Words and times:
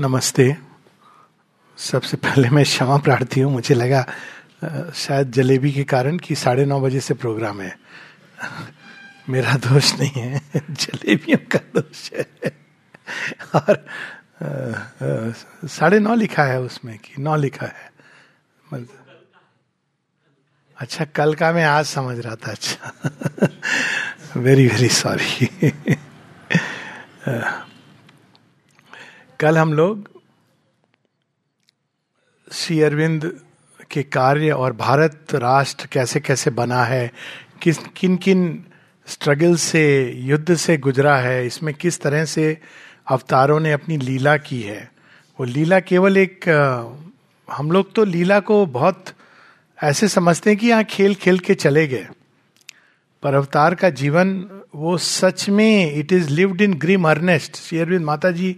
नमस्ते। 0.00 0.44
सबसे 1.78 2.16
पहले 2.16 2.48
मैं 2.50 2.62
क्षमा 2.64 2.96
प्रार्थी 3.02 3.40
हूँ, 3.40 3.52
मुझे 3.52 3.74
लगा 3.74 4.04
शायद 4.94 5.30
जलेबी 5.32 5.72
के 5.72 5.84
कारण 5.84 6.18
कि 6.18 6.34
साढ़े 6.34 6.64
नौ 6.66 6.80
बजे 6.80 7.00
से 7.00 7.14
प्रोग्राम 7.14 7.60
है। 7.60 7.74
मेरा 9.28 9.54
दोष 9.58 9.92
नहीं 10.00 10.22
है, 10.22 10.40
जलेबियों 10.54 11.38
का 11.50 11.58
दोष 11.74 12.10
है। 12.12 12.52
और 13.54 15.34
साढ़े 15.66 15.98
नौ 15.98 16.14
लिखा 16.14 16.44
है 16.44 16.60
उसमें 16.62 16.96
कि 16.98 17.22
नौ 17.22 17.36
लिखा 17.36 17.66
है। 17.66 17.90
मतलब 18.64 18.98
अच्छा 20.78 21.04
कल 21.04 21.34
का 21.34 21.52
मैं 21.52 21.64
आज 21.64 21.86
समझ 21.86 22.18
रहा 22.18 22.34
था 22.36 22.52
अच्छा। 22.52 22.92
वेरी 24.36 24.66
वेरी 24.68 24.88
सॉरी 24.88 25.48
कल 29.40 29.58
हम 29.58 29.72
लोग 29.72 30.08
श्री 32.52 32.80
अरविंद 32.82 33.40
के 33.90 34.02
कार्य 34.02 34.50
और 34.50 34.72
भारत 34.72 35.34
राष्ट्र 35.34 35.86
कैसे 35.86 36.20
कैसे 36.20 36.50
बना 36.50 36.82
है, 36.84 37.12
किस, 37.62 37.78
किन 37.96 38.16
किन 38.16 38.64
स्ट्रगल 39.06 39.54
से, 39.56 40.12
युद्ध 40.12 40.54
से 40.54 40.76
गुजरा 40.76 41.16
है, 41.16 41.46
इसमें 41.46 41.74
किस 41.74 42.00
तरह 42.00 42.24
से 42.24 42.58
अवतारों 43.06 43.60
ने 43.60 43.72
अपनी 43.72 43.96
लीला 43.96 44.36
की 44.36 44.60
है। 44.62 44.90
वो 45.40 45.46
लीला 45.46 45.80
केवल 45.80 46.16
एक 46.16 46.48
हम 47.48 47.70
लोग 47.70 47.94
तो 47.94 48.04
लीला 48.04 48.40
को 48.40 48.66
बहुत 48.66 49.04
ऐसे 49.82 50.08
समझते 50.08 50.50
हैं 50.50 50.58
कि 50.58 50.66
यहाँ 50.66 50.84
खेल 50.84 51.14
खेल 51.14 51.38
के 51.38 51.54
चले 51.54 51.86
गए। 51.88 52.08
पर 53.22 53.34
अवतार 53.34 53.74
का 53.74 53.90
जीवन, 53.90 54.44
वो 54.74 54.98
सच 54.98 55.48
में 55.48 55.94
it 55.94 56.12
is 56.12 56.28
lived 56.30 56.60
in 56.60 56.74
grim 56.74 57.08
earnest 57.08 57.56
Shri 57.56 57.78
Aurobindo 57.78 58.04
Mata 58.04 58.30
ji 58.30 58.56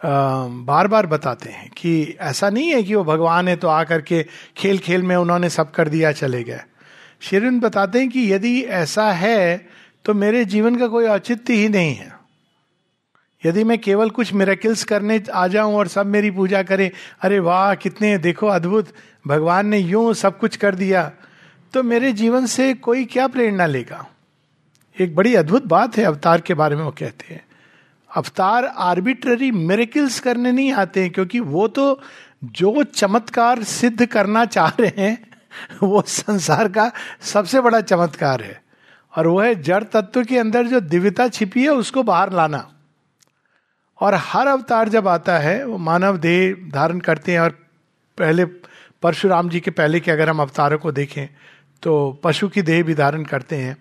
बार 0.00 0.88
बार 0.88 1.06
बताते 1.06 1.50
हैं 1.50 1.68
कि 1.70 2.16
ऐसा 2.20 2.50
नहीं 2.50 2.68
है 2.68 2.82
कि 2.82 2.94
वो 2.94 3.02
भगवान 3.04 3.48
है 3.48 3.56
तो 3.56 3.68
आकर 3.68 4.00
के 4.02 4.22
खेल 4.56 4.78
खेल 4.78 5.02
में 5.02 5.14
उन्होंने 5.16 5.48
सब 5.50 5.70
कर 5.70 5.88
दिया, 5.88 6.12
चले 6.12 6.42
गए। 6.44 6.60
शेरविंद 7.20 7.60
बताते 7.62 7.98
हैं 7.98 8.08
कि 8.08 8.32
यदि 8.32 8.60
ऐसा 8.62 9.10
है 9.12 9.66
तो 10.04 10.14
मेरे 10.14 10.44
जीवन 10.44 10.76
का 10.76 10.86
कोई 10.86 11.06
औचित्य 11.06 11.54
ही 11.54 11.68
नहीं 11.68 11.94
है। 11.94 12.12
यदि 13.42 13.64
मैं 13.64 13.78
केवल 13.78 14.10
कुछ 14.10 14.32
मेरेकिल्स 14.32 14.84
करने 14.84 15.20
आ 15.32 15.46
जाऊँ 15.48 15.74
और 15.74 15.88
सब 15.88 16.06
मेरी 16.06 16.30
पूजा 16.30 16.62
करें, 16.62 16.90
अरे 17.20 17.38
वाह, 17.38 17.74
कितने, 17.74 18.16
देखो, 18.18 18.46
अद्भुत, 18.46 18.92
भगवान 19.26 19.66
ने 19.66 19.78
यूँ 19.78 20.12
सब 20.14 20.38
कुछ 20.38 20.56
कर 20.56 20.74
दिया 20.74 21.10
तो 21.74 21.82
मेरे 21.82 22.12
जीवन 22.12 22.46
से 22.46 22.72
कोई 22.76 23.04
क्या 23.04 23.26
प्रेरणा 23.28 23.66
लेगा? 23.66 24.06
एक 24.96 25.14
बड़ी 25.16 25.34
अद्भुत 25.34 25.66
बात 25.66 25.96
है 25.96 26.04
अवतार 26.04 26.40
के 26.40 26.54
बारे 26.54 26.76
में 26.76 26.82
वो 26.84 26.90
कहते 26.90 27.34
हैं। 27.34 27.44
अवतार 28.16 28.64
आर्बिट्ररी 28.64 29.50
मेरेकिल्स 29.50 30.20
करने 30.20 30.52
नहीं 30.52 30.72
आते 30.72 31.02
हैं, 31.02 31.10
क्योंकि 31.10 31.40
वो 31.40 31.68
तो 31.68 32.00
जो 32.44 32.82
चमत्कार 32.84 33.62
सिद्ध 33.62 34.06
करना 34.06 34.44
चाह 34.44 34.68
रहे 34.68 34.92
हैं, 34.98 35.30
वो 35.82 36.02
संसार 36.06 36.68
का 36.68 36.90
सबसे 37.20 37.60
बड़ा 37.60 37.80
चमत्कार 37.80 38.42
है। 38.42 38.62
और 39.16 39.26
वो 39.26 39.40
है 39.40 39.54
जड़ 39.62 39.82
तत्व 39.84 40.24
के 40.24 40.38
अंदर 40.38 40.66
जो 40.66 40.80
दिव्यता 40.80 41.28
छिपी 41.28 41.62
है, 41.62 41.68
उसको 41.68 42.02
बाहर 42.02 42.32
लाना। 42.32 42.68
और 44.00 44.14
हर 44.14 44.46
अवतार 44.46 44.88
जब 44.88 45.08
आता 45.08 45.38
है, 45.38 45.64
वो 45.66 45.78
मानव 45.78 46.16
देह 46.16 46.70
धारण 46.72 47.00
करते 47.00 47.32
हैं, 47.32 47.40
और 47.40 47.50
पहले 48.18 48.44
परशुराम 49.02 49.48
जी 49.48 49.60
के 49.60 49.70
पहले 49.70 50.00
के 50.00 50.10
अगर 50.10 50.28
हम 50.28 50.40
अवतारों 50.40 50.78
को 50.78 50.92
देखें 50.92 51.26
तो 51.82 52.20
पशु 52.24 52.48
की 52.48 52.62
देह 52.62 52.82
भी 52.82 52.94
धारण 52.94 53.22
करते 53.24 53.56
हैं। 53.56 53.76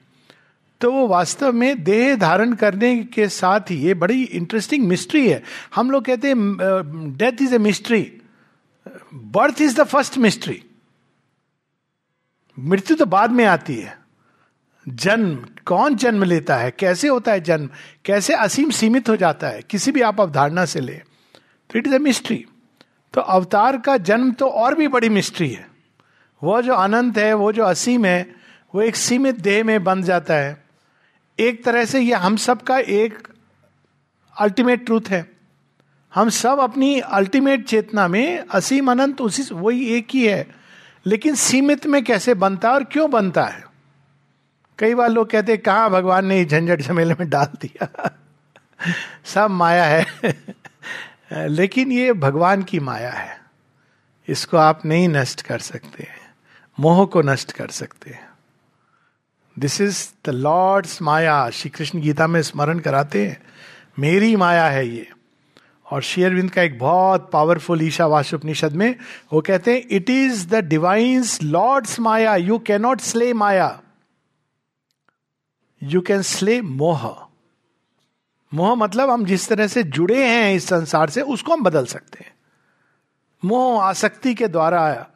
तो 0.82 0.92
वो 0.92 1.08
वास्तव 1.08 1.52
में 1.54 1.84
देह 1.84 2.16
धारण 2.16 2.54
करने 2.54 2.96
के 3.06 3.28
साथ 3.30 3.72
ही, 3.72 3.76
ये 3.78 3.94
बड़ी 3.94 4.24
इंटरेस्टिंग 4.24 4.88
मिस्ट्री 4.88 5.30
है। 5.30 5.42
हम 5.76 5.92
लोग 5.92 6.06
कहते 6.06 6.28
हैं 6.28 7.16
death 7.18 7.42
is 7.42 7.56
a 7.56 7.58
mystery 7.58 8.02
birth 9.14 9.62
is 9.62 9.76
the 9.82 9.84
first 9.84 10.18
mystery 10.18 10.62
मृत्यु 12.58 12.98
तो 12.98 13.06
बाद 13.06 13.32
में 13.32 13.44
आती 13.46 13.76
है। 13.76 13.98
जन्म, 14.86 15.36
कौन 15.66 15.96
जन्म 15.96 16.24
लेता 16.24 16.56
है? 16.58 16.72
कैसे 16.72 17.08
होता 17.08 17.32
है 17.32 17.42
जन्म? 17.42 17.70
कैसे 18.06 18.34
असीम 18.36 18.70
सीमित 18.72 19.10
हो 19.10 19.16
जाता 19.16 19.48
है? 19.48 19.62
किसी 19.62 19.92
भी 19.92 20.02
आप 20.02 20.22
अवधारणा 20.22 20.66
से 20.66 20.80
ले 20.80 20.94
तो 20.94 21.80
इट 21.80 21.88
इज़ 21.88 21.96
ए 21.96 22.00
मिस्ट्री 22.00 22.46
तो 23.14 23.22
अवतार 23.22 23.78
का 23.78 23.98
जन्म 24.00 24.32
तो 24.32 24.48
और 24.48 24.76
भी 24.76 24.88
बड़ी 24.88 25.10
मिस्ट्री 25.10 25.50
है। 25.50 25.68
वो 26.42 26.62
जो 26.62 26.74
अनंत 26.74 27.18
है, 27.18 27.34
वो 27.34 27.52
जो 27.52 27.64
असीम 27.64 28.06
है, 28.06 28.36
वो 28.74 28.82
एक 28.82 28.96
सीमित 28.96 29.40
देह 29.42 29.64
में 29.64 29.84
बन 29.84 30.02
जाता 30.04 30.34
है। 30.34 30.69
एक 31.40 31.64
तरह 31.64 31.86
से 31.86 32.00
ये 32.00 32.14
हम 32.14 32.38
सब 32.38 32.62
का 32.62 32.78
एक 32.78 33.28
अल्टीमेट 34.40 34.86
ट्रूथ 34.86 35.02
है। 35.10 35.32
हम 36.16 36.30
सब 36.30 36.60
अपनी 36.60 37.00
अल्टीमेट 37.00 37.66
चेतना 37.66 38.08
में 38.08 38.46
असीम 38.52 38.92
अनंत 38.92 39.22
उसी 39.22 39.44
वही 39.56 39.86
एक 39.86 40.08
ही 40.12 40.28
है। 40.28 40.56
लेकिन 41.06 41.36
सीमित 41.36 41.88
में 41.88 42.04
कैसे 42.04 42.34
बनता 42.34 42.68
है 42.68 42.76
और 42.76 42.84
क्यों 42.84 43.12
बनता 43.12 43.44
है? 43.44 43.64
कई 44.80 44.94
बार 44.94 45.10
लोग 45.10 45.30
कहते 45.30 45.52
हैं, 45.52 45.62
कहा 45.62 45.90
भगवान 45.90 46.26
ने 46.26 46.46
झंझट 46.46 46.82
झमेले 46.82 47.14
में 47.14 47.30
डाल 47.30 47.48
दिया? 47.62 48.18
सब 49.26 49.50
माया 49.50 49.86
है। 49.86 50.06
लेकिन 51.48 51.92
ये 51.92 52.14
भगवान 52.14 52.64
की 52.64 52.80
माया 52.80 53.12
है। 53.12 53.42
इसको 54.28 54.58
आप 54.58 54.86
नहीं 54.86 55.10
नष्ट 55.10 55.42
कर 55.42 55.60
सकते 55.60 56.08
मोह 56.80 57.06
को 57.06 57.22
नष्ट 57.22 57.52
कर 57.52 57.68
सकते 57.68 58.10
हैं। 58.10 58.29
This 59.60 59.82
is 59.82 60.10
the 60.26 60.30
lord's 60.30 61.02
maya 61.02 61.50
Shri 61.50 61.70
Krishna 61.70 62.02
Gita 62.02 62.28
में 62.28 62.42
स्मरण 62.42 62.80
कराते 62.80 63.28
हैं। 63.28 63.42
मेरी 64.00 64.36
माया 64.36 64.66
है 64.66 64.88
ये। 64.88 65.12
और 65.92 66.02
शेयरविंद 66.02 66.52
का 66.52 66.62
एक 66.62 66.80
बहुत 66.80 67.30
पावरफुल 67.34 67.82
ईशावास 67.82 68.34
उपनिषद 68.34 68.74
में 68.74 68.96
वो 69.34 69.42
कहते 69.42 69.74
हैं 69.74 69.84
it 69.92 70.10
is 70.10 70.48
the 70.48 70.56
divine's 70.56 71.44
lord's 71.44 72.00
maya 72.00 72.36
you 72.36 72.60
cannot 72.60 73.02
slay 73.02 73.34
maya 73.34 73.82
you 75.84 76.02
can 76.02 76.22
slay 76.22 76.62
moh 76.62 77.30
moh 78.54 78.76
मतलब 78.76 79.10
हम 79.10 79.26
जिस 79.26 79.50
तरह 79.50 79.68
से 79.68 79.84
जुड़े 79.84 80.28
हैं 80.28 80.54
इस 80.54 80.68
संसार 80.68 81.10
से, 81.10 81.22
उसको 81.22 81.54
हम 81.54 81.64
बदल 81.64 81.86
सकते 81.86 82.24
हैं। 82.24 82.34
मोह 83.46 83.84
आसक्ति 83.84 84.34
के 84.34 84.48
द्वारा 84.48 84.84
आया। 84.84 85.08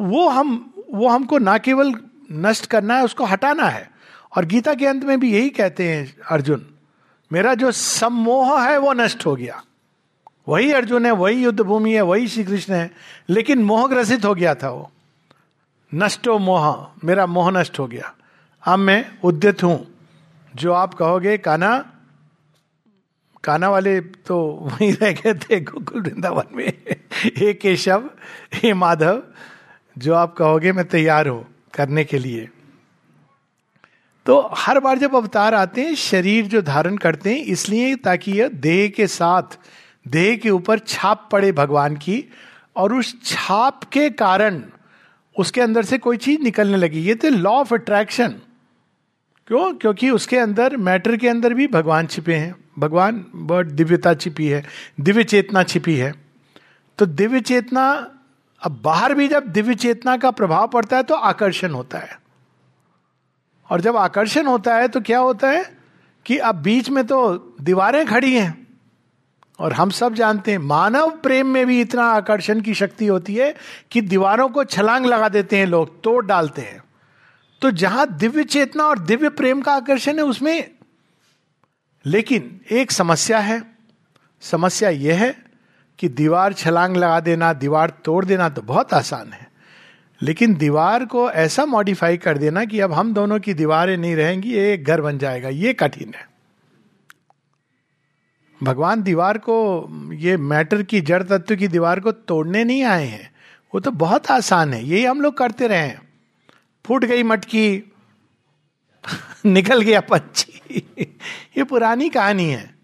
वो 0.00 0.28
हम, 0.28 0.74
वो 0.90 1.08
हमको 1.08 1.38
ना 1.38 1.58
केवल 1.58 2.09
नष्ट 2.32 2.66
करना 2.66 2.96
है, 2.96 3.04
उसको 3.04 3.24
हटाना 3.24 3.64
है। 3.64 3.90
और 4.36 4.44
गीता 4.44 4.74
के 4.74 4.86
अंत 4.86 5.04
में 5.04 5.20
भी 5.20 5.32
यही 5.32 5.50
कहते 5.50 5.88
हैं 5.88 6.16
अर्जुन, 6.30 6.66
मेरा 7.32 7.54
जो 7.54 7.72
सम्मोह 7.72 8.68
है, 8.68 8.78
वो 8.78 8.92
नष्ट 8.92 9.26
हो 9.26 9.36
गया। 9.36 9.62
वही 10.48 10.72
अर्जुन 10.72 11.06
है, 11.06 11.12
वही 11.12 11.42
युद्ध 11.42 11.60
भूमि 11.60 11.94
है, 11.94 12.02
वही 12.02 12.28
श्री 12.28 12.44
कृष्ण 12.44 12.74
है, 12.74 12.90
लेकिन 13.28 13.62
मोह 13.62 13.88
ग्रसित 13.88 14.24
हो 14.24 14.34
गया 14.34 14.54
था 14.54 14.70
वो। 14.70 14.92
नष्टो 15.94 16.38
मोह, 16.38 16.90
मेरा 17.04 17.26
मोह 17.26 17.50
नष्ट 17.50 17.78
हो 17.78 17.86
गया। 17.86 18.14
अब 18.64 18.78
मैं 18.78 19.18
उद्यत 19.24 19.62
हूँ। 19.62 19.94
जो 20.56 20.72
आप 20.72 20.94
कहोगे 20.94 21.38
काना 21.38 21.92
काना 23.44 23.68
वाले 23.68 24.00
तो 24.00 24.58
वहीं 24.62 24.92
रह 24.92 25.12
गए 25.12 25.34
थे 25.34 25.60
गोकुल 25.60 26.02
वृंदावन 26.02 26.56
में। 26.56 26.72
हे 27.36 27.54
केशव 27.54 28.10
हे 28.54 28.74
माधव, 28.74 29.22
जो 29.98 30.14
आप 30.14 30.34
कहोगे, 30.36 30.72
मैं 30.72 30.88
तैयार 30.88 31.28
हूँ। 31.28 31.59
करने 31.74 32.04
के 32.04 32.18
लिए। 32.18 32.48
तो 34.26 34.50
हर 34.54 34.80
बार 34.80 34.98
जब 34.98 35.14
अवतार 35.14 35.54
आते 35.54 35.80
हैं, 35.80 35.94
शरीर 35.94 36.46
जो 36.46 36.62
धारण 36.62 36.96
करते 36.96 37.30
हैं, 37.30 37.44
इसलिए 37.44 37.94
ताकि 37.96 38.32
यह 38.32 38.48
देह 38.48 38.88
के 38.88 39.06
साथ, 39.06 39.58
देह 40.08 40.36
के 40.36 40.50
ऊपर 40.50 40.78
छाप 40.78 41.28
पड़े 41.32 41.52
भगवान 41.52 41.96
की 41.96 42.24
और 42.76 42.94
उस 42.94 43.14
छाप 43.24 43.84
के 43.84 44.10
कारण 44.10 44.62
उसके 45.38 45.60
अंदर 45.60 45.84
से 45.84 45.98
कोई 45.98 46.16
चीज़ 46.16 46.40
निकलने 46.40 46.76
लगी। 46.76 47.00
ये 47.00 47.14
तो 47.14 47.28
लॉ 47.28 47.50
ऑफ़ 47.50 47.74
अट्रैक्शन 47.74 48.28
क्यों? 49.46 49.72
क्योंकि 49.74 50.10
उसके 50.10 50.38
अंदर 50.38 50.76
मैटर 50.76 51.16
के 51.16 51.28
अंदर 51.28 51.54
भी 51.54 51.66
भगवान 51.66 52.06
छिपे 52.06 52.34
हैं। 52.34 52.54
भगवान 52.78 53.26
बहुत 53.34 53.66
दिव्यता 53.66 54.14
छिपी 54.14 54.46
है, 54.46 54.64
दिव्य 55.00 55.24
चेतना 55.24 55.62
छिपी 55.62 55.96
है। 55.96 56.14
तो 56.98 57.06
दिव्य 57.06 57.40
चेतना 57.40 57.84
अब 58.62 58.80
बाहर 58.84 59.14
भी 59.14 59.28
जब 59.28 59.46
दिव्य 59.46 59.74
चेतना 59.74 60.16
का 60.16 60.30
प्रभाव 60.30 60.66
पड़ता 60.68 60.96
है 60.96 61.02
तो 61.02 61.14
आकर्षण 61.14 61.70
होता 61.70 61.98
है। 61.98 62.18
और 63.70 63.80
जब 63.80 63.96
आकर्षण 63.96 64.46
होता 64.46 64.74
है 64.76 64.88
तो 64.88 65.00
क्या 65.00 65.18
होता 65.18 65.48
है 65.48 65.64
कि 66.26 66.38
अब 66.38 66.54
बीच 66.54 66.90
में 66.90 67.06
तो 67.06 67.36
दीवारें 67.60 68.04
खड़ी 68.06 68.34
हैं 68.34 68.66
और 69.58 69.72
हम 69.72 69.90
सब 69.90 70.14
जानते 70.14 70.50
हैं, 70.50 70.58
मानव 70.58 71.10
प्रेम 71.16 71.46
में 71.46 71.66
भी 71.66 71.80
इतना 71.80 72.04
आकर्षण 72.04 72.60
की 72.60 72.74
शक्ति 72.74 73.06
होती 73.06 73.34
है 73.34 73.54
कि 73.90 74.00
दीवारों 74.00 74.48
को 74.48 74.64
छलांग 74.64 75.06
लगा 75.06 75.28
देते 75.28 75.56
हैं 75.56 75.66
लोग, 75.66 76.00
तोड़ 76.02 76.24
डालते 76.26 76.62
हैं। 76.62 76.82
तो 77.62 77.70
जहाँ 77.70 78.06
दिव्य 78.08 78.44
चेतना 78.44 78.84
और 78.84 78.98
दिव्य 78.98 79.28
प्रेम 79.28 79.60
का 79.62 79.72
आकर्षण 79.72 80.18
है 80.18 80.24
उसमें 80.24 80.70
लेकिन 82.04 82.60
एक 82.70 82.90
समस्या 82.90 83.38
है। 83.38 83.62
समस्या 84.42 84.90
यह 84.90 85.18
है 85.18 85.49
कि 86.00 86.08
दीवार 86.08 86.52
छलांग 86.52 86.96
लगा 86.96 87.20
देना, 87.20 87.52
दीवार 87.52 87.90
तोड़ 87.90 88.24
देना 88.24 88.48
तो 88.48 88.62
बहुत 88.62 88.94
आसान 88.94 89.32
है। 89.32 89.50
लेकिन 90.22 90.54
दीवार 90.54 91.04
को 91.04 91.30
ऐसा 91.30 91.66
मॉडिफाई 91.66 92.16
कर 92.16 92.38
देना 92.38 92.64
कि 92.64 92.80
अब 92.80 92.92
हम 92.92 93.14
दोनों 93.14 93.40
की 93.40 93.54
दीवारें 93.54 93.96
नहीं 93.96 94.16
रहेंगी, 94.16 94.52
ये 94.52 94.74
एक 94.74 94.84
घर 94.84 95.00
बन 95.00 95.18
जाएगा, 95.18 95.48
ये 95.48 95.72
कठिन 95.74 96.14
है। 96.16 96.30
भगवान 98.62 99.02
दीवार 99.02 99.38
को, 99.38 99.88
ये 100.14 100.36
मैटर 100.36 100.82
की, 100.82 101.00
जड़ 101.00 101.22
तत्व 101.22 101.56
की 101.56 101.68
दीवार 101.68 102.00
को 102.00 102.12
तोड़ने 102.12 102.64
नहीं 102.64 102.84
आए 102.84 103.06
हैं। 103.06 103.34
वो 103.74 103.80
तो 103.80 103.90
बहुत 103.90 104.30
आसान 104.30 104.74
है, 104.74 104.84
यही 104.84 105.04
हम 105.04 105.20
लोग 105.20 105.38
करते 105.38 105.66
रहे 105.66 105.78
हैं। 105.78 106.08
फूट 106.86 107.04
गई 107.04 107.22
मटकी, 107.22 107.92
निकल 109.46 109.80
गया 109.80 110.00
पंछी 110.00 110.88
ये 111.56 111.64
पुरानी 111.64 112.08
कहानी 112.08 112.50
है। 112.50 112.74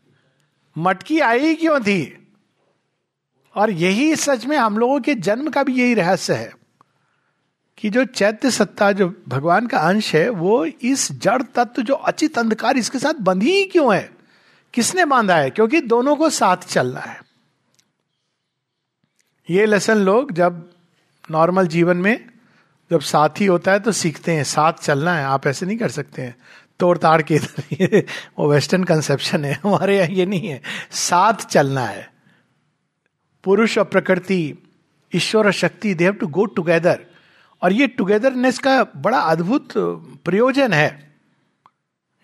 मटकी 0.79 1.21
आई 1.21 1.55
क्यों 1.55 1.81
थी? 1.81 2.25
और 3.56 3.70
यही 3.70 4.17
सच 4.17 4.47
में 4.47 4.56
हम 4.56 4.79
लोगों 4.79 5.00
के 5.00 5.14
जन्म 5.14 5.50
का 5.50 5.62
भी 5.62 5.75
यही 5.81 5.94
रहस्य 5.94 6.35
है 6.35 6.53
कि 7.79 7.91
जो 7.91 8.05
चैत्य 8.05 8.50
सत्ता, 8.50 8.93
जो 8.93 9.23
भगवान 9.29 9.67
का 9.67 9.79
अंश 9.79 10.14
है, 10.14 10.29
वो 10.29 10.64
इस 10.64 11.12
जड़ 11.12 11.43
तत्व 11.43 11.82
जो 11.82 11.94
अचित 11.94 12.38
अंधकार 12.38 12.76
इसके 12.76 12.99
साथ 12.99 13.14
बंधी 13.14 13.50
ही 13.50 13.64
क्यों 13.64 13.97
है? 13.97 14.11
किसने 14.75 15.05
बांधा 15.05 15.37
है? 15.37 15.50
क्योंकि 15.50 15.81
दोनों 15.81 16.17
को 16.17 16.31
साथ 16.31 16.56
चलना 16.56 17.00
है। 17.00 17.20
ये 19.50 19.67
लेसन 19.67 19.97
लोग 19.97 20.32
जब 20.32 20.70
नॉर्मल 21.31 21.67
जीवन 21.67 21.97
में 21.97 22.29
जब 22.91 23.00
साथी 23.00 23.47
होता 23.47 23.73
है 23.73 23.81
तो 23.81 23.93
सीखते 23.93 24.32
हैं, 24.32 24.44
साथ 24.44 24.73
चलना 24.73 25.14
है। 25.14 25.25
आप 25.25 25.47
ऐसे 25.47 25.67
नहीं 25.67 25.79
कर 25.79 25.88
सकते 25.88 26.23
हैं। 26.23 26.37
तोड़ 26.81 26.99
ताड़ 26.99 27.23
के 27.23 27.35
इधर 27.35 28.05
वो 28.38 28.50
वेस्टर्न 28.50 28.85
कंसेप्शन 28.85 29.44
है। 29.44 29.61
हमारे 29.64 29.97
यहाँ 29.97 30.09
ये 30.09 30.26
नहीं 30.26 30.49
है। 30.49 30.62
साथ 30.91 31.35
चलना 31.35 31.85
है। 31.87 32.16
पुरुष 33.47 33.79
और 33.79 33.85
प्रकृति, 33.85 34.59
ईश्वर 35.13 35.47
और 35.47 35.53
शक्ति 35.53 35.95
they 35.95 36.05
have 36.05 36.13
to 36.13 36.27
go 36.27 36.45
together 36.47 37.05
और 37.63 37.73
ये 37.73 37.87
टुगेदरनेस 37.87 38.59
का 38.59 38.83
बड़ा 38.97 39.19
अद्भुत 39.21 39.73
प्रयोजन 40.25 40.73
है। 40.73 40.89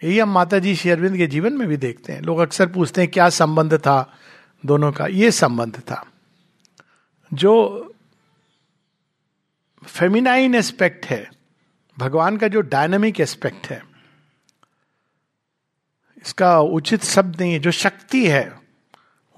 यही 0.02 0.18
हम 0.18 0.32
माता 0.32 0.58
जी 0.58 0.74
शेरविंद 0.76 1.16
के 1.16 1.26
जीवन 1.26 1.52
में 1.52 1.68
भी 1.68 1.76
देखते 1.76 2.12
हैं। 2.12 2.20
लोग 2.20 2.38
अक्सर 2.38 2.66
पूछते 2.66 3.00
हैं, 3.00 3.10
क्या 3.10 3.28
संबंध 3.28 3.74
था 3.78 4.18
दोनों 4.66 4.92
का? 4.92 5.06
ये 5.06 5.30
संबंध 5.30 5.78
था। 5.80 6.04
जो 7.34 7.94
फेमिनाइन 9.86 10.54
एस्पेक्ट 10.54 11.06
है, 11.06 11.30
भगवान 11.98 12.36
का 12.36 12.48
जो 12.48 12.60
डायनामिक 12.60 13.20
एस्पेक्ट 13.20 13.66
है, 13.66 13.82
इसका 16.26 16.58
उचित 16.60 17.04
शब्द 17.04 17.40
नहीं 17.40 17.52
है। 17.52 17.58
जो 17.58 17.70
शक्ति 17.70 18.26
है, 18.28 18.58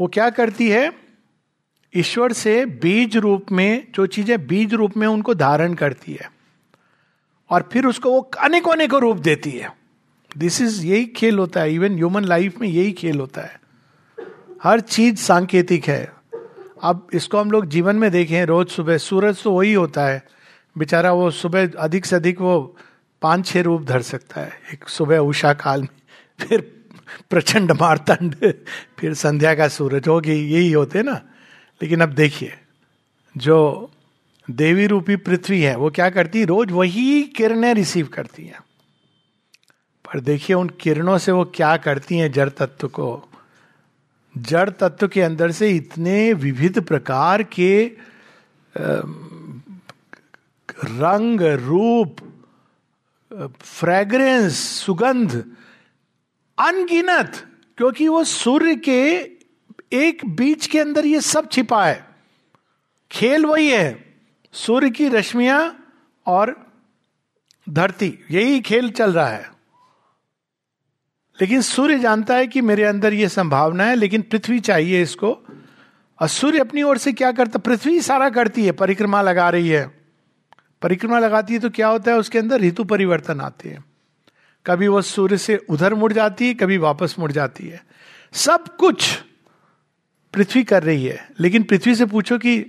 वो 0.00 0.06
क्या 0.06 0.30
करती 0.30 0.70
है? 0.70 1.03
ईश्वर 1.96 2.32
से 2.32 2.66
बीज 2.66 3.16
रूप 3.16 3.52
में, 3.52 3.92
जो 3.94 4.06
चीज़ें 4.06 4.46
बीज 4.46 4.74
रूप 4.74 4.96
में 4.96 5.06
उनको 5.06 5.34
धारण 5.34 5.74
करती 5.74 6.12
है। 6.12 6.32
और 7.50 7.68
फिर 7.72 7.86
उसको 7.86 8.10
वो 8.10 8.20
अनेकों 8.20 8.72
अनेकों 8.72 9.00
रूप 9.00 9.16
देती 9.16 9.50
है। 9.50 9.76
दिस 10.38 10.62
इज़ 10.62 10.86
यही 10.86 11.06
खेल 11.06 11.38
होता 11.38 11.60
है। 11.60 11.74
इवन 11.74 11.94
ह्यूमन 11.94 12.24
लाइफ 12.24 12.60
में 12.60 12.68
यही 12.68 12.92
खेल 12.92 13.20
होता 13.20 13.40
है। 13.40 13.60
हर 14.62 14.80
चीज़ 14.80 15.16
सांकेतिक 15.16 15.84
है। 15.84 16.12
अब 16.82 17.06
इसको 17.14 17.38
हम 17.38 17.50
लोग 17.50 17.66
जीवन 17.66 17.96
में 17.96 18.10
देखें, 18.10 18.44
रोज 18.44 18.68
सुबह, 18.68 18.98
सूरज 18.98 19.42
तो 19.42 19.52
वही 19.52 19.72
होता 19.72 20.06
है। 20.06 20.24
बेचारा 20.78 21.12
वो 21.12 21.30
सुबह 21.30 21.70
अधिक 21.78 22.06
से 22.06 22.16
अधिक 22.16 22.40
वो 22.40 22.76
पाँच 23.22 23.46
छह 23.46 23.62
रूप 23.62 23.82
धर 23.82 24.02
सकता 24.02 24.40
है। 24.40 24.52
एक 24.72 24.88
सुबह 24.88 25.18
उषा 25.18 25.52
काल 25.52 25.82
में, 25.82 25.88
फिर 26.40 26.84
प्रचंड 27.30 27.72
मारतंड, 27.72 28.54
फिर 28.98 29.14
संध्या 29.14 29.54
का 29.54 29.68
सूरज। 29.68 30.08
होगी 30.08 30.32
यही 30.32 30.72
होते 30.72 31.02
ना। 31.02 31.20
लेकिन 31.82 32.00
अब 32.00 32.08
देखिए, 32.08 32.58
जो 33.36 33.90
देवी 34.50 34.86
रूपी 34.86 35.16
पृथ्वी 35.16 35.62
है, 35.62 35.76
वो 35.76 35.90
क्या 35.90 36.10
करती 36.10 36.38
है? 36.38 36.44
रोज 36.44 36.72
वही 36.72 37.22
किरणें 37.22 37.74
रिसीव 37.74 38.06
करती 38.06 38.44
हैं। 38.44 38.60
पर 40.04 40.20
देखिए, 40.20 40.56
उन 40.56 40.68
किरणों 40.68 41.18
से 41.18 41.32
वो 41.32 41.44
क्या 41.44 41.76
करती 41.76 42.18
हैं 42.18 42.32
जड़ 42.32 42.48
तत्व 42.48 42.88
को? 42.88 43.28
जड़ 44.38 44.70
तत्व 44.70 45.08
के 45.08 45.22
अंदर 45.22 45.50
से 45.50 45.70
इतने 45.70 46.32
विविध 46.32 46.80
प्रकार 46.80 47.42
के 47.42 47.92
रंग, 50.84 51.40
रूप, 51.40 52.16
फ्रेग्रेंस, 53.60 54.58
सुगंध, 54.58 55.44
अनगिनत, 56.58 57.48
क्योंकि 57.76 58.08
वो 58.08 58.24
सूर्य 58.24 58.76
के 58.76 59.33
एक 59.94 60.26
बीच 60.26 60.66
के 60.66 60.78
अंदर 60.78 61.06
ये 61.06 61.20
सब 61.20 61.48
छिपा 61.52 61.86
है। 61.86 62.06
खेल 63.12 63.46
वही 63.46 63.70
है, 63.70 64.14
सूर्य 64.52 64.90
की 64.90 65.08
रश्मियाँ 65.08 65.86
और 66.26 66.66
धरती, 67.68 68.18
यही 68.30 68.60
खेल 68.60 68.90
चल 68.90 69.12
रहा 69.12 69.28
है। 69.28 69.52
लेकिन 71.40 71.62
सूर्य 71.62 71.98
जानता 71.98 72.36
है 72.36 72.46
कि 72.46 72.60
मेरे 72.60 72.84
अंदर 72.84 73.14
यह 73.14 73.28
संभावना 73.28 73.84
है, 73.84 73.94
लेकिन 73.94 74.22
पृथ्वी 74.22 74.60
चाहिए 74.60 75.02
इसको। 75.02 75.44
और 76.20 76.28
सूर्य 76.28 76.58
अपनी 76.58 76.82
ओर 76.82 76.98
से 76.98 77.12
क्या 77.12 77.32
करता, 77.32 77.58
पृथ्वी 77.58 78.00
सारा 78.00 78.30
करती 78.30 78.64
है, 78.64 78.72
परिक्रमा 78.72 79.22
लगा 79.22 79.50
रही 79.50 79.68
है। 79.68 79.86
परिक्रमा 80.82 81.18
लगाती 81.18 81.54
है 81.54 81.60
तो 81.60 81.70
क्या 81.70 81.88
होता 81.88 82.10
है, 82.10 82.18
उसके 82.18 82.38
अंदर 82.38 82.60
ऋतु 82.60 82.84
परिवर्तन 82.84 83.40
आते 83.40 83.68
हैं। 83.68 83.84
कभी 84.66 84.88
वो 84.88 85.02
सूर्य 85.02 85.38
से 85.38 85.56
उधर 85.56 85.94
मुड़ 85.94 86.12
जाती 86.12 86.48
है, 86.48 86.54
कभी 86.54 86.78
वापस 86.78 87.16
मुड़ 87.18 87.32
जाती 87.32 87.68
है। 87.68 87.84
सब 88.32 88.76
कुछ 88.76 89.22
पृथ्वी 90.34 90.62
कर 90.64 90.82
रही 90.82 91.04
है। 91.04 91.28
लेकिन 91.40 91.62
पृथ्वी 91.62 91.94
से 91.94 92.06
पूछो 92.06 92.38
कि 92.38 92.60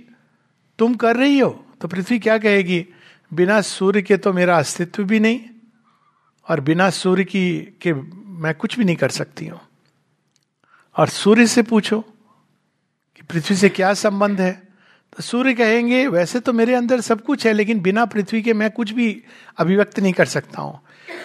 तुम 0.78 0.94
कर 0.94 1.16
रही 1.16 1.38
हो? 1.38 1.50
तो 1.80 1.88
पृथ्वी 1.88 2.18
क्या 2.18 2.38
कहेगी? 2.38 2.84
बिना 3.32 3.60
सूर्य 3.60 4.02
के 4.02 4.16
तो 4.16 4.32
मेरा 4.32 4.58
अस्तित्व 4.58 5.04
भी 5.04 5.20
नहीं, 5.20 5.40
और 6.46 6.60
बिना 6.60 6.88
सूर्य 6.90 7.24
की 7.24 7.56
के 7.82 7.92
मैं 7.92 8.54
कुछ 8.54 8.78
भी 8.78 8.84
नहीं 8.84 8.96
कर 8.96 9.08
सकती 9.10 9.46
हूँ। 9.46 9.60
और 10.96 11.08
सूर्य 11.08 11.46
से 11.46 11.62
पूछो 11.62 12.00
कि 12.00 13.22
पृथ्वी 13.22 13.56
से 13.56 13.68
क्या 13.68 13.92
संबंध 13.94 14.40
है? 14.40 14.52
तो 15.12 15.22
सूर्य 15.22 15.54
कहेंगे, 15.54 16.06
वैसे 16.06 16.40
तो 16.40 16.52
मेरे 16.52 16.74
अंदर 16.74 17.00
सब 17.00 17.22
कुछ 17.22 17.46
है, 17.46 17.52
लेकिन 17.52 17.80
बिना 17.80 18.04
पृथ्वी 18.04 18.42
के 18.42 18.52
मैं 18.54 18.70
कुछ 18.70 18.90
भी 18.90 19.22
अभिव्यक्त 19.58 20.00
नहीं 20.00 20.12
कर 20.12 20.26
सकता 20.26 20.62
हूँ। 20.62 20.80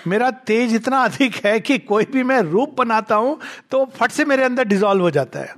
मेरा 0.08 0.30
तेज 0.32 0.74
इतना 0.76 1.00
अधिक 1.00 1.36
है 1.46 1.60
कि 1.60 1.78
कोई 1.80 2.06
भी 2.06 2.24
मैं 2.24 2.42
रूप 2.42 2.76
बनाता 2.78 3.16
हूँ 3.16 3.40
तो 3.72 3.86
फट 3.96 4.12
से 4.12 4.26
मेरे 4.26 4.44
अंदर 4.44 4.64
डिजोल्व 4.64 5.02
हो 5.02 5.12
जाता 5.12 5.40
है। 5.40 5.56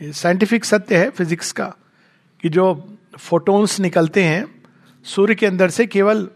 साइंटिफिक 0.00 0.64
सत्य 0.64 0.96
है 0.96 1.10
फिजिक्स 1.10 1.52
का, 1.52 1.66
कि 2.42 2.48
जो 2.48 2.64
फोटोन्स 3.18 3.78
निकलते 3.80 4.24
हैं, 4.24 4.44
सूर्य 5.06 5.34
के 5.34 5.46
अंदर 5.46 5.70
से 5.70 5.86
केवल 5.86 6.28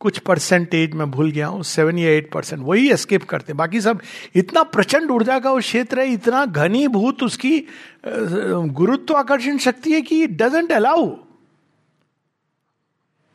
कुछ 0.00 0.18
परसेंटेज 0.18 0.94
मैं 0.94 1.10
भूल 1.10 1.30
गया 1.30 1.46
हूँ 1.46 1.62
सेवन 1.62 1.98
या 1.98 2.10
एट 2.10 2.30
परसेंट 2.32 2.62
वही 2.64 2.90
एस्केप 2.92 3.24
करते 3.24 3.52
बाकी 3.52 3.80
सब 3.80 4.00
इतना 4.34 4.62
प्रचंड 4.68 5.10
ऊर्जा 5.10 5.38
का 5.38 5.50
वो 5.50 5.58
क्षेत्र 5.60 6.00
है, 6.00 6.12
इतना 6.12 6.44
घनीभूत 6.46 7.22
उसकी 7.22 7.58
गुरुत्वाकर्षण 8.06 9.58
शक्ति 9.58 9.92
है 9.92 10.00
कि 10.02 10.22
इट 10.22 10.36
डजेंट 10.42 10.72
अलाउ 10.72 11.10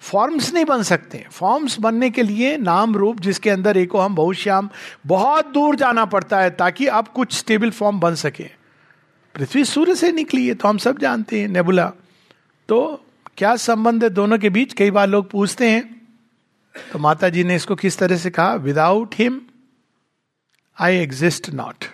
फॉर्म्स 0.02 0.54
नहीं 0.54 0.66
बन 0.66 0.84
सकते। 0.84 1.26
फॉर्म्स 1.32 1.80
बनने 1.80 2.10
के 2.10 2.24
लिए 2.24 2.58
नाम 2.58 2.96
रूप 2.96 3.20
जिसके 3.20 3.50
अंदर 3.50 3.78
एको 3.78 4.00
हम 4.00 4.16
बहुश्याम, 4.16 4.70
बहुत 5.08 5.48
दूर 5.54 5.76
जाना 5.76 6.06
पड़ता 6.06 6.40
है 6.40 6.50
ताकि 6.52 6.88
अब 6.88 7.08
कुछ 7.08 7.34
स्टेबल 7.34 7.72
फॉर्म 7.72 8.00
बन 8.00 8.16
सके। 8.18 8.50
पृथ्वी 9.38 9.64
सूर्य 9.66 9.96
से 9.96 10.12
निकली 10.12 10.48
है 10.48 10.54
तो 10.54 10.68
हम 10.68 10.78
सब 10.78 11.00
जानते 11.00 11.42
हैं, 11.42 11.48
नेबुला। 11.48 11.92
तो 12.70 13.06
क्या 13.38 13.56
संबंध 13.56 14.04
है 14.04 14.10
दोनों 14.10 14.38
के 14.38 14.50
बीच? 14.50 14.74
कई 14.74 14.92
बार 14.92 15.08
लोग 15.08 15.30
पूछते 15.30 15.70
हैं। 15.70 15.84
तो 16.92 17.00
माता 17.00 17.30
जी 17.30 17.44
ने 17.44 17.56
इसको 17.56 17.76
किस 17.76 17.98
तरह 17.98 18.18
से 18.18 18.30
कहा? 18.30 18.54
Without 18.54 19.16
him 19.16 19.42
I 20.80 20.96
exist 20.96 21.50
not 21.50 21.86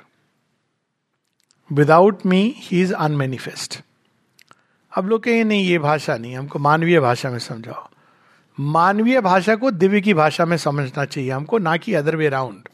without 1.71 2.25
me 2.25 2.55
he 2.57 2.81
is 2.81 2.93
unmanifest 2.93 3.79
अब 4.91 5.07
लोग 5.07 5.23
कहें, 5.23 5.43
नहीं, 5.43 5.65
ये 5.65 5.79
भाषा 5.79 6.17
नहीं 6.17 6.35
हमको 6.35 6.59
मानवीय 6.59 6.99
भाषा 6.99 7.29
में 7.29 7.39
समझाओ। 7.39 7.87
मानवीय 8.59 9.21
भाषा 9.21 9.55
को 9.55 9.71
दिव्य 9.71 10.01
की 10.01 10.13
भाषा 10.13 10.45
में 10.45 10.57
समझना 10.57 11.05
चाहिए। 11.05 11.31
हमको 11.31 11.57
ना 11.57 11.75
कि 11.77 11.93
अदर 11.93 12.15
वे 12.15 12.29
राउंड 12.29 12.67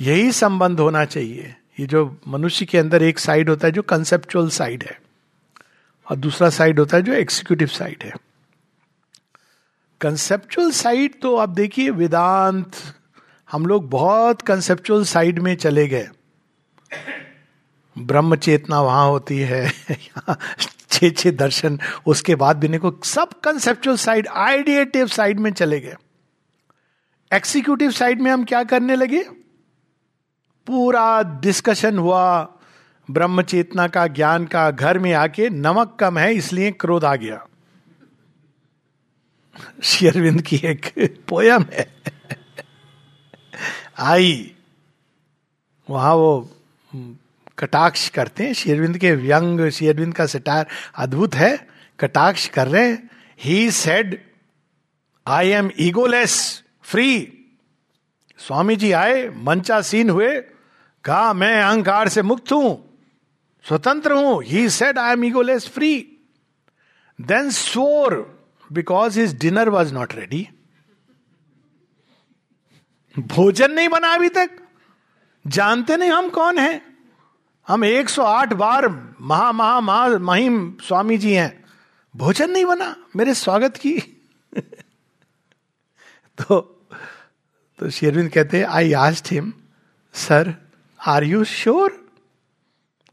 यही 0.00 0.32
संबंध 0.32 0.80
होना 0.80 1.04
चाहिए। 1.04 1.54
ये 1.78 1.86
जो 1.86 2.20
मनुष्य 2.28 2.66
के 2.66 2.78
अंदर 2.78 3.02
एक 3.02 3.18
साइड 3.18 3.48
होता 3.48 3.66
है 3.66 3.72
जो 3.72 3.82
कंसेप्चुअल 3.82 4.48
साइड 4.50 4.82
है, 4.82 4.98
और 6.06 6.16
दूसरा 6.16 6.50
साइड 6.50 6.78
होता 6.78 6.96
है 6.96 7.02
जो 7.02 7.12
एक्सिक्यूटिव 7.12 7.68
साइड 7.68 8.02
है। 8.02 8.12
कंसेप्चुअल 10.00 10.70
साइड 10.70 11.20
तो 11.20 11.36
आप 11.36 11.48
देखिए, 11.48 11.90
वेदांत, 11.90 12.76
हम 13.48 13.66
लोग 13.66 13.88
बहुत 13.90 14.42
कंसेप्चुअल 14.42 15.04
साइड 15.04 15.38
में 15.38 15.54
चले 15.56 15.86
गए। 15.88 16.08
ब्रह्म 17.96 18.36
चेतना 18.36 18.80
वहाँ 18.80 19.08
होती 19.08 19.38
है 19.38 19.70
छे 20.90 21.10
छे 21.10 21.30
दर्शन, 21.30 21.78
उसके 22.06 22.34
बाद 22.34 22.56
भी 22.56 22.78
को 22.78 22.94
सब 23.04 23.40
कंसेप्चुअल 23.40 23.96
साइड 23.96 24.26
आइडिएटिव 24.28 25.06
साइड 25.06 25.40
में 25.40 25.52
चले 25.52 25.80
गए। 25.80 25.96
एक्सिक्यूटिव 27.30 27.90
साइड 27.90 28.20
में 28.20 28.30
हम 28.30 28.44
क्या 28.44 28.62
करने 28.64 28.96
लगे? 28.96 29.24
पूरा 30.68 31.22
डिस्कशन 31.22 31.98
हुआ। 31.98 32.54
ब्रह्म 33.10 33.42
चेतना 33.42 33.88
का, 33.88 34.06
ज्ञान 34.06 34.44
का, 34.44 34.70
घर 34.70 34.98
में 34.98 35.12
आके 35.12 35.50
नमक 35.50 35.96
कम 36.00 36.18
है, 36.18 36.34
इसलिए 36.34 36.70
क्रोध 36.70 37.04
आ 37.04 37.16
गया। 37.16 37.46
शेरविंद 39.82 40.42
की 40.42 40.56
एक 40.56 41.16
पोयम 41.28 41.66
है। 41.72 42.02
आई। 43.98 44.54
वहाँ 45.90 46.14
वो 46.14 46.50
कटाक्ष 47.58 48.08
करते 48.08 48.44
हैं। 48.44 48.52
शेरविंद 48.52 48.98
के 48.98 49.12
व्यंग 49.12 49.68
शेरविंद 49.68 50.14
का 50.14 50.26
सिटार 50.26 50.66
अद्भुत 50.96 51.34
है। 51.34 51.68
कटाक्ष 52.00 52.48
कर 52.48 52.68
रहे 52.68 52.88
हैं। 52.88 53.10
He 53.44 53.70
said 53.70 54.22
I 55.26 55.48
am 55.48 55.70
egoless 55.80 56.62
free 56.82 57.34
Swami 58.38 58.76
ji 58.76 58.92
आए, 58.92 59.28
मंचासीन 59.28 60.10
हुए। 60.10 60.44
कहा 61.08 61.32
मैं 61.32 61.62
अहंकार 61.62 62.08
से 62.08 62.22
मुक्त 62.22 62.52
हूँ? 62.52 62.98
स्वतंत्र 63.68 64.12
हूँ? 64.12 64.42
He 64.44 64.70
said 64.70 64.98
I 64.98 65.12
am 65.12 65.24
egoless 65.24 65.68
free 65.68 66.18
then 67.20 67.50
sore 67.50 68.38
because 68.72 69.20
his 69.20 69.38
dinner 69.38 69.68
was 69.68 69.94
not 69.94 70.14
ready 70.14 70.48
भोजन 73.18 73.70
नहीं 73.70 73.88
बना 73.88 74.08
अभी 74.08 74.28
तक। 74.28 74.50
जानते 75.46 75.96
नहीं 75.96 76.10
हम 76.10 76.28
कौन 76.28 76.58
हैं? 76.58 76.98
हम 77.68 77.84
108 77.84 78.52
बार 78.52 78.88
महा 79.20 79.52
महा 79.52 79.80
महा 79.80 80.08
महिम 80.08 80.76
स्वामी 80.82 81.18
जी 81.18 81.32
हैं। 81.32 81.64
भोजन 82.16 82.50
नहीं 82.50 82.64
बना। 82.64 82.96
मेरे 83.16 83.34
स्वागत 83.34 83.76
की। 83.76 84.00
तो 86.38 86.60
तो 87.78 87.90
शेरविंद 87.90 88.30
कहते 88.32 88.62
I 88.62 88.92
asked 88.92 89.32
him 89.32 89.52
sir 90.14 90.67
are 91.06 91.24
you 91.24 91.44
sure 91.44 92.08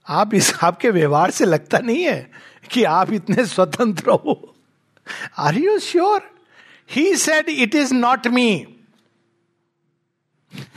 आप 0.07 0.33
इस, 0.33 0.53
आपके 0.63 0.89
व्यवहार 0.89 1.31
से 1.31 1.45
लगता 1.45 1.79
नहीं 1.79 2.03
है 2.03 2.31
कि 2.71 2.83
आप 2.83 3.11
इतने 3.13 3.45
स्वतंत्र 3.45 4.11
हो। 4.11 4.55
Are 5.37 5.55
you 5.55 5.79
sure 5.79 6.21
he 6.91 7.15
said 7.15 7.49
it 7.49 7.75
is 7.75 7.93
not 7.93 8.27
me 8.27 8.77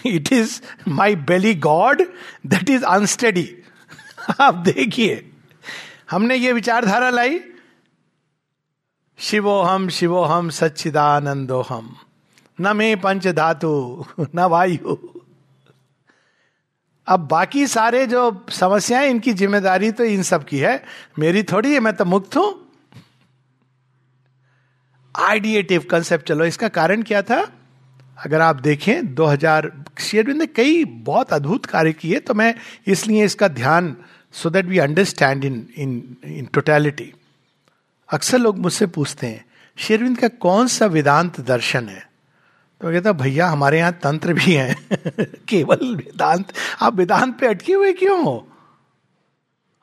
it 0.07 0.33
is 0.33 0.61
my 0.89 1.17
belly 1.17 1.55
god 1.55 2.03
that 2.47 2.71
is 2.71 2.85
unsteady 2.85 3.63
आप 4.41 4.55
देखिए। 4.55 5.31
हमने 6.11 6.37
ये 6.37 6.53
विचारधारा 6.53 7.11
लाई। 7.11 7.41
शिवो 9.19 9.61
हम 9.63 9.89
शिवो 9.89 10.23
हम 10.23 10.51
सच्चिदानंदो 10.51 11.61
हम 11.61 11.97
न 12.61 12.77
मे 12.77 12.97
पंच 12.97 13.27
धातु 13.27 14.05
न 14.35 14.41
वायु। 14.41 14.97
अब 17.09 17.27
बाकी 17.29 17.67
सारे 17.67 18.07
जो 18.07 18.47
समस्याएँ, 18.51 19.11
इनकी 19.11 19.33
ज़िम्मेदारी 19.33 19.91
तो 19.91 20.05
इन 20.05 20.23
सब 20.23 20.45
की 20.45 20.59
है। 20.59 20.83
मेरी 21.19 21.43
थोड़ी 21.43 21.73
है, 21.73 21.81
मैं 21.81 21.95
तो 21.97 22.05
मुक्त 22.05 22.37
हूँ। 22.37 22.49
आइडिएटिव 25.15 25.85
कंसेप्ट, 25.91 26.27
चलो, 26.29 26.45
इसका 26.45 26.69
कारण 26.71 27.03
क्या 27.03 27.23
था? 27.23 27.41
अगर 28.19 28.41
आप 28.41 28.61
देखें 28.61 29.15
2000 29.15 29.71
शेरविंद 30.01 30.39
ने 30.39 30.47
कई 30.47 30.85
बहुत 30.85 31.33
अद्भुत 31.33 31.67
कार्य 31.67 31.93
किए 31.93 32.19
तो 32.21 32.35
मैं 32.35 32.55
इसलिए 32.87 33.25
इसका 33.25 33.49
ध्यान 33.49 33.95
so 34.35 34.51
that 34.51 34.67
we 34.67 34.79
understand 34.79 35.45
in 35.45 35.67
in 35.77 36.17
in 36.27 36.47
totality 36.47 37.13
अक्सर 38.09 38.39
लोग 38.39 38.59
मुझसे 38.59 38.87
पूछते 38.87 39.27
हैं, 39.27 39.45
शेरविंद 39.77 40.19
का 40.19 40.29
कौन 40.29 40.67
सा 40.67 40.87
वेदांत 40.87 41.41
दर्शन 41.41 41.89
है? 41.89 42.03
तो 42.81 42.93
कहता, 42.93 43.13
भैया, 43.13 43.49
हमारे 43.49 43.79
यहाँ 43.79 43.93
तंत्र 43.93 44.33
भी 44.33 44.55
है। 44.55 44.77
केवल 45.49 45.97
वेदांत, 45.97 46.53
आप 46.81 46.95
वेदांत 46.95 47.39
पे 47.39 47.47
अटके 47.47 47.73
हुए 47.73 47.93
क्यों 47.93 48.25
हो? 48.25 48.49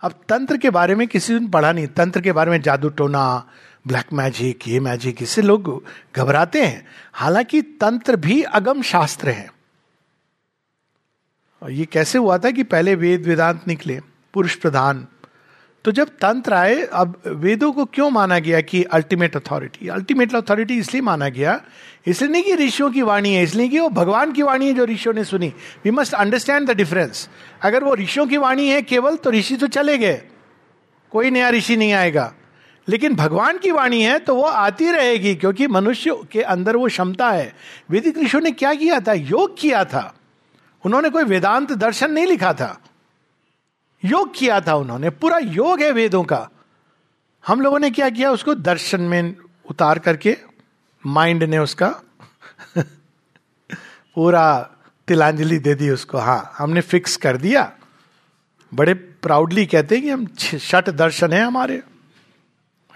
अब 0.01 0.11
तंत्र 0.29 0.57
के 0.57 0.69
बारे 0.69 0.95
में 0.95 1.07
किसी 1.07 1.39
ने 1.39 1.47
पढ़ा 1.47 1.71
नहीं। 1.71 1.87
तंत्र 1.87 2.21
के 2.21 2.31
बारे 2.31 2.51
में 2.51 2.61
जादू 2.61 2.89
टोना 2.89 3.49
ब्लैक 3.87 4.13
मैजिक 4.13 4.67
ये 4.67 4.79
मैजिक 4.79 5.23
इससे 5.23 5.41
लोग 5.41 5.83
घबराते 6.15 6.65
हैं। 6.65 6.87
हालाँकि 7.13 7.61
तंत्र 7.61 8.15
भी 8.15 8.43
अगम 8.43 8.81
शास्त्र 8.81 9.29
है। 9.29 9.53
और 11.63 11.71
ये 11.71 11.85
कैसे 11.85 12.17
हुआ 12.17 12.37
था 12.37 12.51
कि 12.51 12.63
पहले 12.63 12.95
वेद, 12.95 13.25
वेदांत 13.25 13.61
निकले, 13.67 14.01
पुरुष 14.33 14.55
प्रधान। 14.55 15.07
तो 15.85 15.91
जब 15.91 16.07
तंत्र 16.07 16.53
आए, 16.53 16.81
अब 16.81 17.21
वेदों 17.27 17.71
को 17.71 17.85
क्यों 17.85 18.09
माना 18.09 18.39
गया 18.39 18.61
कि 18.61 18.83
अल्टीमेट 18.83 19.35
अथॉरिटी 19.35 19.87
अल्टीमेट 19.87 20.35
अथॉरिटी 20.35 20.77
इसलिए 20.77 21.01
माना 21.01 21.29
गया 21.29 21.61
इसलिए 22.07 22.31
नहीं 22.31 22.43
कि 22.43 22.55
ऋषियों 22.55 22.89
की 22.91 23.01
वाणी 23.01 23.33
है, 23.33 23.43
इसलिए 23.43 23.67
कि 23.67 23.79
वो 23.79 23.89
भगवान 23.89 24.31
की 24.31 24.41
वाणी 24.41 24.67
है 24.67 24.73
जो 24.73 24.85
ऋषियों 24.85 25.13
ने 25.15 25.23
सुनी। 25.23 25.47
We 25.83 25.91
must 25.91 26.13
understand 26.13 26.67
the 26.67 26.71
difference 26.71 27.29
अगर 27.63 27.83
वो 27.83 27.95
ऋषियों 27.95 28.27
की 28.27 28.37
वाणी 28.37 28.67
है 28.67 28.81
केवल 28.81 29.15
तो 29.15 29.31
ऋषि 29.31 29.57
तो 29.57 29.67
चले 29.67 29.97
गए। 29.97 30.21
कोई 31.11 31.29
नया 31.31 31.49
ऋषि 31.49 31.77
नहीं 31.77 31.93
आएगा। 31.93 32.33
लेकिन 32.87 33.15
भगवान 33.15 33.57
की 33.57 33.71
वाणी 33.71 34.01
है 34.01 34.19
तो 34.19 34.35
वो 34.35 34.43
आती 34.43 34.91
रहेगी, 34.91 35.35
क्योंकि 35.35 35.67
मनुष्य 35.67 36.15
के 36.31 36.41
अंदर 36.41 36.75
वो 36.75 36.87
क्षमता 36.87 37.31
है। 37.31 37.53
वैदिक 37.89 38.17
ऋषियों 38.17 38.41
ने 38.43 38.51
क्या 38.51 38.73
किया 38.73 38.99
था? 38.99 39.13
योग 39.13 39.59
किया 39.59 39.85
था। 39.85 40.15
उन्होंने 40.85 41.09
कोई 41.09 41.23
वेदांत 41.23 41.71
दर्शन 41.71 42.11
नहीं 42.11 42.27
लिखा 42.27 42.53
था। 42.53 42.77
योग 44.05 44.33
किया 44.35 44.61
था 44.61 44.75
उन्होंने। 44.75 45.09
पूरा 45.09 45.37
योग 45.37 45.81
है 45.81 45.91
वेदों 45.91 46.23
का। 46.23 46.49
हम 47.47 47.61
लोगों 47.61 47.79
ने 47.79 47.89
क्या 47.91 48.09
किया? 48.09 48.31
उसको 48.31 48.55
दर्शन 48.55 49.01
में 49.01 49.35
उतार 49.69 49.99
करके 49.99 50.37
माइंड 51.05 51.43
ने 51.43 51.57
उसका 51.57 52.01
पूरा 54.15 54.69
तिलांजलि 55.07 55.59
दे 55.59 55.75
दी 55.75 55.89
उसको। 55.89 56.17
हाँ 56.17 56.53
हमने 56.57 56.81
फिक्स 56.81 57.17
कर 57.17 57.37
दिया। 57.37 57.71
बड़े 58.73 58.93
प्राउडली 58.93 59.65
कहते 59.65 59.95
हैं 59.95 60.03
कि 60.03 60.09
हम 60.09 60.25
छठ 60.59 60.89
दर्शन 60.89 61.33
है 61.33 61.43
हमारे। 61.43 61.83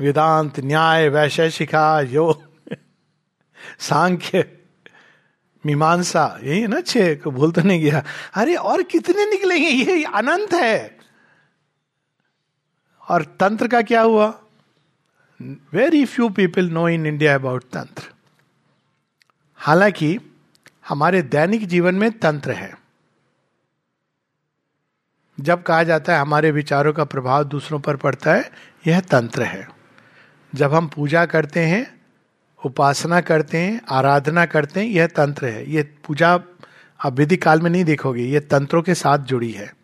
वेदांत, 0.01 0.59
न्याय, 0.59 1.09
वैशेषिका 1.09 2.01
योग 2.01 2.49
सांख्य, 3.79 4.57
मीमांसा, 5.65 6.39
यही 6.43 6.61
है 6.61 6.67
ना 6.67 6.81
छे, 6.81 7.15
को 7.15 7.31
भूल 7.31 7.51
तो 7.51 7.61
नहीं 7.61 7.81
गया। 7.81 8.03
अरे, 8.33 8.55
और 8.55 8.83
कितने 8.83 9.25
निकलेंगे? 9.25 9.69
ये 9.69 10.03
अनंत 10.03 10.53
है। 10.53 10.99
और 13.09 13.23
तंत्र 13.39 13.67
का 13.67 13.81
क्या 13.81 14.01
हुआ? 14.01 14.39
Very 15.73 16.05
few 16.05 16.29
people 16.29 16.69
know 16.69 16.89
in 16.89 17.05
India 17.05 17.35
about 17.35 17.63
tantra 17.63 18.03
हालाँकि, 19.55 20.19
हमारे 20.87 21.21
दैनिक 21.21 21.67
जीवन 21.67 21.95
में 21.95 22.11
तंत्र 22.11 22.51
है। 22.51 22.77
जब 25.39 25.63
कहा 25.63 25.83
जाता 25.83 26.13
है 26.13 26.19
हमारे 26.19 26.51
विचारों 26.51 26.93
का 26.93 27.03
प्रभाव 27.03 27.43
दूसरों 27.43 27.79
पर 27.79 27.95
पड़ता 27.95 28.33
है, 28.33 28.51
यह 28.87 28.99
तंत्र 28.99 29.43
है। 29.43 29.69
जब 30.55 30.73
हम 30.73 30.87
पूजा 30.87 31.25
करते 31.25 31.59
हैं, 31.59 32.01
उपासना 32.65 33.21
करते 33.21 33.57
हैं, 33.57 33.81
आराधना 33.89 34.45
करते 34.45 34.79
हैं, 34.79 34.87
यह 34.87 35.07
तंत्र 35.07 35.45
है। 35.45 35.71
यह 35.71 35.87
पूजा 36.07 36.33
आप 37.05 37.13
विधि 37.13 37.37
काल 37.37 37.61
में 37.61 37.69
नहीं 37.69 37.83
देखोगे 37.83 38.23
यह 38.23 38.39
तंत्रों 38.39 38.81
के 38.81 38.95
साथ 38.95 39.17
जुड़ी 39.17 39.51
है। 39.51 39.75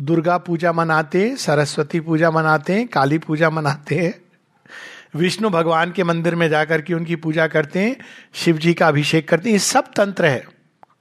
दुर्गा 0.00 0.38
पूजा 0.38 0.72
मनाते 0.72 1.28
हैं, 1.28 1.36
सरस्वती 1.36 2.00
पूजा 2.00 2.30
मनाते 2.30 2.72
हैं, 2.72 2.88
काली 2.88 3.18
पूजा 3.18 3.50
मनाते 3.50 3.98
हैं 3.98 4.31
विष्णु 5.16 5.50
भगवान 5.50 5.92
के 5.92 6.04
मंदिर 6.04 6.34
में 6.34 6.48
जाकर 6.48 6.82
के 6.82 6.94
उनकी 6.94 7.16
पूजा 7.16 7.46
करते 7.46 7.78
हैं, 7.78 7.96
शिव 8.34 8.58
जी 8.58 8.74
का 8.74 8.88
अभिषेक 8.88 9.28
करते 9.28 9.48
हैं। 9.48 9.52
ये 9.52 9.58
सब 9.58 9.84
तंत्र 9.96 10.24
है। 10.24 10.44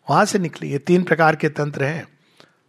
वहाँ 0.10 0.26
से 0.26 0.40
निकले। 0.40 0.70
ये 0.70 0.78
तीन 0.78 1.04
प्रकार 1.04 1.36
के 1.36 1.50
तंत्र 1.50 1.84
हैं। 1.84 2.08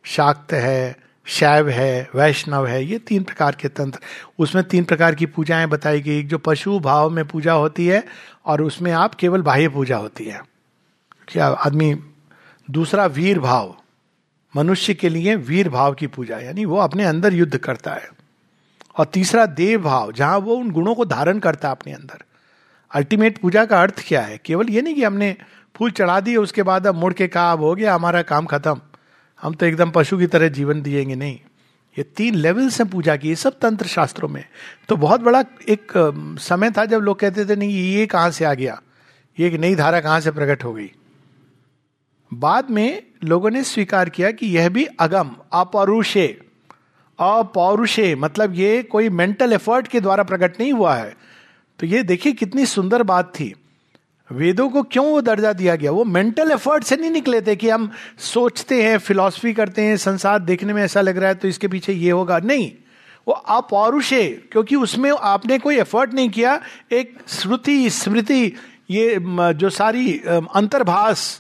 शाक्त 0.05 0.53
है, 0.53 0.97
शैव 1.25 1.69
है, 1.69 2.09
वैष्णव 2.15 2.67
है, 2.67 2.85
ये 2.85 2.99
तीन 2.99 3.23
प्रकार 3.23 3.57
के 3.61 3.69
तंत्र। 3.69 3.99
उसमें 4.39 4.65
तीन 4.65 4.85
प्रकार 4.85 5.15
की 5.15 5.27
पूजाएँ 5.27 5.67
बताई 5.67 6.01
गई। 6.01 6.23
जो 6.23 6.39
पशु 6.39 6.79
भाव 6.79 7.11
में 7.11 7.25
पूजा 7.25 7.53
होती 7.53 7.87
है 7.87 8.05
और 8.47 8.63
उसमें 8.63 8.93
आप 8.93 9.15
केवल 9.15 9.43
बाह्य 9.43 9.69
पूजा 9.69 9.97
होती 9.97 10.25
है। 10.25 10.43
क्या 11.29 11.47
आदमी 11.47 12.03
दूसरा 12.71 13.07
वीर 13.07 13.39
भाव, 13.39 13.77
मनुष्य 14.57 14.95
के 14.95 15.09
लिए 15.09 15.37
वीर 15.37 15.69
भाव 15.69 15.95
की 15.95 16.07
पूजा, 16.07 16.39
यानी 16.39 16.65
वो 16.65 16.77
अपने 16.77 17.05
अंदर 17.05 17.33
युद्ध 17.33 17.57
करता 17.57 17.93
है। 17.93 18.22
और 18.97 19.07
तीसरा 19.07 19.47
देव 19.47 19.83
भाव, 19.83 20.13
जहाँ 20.13 20.39
वो 20.39 20.55
उन 20.55 20.71
गुणों 20.71 20.95
को 20.95 21.05
धारण 21.05 21.39
करता 21.39 21.69
है 21.69 21.73
अपने 21.73 21.93
अंदर। 21.93 22.23
अल्टीमेट 22.95 23.39
पूजा 23.39 23.65
का 23.65 23.83
अर्थ 23.83 24.05
क्या 24.09 24.23
है? 24.23 24.41
केवल 24.45 24.69
ये 24.69 24.83
नहीं 24.83 24.95
कि 24.95 25.05
हमने 25.05 25.37
फूल 25.77 25.91
चढ़ा 25.91 26.21
दिए, 26.21 26.37
उसके 26.37 26.63
बाद 26.63 26.87
अब 26.87 26.95
मुड़ 26.95 27.13
के 27.13 27.29
कहा 27.29 27.53
अब 27.53 27.61
हो 27.61 27.75
गया, 27.75 27.95
हमारा 27.95 28.23
काम 28.23 28.47
खत्म। 28.47 28.81
हम 29.43 29.55
तो 29.55 29.67
एकदम 29.67 29.91
पशु 29.91 30.19
की 30.19 30.27
तरह 30.27 30.49
जीवन 30.49 30.83
दिएँगे 30.83 31.15
नहीं। 31.15 31.39
ये 31.99 32.03
तीन 32.03 32.35
लेवल 32.35 32.69
से 32.69 32.85
पूजा 32.85 33.17
की 33.17 33.35
सब 33.35 33.59
तंत्र 33.59 33.87
शास्त्रों 33.87 34.29
में। 34.29 34.45
तो 34.89 34.97
बहुत 34.97 35.21
बड़ा 35.21 35.45
एक 35.69 35.93
समय 36.41 36.71
था 36.71 36.85
जब 36.85 36.99
लोग 36.99 37.19
कहते 37.19 37.45
थे, 37.45 37.57
नहीं, 37.57 37.71
ये 37.71 38.07
कहाँ 38.07 38.31
से 38.31 38.45
आ 38.45 38.55
गया? 38.55 38.83
ये 39.41 39.47
एक 39.47 39.55
नई 39.55 39.75
धारा 39.75 40.01
कहाँ 40.01 40.21
से 40.21 40.31
प्रकट 40.31 40.65
हो 40.65 40.75
गई? 40.75 40.93
बाद 42.35 42.71
में 42.71 43.03
लोगों 43.25 43.51
ने 43.51 43.65
स्वीकार 43.65 44.09
किया 44.09 44.31
कि 44.31 44.47
यह 44.47 44.69
भी 44.69 44.85
अगम, 44.85 45.37
अपौरुषे। 45.53 46.41
अपौरुषे 47.19 48.15
मतलब 48.15 48.55
ये 48.55 48.83
कोई 48.83 49.09
मेंटल 49.11 49.53
एफर्ट 49.53 49.89
के 49.89 50.01
द्वारा 50.01 50.23
प्रकट 50.25 50.61
नहीं 50.61 50.73
हुआ 50.73 50.95
है। 50.95 51.15
तो 51.81 51.87
ये 51.87 52.03
देखिए 52.03 52.33
कितनी 52.35 52.67
सुंदर 52.67 53.03
बात 53.03 53.33
थी। 53.35 53.53
वेदों 54.31 54.69
को 54.71 54.83
क्यों 54.83 55.05
वो 55.07 55.21
दर्जा 55.21 55.53
दिया 55.53 55.75
गया? 55.77 55.91
वो 55.91 56.05
मेंटल 56.05 56.51
एफर्ट 56.51 56.85
से 56.85 56.97
नहीं 56.97 57.11
निकले 57.11 57.41
थे 57.41 57.57
कि 57.57 57.69
हम 57.69 57.91
सोचते 58.19 58.83
हैं 58.83 58.99
फिलॉसफी 58.99 59.53
करते 59.55 59.83
हैं, 59.83 59.97
संसार 59.97 60.39
देखने 60.41 60.73
में 60.73 60.83
ऐसा 60.83 61.01
लग 61.01 61.19
रहा 61.19 61.29
है 61.29 61.35
तो 61.35 61.49
इसके 61.49 61.69
पीछे 61.69 61.93
ये 61.93 62.11
होगा। 62.11 62.39
नहीं, 62.39 62.71
वो 63.27 63.35
अपौरुषे, 63.35 64.29
क्योंकि 64.53 64.77
उसमें 64.77 65.11
आपने 65.13 65.59
कोई 65.59 65.77
एफर्ट 65.79 66.15
नहीं 66.15 66.31
किया। 66.31 66.61
एक 66.93 67.19
श्रुति, 67.29 67.91
स्मृति, 67.91 68.53
ये 68.91 69.19
जो 69.21 69.71
सारी 69.71 70.19
अंतर्भाष 70.55 71.39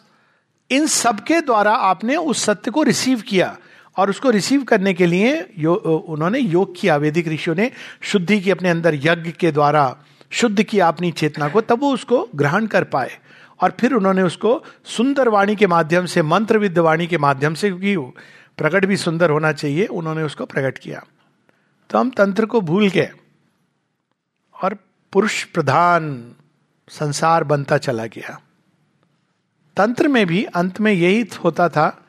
इन 0.70 0.86
सबके 0.86 1.40
द्वारा 1.40 1.72
आपने 1.72 2.16
उस 2.16 2.44
सत्य 2.44 2.70
को 2.70 2.82
रिसीव 2.82 3.20
किया। 3.20 3.56
और 3.96 4.10
उसको 4.10 4.30
रिसीव 4.30 4.64
करने 4.64 4.94
के 4.94 5.06
लिए 5.06 5.50
यो, 5.58 5.74
उन्होंने 5.74 6.38
योग 6.38 6.80
किया 6.80 6.96
वैदिक 6.96 7.28
ऋषियों 7.28 7.56
ने 7.56 7.70
शुद्धि 8.00 8.40
की 8.40 8.50
अपने 8.50 8.68
अंदर 8.68 8.94
यज्ञ 8.94 9.30
के 9.30 9.52
द्वारा 9.52 9.96
शुद्ध 10.30 10.62
किया 10.62 10.88
अपनी 10.88 11.10
चेतना 11.12 11.48
को 11.48 11.60
तब 11.60 11.80
वो 11.80 11.94
उसको 11.94 12.28
ग्रहण 12.34 12.66
कर 12.66 12.84
पाए। 12.84 13.18
और 13.60 13.76
फिर 13.80 13.92
उन्होंने 13.92 14.22
उसको 14.22 14.64
सुंदर 14.84 15.28
वाणी 15.28 15.56
के 15.56 15.66
माध्यम 15.66 16.06
से 16.06 16.22
मंत्र 16.22 16.58
विद्ध 16.58 16.78
वाणी 16.78 17.06
के 17.06 17.18
माध्यम 17.18 17.54
से 17.54 17.68
क्योंकि 17.68 17.96
प्रकट 18.56 18.84
भी 18.84 18.96
सुंदर 18.96 19.30
होना 19.30 19.52
चाहिए 19.52 19.86
उन्होंने 19.86 20.22
उसको 20.22 20.46
प्रकट 20.46 20.78
किया। 20.78 21.04
तो 21.90 21.98
हम 21.98 22.10
तंत्र 22.10 22.46
को 22.46 22.60
भूल 22.60 22.88
गए 22.88 23.10
और 24.62 24.76
पुरुष 25.12 25.44
प्रधान 25.44 26.32
संसार 26.88 27.44
बनता 27.44 27.78
चला 27.78 28.06
गया। 28.06 28.40
तंत्र 29.76 30.08
में 30.08 30.26
भी 30.26 30.44
अंत 30.44 30.80
में 30.80 30.92
यही 30.92 31.28
होता 31.44 31.68
था 31.68 32.04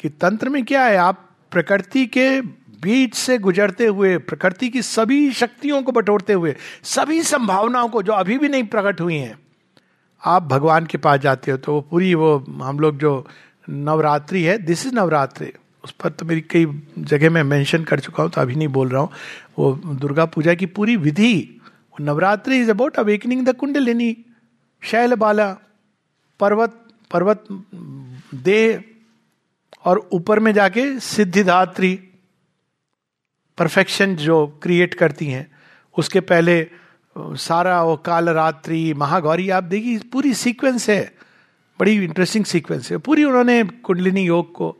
कि 0.00 0.08
तंत्र 0.08 0.48
में 0.48 0.64
क्या 0.64 0.84
है 0.84 0.96
आप 0.96 1.27
प्रकृति 1.52 2.06
के 2.08 2.40
बीच 2.82 3.14
से 3.14 3.38
गुजरते 3.38 3.86
हुए, 3.86 4.16
प्रकृति 4.18 4.68
की 4.68 4.82
सभी 4.82 5.30
शक्तियों 5.32 5.82
को 5.82 5.92
बटोरते 5.92 6.32
हुए, 6.32 6.54
सभी 6.84 7.22
संभावनाओं 7.22 7.88
को 7.88 8.02
जो 8.02 8.12
अभी 8.12 8.38
भी 8.38 8.48
नहीं 8.48 8.64
प्रकट 8.66 9.00
हुई 9.00 9.16
हैं, 9.16 9.38
आप 10.22 10.42
भगवान 10.42 10.86
के 10.86 10.98
पास 10.98 11.20
जाते 11.20 11.50
हो 11.50 11.56
तो 11.58 11.72
वो 11.72 11.80
पूरी 11.80 12.14
वो 12.14 12.36
हम 12.62 12.80
लोग 12.80 12.98
जो 12.98 13.26
नवरात्रि 13.68 14.42
है 14.42 14.56
दिस 14.58 14.86
इज़ 14.86 14.94
नवरात्रि। 14.94 15.52
उस 15.84 15.90
पर 15.92 16.10
तो 16.10 16.26
मेरी 16.26 16.40
कई 16.50 16.66
जगह 16.98 17.30
मैं 17.30 17.42
मेंशन 17.44 17.84
कर 17.84 18.00
चुका 18.00 18.22
हूँ 18.22 18.30
तो 18.30 18.40
अभी 18.40 18.54
नहीं 18.54 18.68
बोल 18.68 18.88
रहा 18.88 19.00
हूँ। 19.00 19.10
वो 19.58 19.72
दुर्गा 19.94 20.24
पूजा 20.26 20.54
की 20.54 20.66
पूरी 20.68 20.96
विधि 20.98 21.60
Navratri 22.00 22.58
is 22.60 22.70
about 22.70 22.96
awakening 22.96 23.44
the 23.46 23.54
kundalini 23.56 24.16
Shail 24.82 25.14
Bala 25.14 25.50
पर्वत 26.40 26.74
पर्वत, 27.10 27.44
देह 28.34 28.82
और 29.88 30.08
ऊपर 30.12 30.38
में 30.40 30.52
जाके 30.52 31.00
सिद्धिदात्री 31.00 31.94
परफेक्शन 33.58 34.16
जो 34.16 34.46
क्रिएट 34.62 34.94
करती 34.94 35.26
हैं, 35.26 35.50
उसके 35.98 36.20
पहले 36.20 36.66
सारा 37.18 37.82
वो 37.82 37.96
काल 37.96 38.28
रात्रि 38.28 38.94
महागौरी, 38.94 39.50
आप 39.50 39.64
देखिए, 39.64 39.98
पूरी 39.98 40.34
सीक्वेंस 40.34 40.88
है। 40.88 41.14
बड़ी 41.80 42.04
इंटरेस्टिंग 42.04 42.44
सीक्वेंस 42.44 42.90
है। 42.90 42.98
पूरी 42.98 43.24
उन्होंने 43.24 43.64
कुंडलिनी 43.64 44.26
योग 44.26 44.52
को 44.52 44.76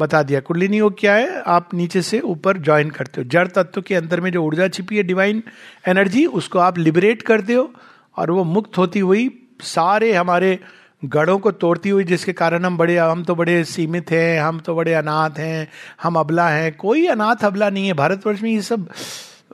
बता 0.00 0.22
दिया। 0.22 0.40
कुंडलिनी 0.40 0.78
योग 0.78 0.96
क्या 0.98 1.14
है? 1.14 1.40
आप 1.40 1.74
नीचे 1.74 2.02
से 2.02 2.20
ऊपर 2.20 2.58
ज्वाइन 2.58 2.90
करते 2.90 3.20
हो। 3.20 3.28
जड़ 3.28 3.48
तत्व 3.48 3.82
के 3.82 3.94
अंदर 3.94 4.20
में 4.20 4.32
जो 4.32 4.42
ऊर्जा 4.42 4.68
छिपी 4.68 4.96
है 4.96 5.02
डिवाइन 5.02 5.42
एनर्जी 5.88 6.26
उसको 6.26 6.58
आप 6.58 6.78
लिबरेट 6.78 7.22
करते 7.22 7.54
हो 7.54 7.74
और 8.16 8.30
वो 8.30 8.44
मुक्त 8.44 8.78
होती 8.78 8.98
हुई 8.98 9.48
सारे 9.60 10.12
हमारे 10.12 10.60
गढ़ों 11.04 11.38
को 11.38 11.50
तोड़ती 11.50 11.88
हुई 11.88 12.04
जिसके 12.04 12.32
कारण 12.32 12.64
हम 12.64 12.76
बड़े, 12.76 12.96
हम 12.96 13.24
तो 13.24 13.34
बड़े 13.34 13.64
सीमित 13.64 14.10
हैं, 14.10 14.40
हम 14.40 14.58
तो 14.60 14.74
बड़े 14.74 14.94
अनाथ 14.94 15.38
हैं, 15.38 15.68
हम 16.02 16.18
अबला 16.18 16.48
हैं। 16.48 16.76
कोई 16.76 17.06
अनाथ 17.06 17.44
अबला 17.44 17.70
नहीं 17.70 17.86
है। 17.86 17.92
भारतवर्ष 17.92 18.42
में 18.42 18.50
ये 18.50 18.62
सब, 18.62 18.88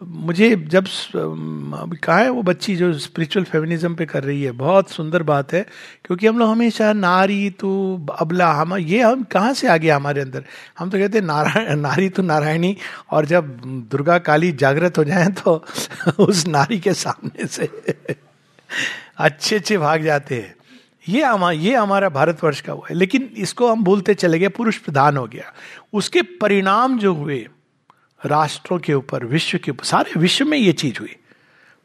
मुझे 0.03 0.57
जब 0.57 0.87
कहा 2.05 2.19
है 2.19 2.31
वो 2.31 2.43
बच्ची 2.43 2.77
जो 2.77 2.93
स्पिरिचुअल 2.99 3.45
फेमिनिज्म 3.45 3.95
पे 3.95 4.07
कर 4.07 4.25
रही 4.25 4.43
है, 4.43 4.51
बहुत 4.53 4.91
सुंदर 4.91 5.23
बात 5.23 5.53
है, 5.53 5.67
क्योंकि 6.05 6.27
हम 6.27 6.39
लोग 6.39 6.51
हमेशा 6.51 6.93
नारी 6.93 7.51
तो 7.51 8.07
अबला, 8.19 8.53
हम, 8.53 8.77
ये 8.77 9.03
हम 9.03 9.23
कहाँ 9.23 9.55
से 9.55 9.69
आ 9.69 9.77
गया 9.77 9.97
हमारे 9.97 10.21
अंदर? 10.21 10.45
हम 10.79 10.91
तो 10.91 10.99
कहते 10.99 11.19
हैं 11.19 11.25
नारायण, 11.25 11.81
नारी 11.81 12.09
तो 12.09 12.23
नारायणी, 12.23 12.77
और 13.11 13.27
जब 13.27 13.47
दुर्गा 13.91 14.19
काली 14.19 14.53
जागृत 14.53 14.99
हो 14.99 15.05
जाए 15.05 15.27
तो 15.27 15.65
उस 16.19 16.47
नारी 16.47 16.81
के 16.81 16.93
सामने 16.95 17.47
से 17.47 17.69
अच्छे 19.19 19.57
अच्छे 19.57 19.79
भाग 19.79 20.03
जाते 20.03 20.35
हैं। 20.35 20.55
ये 21.09 21.23
हमारा 21.23 21.53
ये 21.53 21.75
हमारा 21.75 22.09
भारतवर्ष 22.09 22.61
का 22.61 22.73
हुआ 22.73 22.87
है। 22.91 22.95
लेकिन 22.95 23.23
इसको 23.37 23.73
हम 23.73 23.85
भूलते 23.85 24.15
चले 24.15 24.39
गए, 24.39 24.49
पुरुष 24.49 24.79
प्रधान 24.79 25.17
हो 25.17 25.27
गया। 25.27 25.53
उसके 25.93 26.23
परिणाम 26.23 26.99
जो 26.99 27.15
हुए, 27.15 27.49
राष्ट्रों 28.27 28.79
के 28.79 28.95
ऊपर, 28.95 29.25
विश्व 29.25 29.59
के 29.59 29.71
ऊपर, 29.71 29.85
सारे 29.85 30.21
विश्व 30.21 30.45
में 30.45 30.59
ये 30.59 30.73
चीज़ 30.73 31.01
हुई। 31.01 31.17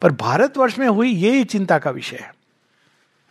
पर 0.01 0.11
भारतवर्ष 0.11 0.79
में 0.79 0.87
हुई 0.87 1.09
ये 1.09 1.43
चिंता 1.43 1.79
का 1.79 1.91
विषय 1.91 2.17
है। 2.17 2.35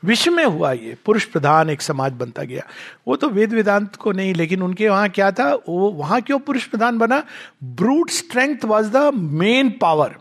विश्व 0.04 0.32
में 0.32 0.44
हुआ 0.44 0.72
ये, 0.72 0.96
पुरुष 1.04 1.24
प्रधान 1.24 1.70
एक 1.70 1.82
समाज 1.82 2.12
बनता 2.12 2.42
गया। 2.42 2.62
वो 3.08 3.16
तो 3.16 3.28
वेद 3.28 3.52
वेदांत 3.52 3.96
को 3.96 4.12
नहीं, 4.12 4.34
लेकिन 4.34 4.62
उनके 4.62 4.88
वहाँ 4.88 5.08
क्या 5.08 5.32
था, 5.32 5.54
वो 5.54 5.90
वहाँ 5.90 6.20
क्यों 6.20 6.38
पुरुष 6.38 6.64
प्रधान 6.64 6.98
बना? 6.98 7.24
Brute 7.64 8.10
strength 8.10 8.64
was 8.64 8.90
the 8.90 9.14
main 9.14 9.70
power. 9.80 10.16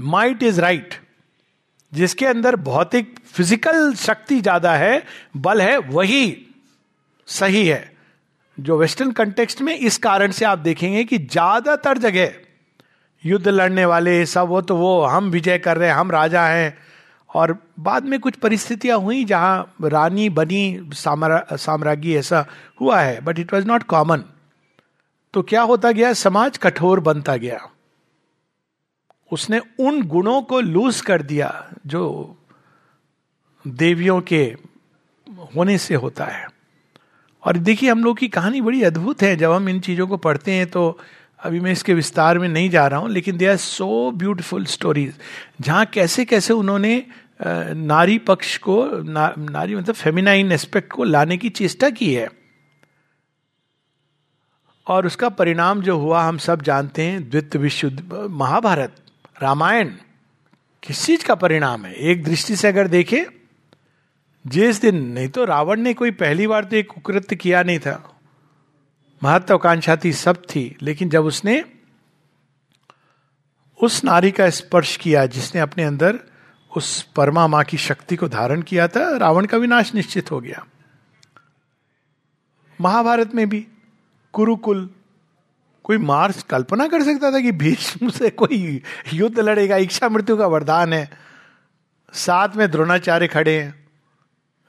Might 0.00 0.42
is 0.42 0.60
right. 0.60 1.05
जिसके 1.92 2.26
अंदर 2.26 2.56
भौतिक 2.58 3.14
फ़िज़िकल 3.26 3.92
शक्ति 3.96 4.40
ज़्यादा 4.40 4.74
है 4.74 5.02
बल 5.36 5.60
है 5.60 5.76
वही 5.78 6.36
सही 7.28 7.66
है। 7.66 7.84
जो 8.58 8.76
वेस्टर्न 8.78 9.10
कंटेक्स्ट 9.12 9.60
में 9.62 9.76
इस 9.76 9.98
कारण 9.98 10.32
से 10.32 10.44
आप 10.44 10.58
देखेंगे 10.58 11.04
कि 11.04 11.18
ज़्यादातर 11.18 11.98
जगह 11.98 12.32
युद्ध 13.24 13.48
लड़ने 13.48 13.84
वाले 13.84 14.24
सब 14.26 14.48
वो 14.48 14.60
तो 14.62 14.76
वो 14.76 15.00
हम 15.04 15.30
विजय 15.30 15.58
कर 15.58 15.76
रहे 15.76 15.88
हैं 15.88 15.96
हम 15.96 16.10
राजा 16.10 16.46
हैं। 16.46 16.76
और 17.30 17.56
बाद 17.80 18.04
में 18.04 18.18
कुछ 18.20 18.36
परिस्थितियाँ 18.36 18.98
हुई 18.98 19.24
जहाँ 19.24 19.74
रानी 19.84 20.28
बनी 20.30 20.90
साम्रा, 20.94 21.44
साम्राज्य 21.52 22.18
ऐसा 22.18 22.44
हुआ 22.80 23.00
है 23.00 23.20
but 23.20 23.38
it 23.38 23.52
was 23.54 23.66
not 23.66 23.82
common 23.84 24.22
तो 25.34 25.42
क्या 25.42 25.62
होता 25.62 25.90
गया? 25.92 26.12
समाज 26.12 26.58
कठोर 26.58 27.00
बनता 27.00 27.36
गया। 27.36 27.58
उसने 29.30 29.60
उन 29.80 30.02
गुणों 30.06 30.40
को 30.42 30.60
लूज 30.60 31.00
कर 31.00 31.22
दिया 31.22 31.50
जो 31.86 32.04
देवियों 33.64 34.20
के 34.22 34.42
होने 35.56 35.76
से 35.78 35.94
होता 35.94 36.24
है। 36.24 36.46
और 37.42 37.56
देखिए 37.58 37.90
हम 37.90 38.04
लोग 38.04 38.18
की 38.18 38.28
कहानी 38.28 38.60
बड़ी 38.60 38.82
अद्भुत 38.82 39.22
है। 39.22 39.34
जब 39.36 39.52
हम 39.52 39.68
इन 39.68 39.80
चीज़ों 39.80 40.06
को 40.06 40.16
पढ़ते 40.18 40.52
हैं 40.52 40.66
तो 40.70 40.98
अभी 41.40 41.60
मैं 41.60 41.72
इसके 41.72 41.94
विस्तार 41.94 42.38
में 42.38 42.48
नहीं 42.48 42.70
जा 42.70 42.86
रहा 42.86 43.00
हूँ 43.00 43.10
लेकिन 43.10 43.36
they 43.36 43.46
are 43.46 43.56
so 43.56 44.10
beautiful 44.10 44.64
stories 44.66 45.14
जहाँ 45.60 45.84
कैसे 45.86 46.24
कैसे 46.24 46.52
उन्होंने 46.52 47.04
नारी 47.42 48.18
पक्ष 48.18 48.56
को 48.58 48.84
ना, 49.02 49.32
नारी 49.38 49.74
मतलब 49.76 49.94
फेमिनाइन 49.94 50.52
एस्पेक्ट 50.52 50.92
को 50.92 51.04
लाने 51.04 51.36
की 51.36 51.48
चेष्टा 51.50 51.90
की 51.90 52.12
है। 52.14 52.28
और 54.86 55.06
उसका 55.06 55.28
परिणाम 55.30 55.82
जो 55.82 55.96
हुआ 55.98 56.22
हम 56.22 56.38
सब 56.38 56.62
जानते 56.62 57.02
हैं 57.02 57.28
द्वित 57.30 57.56
विश्व 57.56 58.28
महाभारत। 58.30 59.02
रामायण 59.42 59.88
किस 60.82 61.06
चीज़ 61.06 61.24
का 61.24 61.34
परिणाम 61.34 61.84
है? 61.84 61.94
एक 61.94 62.24
दृष्टि 62.24 62.56
से 62.56 62.68
अगर 62.68 62.88
देखे, 62.88 63.26
जिस 64.46 64.80
दिन, 64.80 64.96
नहीं 64.96 65.28
तो 65.28 65.44
रावण 65.44 65.80
ने 65.80 65.94
कोई 65.94 66.10
पहली 66.10 66.46
बार 66.46 66.64
तो 66.64 66.76
एक 66.76 66.90
कुकृत्य 66.90 67.36
किया 67.36 67.62
नहीं 67.62 67.78
था। 67.78 68.20
महत्वाकांक्षा 69.22 69.96
थी, 69.96 70.12
सब 70.12 70.36
थी, 70.36 70.76
लेकिन 70.82 71.08
जब 71.08 71.24
उसने 71.24 71.64
उस 73.82 74.04
नारी 74.04 74.30
का 74.30 74.50
स्पर्श 74.50 74.96
किया 74.96 75.26
जिसने 75.26 75.60
अपने 75.60 75.84
अंदर 75.84 76.18
उस 76.76 77.02
परमा 77.02 77.46
माँ 77.46 77.64
की 77.64 77.76
शक्ति 77.76 78.16
को 78.16 78.28
धारण 78.28 78.62
किया 78.62 78.88
था, 78.88 79.16
रावण 79.16 79.44
का 79.44 79.56
विनाश 79.56 79.94
निश्चित 79.94 80.30
हो 80.30 80.40
गया। 80.40 80.66
महाभारत 82.80 83.34
में 83.34 83.48
भी 83.48 83.66
कुरुकुल 84.32 84.90
कोई 85.86 85.98
मार्स 86.00 86.42
कल्पना 86.42 86.86
कर 86.88 87.02
सकता 87.04 87.30
था 87.32 87.40
कि 87.40 87.52
भीष्म 87.54 88.08
से 88.10 88.30
कोई 88.32 88.82
युद्ध 89.14 89.38
लड़ेगा 89.40 89.76
इच्छा 89.78 90.08
मृत्यु 90.08 90.36
का 90.36 90.46
वरदान 90.46 90.92
है। 90.92 91.08
साथ 92.12 92.56
में 92.56 92.70
द्रोणाचार्य 92.70 93.26
खड़े 93.28 93.58
हैं। 93.58 93.74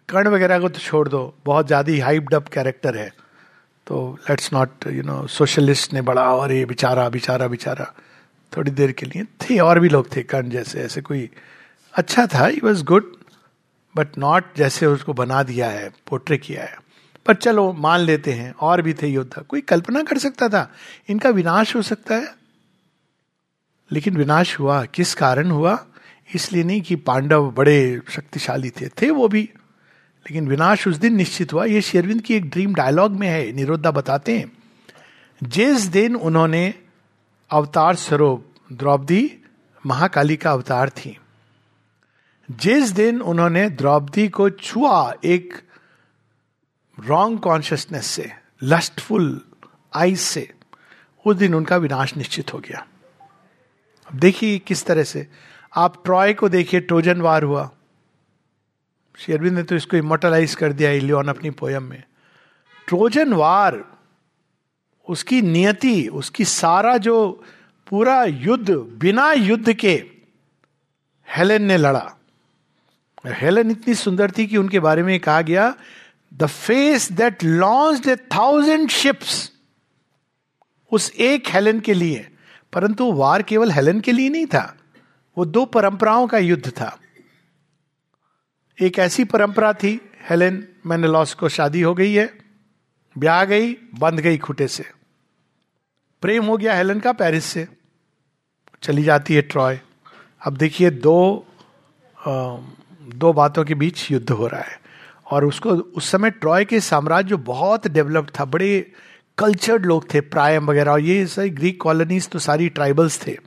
कर्ण 0.10 0.28
वगैरह 0.30 0.60
को 0.60 0.70
तो 0.70 0.80
छोड़ 0.80 1.08
दो, 1.10 1.34
बहुत 1.46 1.68
ज़्यादा 1.68 1.92
ही 1.92 2.00
हाइप्ड 2.00 2.34
अप 2.34 2.48
कैरेक्टर 2.48 2.98
है। 2.98 3.12
तो 3.88 4.18
let's 4.30 4.54
not 4.54 4.88
you 4.88 5.04
know 5.04 5.26
socialist 5.28 5.94
ने 5.94 6.02
बड़ा 6.04 6.24
और 6.36 6.52
ये 6.52 6.66
बेचारा 6.66 7.08
बेचारा, 7.10 7.48
बिचारा, 7.48 7.92
थोड़ी 8.54 8.72
देर 8.72 8.92
के 8.92 9.06
लिए। 9.06 9.24
थे 9.42 9.60
और 9.60 9.80
भी 9.80 9.90
लोग 9.90 10.16
थे 10.16 10.24
कर्ण 10.24 10.50
जैसे, 10.50 10.80
ऐसे 10.80 11.02
कोई 11.02 11.30
अच्छा 11.94 12.26
था 12.28 12.46
he 12.46 12.60
was 12.64 12.84
good 12.84 13.16
but 13.96 14.18
not 14.18 14.58
जैसे 14.58 14.86
उसको 14.86 15.14
बना 15.16 15.42
दिया 15.44 15.70
है 15.70 15.90
पोर्ट्रे 16.10 16.38
किया 16.38 16.64
है। 16.64 16.78
पर 17.28 17.36
चलो, 17.36 17.74
मान 17.74 18.00
लेते 18.00 18.34
हैं, 18.34 18.54
और 18.54 18.82
भी 18.82 18.94
थे 18.94 19.08
योद्धा। 19.08 19.42
कोई 19.42 19.62
कल्पना 19.62 20.04
कर 20.04 20.18
सकता 20.18 20.50
था, 20.50 20.74
इनका 21.10 21.30
विनाश 21.30 21.76
हो 21.76 21.82
सकता 21.82 22.16
है? 22.16 22.36
लेकिन 23.92 24.18
विनाश 24.18 24.60
हुआ। 24.60 24.86
किस 24.86 25.16
कारण 25.16 25.52
हुआ? 25.52 25.86
इसलिए 26.36 26.64
नहीं 26.64 26.82
कि 26.82 26.96
पांडव 26.96 27.52
बड़े 27.52 28.02
शक्तिशाली 28.10 28.70
थे। 28.70 28.90
थे 28.90 29.10
वो 29.10 29.28
भी। 29.28 29.42
लेकिन 30.28 30.48
विनाश 30.48 30.88
उस 30.88 30.96
दिन 30.96 31.16
निश्चित 31.16 31.54
हुआ। 31.54 31.66
ये 31.66 31.82
शेरविंद 31.82 32.22
की 32.22 32.36
एक 32.36 32.50
ड्रीम 32.50 32.74
डायलॉग 32.74 33.12
में 33.12 33.28
है 33.28 33.52
निरोधा 33.52 33.92
बताते 33.92 34.38
हैं। 34.38 34.52
जिस 35.44 35.82
दिन 35.82 36.16
उन्होंने 36.16 36.74
अवतार 37.50 37.96
स्वरूप, 37.96 38.46
द्रौपदी 38.74 39.38
महाकाली 39.86 40.38
का 40.38 40.52
अवतार 40.52 40.90
थी, 40.90 41.18
जिस 42.52 42.90
दिन 42.90 43.22
उन्होंने 43.22 43.70
द्रौपदी 43.70 44.30
को 44.30 44.50
छुआ 44.50 45.14
एक 45.26 45.67
रॉन्ग 47.00 47.40
कॉन्शियसनेस 47.40 48.06
से 48.06 48.32
लस्टफुल 48.64 49.42
आइज़ 49.96 50.20
से 50.20 50.54
उस 51.26 51.36
दिन 51.36 51.56
उनका 51.56 51.78
विनाश 51.78 52.18
निश्चित 52.18 52.54
हो 52.54 52.60
गया। 52.60 52.88
अब 54.08 54.20
देखिए 54.20 54.60
किस 54.60 54.86
तरह 54.86 55.04
से। 55.04 55.28
आप 55.76 56.06
ट्रॉय 56.06 56.34
को 56.34 56.50
देखिए, 56.50 56.80
ट्रोजन 56.80 57.22
वार 57.22 57.44
हुआ। 57.44 57.72
शेरविंद 59.18 59.58
ने 59.58 59.64
तो 59.64 59.76
इसको 59.76 59.98
इमोटलाइज 59.98 60.56
कर 60.56 60.74
दिया, 60.74 60.92
इलियन 60.92 61.28
अपनी 61.28 61.50
पोयम 61.50 61.84
में। 61.84 62.04
ट्रोजन 62.88 63.34
वार, 63.34 63.86
उसकी 65.10 65.42
नियति, 65.42 66.08
उसकी 66.08 66.46
सारा 66.46 66.98
जो 66.98 67.44
पूरा 67.88 68.24
युद्ध, 68.24 68.72
बिना 68.72 69.34
युद्ध 69.34 69.74
के 69.74 70.06
हेलेन 71.30 71.64
ने 71.64 71.78
लड़ा। 71.78 72.16
हेलेन 73.26 73.72
इतनी 73.72 73.96
सुंदर 73.96 74.32
थी 74.32 74.48
कि 74.48 74.58
उनके 74.58 74.80
बारे 74.80 75.04
में 75.04 75.20
कहा 75.20 75.42
गया 75.42 75.76
the 76.34 76.46
face 76.46 77.12
that 77.12 77.44
launch 77.44 78.08
a 78.08 78.16
thousand 78.16 78.90
ships 78.90 79.52
उस 80.92 81.12
एक 81.12 81.48
हेलन 81.48 81.80
के 81.80 81.94
लिए 81.94 82.28
परंतु 82.74 83.12
वार 83.12 83.42
केवल 83.42 83.72
हेलन 83.72 84.00
के 84.00 84.12
लिए 84.12 84.30
नहीं 84.30 84.46
था 84.46 84.78
वो 85.38 85.46
दो 85.46 85.66
परंपराओं 85.66 86.28
का 86.28 86.38
युद्ध 86.38 86.70
था। 86.70 86.98
एक 88.78 89.00
ऐसी 89.00 89.24
परंपरा 89.24 89.74
थी 89.74 90.00
हेलेन 90.30 90.68
मैंने 90.86 91.08
को 91.34 91.50
शादी 91.50 91.82
हो 91.82 91.94
गई 91.94 92.14
है 92.14 92.38
ब्याह 93.16 93.46
गई 93.46 93.74
बंध 93.74 94.20
गई 94.20 94.38
खुटे 94.38 94.68
से। 94.68 94.86
प्रेम 96.22 96.46
हो 96.46 96.58
गया 96.58 96.76
हेलन 96.76 97.00
का 97.00 97.12
पेरिस 97.14 97.46
से। 97.46 97.68
चली 98.84 99.04
जाती 99.04 99.36
है 99.36 99.42
ट्रॉय। 99.42 99.80
अब 100.42 100.58
देखिए 100.58 100.90
दो 100.90 101.46
आ, 102.20 102.58
दो 103.16 103.34
बातों 103.34 103.66
के 103.66 103.76
बीच 103.76 104.12
युद्ध 104.12 104.30
हो 104.32 104.48
रहा 104.48 104.62
है। 104.62 104.87
और 105.32 105.46
उसको 105.46 105.70
उस 105.70 106.12
समय 106.12 106.30
ट्रॉय 106.30 106.66
के 106.66 106.80
साम्राज्य 106.80 107.36
बहुत 107.36 107.88
डेवलप्ड 107.88 108.30
था, 108.40 108.46
बड़े 108.46 108.92
कल्चर्ड 109.38 109.86
लोग 109.86 110.14
थे, 110.14 110.22
प्रायम 110.22 110.66
वगैरह, 110.66 110.92
और 110.92 111.00
ये 111.00 111.28
सारी 111.28 111.50
ग्रीक 111.50 111.82
कॉलोनीज 111.82 112.30
तो 112.30 112.40
सारी 112.40 112.70
ट्राइबल्स 112.70 113.28
थे। 113.28 113.38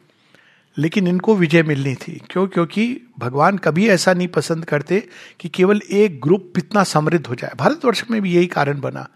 लेकिन 0.79 1.07
इनको 1.07 1.35
विजय 1.35 1.63
मिलनी 1.63 1.95
थी। 1.95 2.23
क्यों? 2.31 2.49
क्योंकि 2.49 3.01
भगवान 3.19 3.59
कभी 3.59 3.89
ऐसा 3.89 4.13
नहीं 4.13 4.29
पसंद 4.29 4.65
करते 4.65 5.09
कि 5.41 5.49
केवल 5.49 5.81
एक 5.91 6.21
ग्रुप 6.21 6.53
इतना 6.59 6.85
समृद्ध 6.85 7.27
हो 7.27 7.35
जाए। 7.35 7.51
भारतवर्ष 7.57 8.05
में 8.11 8.23
भी 8.23 8.35
यही 8.35 8.47
कारण 8.47 8.81
बना। 8.81 9.09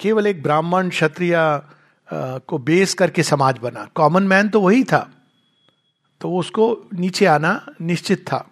केवल 0.00 0.26
एक 0.26 0.42
ब्राह्मण, 0.42 0.88
क्षत्रिय 0.88 1.34
को 2.46 2.58
बेस 2.58 2.94
करके 2.94 3.22
समाज 3.22 3.58
बना। 3.58 3.88
कॉमन 3.94 4.22
मैन 4.22 4.48
तो 4.48 4.60
वही 4.60 4.84
था। 4.84 5.10
तो 6.20 6.36
उसको 6.36 6.88
नीचे 6.94 7.26
आना 7.26 7.66
निश्चित 7.80 8.18
था। 8.26 8.48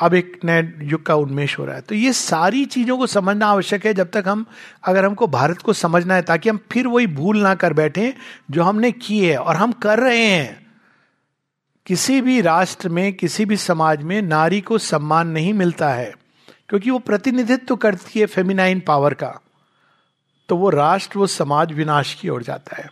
अब 0.00 0.14
एक 0.14 0.40
नए 0.44 0.72
युग 0.82 1.06
का 1.06 1.14
उन्मेष 1.14 1.58
हो 1.58 1.64
रहा 1.64 1.74
है। 1.74 1.80
तो 1.80 1.94
ये 1.94 2.12
सारी 2.12 2.64
चीज़ों 2.64 2.98
को 2.98 3.06
समझना 3.06 3.46
आवश्यक 3.46 3.86
है 3.86 3.94
जब 3.94 4.10
तक 4.10 4.24
हम, 4.26 4.46
अगर 4.84 5.04
हमको 5.04 5.26
भारत 5.26 5.58
को 5.58 5.72
समझना 5.72 6.14
है, 6.14 6.22
ताकि 6.22 6.48
हम 6.48 6.60
फिर 6.72 6.86
वही 6.86 7.06
भूल 7.06 7.42
ना 7.42 7.54
कर 7.54 7.72
बैठे 7.72 8.14
जो 8.50 8.62
हमने 8.62 8.92
की 8.92 9.26
है 9.26 9.36
और 9.36 9.56
हम 9.56 9.72
कर 9.72 9.98
रहे 9.98 10.24
हैं। 10.24 10.66
किसी 11.86 12.20
भी 12.20 12.40
राष्ट्र 12.40 12.88
में, 12.88 13.12
किसी 13.12 13.44
भी 13.44 13.56
समाज 13.56 14.02
में 14.02 14.22
नारी 14.22 14.60
को 14.60 14.78
सम्मान 14.78 15.28
नहीं 15.28 15.54
मिलता 15.54 15.90
है, 15.90 16.14
क्योंकि 16.68 16.90
वो 16.90 16.98
प्रतिनिधित्व 16.98 17.76
करती 17.76 18.20
है 18.20 18.26
फेमिनाइन 18.26 18.80
पावर 18.80 19.14
का। 19.14 19.40
तो 20.48 20.56
वो 20.56 20.70
राष्ट्र, 20.70 21.18
वो 21.18 21.26
समाज 21.26 21.72
विनाश 21.72 22.14
की 22.14 22.28
ओर 22.28 22.42
जाता 22.42 22.76
है। 22.76 22.90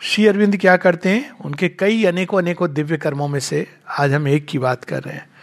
श्री 0.00 0.26
अरविंद 0.26 0.56
क्या 0.56 0.76
करते 0.76 1.08
हैं? 1.08 1.30
उनके 1.30 1.68
कई 1.68 2.04
अनेकों 2.04 2.38
अनेकों 2.38 2.72
दिव्य 2.72 2.96
कर्मों 2.96 3.28
में 3.28 3.40
से 3.40 3.66
आज 3.98 4.12
हम 4.12 4.28
एक 4.28 4.46
की 4.46 4.58
बात 4.58 4.84
कर 4.84 5.02
रहे 5.02 5.14
हैं। 5.14 5.33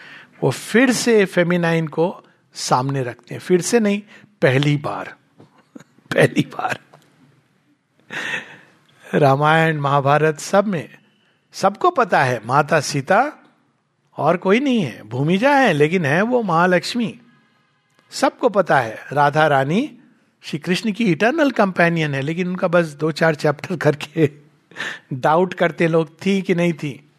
वो 0.44 0.52
फिर 0.52 0.94
से 0.94 1.26
फेमिनाइन 1.26 1.88
को 1.88 2.24
सामने 2.54 3.04
रखते 3.04 3.36
हैं। 3.36 3.42
फिर 3.42 3.62
से 3.62 3.80
नहीं, 3.80 4.02
पहली 4.42 4.78
बार। 4.78 5.16
पहली 6.14 6.42
बार। 6.42 6.80
रामायण, 9.14 9.78
महाभारत 9.78 10.40
सब 10.40 10.68
में, 10.68 10.98
सबको 11.54 11.90
पता 11.90 12.24
है, 12.24 12.42
माता 12.46 12.80
सीता 12.80 13.34
और 14.18 14.38
कोई 14.38 14.60
नहीं 14.60 14.82
है। 14.82 15.04
भूमिजा 15.04 15.56
है, 15.56 15.74
लेकिन 15.74 16.06
है 16.06 16.22
वो 16.22 16.44
महालक्ष्मी। 16.44 17.20
सबको 18.12 18.50
पता 18.50 18.80
है, 18.80 19.00
राधा 19.12 19.48
रानी 19.48 19.98
श्री 20.42 20.60
कृष्ण 20.60 20.92
की 20.92 21.12
इटर्नल 21.12 21.52
कंपेनियन 21.52 22.16
है, 22.16 22.22
लेकिन 22.22 22.48
उनका 22.48 22.68
बस 22.68 22.86
दो 22.86 23.12
चार 23.12 23.36
चैप्टर 23.36 23.78
करके 23.78 24.30
डाउट 25.14 25.54
करते 25.54 25.88
लोग 25.88 26.26
थी 26.26 26.42
कि 26.42 26.56
नहीं 26.56 26.74
थी। 26.74 27.11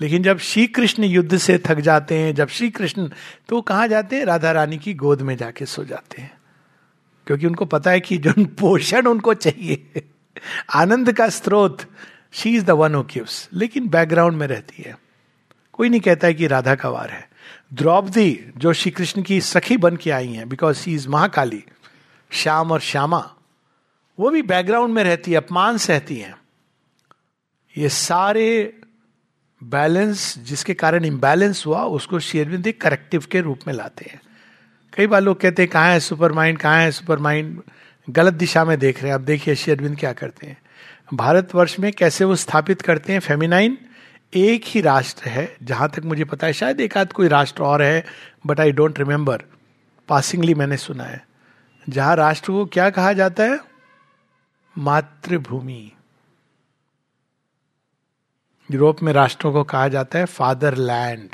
लेकिन 0.00 0.22
जब 0.22 0.38
श्री 0.38 0.66
कृष्ण 0.66 1.04
युद्ध 1.04 1.38
से 1.38 1.58
थक 1.58 1.74
जाते 1.74 2.18
हैं, 2.18 2.34
जब 2.34 2.48
श्री 2.48 2.70
कृष्ण 2.70 3.10
तो 3.48 3.60
कहा 3.60 3.86
जाते 3.86 4.16
हैं? 4.16 4.24
राधा 4.24 4.52
रानी 4.52 4.78
की 4.78 4.94
गोद 4.94 5.22
में 5.22 5.36
जाके 5.36 5.66
सो 5.66 5.84
जाते 5.84 6.22
हैं। 6.22 6.38
क्योंकि 7.26 7.46
उनको 7.46 7.64
पता 7.64 7.90
है 7.90 8.00
कि 8.00 8.18
जो 8.18 8.32
पोषण 8.44 9.06
उनको 9.06 9.34
चाहिए। 9.34 9.90
आनंद 10.74 11.12
का 11.12 11.28
स्रोत 11.28 11.82
she 12.32 12.56
is 12.56 12.64
the 12.64 12.70
one 12.70 13.02
gives 13.02 13.48
लेकिन 13.52 13.88
बैकग्राउंड 13.88 14.36
में 14.36 14.46
रहती 14.46 14.82
है। 14.82 14.98
कोई 15.72 15.88
नहीं 15.88 16.00
कहता 16.00 16.26
है 16.26 16.34
कि 16.34 16.46
राधा 16.46 16.74
का 16.74 16.88
वार 16.88 17.10
है। 17.10 17.30
द्रौपदी, 17.74 18.52
जो 18.56 18.72
श्री 18.72 18.90
कृष्ण 18.90 19.22
की 19.22 19.40
सखी 19.40 19.76
बन 19.76 19.96
के 19.96 20.10
आई 20.10 20.32
हैं 20.32 20.48
because 20.48 20.76
she 20.76 20.94
is 20.94 21.08
Mahakali, 21.08 21.64
Shyam 22.30 22.72
और 22.72 22.80
श्यामा, 22.80 23.34
वो 24.20 24.30
भी 24.30 24.42
बैकग्राउंड 24.42 24.94
में 24.94 25.04
रहती 25.04 25.30
है 25.30 25.36
अपमान 25.36 25.78
सहती 25.78 26.16
हैं। 26.16 26.36
ये 27.78 27.88
सारे 27.88 28.78
बैलेंस 29.62 30.38
जिसके 30.38 30.74
कारण 30.74 31.04
इम्बैलेंस 31.04 31.66
हुआ, 31.66 31.82
उसको 31.82 32.18
शेरविंद 32.18 32.66
एक 32.66 32.80
करेक्टिव 32.80 33.24
के 33.30 33.40
रूप 33.40 33.58
में 33.66 33.74
लाते 33.74 34.10
हैं। 34.10 34.20
कई 34.92 35.06
बार 35.06 35.20
लोग 35.20 35.40
कहते 35.40 35.62
हैं, 35.62 35.70
कहाँ 35.70 35.88
है 35.88 36.00
सुपर 36.00 36.32
माइंड 36.32 36.58
कहाँ 36.58 36.78
है 36.78 36.90
सुपर 36.90 37.18
माइंड 37.18 37.60
गलत 38.10 38.34
दिशा 38.34 38.64
में 38.64 38.78
देख 38.78 39.02
रहे 39.02 39.08
हैं। 39.08 39.14
अब 39.14 39.24
देखिए 39.24 39.54
शेरविंद 39.54 39.98
क्या 39.98 40.12
करते 40.12 40.46
हैं। 40.46 40.58
भारतवर्ष 41.14 41.78
में 41.78 41.92
कैसे 41.92 42.24
वो 42.24 42.36
स्थापित 42.36 42.82
करते 42.82 43.12
हैं 43.12 43.20
फेमिनाइन 43.20 43.78
एक 44.34 44.62
ही 44.66 44.80
राष्ट्र 44.80 45.28
है, 45.28 45.56
जहाँ 45.62 45.88
तक 45.88 46.02
मुझे 46.04 46.24
पता 46.24 46.46
है, 46.46 46.52
शायद 46.52 46.80
एक 46.80 46.98
आध 46.98 47.12
कोई 47.12 47.28
राष्ट्र 47.28 47.62
और 47.62 47.82
है 47.82 48.04
but 48.46 48.60
I 48.60 48.72
don't 48.72 48.98
remember 48.98 49.42
passingly 50.08 50.54
मैंने 50.54 50.76
सुना 50.76 51.04
है। 51.04 51.24
जहाँ 51.88 52.16
राष्ट्र 52.16 52.52
को 52.52 52.66
क्या 52.66 52.90
कहा 52.90 53.12
जाता 53.12 53.42
है? 53.42 53.60
मातृभूमि। 54.78 55.92
यूरोप 58.72 59.02
में 59.02 59.12
राष्ट्रों 59.12 59.52
को 59.52 59.64
कहा 59.64 59.88
जाता 59.88 60.18
है 60.18 60.24
फादर 60.24 60.74
लैंड 60.74 61.28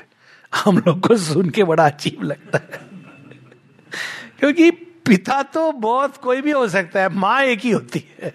हम 0.55 0.79
लोग 0.79 1.09
को 1.09 1.17
सुन 1.17 1.51
के 1.51 1.65
बड़ा 1.65 1.87
अजीब 1.87 2.23
लगता 2.23 2.59
है। 2.59 2.81
क्योंकि 4.39 4.71
पिता 4.71 5.43
तो 5.43 5.73
बहुत 5.73 6.17
कोई 6.17 6.41
भी 6.41 6.51
हो 6.51 6.69
सकता 6.69 7.01
है, 7.01 7.09
माँ 7.09 7.43
एक 7.43 7.61
ही 7.61 7.71
होती 7.71 8.05
है। 8.23 8.35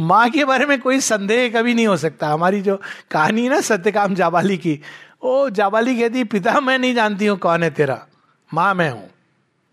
माँ 0.00 0.30
के 0.30 0.44
बारे 0.44 0.66
में 0.66 0.80
कोई 0.80 1.00
संदेह 1.00 1.48
कभी 1.48 1.74
नहीं 1.74 1.86
हो 1.86 1.96
सकता। 1.96 2.28
हमारी 2.28 2.60
जो 2.60 2.80
कहानी 3.10 3.48
ना, 3.48 3.60
सत्यकाम 3.60 4.14
जाबाली 4.14 4.56
की, 4.56 4.80
ओ 5.22 5.50
जाबाली 5.50 6.00
कहती, 6.00 6.24
पिता, 6.24 6.60
मैं 6.60 6.78
नहीं 6.78 6.94
जानती 6.94 7.26
हूँ 7.26 7.38
कौन 7.38 7.62
है 7.62 7.70
तेरा? 7.70 8.06
माँ, 8.54 8.74
मैं 8.74 8.90
हूँ। 8.90 9.10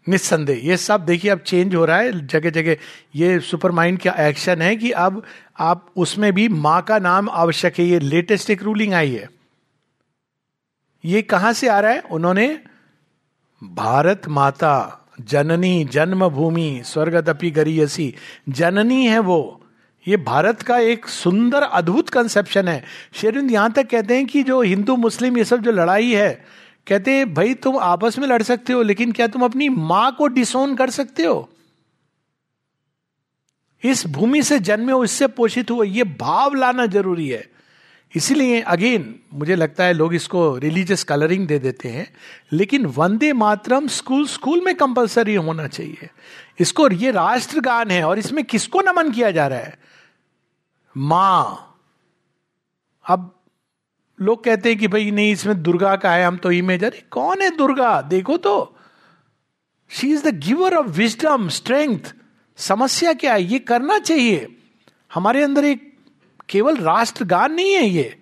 निस्संदेह। 0.09 0.67
ये 0.67 0.77
सब 0.77 1.05
देखिए, 1.05 1.31
अब 1.31 1.39
चेंज 1.39 1.75
हो 1.75 1.85
रहा 1.85 1.97
है 1.97 2.27
जगह 2.27 2.49
जगह 2.49 2.75
ये 3.15 3.39
सुपर 3.39 3.71
माइंड 3.71 3.99
का 3.99 4.11
एक्शन 4.27 4.61
है 4.61 4.75
कि 4.75 4.91
अब 4.91 5.23
आप 5.59 5.87
उसमें 5.95 6.33
भी 6.33 6.47
माँ 6.47 6.81
का 6.81 6.99
नाम 6.99 7.29
आवश्यक 7.29 7.79
है। 7.79 7.85
ये 7.85 7.99
लेटेस्ट 7.99 8.49
एक 8.49 8.63
रूलिंग 8.63 8.93
आई 8.93 9.11
है। 9.11 9.29
ये 11.05 11.21
कहाँ 11.21 11.53
से 11.53 11.67
आ 11.67 11.79
रहा 11.79 11.91
है? 11.91 11.99
उन्होंने 11.99 12.59
भारत 13.63 14.27
माता, 14.27 15.05
जननी, 15.21 15.85
जन्मभूमि, 15.85 16.81
स्वर्गदपि 16.85 17.51
गरीयसी। 17.51 18.15
जननी 18.49 19.05
है 19.05 19.19
वो। 19.19 19.61
ये 20.07 20.17
भारत 20.17 20.61
का 20.61 20.77
एक 20.77 21.07
सुंदर, 21.07 21.61
अद्भुत 21.61 22.09
कंसेप्शन 22.09 22.67
है। 22.67 22.83
शेरविंद, 23.13 23.51
यहाँ 23.51 23.71
तक 23.71 23.89
कहते 23.89 24.15
हैं 24.15 24.25
कि 24.25 24.43
जो 24.43 24.61
हिंदू, 24.61 24.95
मुस्लिम, 24.95 25.37
ये 25.37 25.43
सब 25.43 25.61
जो 25.61 25.71
लड़ाई 25.71 26.13
है 26.13 26.45
कहते, 26.87 27.25
भाई, 27.25 27.53
तुम 27.53 27.77
आपस 27.77 28.19
में 28.19 28.27
लड़ 28.27 28.43
सकते 28.43 28.73
हो, 28.73 28.81
लेकिन 28.81 29.11
क्या 29.11 29.27
तुम 29.27 29.45
अपनी 29.45 29.69
माँ 29.69 30.15
को 30.15 30.27
डिसोन 30.27 30.75
कर 30.75 30.89
सकते 30.89 31.23
हो? 31.23 31.49
इस 33.83 34.07
भूमि 34.07 34.43
से 34.43 34.59
जन्मे 34.59 34.93
हो, 34.93 35.03
इससे 35.03 35.27
पोषित 35.27 35.71
हुए, 35.71 35.87
ये 35.87 36.03
भाव 36.03 36.53
लाना 36.53 36.85
ज़रूरी 36.85 37.29
है। 37.29 37.49
इसीलिए 38.15 38.61
अगेन 38.61 39.19
मुझे 39.33 39.55
लगता 39.55 39.83
है 39.83 39.93
लोग 39.93 40.15
इसको 40.15 40.57
रिलीजियस 40.57 41.03
कलरिंग 41.03 41.47
दे 41.47 41.59
देते 41.59 41.89
हैं, 41.89 42.13
लेकिन 42.51 42.85
वंदे 42.85 43.33
मातरम 43.33 43.87
स्कूल 43.87 44.27
स्कूल 44.27 44.61
में 44.65 44.75
कंपलसरी 44.75 45.35
होना 45.35 45.67
चाहिए। 45.67 46.09
इसको 46.59 46.89
ये 46.89 47.11
राष्ट्रगान 47.11 47.91
है, 47.91 48.03
और 48.03 48.19
इसमें 48.19 48.43
किसको 48.43 48.81
नमन 48.81 49.11
किया 49.11 49.31
जा 49.31 49.47
रहा 49.47 49.59
है? 49.59 49.79
माँ। 50.97 51.75
अब 53.09 53.36
लोग 54.21 54.43
कहते 54.43 54.69
हैं 54.69 54.77
कि 54.77 54.87
भाई, 54.87 55.11
नहीं, 55.11 55.31
इसमें 55.31 55.63
दुर्गा 55.63 55.95
का 55.95 56.11
है, 56.11 56.25
हम 56.25 56.37
तो 56.37 56.51
इमेज 56.51 56.83
अरे, 56.83 57.03
कौन 57.11 57.41
है 57.41 57.57
दुर्गा? 57.57 58.01
देखो 58.01 58.37
तो। 58.37 58.77
She 59.89 60.11
is 60.11 60.29
the 60.29 60.39
giver 60.39 60.75
of 60.75 60.87
wisdom 60.87 61.49
strength 61.49 61.99
समस्या 62.57 63.13
क्या 63.13 63.33
है? 63.33 63.43
ये 63.43 63.59
करना 63.59 63.99
चाहिए। 63.99 64.47
हमारे 65.13 65.43
अंदर 65.43 65.65
एक 65.65 65.97
केवल 66.49 66.75
राष्ट्रगान 66.75 67.53
नहीं 67.53 67.73
है 67.73 67.89
ये। 67.89 68.21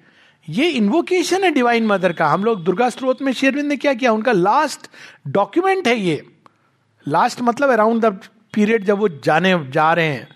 ये 0.49 0.69
इन्वोकेशन 0.69 1.43
है 1.43 1.51
डिवाइन 1.51 1.87
मदर 1.87 2.13
का। 2.13 2.27
हम 2.27 2.43
लोग 2.43 2.63
दुर्गा 2.63 2.89
स्त्रोत 2.89 3.21
में 3.21 3.33
शेरविंद 3.33 3.67
ने 3.67 3.77
क्या 3.77 3.93
किया? 3.93 4.11
उनका 4.11 4.31
लास्ट 4.31 4.87
डॉक्यूमेंट 5.27 5.87
है 5.87 5.99
ये। 5.99 6.27
लास्ट 7.07 7.41
मतलब 7.41 7.69
अराउंड 7.69 8.05
द 8.05 8.19
पीरियड 8.53 8.83
जब 8.83 8.97
वो 8.97 9.09
जाने, 9.09 9.67
जा 9.69 9.93
रहे 9.93 10.07
हैं। 10.07 10.27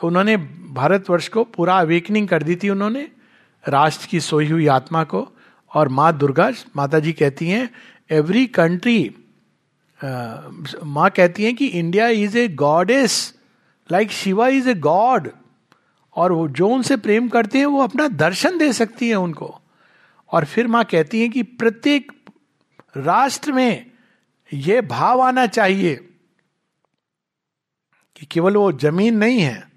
तो 0.00 0.06
उन्होंने 0.06 0.36
भारतवर्ष 0.70 1.28
को 1.28 1.44
पूरा 1.44 1.78
अवेकनिंग 1.78 2.28
कर 2.28 2.42
दी 2.42 2.56
थी 2.56 2.70
उन्होंने। 2.70 3.08
राष्ट्र 3.68 4.06
की 4.06 4.20
सोई 4.20 4.48
हुई 4.48 4.66
आत्मा 4.66 5.04
को 5.04 5.28
और 5.74 5.88
माँ 5.88 6.18
दुर्गा 6.18 6.50
माता 6.76 6.98
जी 6.98 7.12
कहती 7.12 7.48
हैं 7.48 7.70
एवरी 8.10 8.46
कंट्री 8.46 9.14
माँ 10.84 11.10
कहती 11.10 11.44
हैं 11.44 11.54
कि 11.56 11.66
India 11.66 12.08
is 12.08 12.38
a 12.38 12.48
goddess 12.48 13.34
like 13.92 14.10
Shiva 14.10 14.48
is 14.48 14.68
a 14.68 14.74
god 14.74 15.30
और 16.16 16.32
वो 16.32 16.48
जो 16.48 16.68
उनसे 16.68 16.96
प्रेम 16.96 17.28
करते 17.28 17.58
हैं, 17.58 17.66
वो 17.66 17.82
अपना 17.82 18.08
दर्शन 18.08 18.58
दे 18.58 18.72
सकती 18.72 19.08
है 19.08 19.14
उनको। 19.14 19.60
और 20.32 20.44
फिर 20.44 20.66
माँ 20.66 20.84
कहती 20.84 21.20
है 21.20 21.28
कि 21.28 21.42
प्रत्येक 21.42 22.12
राष्ट्र 22.96 23.52
में 23.52 23.90
ये 24.54 24.80
भाव 24.80 25.20
आना 25.20 25.46
चाहिए 25.46 25.94
कि 28.16 28.26
केवल 28.26 28.56
वो 28.56 28.72
ज़मीन 28.72 29.16
नहीं 29.16 29.40
है। 29.40 29.72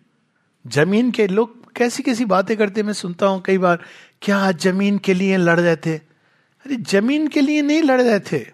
ज़मीन 0.67 1.11
के 1.11 1.27
लोग 1.27 1.58
कैसी 1.79 2.03
कैसी 2.03 2.25
बातें 2.25 2.57
करते 2.57 2.83
मैं 2.83 2.93
सुनता 2.93 3.27
हूँ 3.27 3.43
कई 3.45 3.57
बार, 3.57 3.79
क्या 4.21 4.51
ज़मीन 4.51 4.97
के 4.97 5.13
लिए 5.13 5.37
लड़ 5.37 5.59
रहे 5.59 5.75
थे? 5.75 5.97
अरे, 6.65 6.75
ज़मीन 6.75 7.27
के 7.27 7.41
लिए 7.41 7.61
नहीं 7.61 7.83
लड़ 7.83 8.01
रहे 8.01 8.19
थे। 8.19 8.45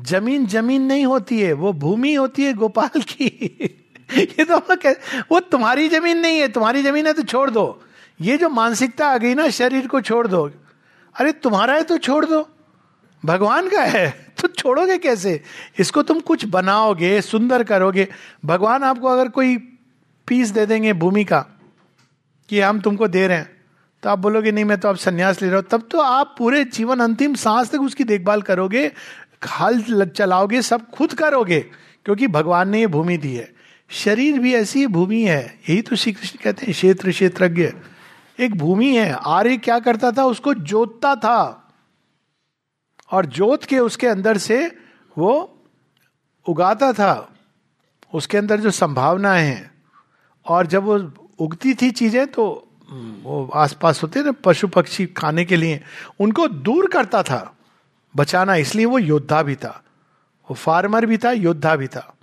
ज़मीन 0.00 0.46
ज़मीन 0.46 0.82
नहीं 0.82 1.06
होती 1.06 1.40
है, 1.40 1.52
वो 1.52 1.72
भूमि 1.72 2.14
होती 2.14 2.44
है 2.44 2.52
गोपाल 2.52 3.00
की। 3.00 3.24
ये 4.16 4.44
तो 4.44 4.58
वो 5.32 5.40
तुम्हारी 5.40 5.88
ज़मीन 5.88 6.18
नहीं 6.18 6.38
है, 6.38 6.48
तुम्हारी 6.48 6.82
ज़मीन 6.82 7.06
है 7.06 7.12
तो 7.12 7.22
छोड़ 7.22 7.50
दो। 7.50 7.82
ये 8.20 8.36
जो 8.36 8.48
मानसिकता 8.48 9.08
आ 9.08 9.18
गई 9.18 9.34
ना, 9.34 9.48
शरीर 9.48 9.86
को 9.86 10.00
छोड़ 10.00 10.26
दो। 10.26 10.50
अरे, 11.20 11.32
तुम्हारा 11.32 11.74
है 11.74 11.82
तो 11.82 11.98
छोड़ 11.98 12.26
दो। 12.26 12.48
भगवान 13.24 13.68
का 13.68 13.82
है 13.82 14.26
तो 14.42 14.48
छोड़ोगे 14.48 14.98
कैसे? 14.98 15.42
इसको 15.78 16.02
तुम 16.02 16.20
कुछ 16.20 16.44
बनाओगे, 16.44 17.20
सुंदर 17.20 17.62
करोगे। 17.62 18.08
भगवान 18.44 18.82
आपको 18.82 19.08
अगर 19.08 19.28
कोई 19.28 19.56
पीस 20.26 20.48
दे 20.48 20.66
देंगे 20.66 20.92
भूमि 20.92 21.24
का 21.24 21.46
कि 22.48 22.60
हम 22.60 22.80
तुमको 22.80 23.08
दे 23.08 23.26
रहे 23.26 23.36
हैं। 23.36 23.58
तो 24.02 24.10
आप 24.10 24.18
बोलोगे, 24.18 24.52
नहीं, 24.52 24.64
मैं 24.64 24.80
तो 24.80 24.88
अब 24.88 24.96
संन्यास 24.96 25.42
ले 25.42 25.48
रहा 25.48 25.56
हूँ। 25.56 25.64
तब 25.70 25.88
तो 25.90 26.00
आप 26.00 26.34
पूरे 26.38 26.64
जीवन 26.64 27.00
अंतिम 27.00 27.34
सांस 27.34 27.70
तक 27.70 27.80
उसकी 27.80 28.04
देखभाल 28.04 28.42
करोगे, 28.42 28.92
हल 29.60 30.06
चलाओगे, 30.16 30.62
सब 30.62 30.90
खुद 30.90 31.14
करोगे, 31.14 31.60
क्योंकि 32.04 32.26
भगवान 32.26 32.68
ने 32.68 32.80
ये 32.80 32.86
भूमि 32.86 33.16
दी 33.16 33.34
है। 33.34 33.54
शरीर 33.90 34.38
भी 34.38 34.54
ऐसी 34.54 34.86
भूमि 34.86 35.22
है, 35.22 35.60
यही 35.70 35.82
तो 35.82 35.96
श्री 35.96 36.12
कृष्ण 36.12 36.38
कहते 36.44 36.66
हैं, 36.66 36.74
क्षेत्र 36.74 37.10
क्षेत्रज्ञ। 37.10 37.72
एक 38.40 38.54
भूमि 38.54 38.96
है, 38.96 39.12
आर्य 39.12 39.56
क्या 39.56 39.78
करता 39.78 40.10
था? 40.10 40.24
उसको 40.24 40.54
जोतता 40.54 41.14
था। 41.14 41.70
और 43.12 43.26
जोत 43.26 43.64
के 43.64 43.78
उसके 43.78 44.06
अंदर 44.06 44.38
से 44.38 44.78
वो 45.18 45.58
उगाता 46.46 46.92
था। 46.92 47.34
उसके 48.14 48.38
अंदर 48.38 48.60
जो 48.60 48.70
संभावनाएँ 48.70 49.46
हैं, 49.46 49.70
और 50.46 50.66
जब 50.66 50.82
वो 50.82 51.17
उगती 51.38 51.74
थी 51.74 51.90
चीज़ें 51.90 52.26
तो 52.26 52.68
वो 53.22 53.50
आसपास 53.54 54.02
होते 54.02 54.22
ना 54.22 54.32
पशु 54.32 54.68
पक्षी 54.68 55.06
खाने 55.06 55.44
के 55.44 55.56
लिए। 55.56 55.80
उनको 56.20 56.48
दूर 56.48 56.88
करता 56.88 57.22
था, 57.22 57.56
बचाना, 58.16 58.54
इसलिए 58.54 58.86
वो 58.86 58.98
योद्धा 58.98 59.42
भी 59.42 59.54
था। 59.54 59.82
वो 60.50 60.54
फार्मर 60.54 61.06
भी 61.06 61.18
था, 61.18 61.30
योद्धा 61.30 61.76
भी 61.76 61.86
था। 61.86 62.14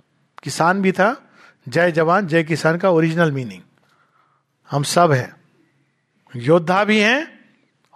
किसान 0.42 0.82
भी 0.82 0.92
था, 0.92 1.30
जय 1.68 1.92
जवान, 1.92 2.26
जय 2.26 2.44
किसान 2.44 2.78
का 2.78 2.90
ओरिजिनल 2.90 3.32
मीनिंग। 3.32 3.62
हम 4.70 4.82
सब 4.82 5.12
हैं। 5.12 5.36
योद्धा 6.36 6.84
भी 6.84 6.98
हैं 6.98 7.28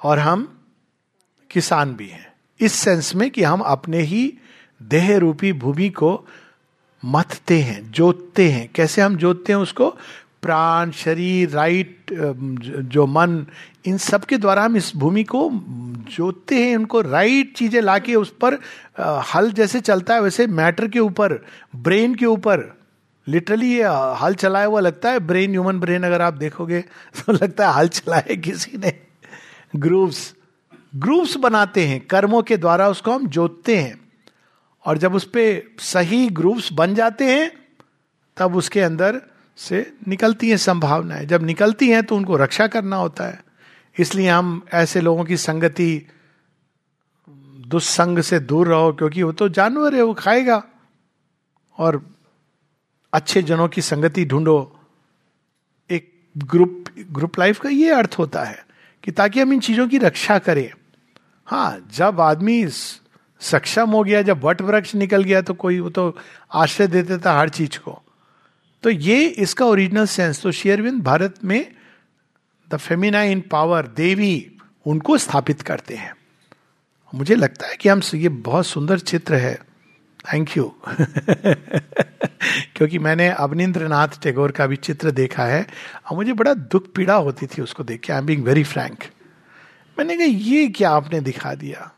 और 0.03 0.19
हम 0.19 0.63
किसान 1.51 1.95
भी 1.95 2.09
हैं। 2.09 2.33
इस 2.61 2.73
सेंस 2.73 3.15
में 3.15 3.31
कि 3.31 3.43
हम 3.43 3.61
अपने 3.61 3.99
ही 3.99 4.39
देह 4.83 5.17
रूपी 5.19 5.53
भूमि 5.53 5.89
को 5.89 6.29
मथते 7.05 7.61
हैं, 7.61 7.91
जोतते 7.93 8.51
हैं। 8.51 8.71
कैसे 8.75 9.03
हम 9.03 9.17
जोतते 9.17 9.53
हैं 9.53 9.61
उसको? 9.61 9.97
प्राण, 10.43 10.91
शरीर, 10.91 11.49
राइट 11.51 12.13
जो 12.13 13.07
मन, 13.07 13.47
इन 13.87 13.99
सब 13.99 14.25
के 14.25 14.37
द्वारा 14.37 14.65
हम 14.65 14.77
इस 14.77 14.93
भूमि 14.97 15.25
को 15.25 15.51
जोतते 16.17 16.65
हैं, 16.65 16.77
उनको 16.77 17.01
राइट 17.01 17.57
चीज़ें 17.57 17.81
लाके 17.83 18.15
उस 18.15 18.35
पर 18.45 18.59
हल 19.35 19.51
जैसे 19.53 19.81
चलता 19.81 20.15
है, 20.15 20.21
वैसे 20.21 20.47
मैटर 20.47 20.89
के 20.89 20.99
ऊपर, 20.99 21.33
ब्रेन 21.77 22.15
के 22.15 22.27
ऊपर। 22.27 22.81
लिटरली 23.29 23.73
ये 23.75 23.85
हल 24.23 24.35
चलाया 24.35 24.67
हुआ 24.67 24.81
लगता 24.81 25.11
है, 25.11 25.19
ब्रेन, 25.19 25.51
ह्यूमन 25.51 25.81
ब्रेन 25.81 26.03
अगर 26.03 26.23
आप 26.23 26.35
देखोगे 26.35 26.81
तो 27.17 27.33
लगता 27.33 27.69
है 27.69 27.75
हल 27.75 27.89
चलाए 27.89 28.37
किसी 28.37 28.79
ने। 28.79 28.93
ग्रूव्स 29.77 30.35
ग्रूव्स 30.97 31.37
बनाते 31.37 31.87
हैं, 31.87 32.01
कर्मों 32.01 32.43
के 32.43 32.57
द्वारा 32.57 32.89
उसको 32.89 33.13
हम 33.13 33.27
जोतते 33.27 33.77
हैं। 33.77 34.01
और 34.85 34.99
जब 34.99 35.15
उस 35.15 35.25
पर 35.25 35.63
सही 35.79 36.29
ग्रूव्स 36.29 36.73
बन 36.73 36.95
जाते 36.95 37.25
हैं, 37.25 37.51
तब 38.37 38.57
उसके 38.57 38.81
अंदर 38.81 39.21
से 39.57 39.93
निकलती 40.09 40.51
हैं 40.51 40.57
संभावनाएँ। 40.57 41.27
जब 41.27 41.43
निकलती 41.43 41.89
हैं 41.89 42.03
तो 42.03 42.17
उनको 42.17 42.37
रक्षा 42.37 42.67
करना 42.67 42.97
होता 42.97 43.25
है। 43.25 43.45
इसलिए 43.99 44.29
हम 44.29 44.67
ऐसे 44.73 45.01
लोगों 45.01 45.25
की 45.25 45.37
संगति 45.37 46.07
दुस्संग 47.69 48.19
से 48.19 48.39
दूर 48.41 48.69
रहो, 48.69 48.93
क्योंकि 48.93 49.23
वो 49.23 49.33
तो 49.33 49.49
जानवर 49.49 49.95
है, 49.95 50.03
वो 50.03 50.15
खाएगा। 50.15 50.63
और 51.79 52.15
अच्छे 53.13 53.43
जनों 53.43 53.69
की 53.69 53.83
संगति 53.83 54.25
ढूंढो। 54.25 54.81
एक 55.91 56.13
ग्रुप 56.39 56.85
ग्रुप 57.13 57.39
लाइफ 57.39 57.61
का 57.61 57.69
ये 57.69 57.91
अर्थ 57.91 58.17
होता 58.19 58.45
है 58.45 58.67
कि 59.03 59.13
ताकि 59.13 59.41
हम 59.41 59.53
इन 59.53 59.61
चीज़ों 59.61 59.89
की 59.89 59.99
रक्षा 59.99 60.39
करें। 60.39 60.71
हाँ 61.47 61.89
जब 61.93 62.21
आदमी 62.21 62.67
सक्षम 63.41 63.91
हो 63.91 64.03
गया, 64.05 64.23
जब 64.23 64.45
वट 64.45 64.63
वृक्ष 64.63 64.95
निकल 64.95 65.25
गया 65.25 65.41
तो 65.43 65.55
कोई 65.55 65.81
वो 65.81 65.91
तो 65.91 66.17
आश्रय 66.55 66.87
देते 66.87 67.19
था 67.19 67.39
हर 67.39 67.49
चीज़ 67.49 67.79
को। 67.79 68.03
तो 68.83 68.91
ये 68.91 69.27
इसका 69.27 69.65
ओरिजिनल 69.65 70.07
सेंस 70.07 70.43
तो 70.43 70.53
शेयरविंद 70.53 71.03
भारत 71.03 71.35
में 71.45 71.73
द 72.69 72.77
फेमिना 72.77 73.23
इन 73.23 73.41
पावर 73.41 73.87
देवी, 73.87 74.59
उनको 74.87 75.19
स्थापित 75.19 75.63
करते 75.63 75.95
हैं। 75.95 76.15
मुझे 77.15 77.35
लगता 77.35 77.67
है 77.67 77.77
कि 77.77 77.89
हम 77.89 78.01
ये 78.15 78.29
बहुत 78.29 78.67
सुंदर 78.67 78.99
चित्र 78.99 79.35
है। 79.35 79.55
थैंक 80.33 80.57
यू 80.57 80.75
क्योंकि 82.75 82.99
मैंने 82.99 83.29
अवनिंद्र 83.29 83.89
नाथ 83.89 84.09
टैगोर 84.23 84.53
का 84.53 84.67
भी 84.67 84.77
चित्र 84.77 85.11
देखा 85.11 85.45
है 85.45 85.67
और 86.07 86.17
मुझे 86.17 86.33
बड़ा 86.33 86.55
दुख 86.55 86.93
पीड़ा 86.95 87.15
होती 87.15 87.47
थी 87.47 87.63
उसको 87.63 87.85
देख 87.85 88.01
के। 88.01 88.13
I 88.13 88.19
am 88.19 88.27
being 88.27 88.45
very 88.45 88.65
frank 88.65 89.05
मैंने 89.99 90.17
कहा, 90.17 90.27
ये 90.27 90.69
क्या 90.69 90.91
आपने 90.91 91.21
दिखा 91.21 91.55
दिया? 91.55 91.91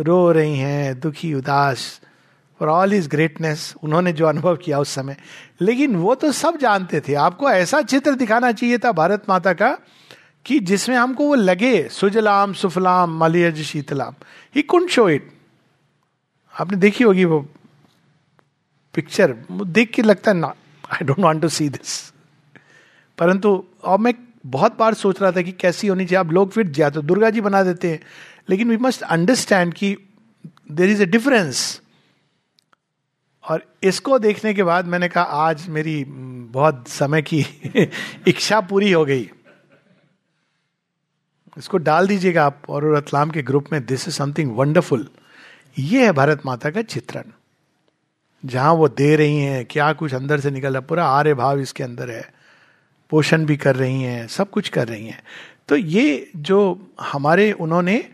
रो 0.00 0.32
रही 0.32 0.58
हैं, 0.58 1.00
दुखी, 1.00 1.34
उदास 1.34 2.00
फॉर 2.60 2.68
ऑल 2.68 2.92
इज़ 2.94 3.08
ग्रेटनेस 3.08 3.74
उन्होंने 3.82 4.12
जो 4.12 4.26
अनुभव 4.26 4.56
किया 4.56 4.78
उस 4.80 4.94
समय। 4.94 5.16
लेकिन 5.60 5.96
वो 5.96 6.14
तो 6.14 6.32
सब 6.32 6.58
जानते 6.58 7.00
थे। 7.00 7.14
आपको 7.16 7.50
ऐसा 7.50 7.82
चित्र 7.84 8.14
दिखाना 8.14 8.52
चाहिए 8.52 8.78
था 8.78 8.92
भारत 8.94 9.28
माता 9.28 9.52
का 9.52 9.76
कि 10.46 10.58
जिसमें 10.60 10.96
हमको 10.96 11.26
वो 11.26 11.34
लगे, 11.34 11.88
सुजलाम, 11.90 12.52
सुफलाम, 12.54 13.18
मलियज, 13.18 13.62
शीतलाम। 13.62 14.14
ही 14.54 14.62
कुंड 14.64 14.88
शो 14.88 15.08
इट 15.08 15.30
आपने 16.54 16.76
देखी 16.78 17.04
होगी 17.04 17.24
वो 17.24 17.40
पिक्चर 18.94 19.34
देख 19.50 19.90
के 19.90 20.02
लगता 20.02 20.30
है, 20.30 20.36
ना 20.36 20.54
I 20.84 21.04
don't 21.06 21.18
want 21.20 21.42
to 21.42 21.48
see 21.48 21.68
this 21.68 22.12
परंतु 23.18 23.64
और 23.84 23.98
मैं 23.98 24.14
बहुत 24.46 24.76
बार 24.78 24.94
सोच 24.94 25.20
रहा 25.22 25.30
था 25.32 25.42
कि 25.42 25.52
कैसी 25.52 25.88
होनी 25.88 26.04
चाहिए। 26.06 26.18
आप 26.18 26.32
लोग 26.32 26.50
फिर 26.50 26.68
ज़्यादा 26.68 26.94
तो 26.94 27.02
दुर्गा 27.02 27.30
जी 27.30 27.40
बना 27.40 27.62
देते 27.62 27.90
हैं। 27.90 28.00
लेकिन 28.50 28.70
वी 28.70 28.76
मस्ट 28.76 29.02
अंडरस्टैंड 29.04 29.72
कि 29.74 29.96
देर 30.70 30.90
इज़ 30.90 31.02
ए 31.02 31.06
डिफरेंस 31.06 31.80
और 33.48 33.74
इसको 33.82 34.18
देखने 34.18 34.54
के 34.54 34.62
बाद 34.62 34.86
मैंने 34.86 35.08
कहा, 35.08 35.24
आज 35.24 35.68
मेरी 35.68 36.04
बहुत 36.04 36.88
समय 36.88 37.22
की 37.22 37.46
इच्छा 38.26 38.60
पूरी 38.60 38.92
हो 38.92 39.04
गई। 39.04 39.30
इसको 41.58 41.78
डाल 41.78 42.08
दीजिएगा 42.08 42.46
आप 42.46 42.62
और 42.68 42.96
रतलाम 42.96 43.30
के 43.30 43.42
ग्रुप 43.42 43.66
में 43.72 43.86
दिस 43.86 44.08
इज़ 44.08 44.14
समथिंग 44.14 44.56
वंडरफुल 44.56 45.08
ये 45.78 46.06
है 46.06 46.12
भारत 46.12 46.42
माता 46.46 46.70
का 46.70 46.82
चित्रण। 46.82 47.22
जहाँ 48.44 48.72
वो 48.72 48.88
दे 48.88 49.16
रही 49.16 49.36
हैं, 49.36 49.66
क्या 49.66 49.92
कुछ 49.92 50.14
अंदर 50.14 50.40
से 50.40 50.50
निकल 50.50 50.72
रहा 50.72 50.80
पूरा 50.80 51.06
आर्य 51.06 51.34
भाव 51.34 51.58
इसके 51.58 51.82
अंदर 51.82 52.10
है। 52.10 52.32
पोषण 53.10 53.44
भी 53.44 53.56
कर 53.56 53.76
रही 53.76 54.02
हैं, 54.02 54.28
सब 54.28 54.50
कुछ 54.50 54.68
कर 54.68 54.88
रही 54.88 55.06
हैं। 55.06 55.22
तो 55.68 55.76
ये 55.76 56.30
जो 56.36 56.90
हमारे, 57.00 57.52
उन्होंने 57.52 58.10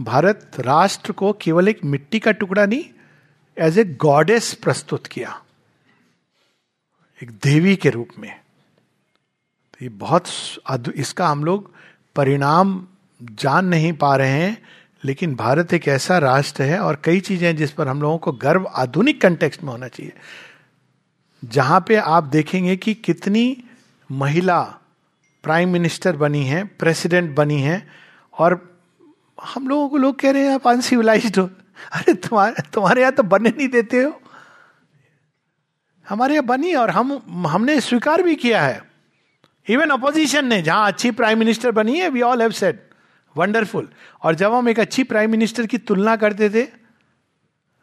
भारत 0.00 0.50
राष्ट्र 0.60 1.12
को 1.12 1.32
केवल 1.32 1.68
एक 1.68 1.84
मिट्टी 1.84 2.18
का 2.18 2.32
टुकड़ा 2.32 2.66
नहीं 2.66 2.84
एज 3.58 3.78
ए 3.78 3.84
गॉडेस 4.00 4.52
प्रस्तुत 4.54 5.06
किया 5.06 5.40
एक 7.20 7.30
देवी 7.44 7.74
के 7.76 7.90
रूप 7.90 8.08
में। 8.18 8.30
तो 8.30 9.78
ये 9.82 9.88
बहुत 9.88 10.24
इसका 10.96 11.28
हम 11.28 11.44
लोग 11.44 11.70
परिणाम 12.16 12.86
जान 13.20 13.66
नहीं 13.66 13.92
पा 13.92 14.14
रहे 14.16 14.30
हैं, 14.30 14.56
लेकिन 15.02 15.34
भारत 15.34 15.72
एक 15.74 15.88
ऐसा 15.88 16.18
राष्ट्र 16.18 16.62
है 16.62 16.78
और 16.80 17.00
कई 17.04 17.20
चीज़ें 17.20 17.56
जिस 17.56 17.72
पर 17.72 17.88
हम 17.88 18.02
लोगों 18.02 18.18
को 18.18 18.32
गर्व 18.34 18.66
आधुनिक 18.68 19.20
कंटेक्स्ट 19.20 19.62
में 19.62 19.70
होना 19.72 19.88
चाहिए। 19.88 20.12
जहाँ 21.42 21.84
पे 21.88 21.96
आप 21.96 22.24
देखेंगे 22.26 22.76
कि 22.76 22.94
कितनी 22.94 23.64
महिला 24.10 24.60
प्राइम 25.44 25.72
मिनिस्टर 25.72 26.16
बनी 26.16 26.44
है 26.44 26.64
प्रेसिडेंट 26.78 27.34
बनी 27.36 27.60
है, 27.62 27.86
और 28.34 28.60
हम 29.44 29.68
लोगों 29.68 29.88
को 29.88 29.96
लोग 29.96 30.18
कह 30.20 30.30
रहे 30.30 30.42
हैं, 30.42 30.54
आप 30.54 30.66
अनसिविलाइज 30.68 31.38
हो। 31.38 31.48
अरे 31.92 32.14
तुम्हारे 32.14 32.62
तुम्हारे 32.74 33.00
यहाँ 33.00 33.12
तो 33.12 33.22
बनने 33.22 33.50
नहीं 33.50 33.68
देते 33.68 34.02
हो। 34.02 34.20
हमारे 36.06 36.34
यहाँ 36.34 36.46
बनी 36.46 36.74
और 36.74 36.90
हम, 36.90 37.20
हमने 37.46 37.80
स्वीकार 37.80 38.22
भी 38.22 38.34
किया 38.34 38.62
है। 38.62 38.82
इवन 39.66 39.90
अपोजिशन 39.90 40.46
ने, 40.46 40.60
जहाँ 40.62 40.86
अच्छी 40.86 41.10
प्राइम 41.10 41.38
मिनिस्टर 41.38 41.70
बनी 41.70 41.98
है 41.98 42.08
we 42.08 42.22
all 42.22 42.42
have 42.42 42.50
said 42.50 42.78
wonderful 43.36 43.88
और 44.22 44.34
जब 44.34 44.52
हम 44.52 44.68
एक 44.68 44.80
अच्छी 44.80 45.02
प्राइम 45.04 45.30
मिनिस्टर 45.30 45.66
की 45.66 45.78
तुलना 45.78 46.16
करते 46.16 46.50
थे, 46.50 46.66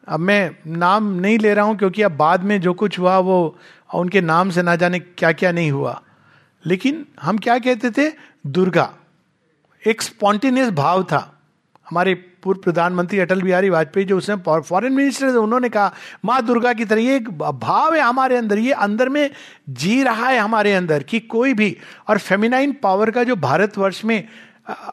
अब 0.08 0.20
मैं 0.20 0.56
नाम 0.66 1.12
नहीं 1.20 1.38
ले 1.38 1.54
रहा 1.54 1.64
हूँ, 1.64 1.76
क्योंकि 1.76 2.02
अब 2.02 2.16
बाद 2.16 2.42
में 2.42 2.60
जो 2.60 2.74
कुछ 2.74 2.98
हुआ, 2.98 3.18
वो 3.18 3.58
उनके 3.94 4.20
नाम 4.20 4.50
से 4.50 4.62
ना 4.62 4.76
जाने 4.76 4.98
क्या 4.98 5.32
क्या 5.32 5.52
नहीं 5.52 5.70
हुआ। 5.70 6.00
लेकिन 6.64 7.06
हम 7.20 7.38
क्या 7.38 7.58
कहते 7.58 7.90
थे? 7.90 8.10
दुर्गा। 8.46 8.92
एक 9.86 10.02
स्पॉन्टेनियस 10.02 10.70
भाव 10.70 11.02
था। 11.04 11.40
हमारे 11.90 12.14
पूर्व 12.46 12.60
प्रधानमंत्री 12.60 13.18
अटल 13.18 13.42
बिहारी 13.42 13.70
वाजपेयी 13.70 14.06
जो 14.06 14.16
उसने 14.18 14.36
फॉरेन 14.62 14.92
मिनिस्टर 14.92 15.32
थे, 15.32 15.36
उन्होंने 15.36 15.68
कहा, 15.68 15.92
माँ 16.24 16.40
दुर्गा 16.46 16.72
की 16.72 16.84
तरह 16.84 17.00
ये 17.02 17.16
एक 17.16 17.28
भाव 17.38 17.94
है 17.94 18.00
हमारे 18.00 18.36
अंदर, 18.36 18.58
ये 18.58 18.72
अंदर 18.72 19.08
में 19.08 19.30
जी 19.70 20.02
रहा 20.02 20.28
है 20.28 20.38
हमारे 20.38 20.74
अंदर 20.74 21.02
कि 21.02 21.20
कोई 21.20 21.54
भी 21.54 21.76
और 22.08 22.18
फेमिनाइन 22.20 22.76
पावर 22.82 23.10
का 23.10 23.24
जो 23.24 23.36
भारतवर्ष 23.38 24.04
में 24.04 24.22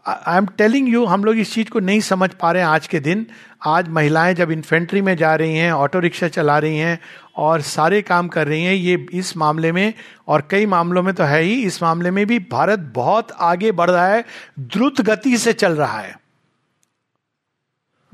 आई 0.08 0.38
एम 0.38 0.46
टेलिंग 0.58 0.90
यू 0.90 1.06
हम 1.06 1.24
लोग 1.26 1.38
इस 1.38 1.54
चीज़ 1.54 1.70
को 1.70 1.80
नहीं 1.80 2.00
समझ 2.02 2.30
पा 2.32 2.52
रहे 2.52 2.62
हैं 2.62 2.70
आज 2.70 2.88
के 2.88 3.00
दिन। 3.00 3.26
आज 3.66 3.88
महिलाएँ 3.90 4.34
जब 4.34 4.52
इन्फेंट्री 4.52 5.02
में 5.02 5.16
जा 5.18 5.34
रही 5.36 5.56
हैं 5.56 5.72
ऑटो 5.72 6.00
रिक्शा 6.00 6.28
चला 6.28 6.58
रही 6.60 6.78
हैं 6.78 7.00
और 7.38 7.62
सारे 7.62 8.02
काम 8.02 8.28
कर 8.28 8.48
रही 8.48 8.64
हैं, 8.64 8.74
ये 8.74 9.06
इस 9.14 9.36
मामले 9.38 9.72
में 9.72 9.94
और 10.28 10.48
कई 10.52 10.66
मामलों 10.66 11.04
में 11.04 11.14
तो 11.14 11.24
है 11.24 11.42
ही, 11.42 11.62
इस 11.64 11.82
मामले 11.84 12.12
में 12.12 12.26
भी 12.28 12.40
भारत 12.52 12.92
बहुत 12.96 13.32
आगे 13.42 13.72
बढ़ 13.72 13.90
रहा 13.90 14.08
है, 14.08 14.26
द्रुत 14.60 15.02
गति 15.02 15.38
से 15.38 15.54
चल 15.54 15.74
रहा 15.74 16.00
है। 16.00 16.23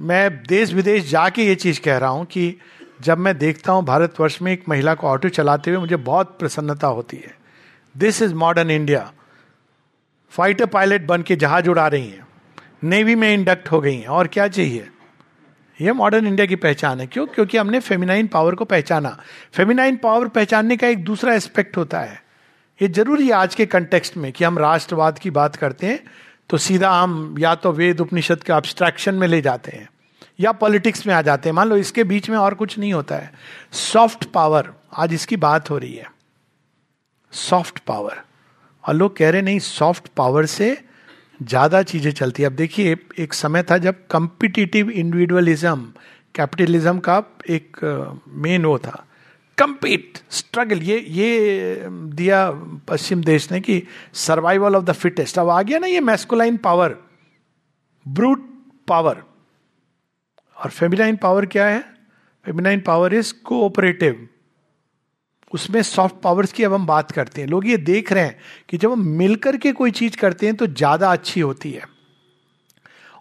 मैं 0.02 0.44
देश 0.44 0.74
विदेश 0.74 1.10
जाके 1.10 1.44
ये 1.44 1.56
चीज़ 1.56 1.82
कह 1.82 1.98
रहा 1.98 2.10
हूँ 2.10 2.26
कि 2.26 2.56
जब 3.02 3.18
मैं 3.18 3.38
देखता 3.38 3.72
हूँ 3.72 3.86
भारतवर्ष 3.86 4.42
में 4.42 4.52
एक 4.54 4.64
महिला 4.70 4.94
को 4.94 5.08
ऑटो 5.08 5.30
चलाते 5.30 5.72
हुए 5.72 5.80
मुझे 5.80 5.96
बहुत 5.96 6.40
प्रसन्नता 6.40 6.88
होती 6.88 7.18
है। 7.18 7.36
This 7.98 8.22
is 8.22 8.34
modern 8.34 8.72
India 8.72 9.14
fighter 10.30 10.66
pilot 10.66 11.06
बन 11.06 11.22
के 11.22 11.36
जहाज़ 11.36 11.70
उड़ा 11.70 11.88
रही 11.88 12.10
हैं। 12.10 12.28
नेवी 12.84 13.16
में 13.16 13.34
इंडक्ट 13.34 13.72
हो 13.72 13.82
गई 13.82 13.98
हैं। 13.98 14.08
और 14.08 14.28
क्या 14.28 14.48
चाहिए? 14.48 14.90
यह 15.82 15.94
मॉडर्न 15.94 16.28
इंडिया 16.28 16.46
की 16.46 16.56
पहचान 16.56 17.00
है। 17.00 17.08
क्यों? 17.08 17.28
क्योंकि 17.28 17.58
हमने 17.58 17.80
फेमिनाइन 17.80 18.28
पावर 18.28 18.56
को 18.56 18.66
पहचाना। 18.66 19.22
फेमिनाइन 19.54 19.98
पावर 19.98 20.28
पहचानने 20.28 20.78
का 20.78 20.88
एक 20.88 21.04
दूसरा 21.04 21.34
एस्पेक्ट 21.34 21.78
होता 21.78 22.00
है। 22.00 22.24
ये 22.82 22.88
ज़रूरी 22.88 23.28
है 23.28 23.34
आज 23.34 23.56
के 23.56 23.66
कंटेक्स्ट 23.66 24.18
में 24.18 24.32
कि 24.32 24.44
हम 24.44 24.60
राष्ट्रवाद 24.60 25.20
की 25.20 25.30
बात 25.30 25.56
करते 25.56 25.88
हैं। 25.88 26.04
तो 26.50 26.58
सीधा 26.58 26.92
हम 26.92 27.36
या 27.40 27.54
तो 27.56 27.72
वेद 27.72 28.00
उपनिषद 28.02 28.44
के 28.44 28.54
अब्स्ट्रैक्शन 28.54 29.16
में 29.16 29.28
ले 29.28 29.42
जाते 29.42 29.72
हैं, 29.72 29.90
या 30.40 30.52
पॉलिटिक्स 30.54 31.06
में 31.08 31.14
आ 31.14 31.22
जाते 31.22 31.50
हैं। 31.50 31.56
मान 31.56 31.68
लो 31.70 31.78
इसके 31.78 32.04
बीच 32.06 32.30
में 32.30 32.38
और 32.38 32.54
कुछ 32.54 32.78
नहीं 32.80 32.94
होता 32.94 33.16
है। 33.16 33.32
सॉफ्ट 33.74 34.26
पावर 34.26 34.74
आज 34.96 35.14
इसकी 35.14 35.36
बात 35.38 35.70
हो 35.70 35.78
रही 35.78 35.96
है। 35.96 36.08
सॉफ्ट 37.34 37.80
पावर 37.80 38.22
और 38.84 38.94
लोग 38.94 39.16
कह 39.18 39.30
रहे, 39.30 39.42
नहीं 39.42 39.60
सॉफ्ट 39.60 40.08
पावर 40.18 40.46
से 40.48 40.78
ज़्यादा 41.40 41.82
चीज़ें 41.84 42.12
चलती 42.12 42.44
है। 42.44 42.50
अब 42.50 42.56
देखिए, 42.56 42.96
एक 43.20 43.34
समय 43.34 43.64
था 43.64 43.78
जब 43.80 44.08
कंपिटिटिव 44.12 44.90
इंडिविजुअलिज्म 44.90 45.92
कैपिटलिज्म 46.36 47.00
का 47.00 47.24
एक 47.50 47.78
मेन 48.38 48.66
वो 48.66 48.78
था। 48.78 49.06
कंपीट 49.60 50.18
स्ट्रगल 50.32 50.82
ये 50.82 51.00
ये 51.00 51.88
दिया 51.90 52.50
पश्चिम 52.88 53.24
देश 53.24 53.52
ने 53.52 53.60
कि 53.62 53.82
सर्वाइवल 54.14 54.76
ऑफ़ 54.76 54.84
द 54.86 54.92
फिटेस्ट 54.94 55.40
अब 55.40 55.50
आ 55.50 55.62
गया 55.62 55.80
ना 55.80 55.88
ये 55.88 56.00
मैस्कुलाइन 56.02 56.58
पावर 56.58 56.96
ब्रूट 58.06 58.48
पावर 58.88 59.24
और 60.58 60.70
फेमिनाइन 60.70 61.16
पावर 61.16 61.46
क्या 61.46 61.66
है? 61.68 61.80
फेमिनाइन 62.46 62.80
पावर 62.80 63.14
इज़ 63.14 63.34
कोऑपरेटिव 63.46 64.28
उसमें 65.52 65.82
सॉफ्ट 65.84 66.16
पावर्स 66.24 66.52
की 66.54 66.64
अब 66.64 66.74
हम 66.74 66.86
बात 66.86 67.12
करते 67.12 67.42
हैं। 67.42 67.48
लोग 67.48 67.68
ये 67.68 67.78
देख 67.78 68.12
रहे 68.14 68.24
हैं 68.24 68.40
कि 68.70 68.78
जब 68.78 68.92
हम 68.92 69.08
मिलकर 69.18 69.58
के 69.58 69.72
कोई 69.72 69.92
चीज़ 69.92 70.18
करते 70.18 70.46
हैं 70.46 70.56
तो 70.56 70.68
ज़्यादा 70.68 71.12
अच्छी 71.12 71.42
होती 71.42 71.72
है। 71.72 71.84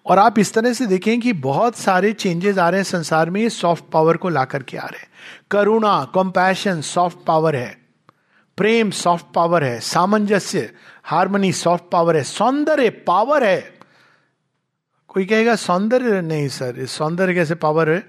और 0.07 0.19
आप 0.19 0.39
इस 0.39 0.53
तरह 0.55 0.73
से 0.73 0.87
देखें 0.87 1.21
कि 1.21 1.33
बहुत 1.33 1.77
सारे 1.77 2.13
चेंजेस 2.13 2.59
आ 2.59 2.69
रहे 2.71 2.81
हैं 2.81 2.85
संसार 2.85 3.31
में, 3.31 3.41
ये 3.41 3.51
सॉफ्ट 3.51 3.85
पावर 3.93 4.17
को 4.17 4.29
ला 4.29 4.45
करके 4.45 4.77
आ 4.77 4.87
रहे 4.87 5.01
हैं। 5.01 5.08
करुणा 5.51 6.05
कंपैशन 6.15 6.81
सॉफ्ट 6.81 7.19
पावर 7.27 7.57
है। 7.57 7.77
प्रेम 8.59 8.91
सॉफ्ट 8.91 9.27
पावर 9.35 9.65
है। 9.65 9.79
सामंजस्य 9.81 10.71
हारमोनी 11.05 11.53
सॉफ्ट 11.53 11.85
पावर 11.93 12.17
है। 12.17 12.23
सौंदर्य 12.23 12.91
पावर 13.07 13.45
है। 13.45 13.79
कोई 15.09 15.25
कहेगा, 15.25 15.55
सौंदर्य 15.57 16.21
नहीं 16.21 16.49
सर 16.49 16.85
सौंदर्य 16.87 17.35
कैसे 17.35 17.55
पावर 17.55 17.91
है? 17.91 18.03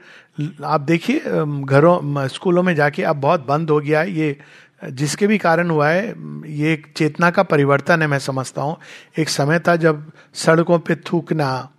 आप 0.63 0.81
देखिए 0.81 1.19
घरों 1.65 2.27
स्कूलों 2.27 2.63
में 2.63 2.73
जाके 2.75 3.03
अब 3.03 3.15
बहुत 3.15 3.45
बंद 3.45 3.69
हो 3.69 3.79
गया 3.79 3.99
है। 3.99 4.11
ये, 4.11 4.37
जिसके 4.83 5.27
भी 5.27 5.37
कारण 5.37 5.69
हुआ 5.69 5.89
है, 5.89 6.13
ये 6.47 6.73
एक 6.73 6.87
चेतना 6.97 7.29
का 7.31 7.43
परिवर्तन 7.43 8.01
है, 8.01 8.07
मैं 8.07 8.19
समझता 8.19 8.61
हूँ। 8.61 8.77
एक 9.19 9.29
समय 9.29 9.59
था 9.59 9.75
जब 9.75 10.11
सड़कों 10.33 10.79
पे 10.79 10.95
थूकना 10.95 11.69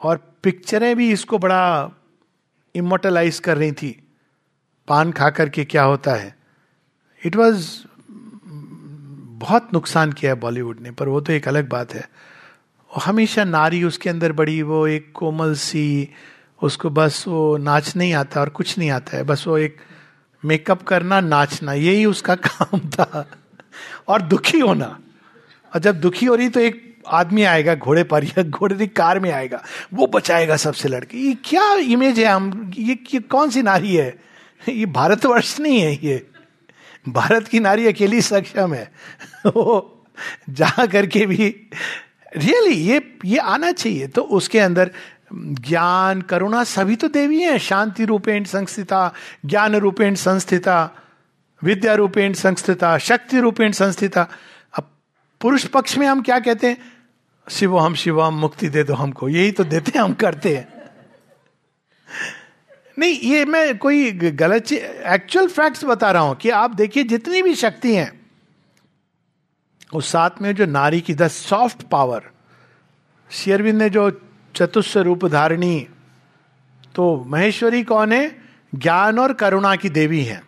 और 0.00 0.16
पिक्चरें 0.42 0.96
भी 0.96 1.10
इसको 1.12 1.38
बड़ा 1.38 1.90
इमोटलाइज 2.74 3.38
कर 3.38 3.56
रही 3.56 3.72
थी। 3.72 4.05
पान 4.88 5.12
खा 5.12 5.30
करके 5.30 5.64
क्या 5.64 5.82
होता 5.82 6.12
है? 6.12 6.36
इट 7.26 7.36
वॉज़ 7.36 7.78
बहुत 9.38 9.68
नुकसान 9.74 10.12
किया 10.12 10.32
है 10.32 10.40
बॉलीवुड 10.40 10.80
ने 10.80 10.90
पर 10.90 11.08
वो 11.08 11.20
तो 11.20 11.32
एक 11.32 11.48
अलग 11.48 11.68
बात 11.68 11.94
है। 11.94 12.08
हमेशा 13.04 13.44
नारी 13.44 13.84
उसके 13.84 14.10
अंदर 14.10 14.32
बड़ी 14.32 14.62
वो 14.62 14.86
एक 14.86 15.12
कोमल 15.14 15.54
सी 15.54 16.08
उसको 16.62 16.90
बस 16.90 17.24
वो 17.28 17.56
नाच 17.56 17.96
नहीं 17.96 18.14
आता 18.14 18.40
और 18.40 18.48
कुछ 18.48 18.78
नहीं 18.78 18.90
आता 18.90 19.16
है। 19.16 19.22
बस 19.22 19.44
वो 19.46 19.58
एक 19.58 19.76
मेकअप 20.44 20.82
करना 20.82 21.20
नाचना 21.20 21.72
यही 21.72 22.04
उसका 22.04 22.34
काम 22.46 22.78
था। 22.78 23.28
और 24.08 24.22
दुखी 24.22 24.58
होना। 24.58 24.98
और 25.74 25.80
जब 25.80 26.00
दुखी 26.00 26.26
हो 26.26 26.34
रही 26.34 26.48
तो 26.48 26.60
एक 26.60 27.02
आदमी 27.08 27.42
आएगा 27.42 27.74
घोड़े 27.74 28.04
पर 28.04 28.24
या 28.24 28.42
घोड़े 28.42 28.76
की 28.76 28.86
कार 28.86 29.20
में 29.20 29.32
आएगा 29.32 29.62
वो 29.94 30.06
बचाएगा 30.06 30.56
सबसे 30.56 30.88
लड़के। 30.88 31.18
ये 31.18 31.34
क्या 31.44 31.74
इमेज 31.74 32.18
है 32.18 32.24
हम 32.24 32.72
ये, 32.78 32.98
ये 33.14 33.20
कौन 33.20 33.50
सी 33.50 33.62
नारी 33.62 33.96
है? 33.96 34.35
ये 34.72 34.86
भारतवर्ष 34.86 35.60
नहीं 35.60 35.80
है 35.80 35.98
ये। 36.04 36.30
भारत 37.08 37.48
की 37.48 37.60
नारी 37.60 37.86
अकेली 37.86 38.22
सक्षम 38.22 38.74
है। 38.74 38.92
वो 39.46 40.04
जा 40.50 40.86
करके 40.86 41.26
भी 41.26 41.70
रियली 42.36 42.74
ये 42.74 43.18
ये 43.24 43.38
आना 43.38 43.72
चाहिए। 43.72 44.06
तो 44.06 44.22
उसके 44.22 44.58
अंदर 44.58 44.90
ज्ञान, 45.34 46.22
करुणा 46.22 46.64
सभी 46.64 46.96
तो 46.96 47.08
देवी 47.08 47.40
हैं। 47.40 47.58
शांति 47.58 48.04
रूपेण 48.04 48.44
संस्थिता, 48.44 49.12
ज्ञान 49.46 49.74
रूपेण 49.74 50.14
संस्थिता, 50.14 50.90
विद्या 51.62 51.94
रूपेण 51.94 52.32
संस्थिता, 52.32 52.98
शक्ति 52.98 53.40
रूपेण 53.40 53.72
संस्थिता। 53.72 54.28
अब 54.74 54.90
पुरुष 55.40 55.64
पक्ष 55.64 55.98
में 55.98 56.06
हम 56.06 56.22
क्या 56.22 56.38
कहते 56.38 56.66
हैं? 56.66 56.78
शिव 57.50 57.78
हम 57.78 57.94
शिव, 57.94 58.22
हम 58.22 58.34
मुक्ति 58.34 58.68
दे 58.68 58.82
दो 58.82 58.94
हमको। 58.94 59.28
यही 59.28 59.52
तो 59.52 59.64
देते 59.64 59.92
हैं, 59.96 60.04
हम 60.04 60.12
करते 60.12 60.56
हैं। 60.56 60.76
नहीं, 62.98 63.18
ये 63.20 63.44
मैं 63.44 63.78
कोई 63.78 64.12
गलत 64.12 64.62
चीज़ 64.62 64.80
एक्चुअल 64.84 65.46
फैक्ट्स 65.46 65.84
बता 65.84 66.10
रहा 66.10 66.22
हूँ 66.22 66.36
कि 66.36 66.50
आप 66.50 66.74
देखिए 66.74 67.02
जितनी 67.02 67.42
भी 67.42 67.54
शक्ति 67.54 67.94
हैं 67.94 68.26
उस 69.94 70.08
साथ 70.08 70.30
में 70.42 70.54
जो 70.54 70.66
नारी 70.66 71.00
की 71.00 71.14
द 71.14 71.28
सॉफ्ट 71.28 71.82
पावर 71.82 72.22
शेयरविंद 73.30 73.82
ने 73.82 73.90
जो 73.90 74.10
चतुस्व 74.54 75.00
रूप 75.00 75.24
धारिणी 75.24 75.86
तो 76.94 77.24
महेश्वरी 77.26 77.82
कौन 77.82 78.12
है? 78.12 78.42
ज्ञान 78.74 79.18
और 79.18 79.32
करुणा 79.32 79.76
की 79.76 79.88
देवी 79.90 80.24
हैं। 80.24 80.42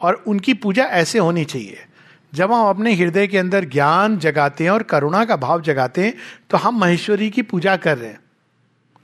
और 0.00 0.14
उनकी 0.26 0.54
पूजा 0.54 0.84
ऐसे 0.84 1.18
होनी 1.18 1.44
चाहिए। 1.44 1.86
जब 2.34 2.52
हम 2.52 2.68
अपने 2.68 2.94
हृदय 2.94 3.26
के 3.26 3.38
अंदर 3.38 3.64
ज्ञान 3.64 4.18
जगाते 4.18 4.64
हैं 4.64 4.70
और 4.70 4.82
करुणा 4.82 5.24
का 5.24 5.36
भाव 5.36 5.62
जगाते 5.62 6.04
हैं 6.04 6.14
तो 6.50 6.56
हम 6.56 6.78
महेश्वरी 6.78 7.30
की 7.30 7.42
पूजा 7.42 7.76
कर 7.76 7.98
रहे 7.98 8.10
हैं। 8.10 8.20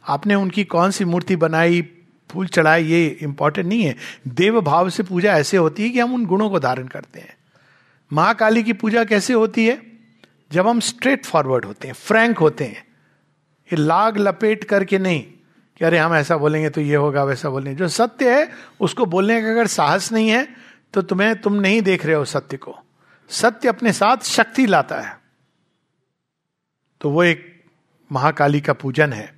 आपने 0.09 0.35
उनकी 0.35 0.65
कौन 0.65 0.91
सी 0.91 1.05
मूर्ति 1.05 1.37
बनाई? 1.37 1.83
फूल 2.31 2.47
चढ़ाए, 2.47 2.83
ये 2.83 3.07
इंपॉर्टेंट 3.07 3.69
नहीं 3.69 3.83
है। 3.83 3.97
देव 4.29 4.61
भाव 4.61 4.91
से 4.91 5.03
पूजा 5.03 5.33
ऐसे 5.33 5.57
होती 5.57 5.83
है 5.83 5.89
कि 5.89 6.01
हम 6.01 6.15
उन 6.15 6.25
गुणों 6.27 6.51
को 6.51 6.61
धारण 6.61 6.87
करते 6.87 7.21
हैं। 7.21 7.37
महाकाली 8.13 8.63
की 8.63 8.73
पूजा 8.73 9.05
कैसे 9.05 9.33
होती 9.33 9.67
है? 9.67 9.81
जब 10.53 10.69
हम 10.69 10.81
स्ट्रेट 10.81 11.27
फॉरवर्ड 11.27 11.65
होते 11.65 11.89
हैं 11.89 11.95
फ्रैंक 11.95 12.39
होते 12.39 12.65
हैं। 12.65 12.85
ये 13.69 13.77
लाग 13.77 14.19
लपेट 14.19 14.65
करके 14.65 14.99
नहीं 14.99 15.23
कि 15.79 15.85
अरे 15.85 15.99
हम 15.99 16.15
ऐसा 16.15 16.37
बोलेंगे 16.37 16.71
तो 16.71 16.81
ये 16.81 16.97
होगा, 16.97 17.25
वैसा 17.25 17.51
बोलेंगे 17.51 17.79
जो 17.79 17.89
सत्य 17.89 18.39
है, 18.39 18.51
उसको 18.81 19.07
बोलने 19.07 19.43
का 19.43 19.51
अगर 19.51 19.67
साहस 19.67 20.13
नहीं 20.13 20.29
है 20.29 20.49
तो 20.95 21.03
तुम्हें, 21.03 21.41
तुम 21.41 21.55
नहीं 21.55 21.83
देख 21.83 22.07
रहे 22.07 22.15
हो 22.15 22.25
सत्य 22.25 22.57
को। 22.57 22.79
सत्य 23.31 23.69
अपने 23.69 23.93
साथ 23.93 24.25
शक्ति 24.25 24.67
लाता 24.67 25.01
है। 25.01 25.19
तो 27.01 27.11
वो 27.11 27.25
एक 27.25 27.65
महाकाली 28.13 28.61
का 28.61 28.73
पूजन 28.73 29.13
है। 29.13 29.34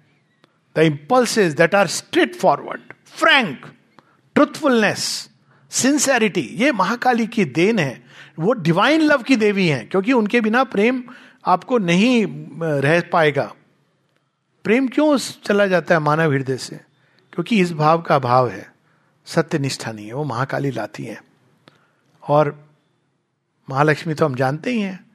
Impulses 0.83 1.53
that 1.55 1.75
are 1.75 1.87
straightforward 2.35 2.81
frank 3.07 3.67
truthfulness 4.35 5.31
sincerity 5.71 6.41
ये 6.41 6.73
महाकाली 6.73 7.27
की 7.27 7.45
देन 7.45 7.79
है। 7.79 8.07
वो 8.39 8.53
डिवाइन 8.53 9.01
लव 9.01 9.23
की 9.23 9.37
देवी 9.37 9.69
हैं, 9.69 9.89
क्योंकि 9.89 10.13
उनके 10.13 10.41
बिना 10.41 10.65
प्रेम 10.65 11.03
आपको 11.47 11.79
नहीं 11.79 12.27
रह 12.63 13.01
पाएगा। 13.01 13.55
प्रेम 14.65 14.89
क्यों 14.89 15.19
चला 15.19 15.67
जाता 15.67 15.95
है 15.95 16.01
मानव 16.01 16.33
हृदय 16.33 16.57
से? 16.57 16.77
क्योंकि 17.33 17.61
इस 17.61 17.73
भाव 17.73 18.03
का 18.03 18.19
भाव 18.19 18.49
है। 18.49 18.73
सत्य 19.27 19.59
निष्ठा 19.59 19.93
नहीं 19.93 20.07
है, 20.07 20.13
वो 20.13 20.25
महाकाली 20.25 20.71
लाती 20.71 21.05
है। 21.05 21.25
और 22.29 22.71
महालक्ष्मी 23.71 24.15
तो 24.15 24.25
हम 24.25 24.35
जानते 24.35 24.71
ही 24.71 24.81
हैं। 24.81 25.06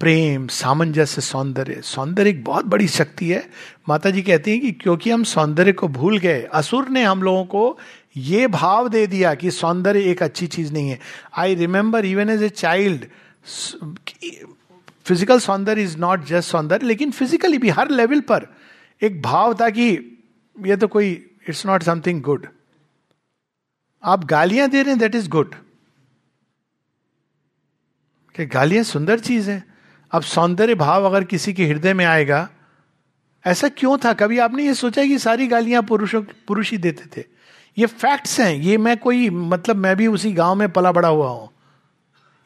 प्रेम, 0.00 0.46
सामंजस्य, 0.48 1.20
सौंदर्य। 1.22 1.80
सौंदर्य 1.84 2.30
एक 2.30 2.42
बहुत 2.44 2.64
बड़ी 2.64 2.88
शक्ति 2.88 3.28
है। 3.28 3.42
माता 3.88 4.10
जी 4.10 4.22
कहती 4.22 4.50
हैं 4.50 4.60
कि 4.60 4.72
क्योंकि 4.72 5.10
हम 5.10 5.22
सौंदर्य 5.24 5.72
को 5.72 5.88
भूल 5.88 6.18
गए, 6.18 6.42
असुर 6.44 6.88
ने 6.88 7.04
हम 7.04 7.22
लोगों 7.22 7.44
को 7.44 7.78
ये 8.18 8.46
भाव 8.48 8.88
दे 8.88 9.06
दिया 9.06 9.34
कि 9.34 9.50
सौंदर्य 9.50 10.02
एक 10.10 10.22
अच्छी 10.22 10.46
चीज़ 10.46 10.72
नहीं 10.72 10.90
है। 10.90 10.98
I 11.38 11.54
remember 11.54 12.04
even 12.04 12.30
as 12.30 12.42
a 12.42 12.48
child 12.50 13.06
physical 15.06 15.38
saundarya 15.40 15.82
is 15.82 15.96
not 15.98 16.24
just 16.26 16.50
saundarya, 16.50 16.86
लेकिन 16.86 17.10
फिजिकली 17.10 17.58
भी, 17.58 17.68
हर 17.70 17.90
लेवल 17.90 18.20
पर 18.22 18.46
एक 19.02 19.20
भाव 19.22 19.54
था 19.54 19.68
कि 19.70 19.88
ये 20.56 20.76
तो 20.76 20.88
कोई 20.88 21.10
इट्स 21.48 21.64
नॉट 21.66 21.82
समथिंग 21.82 22.22
गुड 22.22 22.46
आप 24.02 24.24
गालियाँ 24.26 24.68
दे 24.70 24.82
रहे 24.82 24.90
हैं 24.90 24.98
दैट 25.00 25.14
इज़ 25.14 25.28
गुड 25.28 25.54
कि 28.34 28.46
गालियाँ 28.46 28.84
सुंदर 28.84 29.18
चीज़ 29.20 29.50
है। 29.50 29.75
अब 30.12 30.22
सौंदर्य 30.22 30.74
भाव 30.74 31.04
अगर 31.04 31.24
किसी 31.24 31.52
के 31.52 31.66
हृदय 31.66 31.94
में 31.94 32.04
आएगा, 32.04 32.48
ऐसा 33.44 33.68
क्यों 33.68 33.96
था? 33.98 34.12
कभी 34.12 34.38
आपने 34.38 34.64
ये 34.66 34.74
सोचा 34.74 35.04
कि 35.04 35.18
सारी 35.18 35.46
गालियाँ 35.46 35.82
पुरुषों, 35.82 36.22
पुरुष 36.46 36.70
ही 36.70 36.78
देते 36.78 37.04
थे? 37.16 37.24
ये 37.78 37.86
फैक्ट्स 37.86 38.38
हैं। 38.40 38.54
ये 38.54 38.78
मैं 38.78 38.96
कोई 38.96 39.28
मतलब 39.30 39.76
मैं 39.76 39.96
भी 39.96 40.06
उसी 40.06 40.32
गाँव 40.32 40.54
में 40.54 40.68
पला 40.68 40.92
बड़ा 40.92 41.08
हुआ 41.08 41.28
हूँ। 41.28 41.48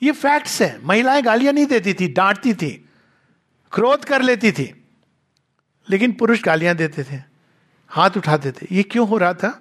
ये 0.02 0.12
फैक्ट्स 0.12 0.60
हैं। 0.62 0.80
महिलाएँ 0.84 1.22
गालियाँ 1.22 1.52
नहीं 1.52 1.66
देती 1.66 1.94
थी, 1.94 2.08
डांटती 2.08 2.54
थी, 2.54 2.70
क्रोध 3.72 4.04
कर 4.04 4.22
लेती 4.22 4.52
थी, 4.52 4.72
लेकिन 5.88 6.12
पुरुष 6.12 6.42
गालियाँ 6.42 6.74
देते 6.74 7.04
थे, 7.04 7.20
हाथ 7.90 8.16
उठाते 8.16 8.52
थे। 8.52 8.66
ये 8.72 8.82
क्यों 8.82 9.08
हो 9.08 9.18
रहा 9.18 9.34
था? 9.34 9.60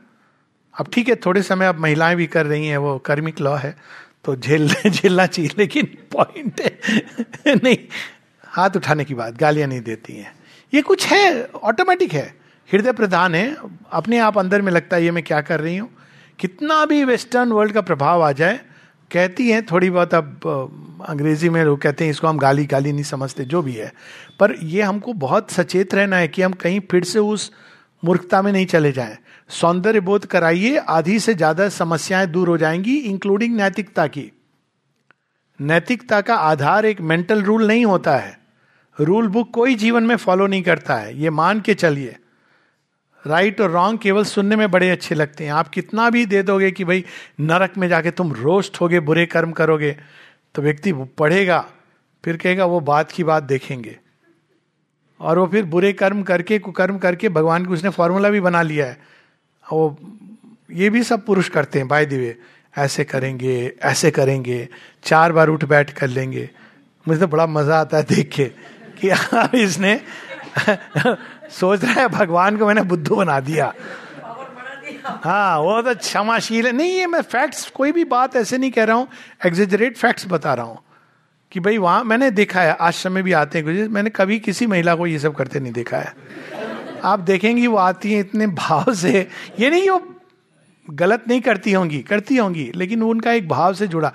अब 0.75 0.87
ठीक 0.93 1.09
है, 1.09 1.15
थोड़े 1.15 1.41
समय 1.43 1.65
अब 1.65 1.79
महिलाएँ 1.79 2.15
भी 2.15 2.27
कर 2.27 2.45
रही 2.45 2.67
हैं, 2.67 2.77
वो 2.77 2.97
कर्मिक 2.99 3.39
लॉ 3.41 3.55
है। 3.55 3.75
तो 4.23 4.35
झेल 4.35 4.67
झेलना 4.87 5.25
चाहिए, 5.25 5.51
लेकिन 5.57 5.85
पॉइंट 5.85 6.61
नहीं, 7.63 7.77
हाथ 8.45 8.69
उठाने 8.75 9.05
की 9.05 9.13
बात, 9.13 9.37
गालियाँ 9.37 9.67
नहीं 9.67 9.81
देती 9.81 10.13
हैं। 10.13 10.33
ये 10.73 10.81
कुछ 10.81 11.07
है 11.07 11.45
ऑटोमेटिक 11.45 12.13
है। 12.13 12.35
हृदय 12.73 12.91
प्रधान 12.91 13.35
है। 13.35 13.57
अपने 13.91 14.17
आप 14.17 14.37
अंदर 14.37 14.61
में 14.61 14.71
लगता 14.71 14.95
है, 14.95 15.03
ये 15.03 15.11
मैं 15.11 15.23
क्या 15.23 15.41
कर 15.41 15.59
रही 15.59 15.77
हूँ? 15.77 15.89
कितना 16.39 16.85
भी 16.85 17.03
वेस्टर्न 17.03 17.51
वर्ल्ड 17.51 17.73
का 17.73 17.81
प्रभाव 17.81 18.23
आ 18.23 18.31
जाए, 18.31 18.59
कहती 19.11 19.49
हैं 19.49 19.65
थोड़ी 19.65 19.89
बहुत 19.89 20.13
अब 20.13 20.39
अंग्रेज़ी 21.07 21.49
में 21.49 21.63
लोग 21.63 21.81
कहते 21.81 22.03
हैं, 22.03 22.11
इसको 22.11 22.27
हम 22.27 22.37
गाली 22.37 22.65
गाली 22.65 22.91
नहीं 22.91 23.03
समझते, 23.03 23.45
जो 23.45 23.61
भी 23.61 23.73
है। 23.73 23.93
पर 24.39 24.55
ये 24.63 24.81
हमको 24.81 25.13
बहुत 25.13 25.51
सचेत 25.51 25.95
रहना 25.95 26.17
है 26.17 26.27
कि 26.27 26.41
हम 26.41 26.51
कहीं 26.51 26.79
फिर 26.79 27.03
से 27.03 27.19
उस 27.19 27.51
मूर्खता 28.05 28.41
में 28.41 28.51
नहीं 28.51 28.65
चले 28.65 28.91
जाएँ। 28.91 29.17
सौंदर्य 29.49 29.99
बोध 29.99 30.25
कराइए, 30.25 30.77
आधी 30.77 31.19
से 31.19 31.33
ज़्यादा 31.33 31.69
समस्याएँ 31.69 32.27
दूर 32.27 32.47
हो 32.47 32.57
जाएँगी 32.57 32.97
इंक्लूडिंग 32.97 33.55
नैतिकता 33.55 34.07
की। 34.07 34.31
नैतिकता 35.59 36.21
का 36.21 36.35
आधार 36.35 36.85
एक 36.85 37.01
मेंटल 37.01 37.41
रूल 37.41 37.67
नहीं 37.67 37.85
होता 37.85 38.15
है। 38.17 38.37
रूल 38.97 39.27
बुक 39.27 39.49
कोई 39.53 39.75
जीवन 39.75 40.03
में 40.03 40.15
फॉलो 40.15 40.47
नहीं 40.47 40.61
करता 40.63 40.95
है। 40.95 41.21
ये 41.21 41.29
मान 41.29 41.61
के 41.61 41.73
चलिए। 41.73 42.15
राइट 43.23 43.61
और 43.61 43.71
रॉन्ग 43.71 43.99
केवल 43.99 44.23
सुनने 44.23 44.55
में 44.55 44.71
बड़े 44.71 44.89
अच्छे 44.89 45.15
लगते 45.15 45.43
हैं। 45.43 45.51
आप 45.51 45.67
कितना 45.67 46.09
भी 46.09 46.25
दे 46.25 46.43
दोगे 46.43 46.71
कि 46.71 46.83
भाई, 46.83 47.03
नरक 47.39 47.77
में 47.77 47.87
जाके 47.87 48.11
तुम 48.11 48.33
रोस्ट 48.33 48.81
होगे, 48.81 48.99
बुरे 48.99 49.25
कर्म 49.25 49.51
करोगे 49.51 49.95
तो 50.55 50.61
व्यक्ति 50.61 50.93
पढ़ेगा, 50.93 51.65
फिर 52.23 52.37
कहेगा, 52.37 52.65
वो 52.65 52.79
बात 52.79 53.11
की 53.11 53.23
बात 53.23 53.43
देखेंगे। 53.43 53.97
और 55.19 55.39
वो 55.39 55.47
फिर 55.47 55.65
बुरे 55.65 55.93
कर्म 55.93 56.23
करके, 56.23 56.59
कुकर्म 56.59 56.97
करके 56.97 57.29
भगवान 57.29 57.65
की 57.65 57.73
उसने 57.73 57.89
फॉर्मूला 57.89 58.29
भी 58.29 58.39
बना 58.41 58.61
लिया 58.61 58.85
है। 58.85 59.18
वो 59.71 59.97
ये 60.71 60.89
भी 60.89 61.03
सब 61.03 61.25
पुरुष 61.25 61.49
करते 61.49 61.79
हैं 61.79 61.87
बाय 61.87 62.05
दिवे 62.05 62.35
ऐसे 62.77 63.03
करेंगे 63.03 63.55
ऐसे 63.83 64.11
करेंगे, 64.11 64.67
चार 65.03 65.31
बार 65.31 65.49
उठ 65.49 65.63
बैठ 65.65 65.91
कर 65.91 66.07
लेंगे। 66.07 66.49
मुझे 67.05 67.19
तो 67.19 67.27
बड़ा 67.27 67.45
मज़ा 67.47 67.79
आता 67.79 67.97
है 67.97 68.03
देख 68.03 68.29
के 68.35 68.45
कि 69.01 69.09
इसने 69.59 69.99
सोच 71.51 71.83
रहा 71.83 72.01
है 72.01 72.07
भगवान 72.09 72.57
को 72.57 72.67
मैंने 72.67 72.81
बुद्धू 72.83 73.15
बना 73.15 73.39
दिया। 73.39 73.73
हाँ 75.23 75.59
वो 75.59 75.81
तो 75.81 75.93
क्षमाशील 75.95 76.65
है। 76.65 76.71
नहीं, 76.71 76.91
ये 76.91 77.07
मैं 77.07 77.21
फैक्ट्स 77.21 77.69
कोई 77.69 77.91
भी 77.91 78.03
बात 78.05 78.35
ऐसे 78.35 78.57
नहीं 78.57 78.71
कह 78.71 78.83
रहा 78.83 78.95
हूँ 78.95 79.07
एग्जेजरेट 79.45 79.97
फैक्ट्स 79.97 80.25
बता 80.29 80.53
रहा 80.53 80.65
हूँ 80.65 80.77
कि 81.51 81.59
भाई 81.59 81.77
वहाँ 81.77 82.03
मैंने 82.03 82.29
देखा 82.31 82.61
है, 82.61 82.71
आश्रम 82.71 83.13
में 83.13 83.23
भी 83.23 83.31
आते 83.33 83.57
हैं 83.57 83.65
कुछ 83.65 83.91
मैंने 83.91 84.09
कभी 84.09 84.39
किसी 84.39 84.65
महिला 84.67 84.95
को 84.95 85.07
ये 85.07 85.19
सब 85.19 85.35
करते 85.35 85.59
नहीं 85.59 85.73
देखा 85.73 85.97
है। 85.97 86.13
आप 87.03 87.19
देखेंगी 87.19 87.67
वो 87.67 87.77
आती 87.77 88.13
हैं 88.13 88.19
इतने 88.19 88.47
भाव 88.47 88.93
से। 88.93 89.27
ये 89.59 89.69
नहीं 89.69 89.89
वो 89.89 90.15
गलत 90.89 91.23
नहीं 91.27 91.41
करती 91.41 91.71
होंगी 91.71 91.99
करती 91.99 92.37
होंगी, 92.37 92.71
लेकिन 92.75 93.03
उनका 93.03 93.31
एक 93.31 93.47
भाव 93.47 93.73
से 93.73 93.87
जुड़ा। 93.87 94.13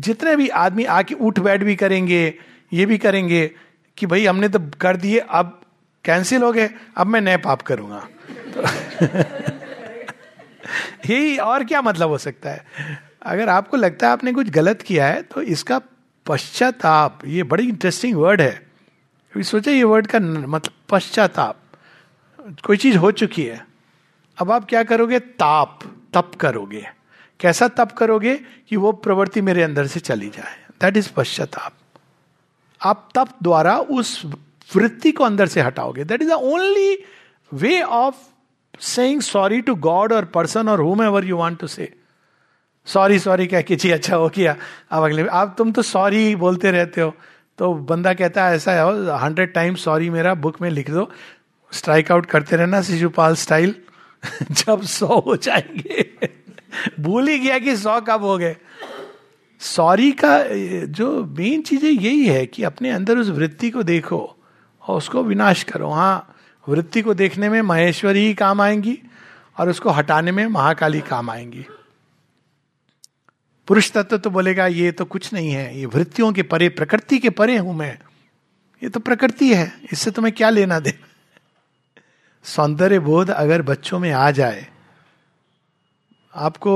जितने 0.00 0.36
भी 0.36 0.48
आदमी 0.48 0.84
आके 0.84 1.14
उठ 1.14 1.38
बैठ 1.38 1.62
भी 1.62 1.76
करेंगे, 1.76 2.34
ये 2.72 2.86
भी 2.86 2.98
करेंगे 2.98 3.50
कि 3.96 4.06
भाई 4.06 4.26
हमने 4.26 4.48
तो 4.48 4.58
कर 4.80 4.96
दिए, 4.96 5.18
अब 5.18 5.60
कैंसिल 6.04 6.42
हो 6.42 6.52
गए, 6.52 6.70
अब 6.96 7.06
मैं 7.06 7.20
नए 7.20 7.36
पाप 7.36 7.62
करूँगा। 7.62 8.08
यही 11.10 11.36
और 11.36 11.64
क्या 11.64 11.82
मतलब 11.82 12.08
हो 12.08 12.18
सकता 12.18 12.50
है? 12.50 12.64
अगर 13.22 13.48
आपको 13.48 13.76
लगता 13.76 14.06
है 14.06 14.12
आपने 14.12 14.32
कुछ 14.32 14.50
गलत 14.50 14.82
किया 14.82 15.06
है 15.06 15.22
तो 15.22 15.42
इसका 15.42 15.80
पश्चाताप, 16.26 17.18
ये 17.26 17.42
बड़ी 17.42 17.68
इंटरेस्टिंग 17.68 18.16
वर्ड 18.16 18.40
है। 18.40 18.66
सोचा 19.36 19.70
ये 19.70 19.84
वर्ड 19.84 20.06
का 20.06 20.18
मतलब 20.20 20.72
पश्चाताप। 20.88 21.56
कोई 22.66 22.76
चीज़ 22.76 22.96
हो 22.96 23.10
चुकी 23.12 23.44
है, 23.44 23.64
अब 24.38 24.50
आप 24.52 24.64
क्या 24.68 24.82
करोगे? 24.82 25.18
ताप, 25.18 25.78
तप 26.14 26.30
करोगे। 26.40 26.84
कैसा 27.40 27.68
तप 27.68 27.92
करोगे 27.92 28.34
कि 28.68 28.76
वो 28.76 28.92
प्रवृत्ति 28.92 29.40
मेरे 29.40 29.62
अंदर 29.62 29.86
से 29.86 30.00
चली 30.00 30.28
जाए? 30.28 30.54
दैट 30.80 30.96
इज़ 30.96 31.10
पश्चाताप। 31.16 31.72
आप 32.80 33.08
तप 33.14 33.28
द्वारा 33.42 33.76
उस 33.78 34.22
वृत्ति 34.70 35.12
को 35.12 35.24
अंदर 35.24 35.46
से 35.46 35.60
हटाओगे। 35.60 36.04
That 36.04 36.22
is 36.22 36.28
the 36.28 36.32
only 36.32 36.98
way 37.52 37.80
of 37.82 38.14
saying 38.80 39.20
sorry 39.20 39.60
to 39.60 39.74
god 39.74 40.12
और 40.12 40.24
पर्सन 40.24 40.68
और 40.68 40.80
whomever 41.02 41.24
you 41.24 41.36
want 41.36 41.58
to 41.60 41.66
say 41.66 41.92
sorry 42.86 43.18
sorry 43.18 43.46
कह 43.46 43.62
के 43.62 43.76
जी 43.76 43.90
अच्छा 43.90 44.16
हो 44.16 44.28
किया 44.28 44.56
अब 44.90 45.04
अगले 45.04 45.26
आप 45.26 45.54
तुम 45.58 45.72
तो 45.72 45.82
सॉरी 45.82 46.34
बोलते 46.36 46.70
रहते 46.70 47.00
हो। 47.00 47.14
तो 47.58 47.72
बंदा 47.74 48.12
कहता 48.14 48.44
है, 48.44 48.54
ऐसा 48.56 48.72
है 48.72 49.18
हंड्रेड 49.18 49.52
टाइम 49.52 49.74
सॉरी 49.74 50.10
मेरा 50.10 50.34
बुक 50.34 50.60
में 50.62 50.68
लिख 50.70 50.90
दो। 50.90 51.10
स्ट्राइक 51.76 52.12
आउट 52.12 52.26
करते 52.26 52.56
रहना 52.56 52.82
शिशुपाल 52.82 53.34
स्टाइल, 53.34 53.74
जब 54.50 54.82
सौ 54.82 55.20
हो 55.20 55.36
जाएँगे। 55.36 56.28
भूल 57.00 57.28
ही 57.28 57.38
गया 57.38 57.58
कि 57.58 57.76
सौ 57.76 58.00
कब 58.00 58.24
हो 58.24 58.38
गए। 58.38 58.56
सॉरी 59.60 60.12
का, 60.12 60.42
जो 60.86 61.24
मेन 61.24 61.62
चीज़ 61.62 61.84
यही 61.86 62.26
है 62.26 62.46
कि 62.46 62.62
अपने 62.62 62.90
अंदर 62.90 63.18
उस 63.18 63.28
वृत्ति 63.28 63.70
को 63.70 63.82
देखो 63.82 64.36
और 64.88 64.96
उसको 64.96 65.22
विनाश 65.22 65.62
करो। 65.62 65.90
हाँ 65.90 66.34
वृत्ति 66.68 67.02
को 67.02 67.14
देखने 67.14 67.48
में 67.48 67.60
महेश्वरी 67.62 68.26
ही 68.26 68.34
काम 68.34 68.60
आएँगी 68.60 68.98
और 69.58 69.68
उसको 69.68 69.90
हटाने 69.90 70.32
में 70.32 70.46
महाकाली 70.46 71.00
काम 71.00 71.30
आएँगी। 71.30 71.66
पुरुष 73.68 73.90
तत्व 73.90 74.18
तो 74.18 74.30
बोलेगा, 74.30 74.66
ये 74.66 74.92
तो 74.92 75.04
कुछ 75.04 75.32
नहीं 75.32 75.50
है, 75.50 75.78
ये 75.78 75.86
वृत्तियों 75.86 76.32
के 76.32 76.42
परे, 76.42 76.68
प्रकृति 76.68 77.18
के 77.18 77.30
परे 77.30 77.56
हूँ 77.56 77.74
मैं। 77.74 77.98
ये 78.82 78.88
तो 78.88 79.00
प्रकृति 79.00 79.54
है, 79.54 79.72
इससे 79.92 80.10
तुम्हें 80.10 80.34
क्या 80.34 80.50
लेना 80.50 80.78
दे 80.80 80.98
सौंदर्य 82.46 82.98
बोध 83.00 83.30
अगर 83.30 83.62
बच्चों 83.64 83.98
में 83.98 84.10
आ 84.12 84.30
जाए, 84.32 84.66
आपको 86.34 86.72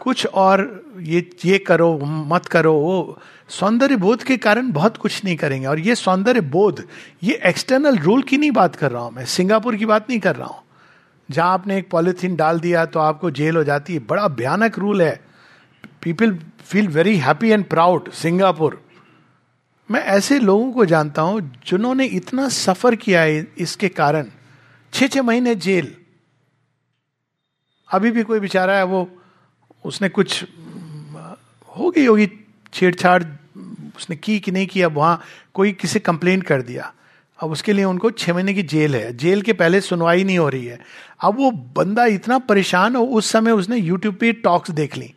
कुछ 0.00 0.26
और 0.26 0.60
ये 1.00 1.30
ये 1.44 1.58
करो, 1.60 1.98
मत 2.02 2.46
करो, 2.46 2.72
वो 2.74 3.18
सौंदर्य 3.50 3.96
बोध 3.96 4.22
के 4.22 4.36
कारण 4.38 4.70
बहुत 4.72 4.96
कुछ 4.96 5.24
नहीं 5.24 5.36
करेंगे। 5.36 5.66
और 5.66 5.78
ये 5.80 5.94
सौंदर्य 5.96 6.40
बोध 6.48 6.84
ये 7.22 7.40
एक्सटर्नल 7.46 7.98
रूल 7.98 8.22
की 8.22 8.38
नहीं 8.38 8.50
बात 8.52 8.76
कर 8.76 8.90
रहा 8.90 9.02
हूँ 9.02 9.12
मैं, 9.12 9.24
सिंगापुर 9.26 9.76
की 9.76 9.86
बात 9.86 10.10
नहीं 10.10 10.20
कर 10.20 10.36
रहा 10.36 10.48
हूँ। 10.48 10.62
जहाँ 11.28 11.52
आपने 11.52 11.78
एक 11.78 11.90
पॉलिथीन 11.90 12.36
डाल 12.36 12.60
दिया 12.60 12.84
तो 12.86 13.00
आपको 13.00 13.30
जेल 13.32 13.56
हो 13.56 13.64
जाती 13.64 13.94
है, 13.94 13.98
बड़ा 14.00 14.28
भयानक 14.30 14.78
रूल 14.78 15.02
है। 15.02 15.20
People 16.02 16.38
feel 16.62 16.88
very 16.88 17.16
happy 17.18 17.50
and 17.50 17.64
proud 17.66 18.10
Singapore. 18.12 18.80
मैं 19.88 20.00
ऐसे 20.08 20.38
लोगों 20.38 20.70
को 20.72 20.84
जानता 20.86 21.22
हूँ 21.22 21.40
जिन्होंने 21.66 22.04
इतना 22.06 22.48
सफ़र 22.50 22.94
किया 22.96 23.20
है 23.20 23.46
इसके 23.58 23.88
कारण। 23.90 24.30
छह 24.92 25.06
छह 25.06 25.22
महीने 25.22 25.54
जेल। 25.54 25.96
अभी 27.92 28.10
भी 28.10 28.22
कोई 28.22 28.40
बेचारा 28.40 28.72
है, 28.72 28.84
वो 28.84 29.10
उसने 29.84 30.08
कुछ 30.08 30.44
हो 31.76 31.90
गई 31.90 32.06
होगी 32.06 32.30
छेड़छाड़, 32.72 33.24
उसने 33.96 34.16
की 34.16 34.40
कि 34.40 34.50
नहीं 34.50 34.66
किया 34.66 34.88
वहाँ 34.88 35.22
कोई 35.54 35.72
किसी 35.72 35.98
कंप्लेन 35.98 36.42
कर 36.42 36.62
दिया। 36.62 36.94
अब 37.42 37.50
उसके 37.50 37.72
लिए 37.72 37.84
उनको 37.84 38.10
छह 38.10 38.34
महीने 38.34 38.54
की 38.54 38.62
जेल 38.62 38.96
है। 38.96 39.16
जेल 39.16 39.42
के 39.42 39.52
पहले 39.52 39.80
सुनवाई 39.80 40.24
नहीं 40.24 40.38
हो 40.38 40.48
रही 40.48 40.66
है। 40.66 40.80
अब 41.20 41.36
वो 41.36 41.50
बंदा 41.50 42.04
इतना 42.04 42.38
परेशान 42.38 42.96
हो, 42.96 43.04
उस 43.04 43.30
समय 43.30 43.50
उसने 43.50 43.76
यूट्यूब 43.76 44.14
पे 44.14 44.32
टॉक्स 44.32 44.70
देख 44.70 44.96
ली। 44.96 45.14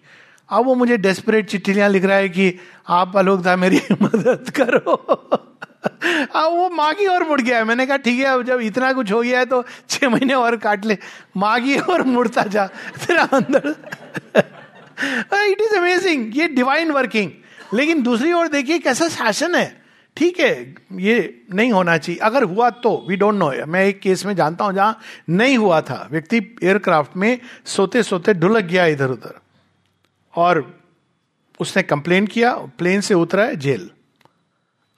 अब 0.50 0.66
वो 0.66 0.76
मुझे 0.76 0.98
डेस्परेट 0.98 1.50
चिट्ठियाँ 1.50 1.90
लिख 1.90 2.06
रहा 2.06 2.18
है 2.18 2.30
कि 2.30 2.60
आप 2.90 3.44
था 3.46 3.56
मेरी 3.56 3.82
मदद 4.02 4.50
करो। 4.50 5.06
अब 5.84 6.52
वो 6.58 6.70
माँ 6.70 6.94
की 6.94 7.08
ओर 7.08 7.24
मुड़ 7.24 7.40
गया 7.42 7.58
है। 7.58 7.64
मैंने 7.64 7.86
कहा, 7.86 7.98
ठीक 7.98 8.20
है, 8.20 8.26
अब 8.26 8.44
जब 8.44 8.60
इतना 8.60 8.92
कुछ 8.94 9.12
हो 9.12 9.22
गया 9.22 9.40
है 9.40 9.46
तो 9.46 9.64
छह 9.90 10.10
महीने 10.10 10.34
और 10.34 10.56
काट 10.58 10.86
ले। 10.86 10.98
माँ 11.38 11.60
की 11.62 11.80
ओर 11.80 12.02
मुड़ता 12.04 12.44
जा, 12.44 12.66
तेरा 13.08 13.24
अंदर। 13.24 13.76
इट 15.44 15.62
इज़ 15.62 15.76
अमेजिंग 15.78 16.38
ये 16.38 16.48
डिवाइन 16.48 16.92
वर्किंग 16.92 17.32
लेकिन 17.74 18.02
दूसरी 18.04 18.34
ओर 18.34 18.48
देखिए, 18.48 18.80
कैसा 18.80 19.08
शासन 19.10 19.56
है। 19.56 19.84
ठीक 20.18 20.40
है, 20.40 20.76
ये 20.94 21.42
नहीं 21.54 21.72
होना 21.72 21.98
चाहिए। 21.98 22.20
अगर 22.22 22.44
हुआ 22.44 22.70
तो 22.70 23.06
वी 23.10 23.16
डोंट 23.16 23.36
नो 23.36 23.52
मैं 23.66 23.86
एक 23.86 24.00
केस 24.00 24.26
में 24.26 24.36
जानता 24.36 24.66
हूँ 24.66 24.74
जहाँ 24.74 25.00
नहीं 25.30 25.58
हुआ 25.58 25.82
था। 25.82 26.08
व्यक्ति 26.12 26.38
एयरक्राफ्ट 26.64 27.18
में 27.18 27.40
सोते 27.66 28.04
सोते 28.04 28.34
ढुलक 28.34 28.64
गया 28.64 28.86
इधर 28.86 29.10
उधर 29.10 29.40
और 30.34 30.62
उसने 31.60 31.84
कंप्लेन 31.84 32.28
किया 32.28 32.54
प्लेन 32.78 33.02
से 33.02 33.14
उतरा 33.14 33.44
है, 33.44 33.56
जेल। 33.56 33.90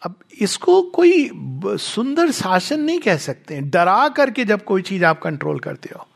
अब 0.05 0.15
इसको 0.41 0.81
कोई 0.91 1.29
सुंदर 1.81 2.31
शासन 2.31 2.79
नहीं 2.79 2.99
कह 2.99 3.17
सकते 3.17 3.59
डरा 3.61 4.07
करके 4.09 4.45
जब 4.45 4.63
कोई 4.63 4.81
चीज़ 4.81 5.05
आप 5.05 5.21
कंट्रोल 5.21 5.59
करते 5.59 5.89
हो। 5.95 6.07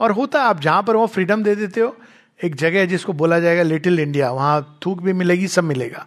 और 0.00 0.12
होता 0.12 0.42
आप 0.42 0.60
जहाँ 0.60 0.82
पर 0.82 0.96
वो 0.96 1.06
फ्रीडम 1.06 1.42
दे 1.42 1.54
देते 1.56 1.80
हो। 1.80 1.96
एक 2.40 2.54
जगह 2.54 2.78
है 2.78 2.86
जिसको 2.86 3.12
बोला 3.12 3.38
जाएगा 3.40 3.62
लिटिल 3.62 4.00
इंडिया 4.00 4.30
वहाँ 4.30 4.78
थूक 4.86 5.02
भी 5.02 5.12
मिलेगी, 5.12 5.48
सब 5.48 5.64
मिलेगा। 5.64 6.06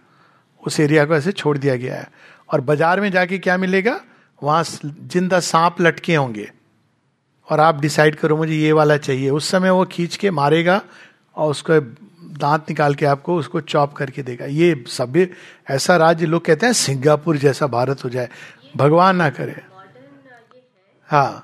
उस 0.62 0.80
एरिया 0.80 1.04
को 1.04 1.14
ऐसे 1.14 1.32
छोड़ 1.32 1.56
दिया 1.58 1.76
गया 1.76 1.96
है। 1.96 2.08
और 2.52 2.60
बाज़ार 2.60 3.00
में 3.00 3.10
जाके 3.12 3.38
क्या 3.38 3.56
मिलेगा? 3.58 4.00
वहाँ 4.42 4.64
ज़िंदा 4.64 5.40
सांप 5.40 5.80
लटके 5.80 6.14
होंगे। 6.14 6.50
और 7.48 7.60
आप 7.60 7.80
डिसाइड 7.80 8.14
करो, 8.14 8.36
मुझे 8.36 8.54
ये 8.54 8.72
वाला 8.72 8.96
चाहिए। 8.96 9.30
उस 9.30 9.50
समय 9.50 9.70
वो 9.70 9.84
खींच 9.84 10.16
के 10.16 10.30
मारेगा 10.30 10.80
और 11.36 11.50
उसको 11.50 11.80
दांत 12.38 12.68
निकाल 12.70 12.94
के 12.94 13.06
आपको 13.06 13.36
उसको 13.36 13.60
चॉप 13.62 13.92
करके 13.92 14.22
देगा। 14.22 14.46
ये 14.46 14.84
सभ्य 14.88 15.28
ऐसा 15.70 15.96
राज्य 15.96 16.26
लोग 16.26 16.44
कहते 16.44 16.66
हैं 16.66 16.72
सिंगापुर 16.72 17.36
जैसा 17.36 17.66
भारत 17.66 18.04
हो 18.04 18.10
जाए। 18.10 18.28
भगवान 18.76 19.16
ना 19.16 19.28
करे। 19.30 19.62
हाँ 21.08 21.42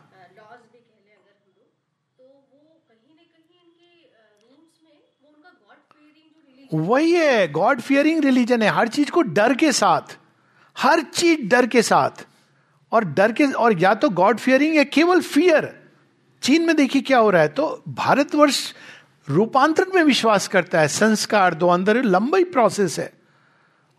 वही 6.70 7.12
है 7.12 7.48
गॉड 7.52 7.80
फियरिंग 7.80 8.24
रिलीजन 8.24 8.62
है। 8.62 8.68
हर 8.68 8.88
चीज़ 8.88 9.10
को 9.10 9.22
डर 9.22 9.54
के 9.54 9.72
साथ 9.72 10.16
हर 10.76 11.00
चीज़ 11.02 11.40
डर 11.48 11.66
के 11.66 11.82
साथ। 11.82 12.24
और 12.92 13.04
डर 13.06 13.32
के 13.32 13.44
और 13.44 13.78
या 13.80 13.94
तो 13.94 14.08
गॉड 14.10 14.38
फियरिंग 14.38 14.76
या 14.76 14.84
केवल 14.84 15.20
फियर 15.20 15.68
चीन 16.42 16.66
में 16.66 16.74
देखिए 16.76 17.02
क्या 17.02 17.18
हो 17.18 17.30
रहा 17.30 17.42
है 17.42 17.48
तो 17.48 17.82
भारतवर्ष 17.88 18.60
रूपांतरण 19.28 19.94
में 19.94 20.02
विश्वास 20.04 20.48
करता 20.48 20.80
है, 20.80 20.88
संस्कार 20.88 21.54
दो 21.54 21.68
अंदर 21.68 22.02
लंबी 22.04 22.44
प्रोसेस 22.46 22.98
है। 22.98 23.12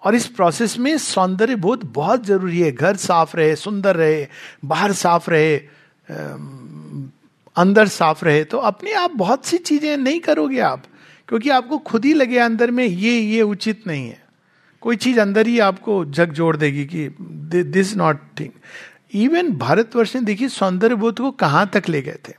और 0.01 0.15
इस 0.15 0.25
प्रोसेस 0.27 0.77
में 0.79 0.97
सौंदर्य 0.97 1.55
बोध 1.55 1.83
बहुत 1.85 2.25
ज़रूरी 2.25 2.59
है। 2.59 2.71
घर 2.71 2.95
साफ़ 2.97 3.35
रहे, 3.37 3.55
सुंदर 3.55 3.95
रहे, 3.95 4.27
बाहर 4.65 4.91
साफ़ 4.93 5.29
रहे 5.31 5.55
अंदर 7.55 7.87
साफ़ 7.87 8.23
रहे 8.25 8.43
तो 8.43 8.57
अपने 8.59 8.93
आप 8.93 9.11
बहुत 9.11 9.45
सी 9.45 9.57
चीज़ें 9.59 9.95
नहीं 9.97 10.19
करोगे 10.19 10.59
आप, 10.61 10.83
क्योंकि 11.29 11.49
आपको 11.49 11.77
खुद 11.79 12.05
ही 12.05 12.13
लगे 12.13 12.37
अंदर 12.39 12.71
में, 12.71 12.85
ये 12.85 13.11
ये 13.11 13.41
उचित 13.43 13.87
नहीं 13.87 14.07
है। 14.07 14.21
कोई 14.83 14.95
चीज़ 14.95 15.19
अंदर 15.19 15.47
ही 15.47 15.57
आपको 15.61 16.03
जग 16.07 16.31
जोड़ 16.31 16.55
देगी 16.57 16.85
कि 16.85 17.07
this 17.63 17.95
not 17.95 18.21
thing 18.39 18.51
even 19.15 19.51
Bharatvarsh 19.57 20.15
ने 20.15 20.21
देखिए 20.21 20.47
सौंदर्य 20.49 20.95
बोध 20.95 21.19
को 21.19 21.31
कहाँ 21.33 21.69
तक 21.73 21.89
ले 21.89 22.01
गए 22.01 22.17
थे? 22.27 22.33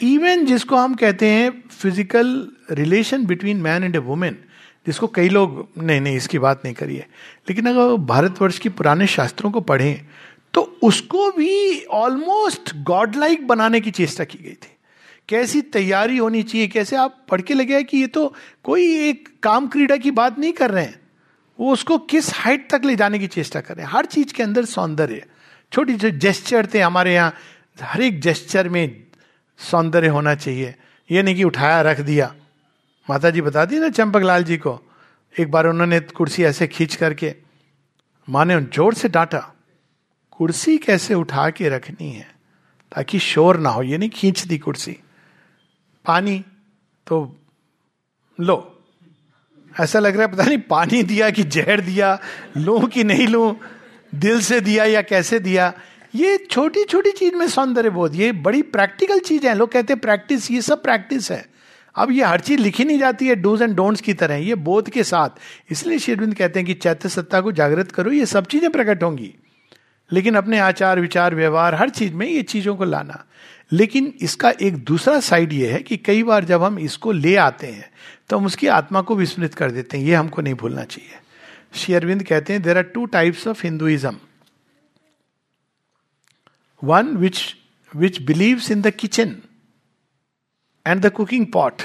इवन 0.00 0.44
जिसको 0.46 0.76
हम 0.76 0.94
कहते 0.94 1.26
हैं 1.26 1.50
physical 1.70 2.28
relation 2.70 3.26
between 3.26 3.56
man 3.56 3.84
and 3.84 3.96
a 3.96 3.98
women 4.00 4.36
जिसको 4.86 5.06
कई 5.06 5.28
लोग, 5.28 5.68
नहीं 5.78 6.00
नहीं, 6.00 6.16
इसकी 6.16 6.38
बात 6.38 6.62
नहीं 6.64 6.74
करिए। 6.74 7.06
लेकिन 7.48 7.66
अगर 7.66 7.96
भारतवर्ष 8.06 8.58
की 8.58 8.68
पुराने 8.70 9.06
शास्त्रों 9.08 9.50
को 9.50 9.60
पढ़ें 9.62 10.06
तो 10.54 10.60
उसको 10.82 11.30
भी 11.32 11.84
ऑलमोस्ट 11.84 12.74
गॉड 12.84 13.16
लाइक 13.16 13.46
बनाने 13.46 13.80
की 13.80 13.90
चेष्टा 13.90 14.24
की 14.24 14.38
गई 14.38 14.52
थी। 14.52 14.76
कैसी 15.28 15.60
तैयारी 15.62 16.16
होनी 16.16 16.42
चाहिए, 16.42 16.68
कैसे 16.68 16.96
आप 16.96 17.16
पढ़ 17.30 17.40
के 17.40 17.54
लगे 17.54 17.82
कि 17.82 17.98
ये 17.98 18.06
तो 18.06 18.26
कोई 18.64 18.86
एक 19.08 19.28
काम 19.42 19.68
क्रीड़ा 19.68 19.96
की 19.96 20.10
बात 20.12 20.38
नहीं 20.38 20.52
कर 20.52 20.70
रहे 20.70 20.84
हैं। 20.84 20.98
वो 21.58 21.72
उसको 21.72 21.98
किस 22.00 22.32
हाइट 22.34 22.68
तक 22.70 22.84
ले 22.84 22.96
जाने 22.96 23.18
की 23.18 23.26
चेष्टा 23.28 23.60
कर 23.60 23.76
रहे 23.76 23.86
हैं? 23.86 23.92
हर 23.92 24.06
चीज़ 24.06 24.32
के 24.34 24.42
अंदर 24.42 24.64
सौंदर्य। 24.64 25.22
छोटी 25.72 25.96
छोटी 25.96 26.18
जेस्चर 26.18 26.68
थे 26.74 26.80
हमारे 26.80 27.14
यहाँ, 27.14 27.34
हर 27.78 28.02
एक 28.02 28.20
जेस्चर 28.20 28.68
में 28.68 29.02
सौंदर्य 29.60 30.08
होना 30.08 30.34
चाहिए। 30.34 30.74
ये 31.10 31.22
नहीं 31.22 31.34
कि 31.34 31.44
उठाया, 31.44 31.80
रख 31.82 32.00
दिया। 32.00 32.34
माता 33.08 33.30
जी 33.30 33.40
बता 33.40 33.64
दी 33.64 33.78
ना 33.78 33.88
चंपक 33.88 34.22
लाल 34.22 34.44
जी 34.44 34.56
को, 34.56 34.78
एक 35.34 35.50
बार 35.50 35.66
उन्होंने 35.66 36.00
कुर्सी 36.00 36.44
ऐसे 36.44 36.66
खींच 36.66 36.94
करके, 36.96 37.34
माँ 38.28 38.44
ने 38.44 38.60
ज़ोर 38.60 38.94
से 38.94 39.08
डांटा, 39.08 39.38
कुर्सी 40.32 40.76
कैसे 40.78 41.14
उठा 41.14 41.48
के 41.50 41.68
रखनी 41.68 42.10
है 42.10 42.28
ताकि 42.92 43.18
शोर 43.18 43.56
ना 43.56 43.70
हो? 43.70 43.82
ये 43.82 43.98
नहीं 43.98 44.10
खींच 44.10 44.44
दी 44.46 44.58
कुर्सी। 44.58 44.96
पानी 46.04 46.38
तो 47.06 47.36
लो। 48.38 48.56
ऐसा 49.72 49.98
लग 49.98 50.16
रहा 50.16 50.26
है, 50.26 50.32
पता 50.32 50.44
नहीं 50.44 50.58
पानी 50.58 51.02
दिया 51.02 51.30
कि 51.30 51.42
जहर 51.44 51.80
दिया, 51.80 52.18
लू 52.56 52.86
कि 52.86 53.04
नहीं 53.04 53.26
लू, 53.28 53.56
दिल 54.14 54.40
से 54.40 54.60
दिया 54.60 54.84
या 54.84 55.02
कैसे 55.02 55.38
दिया। 55.40 55.72
ये 56.14 56.36
छोटी 56.50 56.84
छोटी 56.84 57.10
चीज़ 57.10 57.34
में 57.34 57.46
सौंदर्य 57.48 57.90
बोध 57.90 58.14
ये 58.14 58.30
बड़ी 58.32 58.62
प्रैक्टिकल 58.62 59.18
चीज़ 59.18 59.46
है। 59.46 59.54
लोग 59.54 59.72
कहते 59.72 59.92
हैं 59.92 60.00
प्रैक्टिस 60.00 60.50
ये 60.50 60.62
सब 60.62 60.82
प्रैक्टिस 60.82 61.30
है। 61.30 61.44
अब 61.96 62.10
ये 62.10 62.24
हर 62.24 62.40
चीज़ 62.40 62.60
लिखी 62.60 62.84
नहीं 62.84 62.98
जाती 62.98 63.26
है 63.26 63.34
डूज 63.34 63.62
एंड 63.62 63.74
डोंट्स 63.76 64.00
की 64.00 64.14
तरह। 64.14 64.34
ये 64.34 64.54
बोध 64.54 64.88
के 64.90 65.04
साथ। 65.04 65.28
इसलिए 65.70 65.98
शेरविंद 65.98 66.34
कहते 66.34 66.58
हैं 66.60 66.66
कि 66.66 66.74
चैत्य 66.74 67.08
सत्ता 67.08 67.40
को 67.40 67.52
जागृत 67.52 67.92
करो, 67.92 68.10
ये 68.10 68.26
सब 68.26 68.46
चीज़ें 68.46 68.70
प्रकट 68.70 69.02
होंगी। 69.02 69.34
लेकिन 70.12 70.34
अपने 70.34 70.58
आचार, 70.58 71.00
विचार, 71.00 71.34
व्यवहार, 71.34 71.74
हर 71.74 71.90
चीज़ 71.90 72.14
में 72.14 72.26
ये 72.26 72.42
चीज़ों 72.42 72.74
को 72.76 72.84
लाना। 72.84 73.24
लेकिन 73.72 74.12
इसका 74.20 74.52
एक 74.62 74.76
दूसरा 74.76 75.18
साइड 75.20 75.52
ये 75.52 75.70
है 75.70 75.78
कि 75.78 75.96
कई 75.96 76.22
बार 76.22 76.44
जब 76.44 76.62
हम 76.62 76.78
इसको 76.78 77.12
ले 77.12 77.36
आते 77.36 77.66
हैं 77.66 77.90
तो 78.28 78.38
हम 78.38 78.46
उसकी 78.46 78.66
आत्मा 78.66 79.00
को 79.00 79.16
विस्मृत 79.16 79.54
कर 79.54 79.70
देते 79.70 79.98
हैं। 79.98 80.04
ये 80.04 80.14
हमको 80.14 80.42
नहीं 80.42 80.54
भूलना 80.54 80.84
चाहिए। 80.84 81.18
श्री 81.74 81.94
अरविंद 81.94 82.22
कहते 82.22 82.52
हैं 82.52 82.62
there 82.62 82.76
are 82.76 82.82
two 82.84 83.06
types 83.06 83.46
of 83.48 83.62
Hinduism 83.64 84.16
one 86.84 87.16
which 87.16 87.56
which 87.96 88.22
believes 88.22 88.70
in 88.70 88.82
the 88.82 88.90
kitchen 88.90 89.42
and 90.86 91.00
the 91.00 91.10
cooking 91.10 91.46
pot 91.46 91.82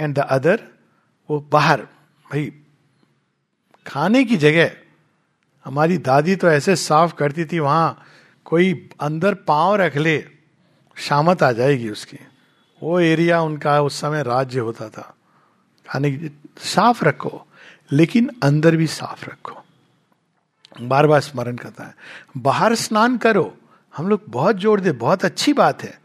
and 0.00 0.14
the 0.14 0.18
other 0.18 0.68
वो 1.30 1.40
बाहर, 1.40 1.82
भाई, 1.82 2.52
खाने 3.86 4.24
की 4.24 4.36
जगह। 4.36 4.76
हमारी 5.64 5.98
दादी 5.98 6.36
तो 6.36 6.48
ऐसे 6.48 6.76
साफ़ 6.76 7.14
करती 7.14 7.44
थी, 7.44 7.58
वहाँ 7.58 8.04
कोई 8.44 8.88
अंदर 9.00 9.34
पाँव 9.34 9.74
रख 9.74 9.96
ले, 9.96 10.24
शामत 10.96 11.42
आ 11.42 11.52
जाएगी 11.52 11.90
उसकी। 11.90 12.16
वो 12.82 13.00
एरिया 13.00 13.40
उनका 13.40 13.82
उस 13.82 14.00
समय 14.00 14.22
राज्य 14.22 14.60
होता 14.60 14.88
था। 14.88 15.16
खाने 15.88 16.12
की, 16.12 16.40
साफ़ 16.58 17.04
रखो, 17.04 17.46
लेकिन 17.92 18.30
अंदर 18.42 18.76
भी 18.76 18.86
साफ़ 18.86 19.30
रखो। 19.30 19.64
बार 20.76 21.06
बार 21.06 21.20
स्मरण 21.20 21.56
करता 21.56 21.84
है। 21.84 21.94
बाहर 22.36 22.74
स्नान 22.74 23.16
करो। 23.16 23.54
हम 23.94 24.08
लोग 24.08 24.22
बहुत 24.28 24.56
ज़ोर 24.56 24.80
दे, 24.80 24.92
बहुत 24.92 25.24
अच्छी 25.24 25.52
बात 25.52 25.82
है। 25.82 25.98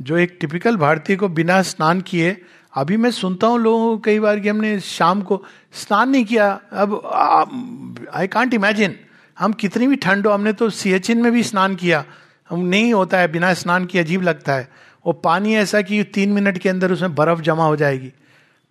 जो 0.00 0.16
एक 0.16 0.36
टिपिकल 0.40 0.76
भारतीय 0.76 1.16
को 1.16 1.28
बिना 1.28 1.60
स्नान 1.62 2.00
किए, 2.00 2.36
अभी 2.74 2.96
मैं 2.96 3.10
सुनता 3.10 3.46
हूँ 3.46 3.58
लोगों 3.58 3.96
को 3.96 4.02
कई 4.02 4.18
बार 4.20 4.40
कि 4.40 4.48
हमने 4.48 4.78
शाम 4.80 5.22
को 5.22 5.42
स्नान 5.72 6.10
नहीं 6.10 6.24
किया। 6.24 6.48
अब 6.72 8.08
आई 8.14 8.26
कांट 8.26 8.54
इमेजिन 8.54 8.96
हम 9.38 9.52
कितनी 9.52 9.86
भी 9.86 9.96
ठंड 9.96 10.26
हो, 10.26 10.32
हमने 10.32 10.52
तो 10.52 10.70
सियाचिन 10.70 11.22
में 11.22 11.32
भी 11.32 11.42
स्नान 11.42 11.74
किया। 11.76 12.04
हम 12.50 12.60
नहीं 12.60 12.92
होता 12.94 13.18
है, 13.18 13.32
बिना 13.32 13.52
स्नान 13.54 13.84
किए 13.86 14.02
अजीब 14.02 14.22
लगता 14.22 14.52
है। 14.52 14.68
वो 15.06 15.12
पानी 15.12 15.54
ऐसा 15.56 15.82
कि 15.82 16.02
तीन 16.04 16.32
मिनट 16.32 16.58
के 16.58 16.68
अंदर 16.68 16.92
उसमें 16.92 17.14
बर्फ़ 17.14 17.40
जमा 17.40 17.64
हो 17.64 17.76
जाएगी। 17.76 18.12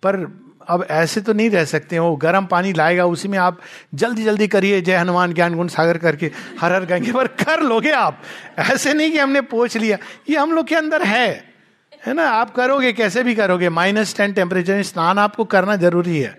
पर 0.02 0.16
अब 0.70 0.84
ऐसे 0.90 1.20
तो 1.20 1.32
नहीं 1.32 1.50
रह 1.50 1.64
सकते 1.64 1.98
वो 1.98 2.14
गर्म 2.16 2.46
पानी 2.46 2.72
लाएगा, 2.72 3.04
उसी 3.06 3.28
में 3.28 3.38
आप 3.38 3.60
जल्दी 3.94 4.24
जल्दी 4.24 4.48
करिए, 4.48 4.80
जय 4.80 4.96
हनुमान 4.96 5.32
ज्ञान 5.34 5.54
गुण 5.54 5.68
सागर 5.68 5.98
करके 5.98 6.30
हर 6.60 6.72
हर 6.72 6.84
गंगे 6.86 7.12
पर 7.12 7.26
कर 7.38 7.62
लोगे 7.62 7.90
आप? 7.92 8.20
ऐसे 8.60 8.94
नहीं 8.94 9.10
कि 9.12 9.18
हमने 9.18 9.40
पोछ 9.42 9.76
लिया, 9.76 9.98
ये 10.30 10.36
हम 10.36 10.52
लोग 10.52 10.66
के 10.66 10.74
अंदर 10.74 11.02
है। 11.02 11.28
है 12.06 12.12
ना? 12.14 12.28
आप 12.30 12.54
करोगे, 12.54 12.92
कैसे 12.92 13.22
भी 13.22 13.34
करोगे, 13.34 13.68
माइनस 13.70 14.16
टेन 14.16 14.32
टेम्परेचर 14.32 14.74
में 14.74 14.82
स्नान 14.82 15.18
आपको 15.18 15.44
करना 15.46 15.76
ज़रूरी 15.76 16.18
है। 16.18 16.38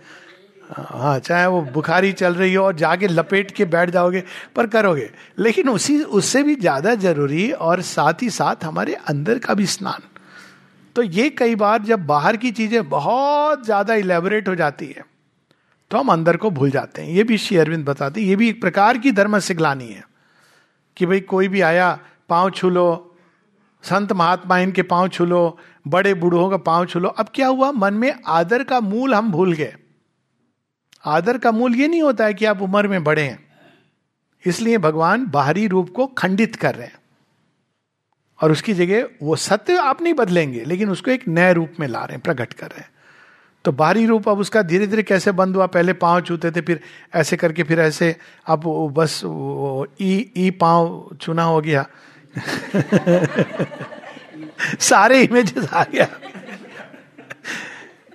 हाँ 0.71 1.17
चाहे 1.19 1.47
वो 1.47 1.61
बुखारी 1.73 2.11
चल 2.13 2.35
रही 2.35 2.53
हो 2.53 2.63
और 2.65 2.75
जाके 2.75 3.07
लपेट 3.07 3.51
के 3.51 3.65
बैठ 3.65 3.89
जाओगे, 3.89 4.23
पर 4.55 4.67
करोगे। 4.67 5.09
लेकिन 5.39 5.69
उसी, 5.69 5.99
उससे 5.99 6.43
भी 6.43 6.55
ज़्यादा 6.55 6.93
ज़रूरी 6.97 7.51
और 7.51 7.81
साथ 7.81 8.21
ही 8.21 8.29
साथ 8.29 8.63
हमारे 8.63 8.93
अंदर 9.07 9.39
का 9.39 9.53
भी 9.53 9.65
स्नान 9.67 10.07
तो 10.95 11.03
ये 11.03 11.29
कई 11.31 11.55
बार 11.55 11.81
जब 11.83 12.05
बाहर 12.07 12.37
की 12.37 12.51
चीज़ें 12.51 12.89
बहुत 12.89 13.65
ज़्यादा 13.65 13.93
इलेबोरेट 13.95 14.47
हो 14.47 14.55
जाती 14.55 14.85
है 14.87 15.03
तो 15.91 15.97
हम 15.97 16.09
अंदर 16.09 16.37
को 16.37 16.49
भूल 16.51 16.69
जाते 16.71 17.01
हैं। 17.01 17.09
ये 17.09 17.23
भी 17.23 17.37
श्री 17.37 17.57
अरविंद 17.57 17.85
बताते 17.85 18.21
हैं, 18.21 18.27
ये 18.27 18.35
भी 18.35 18.49
एक 18.49 18.61
प्रकार 18.61 18.97
की 18.97 19.11
धर्म 19.11 19.37
सिखलानी 19.41 19.87
है 19.87 20.03
कि 20.97 21.05
भाई 21.05 21.19
कोई 21.21 21.47
भी 21.47 21.61
आया, 21.63 21.97
पाँव 22.29 22.49
छू 22.51 22.69
लो, 22.69 23.17
संत 23.83 24.11
महात्मा 24.13 24.57
इनके 24.59 24.81
पाँव 24.83 25.07
छू 25.09 25.25
लो, 25.25 25.57
बड़े 25.85 26.13
बूढ़ों 26.15 26.49
का 26.49 26.57
पाँव 26.59 26.85
छू 26.85 26.99
लो। 26.99 27.09
अब 27.09 27.29
क्या 27.35 27.47
हुआ? 27.47 27.71
मन 27.73 27.93
में 27.93 28.13
आदर 28.29 28.63
का 28.63 28.79
मूल 28.81 29.13
हम 29.13 29.31
भूल 29.31 29.53
गए। 29.53 29.75
आदर 31.07 31.37
का 31.37 31.51
मूल 31.51 31.75
ये 31.75 31.87
नहीं 31.87 32.01
होता 32.01 32.25
है 32.25 32.33
कि 32.33 32.45
आप 32.45 32.61
उम्र 32.61 32.87
में 32.87 33.03
बड़े 33.03 33.21
हैं, 33.21 33.39
इसलिए 34.43 34.77
भगवान 34.79 35.25
बाहरी 35.27 35.67
रूप 35.67 35.89
को 35.95 36.05
खंडित 36.07 36.55
कर 36.55 36.75
रहे 36.75 36.87
हैं। 36.87 36.99
और 38.41 38.51
उसकी 38.51 38.73
जगह 38.73 39.07
वो 39.21 39.35
सत्य 39.35 39.77
आप 39.77 40.01
नहीं 40.01 40.13
बदलेंगे, 40.13 40.63
लेकिन 40.63 40.89
उसको 40.89 41.11
एक 41.11 41.27
नए 41.27 41.53
रूप 41.53 41.73
में 41.79 41.87
ला 41.87 41.99
रहे 41.99 42.13
हैं, 42.13 42.21
प्रकट 42.21 42.53
कर 42.53 42.67
रहे 42.67 42.79
हैं। 42.79 42.89
तो 43.65 43.71
बाहरी 43.71 44.05
रूप 44.05 44.29
अब 44.29 44.39
उसका 44.39 44.61
धीरे 44.61 44.87
धीरे 44.87 45.03
कैसे 45.03 45.31
बंद 45.31 45.55
हुआ? 45.55 45.65
पहले 45.65 45.93
पाँव 45.93 46.21
छूते 46.21 46.51
थे, 46.51 46.61
फिर 46.61 46.79
ऐसे 47.15 47.37
करके, 47.37 47.63
फिर 47.63 47.79
ऐसे। 47.79 48.15
अब 48.47 48.63
बस 48.97 49.21
ई 50.01 50.31
ई 50.37 50.51
पाँव 50.51 51.09
चुना 51.21 51.43
हो 51.43 51.61
गया। 51.61 51.87
सारे 54.79 55.21
इमेजेस 55.21 55.73
आ 55.73 55.83
गया। 55.83 56.05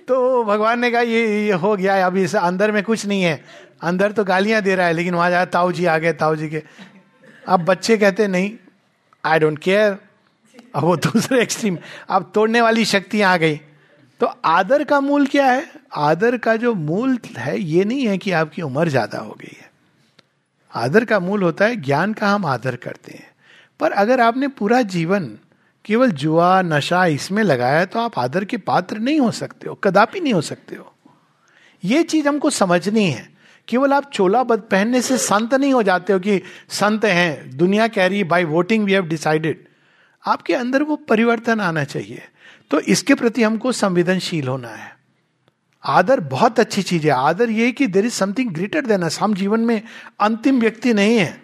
तो 0.07 0.43
भगवान 0.43 0.79
ने 0.79 0.91
कहा, 0.91 1.01
ये 1.01 1.45
ये 1.45 1.51
हो 1.51 1.75
गया 1.75 2.07
अभी 2.07 2.23
इस 2.23 2.35
अंदर 2.35 2.71
में 2.71 2.83
कुछ 2.83 3.05
नहीं 3.05 3.23
है। 3.23 3.43
अंदर 3.81 4.11
तो 4.11 4.23
गालियाँ 4.23 4.61
दे 4.61 4.75
रहा 4.75 4.87
है, 4.87 4.93
लेकिन 4.93 5.15
वहाँ 5.15 5.29
जाए 5.29 5.45
ताऊ 5.45 5.71
जी 5.71 5.85
आ 5.85 5.97
गए, 5.97 6.13
ताऊ 6.13 6.35
जी 6.35 6.49
के। 6.49 6.63
अब 7.47 7.65
बच्चे 7.65 7.97
कहते 7.97 8.27
नहीं 8.27 8.51
आई 9.25 9.39
डोंट 9.39 9.59
केयर 9.59 9.97
अब 10.75 10.83
वो 10.83 10.95
दूसरे 10.97 11.41
एक्सट्रीम 11.41 11.77
अब 12.09 12.31
तोड़ने 12.35 12.61
वाली 12.61 12.85
शक्ति 12.85 13.21
आ 13.21 13.35
गई। 13.37 13.55
तो 14.21 14.25
आदर 14.45 14.83
का 14.83 14.99
मूल 14.99 15.25
क्या 15.27 15.45
है? 15.45 15.65
आदर 15.95 16.37
का 16.37 16.55
जो 16.55 16.73
मूल 16.73 17.17
है, 17.37 17.59
ये 17.59 17.85
नहीं 17.85 18.07
है 18.07 18.17
कि 18.17 18.31
आपकी 18.31 18.61
उम्र 18.61 18.89
ज़्यादा 18.89 19.19
हो 19.19 19.35
गई 19.41 19.55
है। 19.57 19.69
आदर 20.73 21.05
का 21.05 21.19
मूल 21.19 21.43
होता 21.43 21.65
है 21.65 21.75
ज्ञान 21.75 22.13
का 22.13 22.29
हम 22.29 22.45
आदर 22.45 22.75
करते 22.75 23.11
हैं। 23.11 23.27
पर 23.79 23.91
अगर 23.91 24.21
आपने 24.21 24.47
पूरा 24.47 24.81
जीवन 24.81 25.37
केवल 25.85 26.11
जुआ, 26.11 26.61
नशा 26.61 27.05
इसमें 27.05 27.43
लगाया 27.43 27.85
तो 27.85 27.99
आप 27.99 28.19
आदर 28.19 28.45
के 28.45 28.57
पात्र 28.57 28.97
नहीं 28.97 29.19
हो 29.19 29.31
सकते 29.31 29.69
हो, 29.69 29.75
कदापि 29.75 30.19
नहीं 30.19 30.33
हो 30.33 30.41
सकते 30.41 30.75
हो। 30.75 30.93
ये 31.83 32.03
चीज़ 32.03 32.27
हमको 32.27 32.49
समझनी 32.49 33.05
है। 33.05 33.29
केवल 33.67 33.93
आप 33.93 34.09
चोला 34.11 34.43
बद 34.43 34.59
पहनने 34.61 35.01
से 35.01 35.17
संत 35.17 35.53
नहीं 35.53 35.73
हो 35.73 35.83
जाते 35.83 36.13
हो 36.13 36.19
कि, 36.19 36.41
संत 36.69 37.05
हैं, 37.05 37.57
दुनिया 37.57 37.87
कह 37.87 38.07
रही 38.07 38.17
है 38.17 38.23
by 38.23 38.43
voting 38.45 38.85
we 38.85 38.93
have 38.93 39.07
decided 39.07 39.65
आपके 40.25 40.53
अंदर 40.53 40.83
वो 40.83 40.95
परिवर्तन 40.95 41.59
आना 41.61 41.83
चाहिए। 41.83 42.21
तो 42.71 42.79
इसके 42.79 43.15
प्रति 43.15 43.43
हमको 43.43 43.71
संवेदनशील 43.71 44.47
होना 44.47 44.69
है। 44.69 44.97
आदर 45.83 46.19
बहुत 46.19 46.59
अच्छी 46.59 46.81
चीज़ 46.81 47.03
है। 47.03 47.09
आदर 47.09 47.49
ये 47.49 47.71
कि 47.71 47.87
there 47.87 48.05
is 48.05 48.13
something 48.13 48.51
greater 48.51 48.85
than 48.85 49.01
us 49.01 49.19
हम 49.19 49.33
जीवन 49.33 49.59
में 49.59 49.81
अंतिम 50.19 50.59
व्यक्ति 50.59 50.93
नहीं 50.93 51.17
है। 51.17 51.41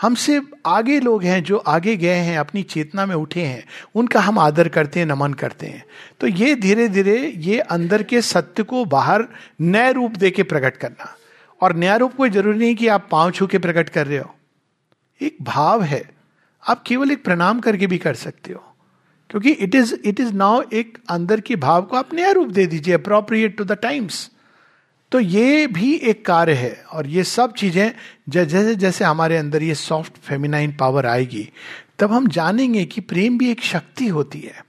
हमसे 0.00 0.42
आगे 0.66 1.00
लोग 1.00 1.24
हैं 1.24 1.42
जो 1.42 1.56
आगे 1.56 1.96
गए 1.96 2.14
हैं, 2.14 2.38
अपनी 2.38 2.62
चेतना 2.62 3.06
में 3.06 3.14
उठे 3.14 3.42
हैं। 3.42 3.64
उनका 3.94 4.20
हम 4.20 4.38
आदर 4.38 4.68
करते 4.68 5.00
हैं, 5.00 5.06
नमन 5.06 5.32
करते 5.32 5.66
हैं। 5.66 5.84
तो 6.20 6.26
ये 6.26 6.54
धीरे 6.54 6.88
धीरे 6.88 7.32
ये 7.36 7.58
अंदर 7.58 8.02
के 8.02 8.22
सत्य 8.22 8.62
को 8.62 8.84
बाहर 8.84 9.28
नए 9.60 9.92
रूप 9.92 10.10
दे 10.10 10.30
के 10.30 10.42
प्रकट 10.42 10.76
करना। 10.76 11.16
और 11.60 11.72
नया 11.72 11.96
रूप 11.96 12.14
कोई 12.14 12.30
ज़रूरी 12.30 12.58
नहीं 12.58 12.76
कि 12.76 12.88
आप 12.88 13.08
पाँव 13.10 13.30
छू 13.30 13.46
के 13.46 13.58
प्रकट 13.58 13.88
कर 13.88 14.06
रहे 14.06 14.18
हो। 14.18 14.34
एक 15.22 15.36
भाव 15.42 15.82
है। 15.82 16.10
आप 16.64 16.82
केवल 16.82 17.10
एक 17.10 17.24
प्रणाम 17.24 17.60
करके 17.60 17.86
भी 17.86 17.98
कर 17.98 18.14
सकते 18.14 18.52
हो। 18.52 18.62
क्योंकि 19.30 19.50
it 19.50 19.74
is 19.74 19.94
it 20.04 20.20
is 20.20 20.32
now 20.32 20.62
एक 20.72 20.98
अंदर 21.10 21.40
के 21.40 21.56
भाव 21.56 21.82
को 21.82 21.96
आप 21.96 22.14
नया 22.14 22.30
रूप 22.30 22.48
दे 22.50 22.66
दीजिए 22.66 22.94
अप्रोप्रिएट 22.94 23.56
टू 23.58 23.64
द 23.64 23.72
टाइम्स 23.72 24.30
तो 25.12 25.20
ये 25.20 25.66
भी 25.66 25.92
एक 25.94 26.24
कार्य 26.26 26.52
है, 26.52 26.84
और 26.92 27.06
ये 27.06 27.24
सब 27.24 27.52
चीज़ें, 27.52 27.92
जैसे 28.28 28.74
जैसे 28.74 29.04
हमारे 29.04 29.36
अंदर 29.36 29.62
ये 29.62 29.74
सॉफ्ट 29.74 30.16
फेमिनाइन 30.18 30.72
पावर 30.76 31.06
आएगी, 31.06 31.48
तब 31.98 32.12
हम 32.12 32.26
जानेंगे 32.28 32.84
कि 32.84 33.00
प्रेम 33.02 33.36
भी 33.38 33.50
एक 33.50 33.62
शक्ति 33.62 34.06
होती 34.08 34.40
है, 34.40 34.64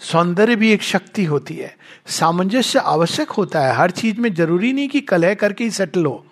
सौंदर्य 0.00 0.56
भी 0.56 0.70
एक 0.72 0.82
शक्ति 0.82 1.24
होती 1.24 1.54
है, 1.54 1.74
सामंजस्य 2.08 2.78
आवश्यक 2.78 3.30
होता 3.30 3.60
है। 3.60 3.74
हर 3.76 3.90
चीज़ 3.92 4.20
में 4.20 4.32
ज़रूरी 4.34 4.72
नहीं 4.72 4.88
कि 4.88 5.00
कलह 5.02 5.34
करके 5.34 5.64
ही 5.64 5.70
सेटल 5.70 6.06
हो। 6.06 6.24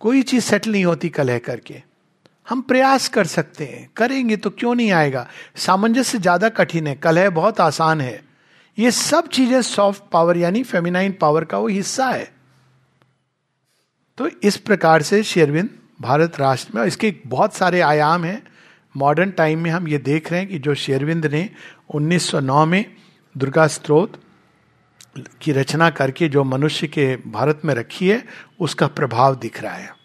कोई 0.00 0.22
चीज़ 0.22 0.44
सेटल 0.44 0.72
नहीं 0.72 0.84
होती 0.84 1.08
कलह 1.10 1.38
करके। 1.40 1.82
हम 2.46 2.60
प्रयास 2.60 3.08
कर 3.08 3.26
सकते 3.26 3.64
हैं। 3.64 3.88
करेंगे 3.96 4.36
तो 4.36 4.50
क्यों 4.50 4.74
नहीं 4.74 4.90
आएगा? 4.92 5.26
सामंजस्य 5.56 6.18
ज़्यादा 6.18 6.48
कठिन 6.48 6.86
है। 6.86 6.94
कलह 6.94 7.30
बहुत 7.30 7.60
आसान 7.60 8.00
है। 8.00 8.22
ये 8.78 8.90
सब 8.90 9.28
चीज़ें 9.28 9.60
सॉफ्ट 9.62 10.02
पावर 10.12 10.36
यानी 10.36 10.62
फेमिनाइन 10.62 11.12
पावर 11.12 11.44
का 11.44 11.58
वो 11.58 11.68
हिस्सा 11.68 12.08
है। 12.08 12.28
तो 14.18 14.28
इस 14.42 14.56
प्रकार 14.56 15.02
से 15.02 15.22
शेरविंद 15.22 15.70
भारत 16.00 16.38
राष्ट्र 16.40 16.78
में 16.78 16.84
इसके 16.84 17.14
बहुत 17.26 17.54
सारे 17.54 17.80
आयाम 17.80 18.24
हैं। 18.24 18.42
मॉडर्न 18.94 19.30
टाइम 19.30 19.60
में 19.60 19.70
हम 19.70 19.88
ये 19.88 19.98
देख 19.98 20.30
रहे 20.32 20.40
हैं 20.40 20.48
कि 20.48 20.58
जो 20.58 20.74
शेरविंद 20.74 21.26
ने 21.26 21.48
1909 21.94 22.64
में 22.66 22.84
दुर्गा 23.34 23.66
स्त्रोत 23.66 24.20
की 25.42 25.52
रचना 25.52 25.90
करके 25.90 26.28
जो 26.28 26.44
मनुष्य 26.44 26.86
के 26.86 27.14
भारत 27.16 27.60
में 27.64 27.74
रखी 27.74 28.08
है, 28.08 28.24
उसका 28.60 28.86
प्रभाव 28.86 29.34
दिख 29.34 29.62
रहा 29.62 29.74
है। 29.74 29.95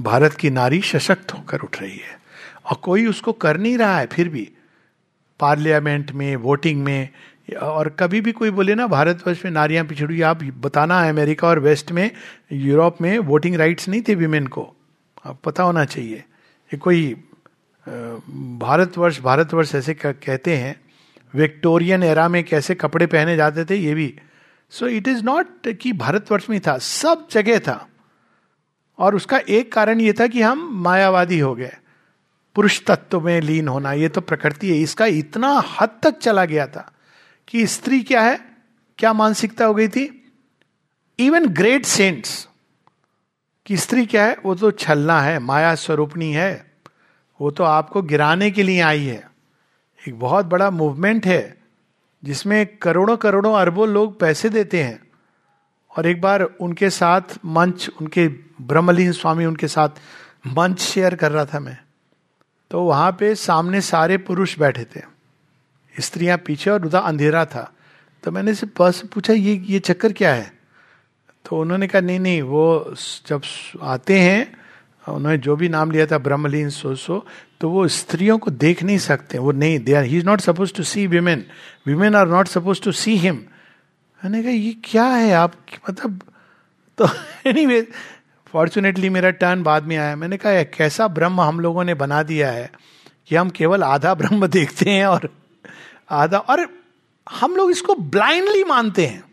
भारत 0.00 0.34
की 0.34 0.50
नारी 0.50 0.80
सशक्त 0.80 1.34
होकर 1.34 1.60
उठ 1.60 1.80
रही 1.80 1.96
है। 1.96 2.20
और 2.66 2.76
कोई 2.76 3.06
उसको 3.06 3.32
कर 3.32 3.56
नहीं 3.56 3.78
रहा 3.78 3.98
है, 3.98 4.06
फिर 4.06 4.28
भी। 4.28 4.50
पार्लियामेंट 5.40 6.12
में, 6.12 6.36
वोटिंग 6.36 6.82
में, 6.84 7.08
और 7.62 7.88
कभी 7.88 8.20
भी 8.20 8.32
कोई 8.32 8.50
बोले 8.50 8.74
ना, 8.74 8.86
भारतवर्ष 8.86 9.44
में 9.44 9.52
नारियाँ 9.52 9.84
पिछड़ी, 9.84 10.20
आप 10.22 10.42
बताना 10.42 11.00
है 11.02 11.10
अमेरिका 11.10 11.48
और 11.48 11.58
वेस्ट 11.58 11.92
में, 11.92 12.10
यूरोप 12.52 13.02
में 13.02 13.18
वोटिंग 13.18 13.56
राइट्स 13.56 13.88
नहीं 13.88 14.02
थे 14.08 14.14
विमेन 14.14 14.46
को। 14.46 14.74
आप 15.26 15.40
पता 15.44 15.62
होना 15.62 15.84
चाहिए। 15.84 16.16
ये 16.16 16.76
कोई 16.76 17.16
भारतवर्ष 18.58 19.20
भारतवर्ष 19.20 19.74
ऐसे 19.74 19.94
कहते 20.04 20.56
हैं, 20.56 20.80
विक्टोरियन 21.34 22.02
एरा 22.02 22.28
में 22.28 22.44
कैसे 22.44 22.74
कपड़े 22.74 23.06
पहने 23.06 23.36
जाते 23.36 23.64
थे, 23.64 23.76
ये 23.76 23.94
भी। 23.94 24.14
सो 24.70 24.86
इट 24.86 25.08
इज़ 25.08 25.24
नॉट 25.24 25.68
कि 25.68 25.92
भारतवर्ष 25.92 26.50
में 26.50 26.60
था, 26.60 26.78
सब 26.78 27.28
जगह 27.30 27.58
था। 27.58 27.86
और 29.00 29.14
उसका 29.14 29.38
एक 29.38 29.72
कारण 29.72 30.00
यह 30.00 30.14
था 30.20 30.26
कि 30.26 30.42
हम 30.42 30.70
मायावादी 30.72 31.38
हो 31.38 31.54
गए। 31.54 31.76
पुरुष 32.54 32.82
तत्व 32.86 33.20
में 33.20 33.40
लीन 33.40 33.68
होना, 33.68 33.92
ये 33.92 34.08
तो 34.08 34.20
प्रकृति 34.20 34.70
है। 34.70 34.76
इसका 34.76 35.06
इतना 35.06 35.62
हद 35.80 35.90
तक 36.02 36.18
चला 36.18 36.44
गया 36.44 36.66
था 36.66 36.92
कि 37.48 37.66
स्त्री 37.66 38.02
क्या 38.02 38.22
है? 38.22 38.40
क्या 38.98 39.12
मानसिकता 39.12 39.64
हो 39.64 39.74
गई 39.74 39.88
थी? 39.88 40.32
इवन 41.18 41.46
ग्रेट 41.46 41.84
सेंट्स 41.84 42.48
कि 43.66 43.76
स्त्री 43.76 44.06
क्या 44.06 44.24
है? 44.24 44.36
वो 44.44 44.54
तो 44.54 44.70
छलना 44.70 45.20
है, 45.22 45.38
माया 45.38 45.74
स्वरूपणी 45.74 46.32
है। 46.32 46.72
वो 47.40 47.50
तो 47.50 47.64
आपको 47.64 48.02
गिराने 48.02 48.50
के 48.50 48.62
लिए 48.62 48.80
आई 48.80 49.04
है। 49.04 49.30
एक 50.08 50.18
बहुत 50.18 50.46
बड़ा 50.46 50.70
मूवमेंट 50.70 51.26
है, 51.26 51.56
जिसमें 52.24 52.76
करोड़ों 52.76 53.16
करोड़ों 53.16 53.54
अरबों 53.54 53.88
लोग 53.88 54.20
पैसे 54.20 54.48
देते 54.48 54.82
हैं। 54.82 55.02
और 55.98 56.06
एक 56.06 56.20
बार 56.20 56.42
उनके 56.42 56.90
साथ 56.90 57.20
मंच, 57.44 57.90
उनके 58.00 58.49
ब्रह्मलीन 58.60 59.12
स्वामी 59.12 59.44
उनके 59.44 59.68
साथ 59.68 59.88
मंच 60.46 60.80
शेयर 60.80 61.14
कर 61.14 61.32
रहा 61.32 61.44
था 61.44 61.60
मैं। 61.60 61.78
तो 62.70 62.82
वहाँ 62.82 63.16
पे 63.20 63.34
सामने 63.34 63.80
सारे 63.80 64.18
पुरुष 64.18 64.58
बैठे 64.58 64.84
थे। 64.84 65.02
स्त्रियाँ 66.00 66.38
पीछे 66.38 66.70
और 66.70 66.86
उधर 66.86 66.98
अंधेरा 66.98 67.44
था। 67.44 67.74
तो 68.22 68.30
मैंने 68.30 68.54
से 68.54 68.66
बस 68.80 69.02
पूछा, 69.14 69.32
ये 69.32 69.64
ये 69.66 69.78
चक्कर 69.78 70.12
क्या 70.12 70.34
है? 70.34 70.52
तो 71.44 71.60
उन्होंने 71.60 71.86
कहा, 71.86 72.00
नहीं 72.00 72.20
नहीं, 72.20 72.42
वो 72.42 72.94
जब 73.26 73.42
आते 73.82 74.20
हैं, 74.20 74.60
उन्होंने 75.08 75.38
जो 75.38 75.56
भी 75.56 75.68
नाम 75.68 75.90
लिया 75.90 76.06
था 76.06 76.18
ब्रह्मलीन 76.18 76.70
सो 76.70 76.94
सो 76.94 77.26
तो 77.60 77.70
वो 77.70 77.88
स्त्रियों 77.88 78.38
को 78.38 78.50
देख 78.50 78.82
नहीं 78.82 78.98
सकते। 78.98 79.38
वो 79.38 79.52
नहीं 79.52 79.78
they 79.78 79.94
are 79.94 80.04
he 80.04 80.18
is 80.18 80.26
not 80.26 80.40
suppose 80.40 80.74
to 80.74 80.82
see 80.82 81.06
women 81.06 81.46
women 81.86 82.14
are 82.14 82.28
not 82.28 82.48
suppose 82.48 82.82
to 82.82 82.92
see 82.92 83.16
him 83.16 83.36
मैंने 84.24 84.42
कहा, 84.42 84.52
ये 84.52 84.76
क्या 84.84 85.04
है 85.04 85.32
आप? 85.32 85.52
मतलब 85.90 86.20
तो 86.98 87.08
एनी 87.46 87.66
फॉर्चुनेटली 88.52 89.08
मेरा 89.08 89.30
टर्न 89.30 89.62
बाद 89.62 89.82
में 89.82 89.96
आया। 89.96 90.16
मैंने 90.16 90.36
कहा 90.36 90.62
कैसा 90.62 91.08
ब्रह्म 91.08 91.40
हम 91.40 91.60
लोगों 91.60 91.84
ने 91.84 91.94
बना 91.94 92.22
दिया 92.22 92.50
है 92.50 92.72
कि 93.26 93.36
हम 93.36 93.50
केवल 93.50 93.84
आधा 93.84 94.14
ब्रह्म 94.14 94.46
देखते 94.56 94.90
हैं 94.90 95.06
और 95.06 95.34
आधा 96.10 96.38
और 96.38 96.84
हम 97.30 97.56
लोग 97.56 97.70
इसको 97.70 97.94
ब्लाइंडली 97.94 98.64
मानते 98.64 99.06
हैं। 99.06 99.24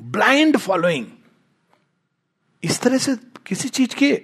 ब्लाइंड 0.00 0.56
फॉलोइंग 0.56 1.06
इस 2.64 2.80
तरह 2.80 2.98
से 2.98 3.16
किसी 3.46 3.68
चीज़ 3.68 3.96
के 3.96 4.22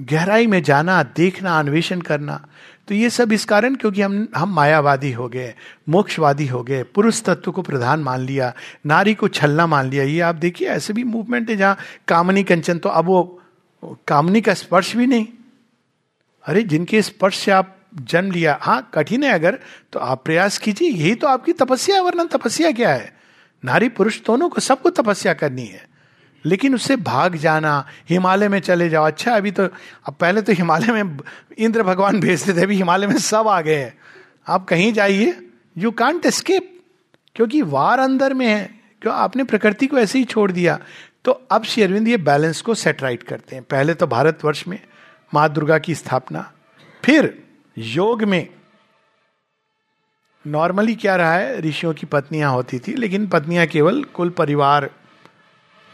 गहराई 0.00 0.46
में 0.46 0.62
जाना, 0.62 1.02
देखना, 1.02 1.58
अन्वेषण 1.58 2.00
करना 2.00 2.48
तो 2.90 2.94
ये 2.94 3.10
सब 3.10 3.32
इस 3.32 3.44
कारण 3.44 3.74
क्योंकि 3.74 4.02
हम 4.02 4.28
हम 4.36 4.54
मायावादी 4.54 5.12
हो 5.12 5.28
गए, 5.28 5.54
मोक्षवादी 5.88 6.46
हो 6.46 6.62
गए, 6.62 6.82
पुरुष 6.82 7.22
तत्व 7.22 7.50
को 7.52 7.62
प्रधान 7.62 8.00
मान 8.00 8.20
लिया, 8.20 8.52
नारी 8.86 9.14
को 9.14 9.28
छलना 9.28 9.66
मान 9.66 9.90
लिया। 9.90 10.04
ये 10.04 10.20
आप 10.20 10.34
देखिए, 10.34 10.68
ऐसे 10.68 10.92
भी 10.92 11.04
मूवमेंट 11.04 11.50
है 11.50 11.56
जहाँ 11.56 11.76
कामनी 12.08 12.42
कंचन 12.42 12.78
तो 12.78 12.88
अब 12.88 13.04
वो, 13.04 13.42
कामनी 14.08 14.40
का 14.40 14.54
स्पर्श 14.54 14.96
भी 14.96 15.06
नहीं। 15.06 15.26
अरे, 16.44 16.62
जिनके 16.62 17.02
स्पर्श 17.02 17.38
से 17.38 17.50
आप 17.50 17.76
जन्म 18.02 18.30
लिया 18.30 18.58
हाँ 18.62 18.90
कठिन 18.94 19.24
है 19.24 19.30
अगर 19.30 19.58
तो 19.92 19.98
आप 19.98 20.24
प्रयास 20.24 20.58
कीजिए, 20.58 20.90
यही 20.90 21.14
तो 21.14 21.26
आपकी 21.26 21.52
तपस्या 21.52 21.96
है, 21.96 22.02
वरना 22.02 22.24
तपस्या 22.24 22.72
क्या 22.72 22.94
है? 22.94 23.12
नारी 23.64 23.88
पुरुष 23.88 24.20
दोनों 24.26 24.48
को 24.48 24.60
सबको 24.60 24.90
तपस्या 24.90 25.34
करनी 25.34 25.66
है। 25.66 25.89
लेकिन 26.44 26.74
उससे 26.74 26.96
भाग 26.96 27.36
जाना, 27.36 27.86
हिमालय 28.10 28.48
में 28.48 28.58
चले 28.60 28.88
जाओ। 28.88 29.06
अच्छा 29.06 29.34
अभी 29.36 29.50
तो 29.50 29.64
अब 29.64 30.14
पहले 30.14 30.42
तो 30.42 30.52
हिमालय 30.52 30.92
में 30.92 31.18
इंद्र 31.58 31.82
भगवान 31.82 32.20
भेजते 32.20 32.54
थे, 32.54 32.62
अभी 32.62 32.76
हिमालय 32.76 33.06
में 33.06 33.18
सब 33.18 33.48
आ 33.48 33.60
गए 33.60 33.76
हैं। 33.76 33.94
आप 34.48 34.64
कहीं 34.64 34.92
जाइए 34.92 35.34
यू 35.76 35.90
कांट 35.92 36.26
एस्केप 36.26 36.70
क्योंकि 37.36 37.62
वार 37.64 37.98
अंदर 37.98 38.34
में 38.34 38.46
है, 38.46 38.70
क्यों 39.02 39.14
आपने 39.14 39.44
प्रकृति 39.44 39.86
को 39.86 39.98
ऐसे 39.98 40.18
ही 40.18 40.24
छोड़ 40.24 40.50
दिया। 40.52 40.78
तो 41.24 41.32
अब 41.50 41.64
श्री 41.64 41.82
अरविंद 41.82 42.08
ये 42.08 42.16
बैलेंस 42.18 42.60
को 42.60 42.74
सेट 42.74 43.02
राइट 43.02 43.22
करते 43.22 43.56
हैं। 43.56 43.64
पहले 43.64 43.94
तो 43.94 44.06
भारतवर्ष 44.06 44.66
में, 44.68 44.78
माँ 45.32 45.48
दुर्गा 45.48 45.78
की 45.78 45.94
स्थापना, 45.94 46.50
फिर 47.02 47.34
योग 47.76 48.22
में। 48.24 48.48
नॉर्मली 50.44 50.94
क्या 50.94 51.16
रहा 51.16 51.34
है, 51.34 51.60
ऋषियों 51.60 51.92
की 51.94 52.06
पत्नियाँ 52.06 52.52
होती 52.52 52.78
थी, 52.78 52.94
लेकिन 52.94 53.26
पत्नियाँ 53.26 53.66
केवल 53.66 54.02
कुल 54.04 54.30
परिवार 54.30 54.88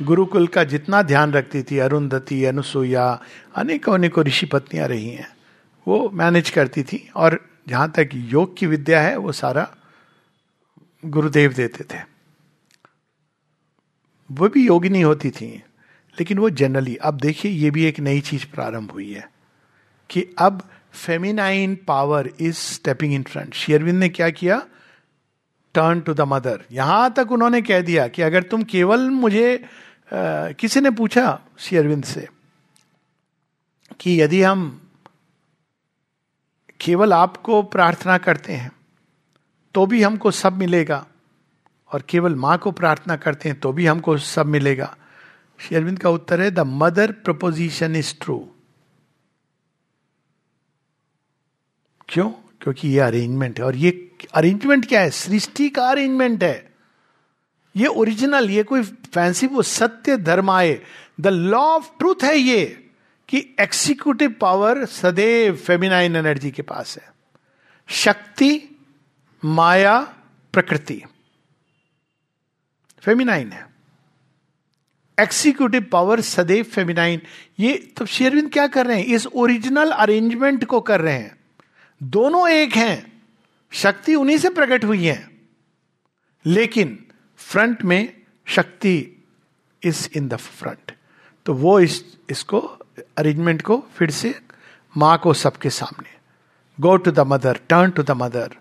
गुरुकुल 0.02 0.46
का 0.46 0.64
जितना 0.64 1.02
ध्यान 1.02 1.32
रखती 1.32 1.62
थी, 1.62 1.78
अरुंधति, 1.78 2.44
अनुसुईया 2.44 3.22
अनेकों 3.56 3.94
अनेकों 3.94 4.24
ऋषि 4.24 4.46
पत्नियाँ 4.46 4.88
रही 4.88 5.08
हैं। 5.10 5.28
वो 5.86 6.10
मैनेज 6.10 6.50
करती 6.50 6.82
थी 6.82 7.10
और 7.16 7.40
जहाँ 7.68 7.90
तक 7.90 8.10
योग 8.14 8.56
की 8.56 8.66
विद्या 8.66 9.00
है, 9.00 9.16
वो 9.16 9.32
सारा 9.32 9.74
गुरुदेव 11.04 11.52
देते 11.52 11.84
थे। 11.84 12.00
वो 14.30 14.48
भी 14.48 14.66
योगिनी 14.66 15.00
होती 15.00 15.30
थी, 15.30 15.46
लेकिन 16.18 16.38
वो 16.38 16.50
जनरली 16.50 16.96
अब 16.96 17.14
देखिए, 17.14 17.52
ये 17.52 17.70
भी 17.70 17.84
एक 17.84 18.00
नई 18.00 18.20
चीज़ 18.20 18.46
प्रारंभ 18.54 18.90
हुई 18.90 19.12
है 19.12 19.30
कि 20.10 20.26
अब 20.38 20.62
feminine 20.92 21.78
power 21.88 22.30
is 22.40 22.56
stepping 22.56 23.14
in 23.14 23.22
front 23.22 23.54
Sri Aurobindo 23.54 23.98
ने 23.98 24.08
क्या 24.08 24.30
किया? 24.30 24.62
टर्न 25.74 26.00
टू 26.00 26.14
द 26.14 26.20
मदर 26.20 26.64
यहाँ 26.72 27.12
तक 27.16 27.32
उन्होंने 27.32 27.62
कह 27.62 27.80
दिया 27.80 28.08
कि 28.08 28.22
अगर 28.22 28.42
तुम 28.42 28.62
केवल 28.62 29.10
मुझे 29.10 29.64
किसी 30.10 30.80
ने 30.80 30.90
पूछा 30.90 31.38
श्री 31.58 31.78
अरविंद 31.78 32.04
से, 32.04 32.28
कि 34.00 34.20
यदि 34.22 34.42
हम 34.42 34.80
केवल 36.80 37.12
आपको 37.12 37.62
प्रार्थना 37.64 38.18
करते 38.18 38.52
हैं 38.52 38.70
तो 39.74 39.86
भी 39.86 40.02
हमको 40.02 40.30
सब 40.30 40.52
मिलेगा, 40.52 41.06
और 41.90 42.02
केवल 42.08 42.34
माँ 42.34 42.56
को 42.58 42.70
प्रार्थना 42.72 43.16
करते 43.16 43.48
हैं 43.48 43.58
तो 43.60 43.72
भी 43.72 43.86
हमको 43.86 44.16
सब 44.18 44.46
मिलेगा? 44.46 44.96
शेरविंद 45.60 45.98
का 45.98 46.10
उत्तर 46.10 46.40
है, 46.40 46.50
the 46.50 46.60
mother 46.60 47.12
proposition 47.14 47.96
is 47.96 48.14
true. 48.20 48.38
क्यों? 52.08 52.30
क्योंकि 52.62 52.88
ये 52.88 52.98
अरेंजमेंट 53.00 53.58
है, 53.58 53.64
और 53.64 53.76
ये 53.76 53.90
अरेंजमेंट 54.34 54.86
क्या 54.88 55.00
है? 55.00 55.10
सृष्टि 55.10 55.68
का 55.70 55.88
अरेंजमेंट 55.90 56.42
है। 56.44 56.75
ये 57.76 57.86
ओरिजिनल 57.86 58.50
ये 58.50 58.62
कोई 58.62 58.82
फैंसी 58.82 59.46
वो 59.46 59.62
सत्य 59.62 60.16
धर्म 60.16 60.50
आए। 60.50 60.82
द 61.20 61.26
लॉ 61.26 61.58
ऑफ़ 61.58 61.98
ट्रूथ 61.98 62.24
है 62.24 62.36
ये 62.36 62.90
कि 63.28 63.54
एक्सिक्यूटिव 63.60 64.34
पावर 64.40 64.84
सदैव 64.84 65.56
फेमिनाइन 65.56 66.16
एनर्जी 66.16 66.50
के 66.50 66.62
पास 66.62 66.98
है। 67.02 67.12
शक्ति, 67.88 68.78
माया, 69.44 70.00
प्रकृति 70.52 71.02
फेमिनाइन 73.00 73.52
है। 73.52 73.66
एक्सिक्यूटिव 75.20 75.86
पावर 75.92 76.20
सदैव 76.20 76.64
फेमिनाइन 76.64 77.22
ये 77.60 77.92
तो 77.96 78.06
शेरविंद 78.06 78.52
क्या 78.52 78.66
कर 78.66 78.86
रहे 78.86 78.98
हैं? 78.98 79.06
इस 79.06 79.26
ओरिजिनल 79.26 79.90
अरेंजमेंट 79.90 80.64
को 80.64 80.80
कर 80.80 81.00
रहे 81.00 81.14
हैं। 81.14 81.36
दोनों 82.02 82.48
एक 82.48 82.76
हैं। 82.76 83.22
शक्ति 83.72 84.14
उन्हीं 84.14 84.38
से 84.38 84.50
प्रकट 84.50 84.84
हुई 84.84 85.04
है। 85.04 85.30
लेकिन 86.46 87.05
फ्रंट 87.46 87.82
में 87.84 88.12
शक्ति 88.46 88.96
इज़ 89.82 90.08
इन 90.16 90.28
द 90.28 90.36
फ्रंट 90.36 90.92
तो 91.46 91.54
वो 91.54 91.78
इस, 91.80 92.02
इसको 92.30 92.58
अरेंजमेंट 93.18 93.62
को 93.62 93.76
फिर 93.96 94.10
से 94.10 94.34
माँ 94.94 95.16
को 95.18 95.32
सबके 95.34 95.70
सामने। 95.70 96.14
Go 96.78 96.96
to 96.96 97.10
the 97.10 97.20
mother 97.20 97.60
turn 97.68 97.90
to 97.90 98.02
the 98.02 98.10
mother 98.10 98.56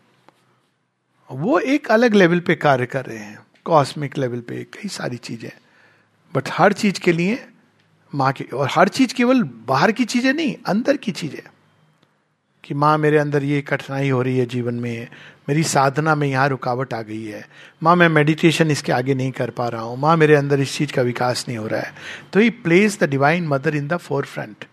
वो 1.29 1.59
एक 1.59 1.87
अलग 1.91 2.13
लेवल 2.13 2.39
पे 2.39 2.55
कार्य 2.55 2.85
कर 2.85 3.05
रहे 3.05 3.17
हैं। 3.17 3.39
कॉस्मिक 3.65 4.17
लेवल 4.17 4.39
पे 4.39 4.63
कई 4.73 4.89
सारी 4.89 5.17
चीज़ें। 5.17 5.51
बट 6.33 6.49
हर 6.51 6.73
चीज़ 6.73 6.99
के 6.99 7.11
लिए 7.11 7.45
माँ 8.13 8.31
की, 8.33 8.43
और 8.43 8.69
हर 8.71 8.87
चीज़ 8.87 9.13
केवल 9.13 9.43
बाहर 9.43 9.91
की 9.91 10.05
चीज़ें 10.05 10.33
नहीं, 10.33 10.55
अंदर 10.65 10.97
की 10.97 11.11
चीज़ें। 11.11 11.41
कि 12.63 12.73
माँ 12.73 12.97
मेरे 12.97 13.17
अंदर 13.17 13.43
ये 13.43 13.61
कठिनाई 13.61 14.09
हो 14.09 14.21
रही 14.21 14.37
है 14.37 14.45
जीवन 14.45 14.75
में 14.75 15.07
मेरी 15.49 15.63
साधना 15.63 16.15
में 16.15 16.27
यहाँ 16.27 16.47
रुकावट 16.49 16.93
आ 16.93 17.01
गई 17.01 17.23
है। 17.25 17.47
माँ, 17.83 17.95
मैं 17.95 18.09
मेडिटेशन 18.09 18.71
इसके 18.71 18.91
आगे 18.91 19.13
नहीं 19.13 19.31
कर 19.31 19.49
पा 19.49 19.67
रहा 19.67 19.81
हूँ। 19.81 19.97
माँ, 19.97 20.15
मेरे 20.17 20.35
अंदर 20.35 20.59
इस 20.59 20.77
चीज़ 20.77 20.93
का 20.93 21.01
विकास 21.01 21.45
नहीं 21.47 21.57
हो 21.57 21.67
रहा 21.67 21.81
है। 21.81 21.93
तो 22.33 22.39
ही 22.39 22.49
place 22.49 22.99
the 22.99 23.09
divine 23.09 23.47
mother 23.47 23.75
in 23.75 23.87
the 23.87 23.97
forefront 24.25 24.65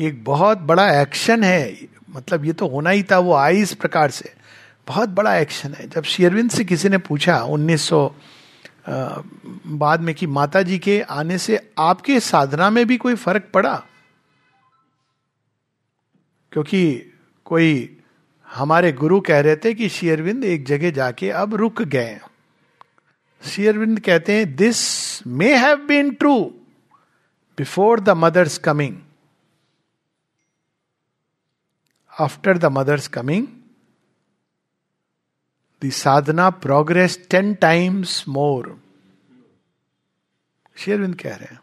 एक 0.00 0.24
बहुत 0.24 0.58
बड़ा 0.58 0.90
एक्शन 1.00 1.44
है। 1.44 1.76
मतलब 2.10 2.44
ये 2.44 2.52
तो 2.52 2.68
होना 2.68 2.90
ही 2.90 3.02
था 3.02 3.18
वो 3.18 3.34
आई 3.34 3.60
इस 3.60 3.74
प्रकार 3.74 4.10
से। 4.10 4.32
बहुत 4.86 5.08
बड़ा 5.08 5.36
एक्शन 5.36 5.74
है। 5.74 5.88
जब 5.88 6.02
शेरविंद 6.02 6.50
से 6.50 6.64
किसी 6.64 6.88
ने 6.88 6.98
पूछा 6.98 7.42
1900 7.42 8.14
बाद 8.88 10.00
में 10.00 10.14
कि 10.14 10.26
माता 10.26 10.62
जी 10.62 10.78
के 10.78 11.00
आने 11.00 11.38
से 11.38 11.58
आपके 11.78 12.20
साधना 12.20 12.70
में 12.70 12.86
भी 12.86 12.96
कोई 12.96 13.14
फ़र्क 13.14 13.48
पड़ा? 13.54 13.74
क्योंकि 16.52 17.12
कोई 17.44 17.97
हमारे 18.54 18.92
गुरु 18.92 19.20
कह 19.20 19.40
रहे 19.40 19.56
थे 19.56 19.74
कि 19.74 19.88
शेयरविंद 19.88 20.44
एक 20.44 20.64
जगह 20.64 20.90
जाके 20.90 21.30
अब 21.30 21.54
रुक 21.54 21.82
गए 21.82 22.20
शेयरविंद 23.42 24.00
कहते 24.00 24.36
हैं 24.36 24.56
this 24.56 25.26
may 25.26 25.58
have 25.58 25.76
been 25.76 26.14
true 26.14 26.44
before 27.58 28.00
the 28.00 28.08
mother's 28.08 28.58
coming 28.58 28.98
after 32.20 32.58
the 32.58 32.64
mother's 32.64 33.08
coming 33.08 33.46
the 35.84 35.90
sadhana 35.90 36.50
progress 36.50 37.26
ten 37.30 37.54
times 37.54 38.28
more 38.28 38.82
शेरविंद 40.76 41.20
कह 41.20 41.34
रहे 41.36 41.54
हैं, 41.54 41.60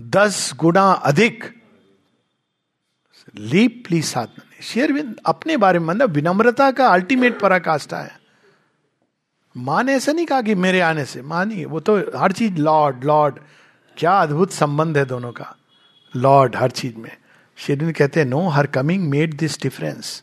दस 0.00 0.54
गुना 0.56 0.90
अधिक 0.90 1.62
लीपली 3.36 4.02
साधना 4.02 4.49
ने 4.60 4.66
शेरविंद 4.66 5.16
अपने 5.26 5.56
बारे 5.56 5.78
में 5.78 5.86
मतलब 5.86 6.10
विनम्रता 6.10 6.70
का 6.70 6.88
अल्टीमेट 6.88 7.40
पराकाष्ठा 7.40 7.98
है। 7.98 8.18
माँ 9.56 9.82
ने 9.82 9.94
ऐसा 9.94 10.12
नहीं 10.12 10.26
कहा 10.26 10.42
कि 10.42 10.54
मेरे 10.54 10.80
आने 10.80 11.04
से 11.04 11.22
माँ 11.22 11.44
नहीं 11.44 11.66
वो 11.66 11.80
तो 11.80 11.96
हर 12.16 12.32
चीज़ 12.32 12.56
लॉर्ड 12.56 13.04
लॉर्ड, 13.04 13.38
क्या 13.96 14.12
अद्भुत 14.12 14.52
संबंध 14.52 14.98
है 14.98 15.04
दोनों 15.04 15.32
का। 15.32 15.56
लॉर्ड 16.16 16.56
हर 16.56 16.70
चीज़ 16.70 16.96
में। 16.96 17.10
शेरविंद 17.58 17.94
कहते 17.94 18.20
हैं, 18.20 18.26
no, 18.26 18.48
her 18.48 18.66
coming 18.66 19.08
made 19.10 19.36
this 19.36 19.62
difference. 19.62 20.22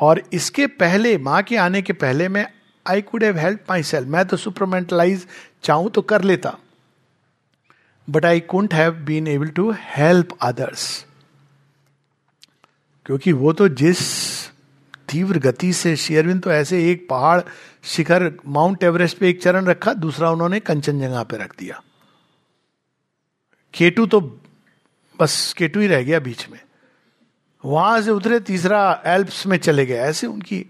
और 0.00 0.22
इसके 0.32 0.66
पहले, 0.66 1.18
माँ 1.18 1.42
के 1.42 1.56
आने 1.56 1.82
के 1.82 1.92
पहले 1.92 2.28
मैं 2.28 2.46
I 2.86 3.02
could 3.02 3.24
have 3.24 3.38
help 3.38 3.60
myself 3.82 4.08
मैं 4.08 4.24
तो 4.24 4.36
सुपरमेंटलाइज 4.36 5.26
चाहूँ 5.62 5.90
तो 5.90 6.02
कर 6.02 6.22
लेता। 6.22 6.56
But 8.10 8.24
I 8.24 8.40
couldn't 8.40 8.74
have 8.74 8.92
been 8.92 9.26
able 9.26 9.48
to 9.48 9.74
help 9.78 10.28
others 10.42 11.06
क्योंकि 13.06 13.32
वो 13.32 13.52
तो 13.52 13.68
जिस 13.68 13.98
तीव्र 15.08 15.38
गति 15.38 15.72
से 15.72 15.96
शेयरविन 15.96 16.38
तो 16.38 16.52
ऐसे 16.52 16.90
एक 16.90 17.06
पहाड़ 17.08 17.40
शिखर, 17.82 18.32
माउंट 18.46 18.84
एवरेस्ट 18.84 19.18
पे 19.18 19.28
एक 19.28 19.42
चरण 19.42 19.64
रखा, 19.64 19.92
दूसरा 19.92 20.30
उन्होंने 20.30 20.60
कंचनजंगा 20.60 21.22
पे 21.22 21.36
रख 21.36 21.54
दिया। 21.58 21.82
केटू 23.74 24.06
तो 24.06 24.20
बस 25.20 25.54
केटू 25.58 25.80
ही 25.80 25.86
रह 25.86 26.02
गया 26.02 26.20
बीच 26.20 26.48
में। 26.48 26.60
वहाँ 27.64 28.02
से 28.02 28.10
उतरे, 28.10 28.40
तीसरा 28.40 29.02
एल्प्स 29.06 29.46
में 29.46 29.56
चले 29.56 29.86
गए, 29.86 29.94
ऐसे 29.94 30.26
उनकी। 30.26 30.66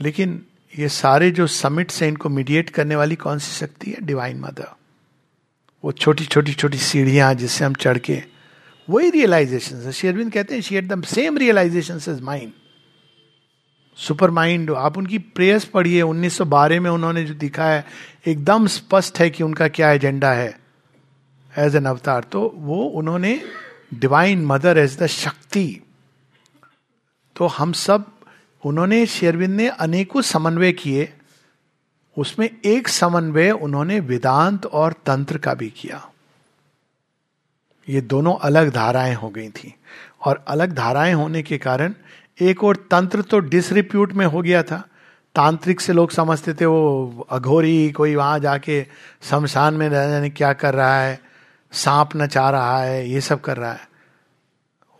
लेकिन 0.00 0.46
ये 0.78 0.88
सारे 0.88 1.30
जो 1.30 1.46
समिट 1.46 1.90
से 1.90 2.08
इनको 2.08 2.28
मीडिएट 2.28 2.70
करने 2.70 2.96
वाली 2.96 3.16
कौन 3.16 3.38
सी 3.38 3.52
शक्ति 3.52 3.90
है? 3.90 4.00
डिवाइन 4.00 4.40
मदर 4.40 4.68
वो 5.84 5.92
छोटी 5.92 6.24
छोटी 6.24 6.52
छोटी 6.52 6.78
सीढ़ियाँ 6.78 7.34
जिससे 7.34 7.64
हम 7.64 7.74
चढ़ 7.74 7.98
के 7.98 8.37
वही 8.88 9.10
रियलाइजेशन 9.10 9.76
है। 9.76 9.92
शेयरविंद 9.92 10.32
कहते 10.32 10.54
हैं 10.54 10.62
शेयर 10.62 10.86
दम 10.86 11.02
same 11.02 11.38
realisation 11.38 11.96
is 11.96 12.22
mind 12.22 12.52
super 13.98 14.30
mind 14.30 14.70
आप 14.70 14.98
उनकी 14.98 15.18
प्रेयर्स 15.18 15.64
पढ़िए। 15.64 16.02
1912 16.02 16.80
में 16.80 16.90
उन्होंने 16.90 17.24
जो 17.24 17.34
दिखा 17.34 17.64
है, 17.64 17.84
एकदम 18.26 18.66
स्पष्ट 18.66 19.18
है 19.18 19.30
कि 19.30 19.42
उनका 19.42 19.68
क्या 19.68 19.90
एजेंडा 19.92 20.32
है 20.32 20.58
एज 21.58 21.76
एन 21.76 21.84
अवतार 21.84 22.24
तो 22.24 22.52
वो 22.56 22.82
उन्होंने 22.84 23.40
डिवाइन 23.94 24.44
मदर 24.46 24.78
एज 24.78 24.98
द 24.98 25.06
शक्ति 25.06 25.80
तो 27.36 27.46
हम 27.46 27.72
सब, 27.72 28.04
उन्होंने, 28.62 29.06
शेरविंद 29.06 29.54
ने 29.54 29.68
अनेकों 29.68 30.22
समन्वय 30.22 30.72
किए। 30.72 31.12
उसमें 32.16 32.48
एक 32.64 32.88
समन्वय 32.88 33.50
उन्होंने 33.50 33.98
वेदांत 34.00 34.66
और 34.66 34.92
तंत्र 35.06 35.38
का 35.38 35.54
भी 35.54 35.68
किया। 35.70 36.10
ये 37.88 38.00
दोनों 38.00 38.34
अलग 38.34 38.70
धाराएँ 38.70 39.14
हो 39.14 39.30
गई 39.30 39.48
थी। 39.48 39.74
और 40.24 40.44
अलग 40.48 40.72
धाराएँ 40.72 41.12
होने 41.12 41.42
के 41.42 41.58
कारण 41.58 41.94
एक 42.40 42.64
और 42.64 42.76
तंत्र 42.76 43.22
तो 43.22 43.38
डिसरिप्यूट 43.38 44.12
में 44.12 44.26
हो 44.26 44.42
गया 44.42 44.62
था। 44.62 44.88
तांत्रिक 45.34 45.80
से 45.80 45.92
लोग 45.92 46.10
समझते 46.10 46.54
थे, 46.54 46.64
वो 46.64 47.26
अघोरी, 47.30 47.90
कोई 47.90 48.14
वहाँ 48.14 48.38
जाके 48.38 48.86
शमशान 49.22 49.74
में 49.74 49.90
जाने 49.90 50.30
क्या 50.30 50.52
कर 50.52 50.74
रहा 50.74 51.00
है, 51.00 51.20
सांप 51.72 52.10
नचा 52.16 52.50
रहा 52.50 52.82
है, 52.82 53.10
ये 53.10 53.20
सब 53.20 53.40
कर 53.40 53.56
रहा 53.56 53.72
है। 53.72 53.88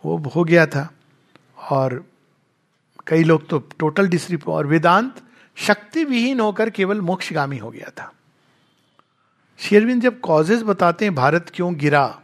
वो 0.05 0.17
हो 0.35 0.43
गया 0.43 0.65
था। 0.65 0.89
और 1.71 2.05
कई 3.07 3.23
लोग 3.23 3.49
तो 3.49 3.59
टोटल 3.79 4.07
डिसरिप 4.07 4.49
और 4.49 4.67
वेदांत 4.67 5.15
शक्ति 5.55 6.03
विहीन 6.03 6.39
होकर 6.39 6.69
केवल 6.69 7.01
मोक्षगामी 7.01 7.57
हो 7.57 7.69
गया 7.69 7.89
था। 7.89 8.13
शेरविंद 9.59 10.01
जब 10.01 10.19
कॉजेज 10.19 10.63
बताते 10.63 11.05
हैं, 11.05 11.15
भारत 11.15 11.51
क्यों 11.53 11.75
गिरा? 11.75 12.19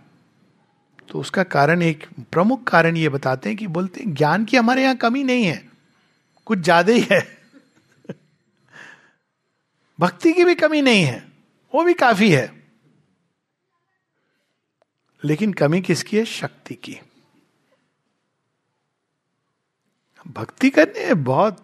तो 1.09 1.19
उसका 1.19 1.43
कारण 1.43 1.81
एक 1.81 2.07
प्रमुख 2.31 2.63
कारण 2.63 2.97
ये 2.97 3.09
बताते 3.09 3.49
हैं 3.49 3.57
कि 3.57 3.67
बोलते 3.67 4.03
हैं, 4.03 4.13
ज्ञान 4.13 4.45
की 4.45 4.57
हमारे 4.57 4.83
यहाँ 4.83 4.95
कमी 4.95 5.23
नहीं 5.23 5.45
है। 5.45 5.69
कुछ 6.45 6.59
ज़्यादा 6.59 6.93
ही 6.93 7.07
है। 7.11 7.37
भक्ति 9.99 10.33
की 10.33 10.45
भी 10.45 10.55
कमी 10.55 10.81
नहीं 10.81 11.03
है। 11.03 11.31
वो 11.75 11.83
भी 11.83 11.93
काफ़ी 11.93 12.31
है। 12.31 12.65
लेकिन 15.25 15.53
कमी 15.53 15.81
किसकी 15.81 16.17
है? 16.17 16.25
शक्ति 16.25 16.75
की। 16.75 16.99
भक्ति 20.27 20.69
करने 20.69 21.13
बहुत। 21.13 21.63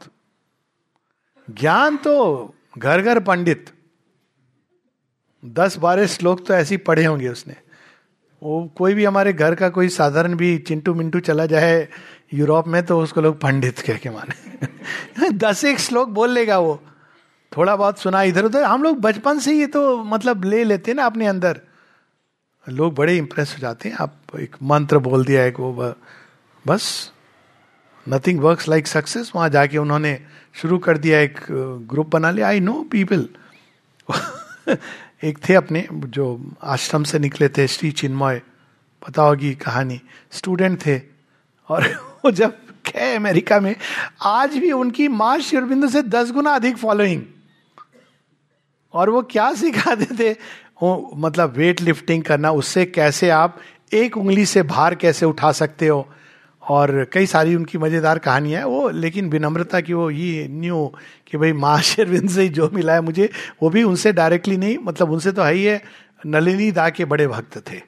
ज्ञान 1.49 1.97
तो 1.97 2.55
घर 2.77 3.01
घर 3.01 3.19
पंडित। 3.19 3.73
दस 5.45 5.77
बारह 5.77 6.07
श्लोक 6.07 6.47
तो 6.47 6.53
ऐसे 6.53 6.75
ही 6.75 6.77
पढ़े 6.77 7.05
होंगे 7.05 7.27
उसने। 7.27 7.55
वो 8.43 8.71
कोई 8.77 8.93
भी 8.93 9.05
हमारे 9.05 9.33
घर 9.33 9.55
का 9.55 9.69
कोई 9.69 9.89
साधारण 9.89 10.35
भी 10.35 10.57
चिंटू 10.57 10.93
मिंटू 10.93 11.19
चला 11.19 11.45
जाए 11.45 11.87
यूरोप 12.33 12.67
में 12.67 12.85
तो 12.85 13.01
उसको 13.01 13.21
लोग 13.21 13.41
पंडित 13.41 13.79
कह 13.79 13.97
के 13.97 14.09
माने। 14.09 15.29
दस 15.29 15.65
एक 15.65 15.79
श्लोक 15.79 16.09
बोल 16.09 16.29
लेगा 16.29 16.59
वो। 16.59 16.83
थोड़ा 17.57 17.75
बहुत 17.75 17.99
सुना 17.99 18.23
इधर 18.23 18.45
उधर। 18.45 18.63
हम 18.63 18.83
लोग 18.83 18.99
बचपन 18.99 19.39
से 19.39 19.53
ये 19.53 19.67
तो 19.67 20.03
मतलब 20.03 20.45
ले 20.45 20.63
लेते 20.63 20.91
हैं 20.91 20.95
ना 20.95 21.05
अपने 21.05 21.27
अंदर। 21.27 21.61
लोग 22.69 22.95
बड़े 22.95 23.17
इंप्रेस 23.17 23.53
हो 23.53 23.59
जाते 23.59 23.89
हैं। 23.89 23.95
आप 23.99 24.15
एक 24.39 24.55
मंत्र 24.63 24.97
बोल 24.97 25.25
दिया, 25.25 25.45
एक 25.45 25.59
वो 25.59 25.95
बस। 26.67 27.11
नथिंग 28.09 28.39
वर्क्स 28.39 28.69
लाइक 28.69 28.87
सक्सेस 28.87 29.31
वहाँ 29.35 29.49
जाके 29.49 29.77
उन्होंने 29.77 30.21
शुरू 30.53 30.77
कर 30.77 30.97
दिया, 30.97 31.19
एक 31.19 31.39
ग्रुप 31.89 32.07
बना 32.07 32.31
लिया। 32.31 32.47
आई 32.47 32.59
नो 32.59 32.83
पीपल 32.91 33.29
एक 35.23 35.39
थे 35.49 35.53
अपने, 35.53 35.87
जो 35.91 36.51
आश्रम 36.63 37.03
से 37.03 37.19
निकले 37.19 37.49
थे, 37.49 37.67
श्री 37.67 37.91
चिन्मय। 37.91 38.41
पता 39.07 39.21
होगी 39.21 39.55
कहानी। 39.55 40.01
स्टूडेंट 40.31 40.85
थे। 40.85 41.01
और 41.69 41.87
वो 42.25 42.31
जब 42.31 42.49
गए 42.85 43.15
अमेरिका 43.15 43.59
में, 43.59 43.75
आज 44.21 44.57
भी 44.57 44.71
उनकी 44.71 45.07
माँ 45.07 45.39
शिवरबिंदु 45.39 45.87
से 45.87 46.01
दस 46.01 46.31
गुना 46.31 46.51
अधिक 46.51 46.77
फॉलोइंग 46.77 47.21
और 48.93 49.09
वो 49.09 49.21
क्या 49.21 49.53
सिखाते 49.53 50.05
थे? 50.05 50.33
वो 50.83 51.11
मतलब 51.15 51.53
वेट 51.57 51.81
लिफ्टिंग 51.81 52.23
करना, 52.23 52.51
उससे 52.51 52.85
कैसे 52.85 53.29
आप 53.29 53.59
एक 53.93 54.17
उंगली 54.17 54.45
से 54.45 54.63
भार 54.63 54.95
कैसे 54.95 55.25
उठा 55.25 55.51
सकते 55.51 55.87
हो? 55.87 56.13
और 56.71 57.09
कई 57.13 57.25
सारी 57.25 57.55
उनकी 57.55 57.77
मज़ेदार 57.77 58.19
कहानियाँ 58.19 58.65
वो, 58.65 58.89
लेकिन 58.89 59.29
विनम्रता 59.29 59.81
की 59.81 59.93
वो 59.93 60.09
ये 60.09 60.47
न्यू 60.47 60.91
कि 61.27 61.37
भाई 61.37 61.53
माँ 61.53 61.81
शेरविंद 61.81 62.29
से 62.29 62.47
जो 62.49 62.69
मिला 62.73 62.93
है 62.93 63.01
मुझे, 63.01 63.29
वो 63.63 63.69
भी 63.69 63.83
उनसे 63.83 64.11
डायरेक्टली 64.13 64.57
नहीं 64.57 64.77
मतलब 64.83 65.11
उनसे 65.11 65.31
तो 65.31 65.41
है 65.41 65.53
ही 65.53 65.63
है, 65.63 65.81
नलिनी 66.25 66.71
दा 66.71 66.89
के 66.89 67.05
बड़े 67.05 67.27
भक्त 67.27 67.57
थे। 67.57 67.79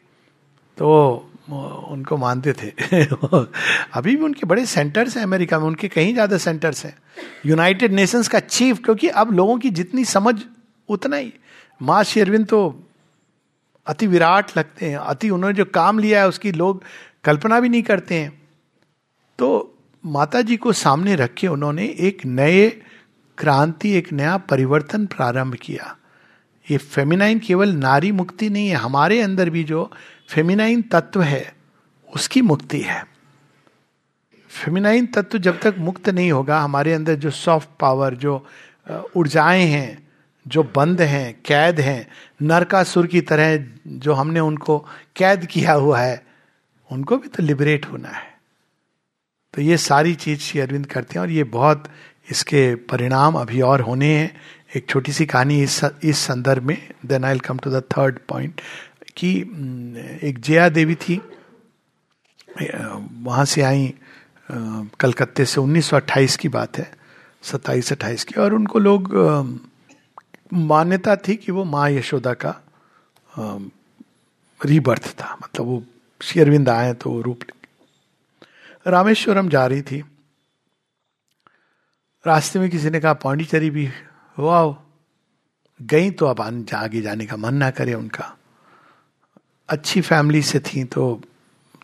तो 0.78 1.30
उनको 1.50 2.18
मानते 2.18 2.54
थे। 2.54 2.70
अभी 3.94 4.16
भी 4.16 4.24
उनके 4.24 4.46
बड़े 4.46 4.66
सेंटर्स 4.66 5.18
हैं 5.18 5.24
अमेरिका 5.24 5.60
में, 5.60 5.66
उनके 5.66 5.88
कहीं 5.88 6.14
ज़्यादा 6.14 6.38
सेंटर्स 6.38 6.86
हैं। 6.86 6.98
यूनाइटेड 7.46 7.94
नेशंस 7.94 8.28
का 8.28 8.40
चीफ 8.40 8.80
क्योंकि 8.86 9.08
अब 9.08 9.32
लोगों 9.32 9.58
की 9.58 9.70
जितनी 9.70 10.06
समझ, 10.06 10.36
उतना 10.90 11.16
ही। 11.16 11.34
माँ 11.82 12.04
शेरविंद 12.04 12.48
तो 12.48 12.84
अति 13.88 14.08
विराट 14.08 14.58
लगते 14.58 14.90
हैं, 14.90 14.98
अति 14.98 15.30
उन्होंने 15.30 15.56
जो 15.56 15.66
काम 15.66 16.00
लिया 16.00 16.22
है, 16.22 16.28
उसकी 16.28 16.52
लोग 16.52 16.84
कल्पना 17.24 17.60
भी 17.60 17.70
नहीं 17.70 17.84
करते 17.84 18.16
हैं। 18.16 18.43
तो 19.44 19.78
माता 20.06 20.42
जी 20.42 20.58
को 20.58 20.74
सामने 20.74 21.16
रख 21.16 21.34
के 21.34 21.48
उन्होंने 21.48 21.86
एक 21.86 22.26
नए 22.26 22.70
क्रांति, 23.38 23.92
एक 23.92 24.14
नया 24.14 24.38
परिवर्तन 24.38 25.06
प्रारंभ 25.06 25.56
किया। 25.56 25.98
ये 26.72 26.78
फेमिनाइन 26.78 27.40
केवल 27.40 27.70
नारी 27.70 28.12
मुक्ति 28.12 28.50
नहीं 28.50 28.68
है, 28.68 28.76
हमारे 28.76 29.22
अंदर 29.22 29.50
भी 29.50 29.64
जो 29.64 29.92
फेमिनाइन 30.30 30.82
तत्व 30.82 31.22
है, 31.22 31.56
उसकी 32.16 32.42
मुक्ति 32.42 32.82
है। 32.82 33.06
फेमिनाइन 34.50 35.06
तत्व 35.06 35.38
जब 35.38 35.60
तक 35.60 35.76
मुक्त 35.80 36.10
नहीं 36.10 36.32
होगा, 36.32 36.60
हमारे 36.60 36.94
अंदर 36.94 37.16
जो 37.16 37.30
सॉफ्ट 37.30 37.70
पावर 37.80 38.16
जो 38.16 38.46
ऊर्जाएँ 39.16 39.66
हैं, 39.66 40.08
जो 40.48 40.64
बंद 40.64 41.02
हैं, 41.02 41.42
कैद 41.46 41.80
हैं, 41.80 42.08
नरकासुर 42.42 43.08
की 43.08 43.22
तरह 43.22 43.66
जो 43.88 44.14
हमने 44.14 44.40
उनको 44.40 44.86
कैद 45.16 45.46
किया 45.46 45.74
हुआ 45.74 46.00
है, 46.00 46.26
उनको 46.92 47.18
भी 47.18 47.28
तो 47.28 47.44
लिबरेट 47.44 47.86
होना 47.86 48.10
है। 48.10 48.33
तो 49.54 49.62
ये 49.62 49.78
सारी 49.78 50.14
चीज़ 50.16 50.40
श्री 50.40 50.60
अरविंद 50.62 50.86
करते 50.86 51.14
हैं 51.16 51.22
और 51.22 51.32
ये 51.32 51.44
बहुत 51.44 51.84
इसके 52.32 52.64
परिणाम 52.90 53.36
अभी 53.36 53.62
और 53.62 53.82
होने 53.82 54.14
हैं। 54.18 54.36
एक 54.76 54.88
छोटी 54.90 55.12
सी 55.12 55.26
कहानी 55.26 55.62
इस 55.64 55.80
इस 56.04 56.18
संदर्भ 56.18 56.64
में 56.64 56.78
then 57.06 57.24
I 57.24 57.40
come 57.40 57.58
to 57.58 57.72
the 57.72 57.84
third 57.92 58.20
point 58.30 58.62
कि 59.18 59.32
एक 60.24 60.40
जया 60.40 60.68
देवी 60.70 60.96
थी। 60.96 61.22
वहाँ 63.24 63.46
से 63.46 63.62
आई 63.62 63.94
कलकत्ते 65.00 65.46
से। 65.46 65.62
1928 65.62 66.36
की 66.38 66.50
बात 66.50 66.78
है, 66.78 66.92
सत्ताईस 67.44 67.92
अट्ठाईस 67.92 68.24
की। 68.24 68.40
और 68.42 68.54
उनको 68.54 68.80
लोग 68.80 69.14
मान्यता 70.54 71.16
थी 71.18 71.36
कि 71.36 71.52
वो 71.52 71.64
माँ 71.66 71.90
यशोदा 71.90 72.34
का 72.36 72.56
रीबर्थ 74.60 75.08
था। 75.14 75.34
मतलब 75.36 75.66
वो 75.66 75.84
श्री 76.22 76.42
अरविंद 76.42 76.70
आए 76.70 76.94
तो 76.94 77.10
वो 77.10 77.22
रूप 77.22 77.40
रामेश्वरम 78.86 79.50
जा 79.50 79.66
रही 79.66 79.82
थी। 79.82 80.04
रास्ते 82.26 82.60
में 82.60 82.70
किसी 82.70 82.90
ने 82.90 83.00
कहा, 83.00 83.14
पांडिचेरी 83.14 83.70
भी 83.70 83.90
वाओ 84.38 84.76
गई 85.80 86.12
तो 86.12 86.26
अब 86.26 86.42
आगे 86.42 87.02
जाने 87.02 87.26
का 87.26 87.38
मन 87.38 87.56
ना 87.56 87.70
करे 87.72 87.94
उनका। 87.94 88.38
अच्छी 89.70 90.02
फैमिली 90.02 90.42
से 90.42 90.60
थी 90.60 90.84
तो 90.84 91.22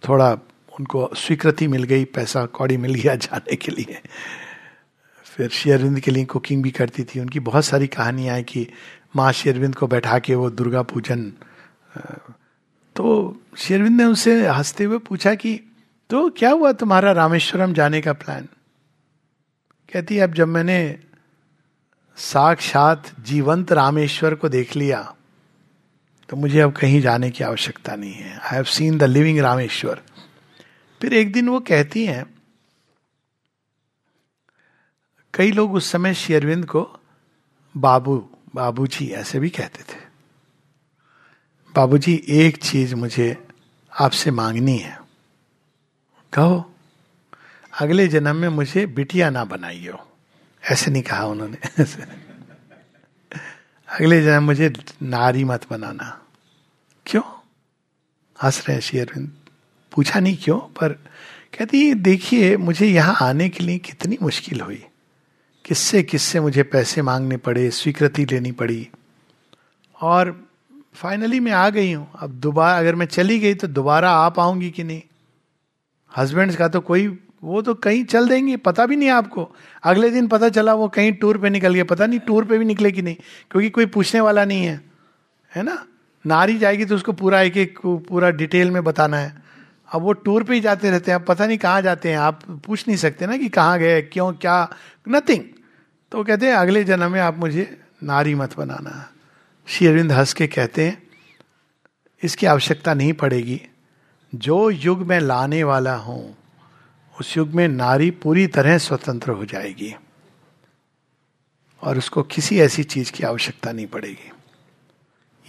थोड़ा 0.09 0.31
उनको 0.79 1.09
स्वीकृति 1.15 1.67
मिल 1.67 1.83
गई, 1.83 2.05
पैसा 2.05 2.45
कौड़ी 2.45 2.77
मिल 2.77 2.93
गया 2.93 3.15
जाने 3.15 3.55
के 3.55 3.71
लिए। 3.71 4.01
फिर 5.25 5.49
शेरविंद 5.49 5.99
के 5.99 6.11
लिए 6.11 6.25
कुकिंग 6.25 6.63
भी 6.63 6.71
करती 6.71 7.03
थी। 7.03 7.19
उनकी 7.19 7.39
बहुत 7.39 7.65
सारी 7.65 7.87
कहानियाँ 7.87 8.35
हैं 8.35 8.43
कि 8.43 8.67
माँ 9.15 9.31
शेरविंद 9.31 9.75
को 9.75 9.87
बैठा 9.87 10.19
के 10.19 10.35
वो 10.35 10.49
दुर्गा 10.49 10.81
पूजन 10.81 11.31
तो 12.95 13.05
शेरविंद 13.57 13.97
ने 13.97 14.03
उनसे 14.03 14.47
हँसते 14.47 14.83
हुए 14.83 14.97
पूछा 14.97 15.33
कि 15.35 15.59
तो 16.09 16.29
क्या 16.29 16.51
हुआ 16.51 16.71
तुम्हारा 16.71 17.11
रामेश्वरम 17.11 17.73
जाने 17.73 18.01
का 18.01 18.13
प्लान 18.13 18.47
कहती 19.93 20.19
अब 20.19 20.33
जब 20.33 20.47
मैंने 20.47 20.99
साक्षात 22.17 23.11
जीवंत 23.19 23.71
रामेश्वर 23.71 24.35
को 24.35 24.49
देख 24.49 24.75
लिया 24.75 25.15
तो 26.29 26.37
मुझे 26.37 26.59
अब 26.59 26.71
कहीं 26.71 27.01
जाने 27.01 27.29
की 27.31 27.43
आवश्यकता 27.43 27.95
नहीं 27.95 28.13
है। 28.13 28.33
I 28.33 28.55
have 28.55 28.63
seen 28.63 28.97
the 28.97 29.03
living 29.03 29.39
Rameshwar. 29.39 30.01
फिर 31.01 31.13
एक 31.13 31.31
दिन 31.33 31.49
वो 31.49 31.59
कहती 31.59 32.05
हैं, 32.05 32.25
कई 35.33 35.51
लोग 35.51 35.73
उस 35.73 35.91
समय 35.91 36.13
शेरविंद 36.13 36.65
को 36.65 36.99
बाबू, 37.77 38.17
बाबूजी 38.55 39.07
ऐसे 39.07 39.39
भी 39.39 39.49
कहते 39.49 39.83
थे। 39.83 39.99
बाबूजी, 41.75 42.23
एक 42.29 42.57
चीज़ 42.57 42.95
मुझे 42.95 43.47
आपसे 43.99 44.31
मांगनी 44.31 44.77
है। 44.77 45.08
कहो, 46.33 46.73
अगले 47.79 48.07
जन्म 48.07 48.35
में 48.35 48.49
मुझे 48.49 48.85
बिटिया 48.85 49.29
ना 49.29 49.45
बनाइयो 49.45 49.97
ऐसे 50.63 50.91
नहीं 50.91 51.03
कहा 51.03 51.25
उन्होंने। 51.25 51.57
अगले 53.89 54.21
जन्म 54.23 54.43
मुझे 54.43 54.73
नारी 55.03 55.43
मत 55.43 55.65
बनाना। 55.69 56.21
क्यों? 57.05 57.23
हंस 58.43 58.65
रहे 58.69 58.81
श्री 58.81 58.99
अरविंद। 58.99 59.31
पूछा 59.91 60.19
नहीं 60.19 60.37
क्यों, 60.43 60.59
पर 60.59 60.93
कहती 61.57 61.93
देखिए, 61.93 62.57
मुझे 62.57 62.87
यहाँ 62.87 63.15
आने 63.21 63.49
के 63.49 63.63
लिए 63.63 63.77
कितनी 63.77 64.17
मुश्किल 64.21 64.61
हुई। 64.61 64.85
किससे 65.65 66.03
किससे 66.03 66.39
मुझे 66.39 66.63
पैसे 66.63 67.01
मांगने 67.01 67.37
पड़े, 67.37 67.69
स्वीकृति 67.71 68.25
लेनी 68.25 68.51
पड़ी। 68.51 68.89
और 70.01 70.47
फाइनली 70.95 71.39
मैं 71.39 71.51
आ 71.51 71.69
गई 71.69 71.91
हूँ। 71.93 72.11
अब 72.19 72.29
दोबारा 72.29 72.77
अगर 72.79 72.95
मैं 72.95 73.05
चली 73.05 73.39
गई 73.39 73.53
तो 73.53 73.67
दोबारा 73.67 74.11
आ 74.11 74.29
पाऊँगी 74.29 74.71
कि 74.71 74.83
नहीं? 74.83 75.01
हस्बैंड 76.17 76.55
का 76.55 76.67
तो 76.67 76.79
कोई, 76.81 77.07
वो 77.43 77.61
तो 77.61 77.73
कहीं 77.73 78.03
चल 78.03 78.27
देंगे, 78.29 78.57
पता 78.57 78.85
भी 78.85 78.95
नहीं 78.95 79.09
आपको। 79.09 79.49
अगले 79.83 80.09
दिन 80.09 80.27
पता 80.27 80.49
चला 80.49 80.73
वो 80.73 80.87
कहीं 80.87 81.11
टूर 81.13 81.37
पे 81.37 81.49
निकल 81.49 81.73
गया, 81.73 81.83
पता 81.83 82.05
नहीं 82.05 82.19
टूर 82.19 82.45
पे 82.45 82.57
भी 82.57 82.65
निकले 82.65 82.91
कि 82.91 83.01
नहीं, 83.01 83.15
क्योंकि 83.51 83.69
कोई 83.69 83.85
पूछने 83.85 84.21
वाला 84.21 84.45
नहीं 84.45 84.65
है। 84.65 84.81
है 85.51 85.63
ना? 85.63 85.85
नारी 86.25 86.57
जाएगी 86.57 86.85
तो 86.85 86.95
उसको 86.95 87.11
पूरा 87.13 87.41
एक 87.41 87.57
एक, 87.57 87.79
पूरा 87.85 88.29
डिटेल 88.29 88.71
में 88.71 88.83
बताना 88.83 89.17
है। 89.17 89.33
अब 89.93 90.01
वो 90.01 90.13
टूर 90.13 90.43
पे 90.43 90.53
ही 90.53 90.59
जाते 90.59 90.89
रहते 90.91 91.11
हैं, 91.11 91.19
अब 91.19 91.25
पता 91.25 91.45
नहीं 91.45 91.57
कहाँ 91.57 91.81
जाते 91.81 92.09
हैं। 92.09 92.17
आप 92.17 92.39
पूछ 92.65 92.87
नहीं 92.87 92.97
सकते 92.97 93.27
ना 93.27 93.37
कि 93.37 93.49
कहाँ 93.49 93.79
गए, 93.79 94.01
क्यों, 94.01 94.31
क्या 94.33 94.69
नथिंग 95.09 95.43
तो 96.11 96.23
कहते 96.23 96.45
हैं, 96.45 96.53
अगले 96.53 96.83
जन्म 96.83 97.11
में 97.11 97.19
आप 97.21 97.37
मुझे 97.37 97.77
नारी 98.03 98.35
मत 98.35 98.57
बनाना। 98.57 99.09
श्री 99.67 99.87
अरविंद 99.87 100.11
हंस 100.11 100.33
के 100.33 100.47
कहते 100.47 100.85
हैं, 100.85 101.01
इसकी 102.23 102.45
आवश्यकता 102.45 102.93
नहीं 102.93 103.13
पड़ेगी। 103.13 103.61
जो 104.35 104.69
युग 104.69 105.01
में 105.01 105.19
लाने 105.19 105.63
वाला 105.63 105.95
हूँ, 105.95 106.37
उस 107.19 107.37
युग 107.37 107.49
में 107.49 107.67
नारी 107.67 108.11
पूरी 108.11 108.47
तरह 108.47 108.77
स्वतंत्र 108.77 109.31
हो 109.31 109.45
जाएगी 109.45 109.95
और 111.83 111.97
उसको 111.97 112.23
किसी 112.23 112.59
ऐसी 112.59 112.83
चीज़ 112.83 113.11
की 113.11 113.23
आवश्यकता 113.23 113.71
नहीं 113.71 113.87
पड़ेगी। 113.87 114.31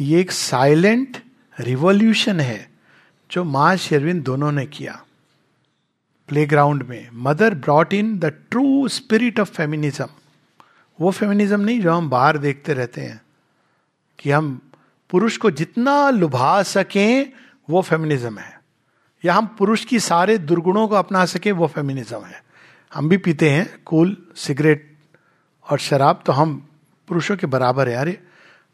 ये 0.01 0.21
एक 0.21 0.31
साइलेंट 0.31 1.23
रिवॉल्यूशन 1.61 2.41
है 2.41 2.71
जो 3.31 3.45
माँ 3.45 3.77
शेरविन 3.77 4.23
दोनों 4.23 4.53
ने 4.53 4.67
किया। 4.67 5.05
प्लेग्राउंड 6.29 6.83
में 6.83 7.09
mother 7.13 7.55
brought 7.55 7.95
in 7.95 8.19
the 8.19 8.25
true 8.25 8.89
spirit 8.89 9.41
of 9.41 9.51
feminism. 9.51 10.09
वो 11.01 11.11
फेमिनिज्म 11.11 11.61
नहीं 11.61 11.81
जो 11.81 11.93
हम 11.93 12.11
बाहर 12.11 12.39
देखते 12.39 12.75
रहते 12.75 13.01
हैं 13.01 13.21
कि 14.19 14.31
हम 14.31 14.61
पुरुष 15.11 15.37
को 15.37 15.51
जितना 15.51 16.11
लुभा 16.11 16.63
सकें, 16.63 17.33
वो 17.71 17.83
फेमिनिज्म 17.83 18.39
है। 18.39 18.60
या 19.25 19.35
हम 19.35 19.47
पुरुष 19.59 19.85
की 19.85 20.01
सारे 20.01 20.37
दुर्गुणों 20.39 20.87
को 20.89 20.95
अपना 20.95 21.25
सके, 21.27 21.53
वो 21.53 21.67
फेमिनिज्म 21.67 22.25
है। 22.25 22.43
हम 22.93 23.09
भी 23.09 23.17
पीते 23.19 23.51
हैं 23.51 23.69
कूल, 23.87 24.17
सिगरेट 24.37 24.89
और 25.67 25.79
शराब 25.79 26.23
तो 26.27 26.33
हम 26.33 26.57
पुरुषों 27.09 27.37
के 27.37 27.47
बराबर 27.47 27.89
है। 27.89 27.95
अरे, 27.97 28.19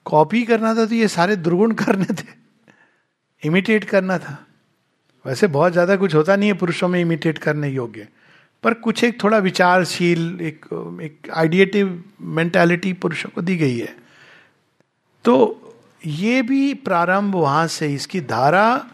कॉपी 0.07 0.43
करना 0.45 0.75
था 0.75 0.85
तो 0.87 0.95
ये 0.95 1.09
सारे 1.09 1.37
दुर्गुण 1.37 1.73
करने 1.75 2.15
थे। 2.15 2.35
इमिटेट 3.43 3.85
करना 3.85 4.19
था। 4.19 4.39
वैसे 5.25 5.47
बहुत 5.47 5.73
ज़्यादा 5.73 5.97
कुछ 5.97 6.15
होता 6.15 6.37
नहीं 6.37 6.49
है 6.49 6.57
पुरुषों 6.57 6.89
में 6.89 7.01
इमिटेट 7.01 7.39
करने 7.39 7.69
योग्य। 7.69 8.07
पर 8.65 8.75
कुछ 8.75 9.03
एक 9.05 9.23
थोड़ा 9.23 9.39
विचारशील, 9.39 10.39
एक 10.41 10.65
एक 11.03 11.31
आइडिएटिव 11.35 12.03
मेंटालिटी 12.21 12.93
पुरुषों 12.93 13.31
को 13.35 13.43
दी 13.43 13.57
गई 13.57 13.79
है। 13.79 13.95
तो 15.25 15.35
ये 16.07 16.43
भी 16.43 16.75
प्रारंभ 16.75 17.35
वहाँ 17.35 17.67
से, 17.67 17.95
इसकी 17.95 18.21
धारा 18.21 18.87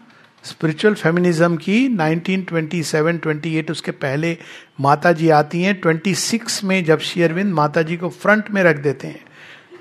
स्पिरिचुअल 0.43 0.93
फेमिनिज्म 0.93 1.57
की 1.57 1.87
1927-28 1.89 3.71
उसके 3.71 3.91
पहले 3.91 4.37
माता 4.79 5.11
जी 5.11 5.29
आती 5.29 5.61
हैं। 5.61 5.81
26 5.81 6.63
में 6.63 6.83
जब 6.85 6.99
शेयरविंद 6.99 7.53
माता 7.53 7.81
जी 7.81 7.97
को 7.97 8.09
फ्रंट 8.09 8.51
में 8.51 8.63
रख 8.63 8.77
देते 8.77 9.07
हैं 9.07 9.25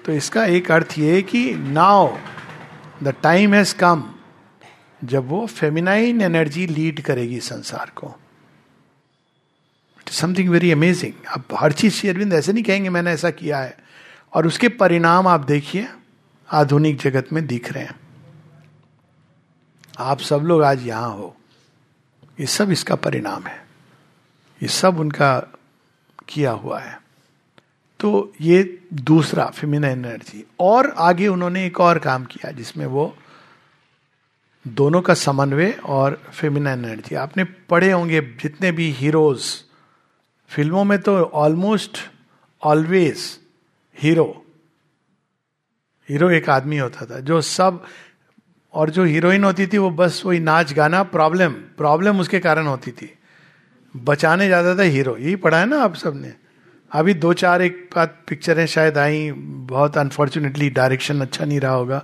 तो 0.07 0.13
इसका 0.13 0.45
एक 0.45 0.71
अर्थ 0.71 0.95
ये 0.99 1.23
कि 1.23 1.55
now 1.55 2.17
the 3.03 3.15
time 3.23 3.55
has 3.55 3.75
come 3.75 4.05
जब 5.05 5.29
वो 5.29 5.47
फेमिनाइन 5.47 6.21
एनर्जी 6.21 6.67
लीड 6.67 7.01
करेगी 7.01 7.41
संसार 7.41 7.93
को। 7.97 8.15
समथिंग 10.11 10.49
वेरी 10.49 10.71
अमेजिंग 10.73 11.13
अब 11.29 11.45
हर 11.59 11.73
चीज़ 11.73 11.93
शेयरविंद 11.93 12.33
ऐसे 12.33 12.53
नहीं 12.53 12.65
कहेंगे 12.65 12.89
मैंने 12.89 13.11
ऐसा 13.11 13.31
किया 13.31 13.59
है। 13.59 13.77
और 14.35 14.47
उसके 14.47 14.69
परिणाम 14.69 15.27
आप 15.27 15.41
देखिए, 15.41 15.89
आधुनिक 16.53 17.01
जगत 17.01 17.29
में 17.33 17.47
दिख 17.47 17.73
रहे 17.73 17.85
हैं। 17.85 18.02
आप 19.99 20.19
सब 20.19 20.37
लोग 20.37 20.63
आज 20.63 20.87
यहाँ 20.87 21.11
हो। 21.11 21.37
ये 22.41 22.47
सब 22.47 22.71
इसका 22.71 22.95
परिणाम 22.95 23.43
है। 23.43 23.67
ये 24.63 24.69
सब 24.69 24.99
उनका 24.99 25.39
किया 26.29 26.51
हुआ 26.51 26.81
है। 26.81 27.03
तो 28.01 28.33
ये 28.41 28.83
दूसरा 28.95 29.47
फिमिन 29.47 29.85
एनर्जी 29.85 30.45
और 30.61 30.95
आगे 30.99 31.29
उन्होंने 31.29 31.67
एक 31.67 31.81
और 31.81 31.99
काम 31.99 32.25
किया 32.25 32.51
जिसमें 32.51 32.87
वो 32.87 33.17
दोनों 34.69 35.03
का 35.03 35.15
समन्वय 35.15 35.71
और 35.71 36.23
फेमिन 36.33 36.67
एनर्जी 36.67 37.15
आपने 37.15 37.45
पढ़े 37.45 37.93
होंगे 37.93 38.21
जितने 38.21 38.73
भी 38.73 38.91
हीरोज 38.93 39.45
फ़िल्मों 40.49 40.85
में 40.85 40.99
तो 41.03 41.25
ऑलमोस्ट 41.25 41.99
ऑलवेज 42.63 43.41
हीरो 43.99 44.45
हीरो 46.09 46.31
एक 46.31 46.51
आदमी 46.51 46.79
होता 46.79 47.07
था 47.07 47.21
जो 47.21 47.41
सब 47.41 47.85
और 48.75 48.91
जो 48.91 49.05
हीरोइन 49.05 49.45
होती 49.45 49.67
थी 49.67 49.79
वो 49.79 49.91
बस 49.91 50.23
वही 50.27 50.39
नाच 50.39 50.73
गाना, 50.73 51.03
प्रॉब्लम 51.03 51.53
प्रॉब्लम 51.53 52.21
उसके 52.21 52.39
कारण 52.41 52.67
होती 52.67 52.91
थी। 52.91 53.13
बचाने 53.95 54.49
जाता 54.49 54.77
था 54.79 54.83
हीरो। 54.83 55.17
यही 55.17 55.37
पढ़ा 55.37 55.59
है 55.59 55.67
ना 55.67 55.83
आप 55.83 55.95
सबने? 55.95 56.33
अभी 56.93 57.15
दो 57.15 57.33
चार 57.33 57.63
एक 57.63 57.89
बात 57.97 58.19
पिक्चरें 58.29 58.67
शायद 58.67 58.99
आई, 58.99 59.31
बहुत 59.33 59.97
अनफॉर्चुनेटली 59.99 60.71
डायरेक्शन 60.71 61.21
अच्छा 61.21 61.45
नहीं 61.45 61.61
रहा 61.61 61.73
होगा, 61.73 61.99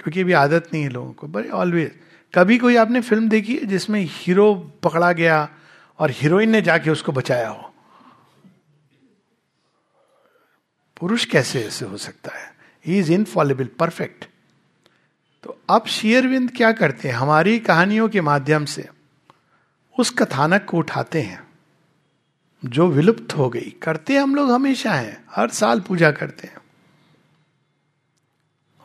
क्योंकि 0.00 0.20
अभी 0.20 0.32
आदत 0.32 0.68
नहीं 0.72 0.82
है 0.82 0.88
लोगों 0.88 1.12
को 1.12 1.26
बट 1.26 1.50
ऑलवेज 1.50 1.92
कभी 2.34 2.58
कोई 2.58 2.76
आपने 2.76 3.00
फ़िल्म 3.00 3.28
देखी 3.28 3.56
है 3.56 3.66
जिसमें 3.66 4.00
हीरो 4.10 4.54
पकड़ा 4.82 5.12
गया 5.12 5.48
और 5.98 6.10
हीरोइन 6.10 6.50
ने 6.50 6.62
जाके 6.62 6.90
उसको 6.90 7.12
बचाया 7.12 7.48
हो? 7.48 7.70
पुरुष 11.00 11.24
कैसे 11.24 11.60
ऐसे 11.60 11.84
हो 11.84 11.96
सकता 11.96 12.38
है? 12.38 12.52
ही 12.86 12.98
इज़ 12.98 13.12
इनफॉलेबल 13.12 13.68
परफेक्ट 13.78 14.24
तो 15.44 15.60
अब 15.70 15.86
शेयरविंद 15.86 16.50
क्या 16.56 16.72
करते 16.72 17.08
हैं? 17.08 17.14
हमारी 17.14 17.58
कहानियों 17.58 18.08
के 18.08 18.20
माध्यम 18.20 18.64
से 18.64 18.88
उस 19.98 20.10
कथानक 20.10 20.64
को 20.64 20.76
उठाते 20.76 21.22
हैं, 21.22 21.46
जो 22.64 22.88
विलुप्त 22.88 23.36
हो 23.36 23.50
गई। 23.50 23.70
करते 23.82 24.16
हम 24.16 24.34
लोग 24.34 24.50
हमेशा 24.50 24.92
हैं, 24.92 25.24
हर 25.30 25.50
साल 25.50 25.80
पूजा 25.80 26.10
करते 26.10 26.48
हैं। 26.48 26.56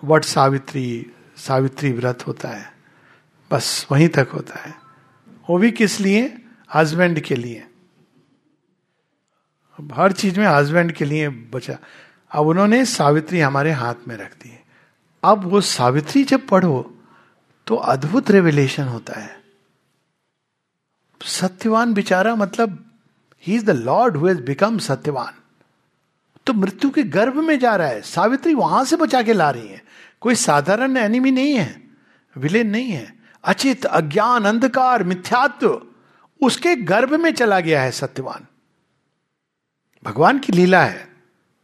वट 0.03 0.23
सावित्री 0.23 1.05
सावित्री 1.37 1.91
व्रत 1.91 2.27
होता 2.27 2.49
है, 2.49 2.73
बस 3.51 3.87
वहीं 3.91 4.09
तक 4.09 4.27
होता 4.33 4.59
है। 4.59 4.75
वो 5.49 5.57
भी 5.57 5.71
किस 5.71 5.99
लिए? 5.99 6.37
हस्बैंड 6.73 7.19
के 7.19 7.35
लिए। 7.35 7.67
हर 9.93 10.11
चीज़ 10.11 10.39
में 10.39 10.47
हस्बैंड 10.47 10.91
के 10.91 11.05
लिए 11.05 11.29
बचा। 11.29 11.77
अब 12.31 12.47
उन्होंने 12.47 12.85
सावित्री 12.85 13.39
हमारे 13.39 13.71
हाथ 13.71 13.95
में 14.07 14.17
रख 14.17 14.33
दी। 14.33 14.58
अब 15.23 15.45
वो 15.45 15.61
सावित्री 15.61 16.23
जब 16.23 16.47
पढ़ो 16.47 16.95
तो 17.67 17.75
अद्भुत 17.75 18.31
रेवलेशन 18.31 18.83
होता 18.83 19.19
है। 19.19 19.39
सत्यवान 21.23 21.93
बिचारा 21.93 22.35
मतलब 22.35 22.91
ही 23.43 23.55
is 23.55 23.65
the 23.65 23.69
lord 23.69 24.17
who 24.17 24.27
has 24.27 24.41
become 24.41 24.77
Satyavan. 24.77 25.33
तो 26.45 26.53
मृत्यु 26.53 26.89
के 26.89 27.03
गर्भ 27.03 27.35
में 27.35 27.59
जा 27.59 27.75
रहा 27.75 27.87
है, 27.87 28.01
सावित्री 28.01 28.53
वहाँ 28.53 28.83
से 28.85 28.95
बचा 28.95 29.21
के 29.21 29.33
ला 29.33 29.49
रही 29.49 29.67
है। 29.67 29.83
कोई 30.21 30.35
साधारण 30.35 30.97
एनिमी 30.97 31.31
नहीं 31.31 31.53
है 31.53 31.83
विलेन 32.37 32.69
नहीं 32.69 32.89
है। 32.89 33.13
अचित, 33.43 33.85
अज्ञान, 33.85 34.45
अंधकार, 34.45 35.03
मिथ्यात्व, 35.03 35.81
उसके 36.41 36.75
गर्भ 36.75 37.13
में 37.13 37.33
चला 37.33 37.59
गया 37.59 37.81
है 37.81 37.91
सत्यवान। 37.91 38.45
भगवान 40.03 40.39
की 40.39 40.53
लीला 40.53 40.83
है 40.83 41.15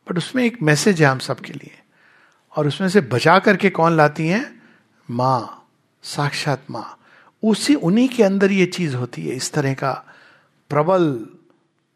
बट 0.08 0.18
उसमें 0.18 0.44
एक 0.44 0.62
मैसेज 0.62 1.02
है 1.02 1.08
हम 1.08 1.20
सबके 1.20 1.54
लिए। 1.54 1.82
और 2.56 2.68
उसमें 2.68 2.90
से 2.90 3.02
बचा 3.02 3.40
करके 3.40 3.70
कौन 3.70 3.98
लाती 3.98 4.28
हैं? 4.28 4.62
माँ, 5.12 5.70
साक्षात 6.04 6.64
माँ। 6.72 7.00
उसी, 7.44 7.76
उन्हीं 7.76 8.10
के 8.10 8.24
अंदर 8.24 8.52
ये 8.52 8.66
चीज़ 8.66 8.96
होती 8.96 9.28
है, 9.28 9.36
इस 9.36 9.54
तरह 9.54 9.74
का 9.74 10.06
प्रबल, 10.70 11.28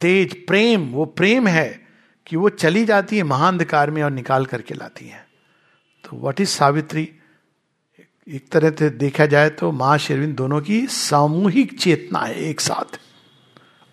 तेज 0.02 0.46
प्रेम, 0.46 0.90
वो 0.90 1.06
प्रेम 1.06 1.48
है 1.48 1.88
कि 2.28 2.36
वो 2.36 2.50
चली 2.50 2.86
जाती 2.86 3.18
है 3.18 3.24
महाअंधकार 3.24 3.92
में 3.92 4.04
और 4.04 4.12
निकाल 4.12 4.46
करके 4.46 4.74
लाती 4.74 5.08
है। 5.08 5.28
तो 6.04 6.18
वट 6.18 6.42
इज़ 6.42 6.50
सावित्री? 6.50 7.12
एक 8.28 8.50
तरह 8.52 8.72
से 8.72 8.90
देखा 8.90 9.26
जाए 9.26 9.50
तो 9.50 9.72
माँ 9.72 9.98
शेरविंद 9.98 10.36
दोनों 10.36 10.62
की 10.62 10.88
सामूहिक 10.88 11.80
चेतना 11.80 12.20
है 12.20 12.36
एक 12.36 12.62
साथ। 12.62 13.00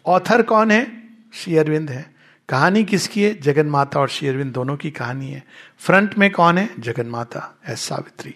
ऑथर 0.07 0.43
कौन 0.43 0.71
है? 0.71 1.03
श्री 1.35 1.57
अरविंद 1.57 1.91
है। 1.91 2.16
कहानी 2.49 2.85
किसकी 2.85 3.23
है? 3.23 3.41
जगन 3.41 3.67
माता 3.67 4.01
और 4.01 4.09
शेरविंद 4.09 4.53
दोनों 4.53 4.77
की 4.77 4.91
कहानी 4.91 5.31
है। 5.31 5.45
फ्रंट 5.79 6.19
में 6.19 6.31
कौन 6.31 6.59
है? 6.59 6.71
जगन 6.79 7.07
माता 7.07 7.59
एस 7.69 7.81
सावित्री। 7.81 8.35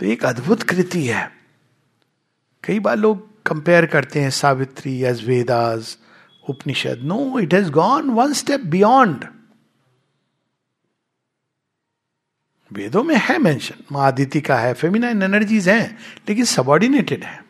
तो 0.00 0.06
एक 0.06 0.24
अद्भुत 0.24 0.62
कृति 0.62 1.06
है। 1.06 1.32
कई 2.64 2.80
बार 2.80 2.96
लोग 2.96 3.42
कंपेयर 3.42 3.86
करते 3.86 4.20
हैं 4.20 4.30
Savitri 4.30 5.02
as 5.02 5.28
Vedas, 5.28 5.98
Upanishad. 6.48 7.00
No 7.02 7.38
it 7.38 7.54
has 7.54 7.70
gone 7.70 8.10
one 8.10 8.32
step 8.32 8.60
beyond 8.60 9.26
वेदों 12.72 13.02
में 13.04 13.16
है 13.16 13.38
मेंशन 13.38 13.84
माँ 13.92 14.06
आदिति 14.06 14.40
का 14.40 14.58
है 14.58 14.74
फेमिनाइन 14.74 15.22
एनर्जीज 15.22 15.68
हैं, 15.68 15.98
लेकिन 16.28 16.44
सबॉर्डिनेटेड 16.44 17.24
है। 17.24 17.44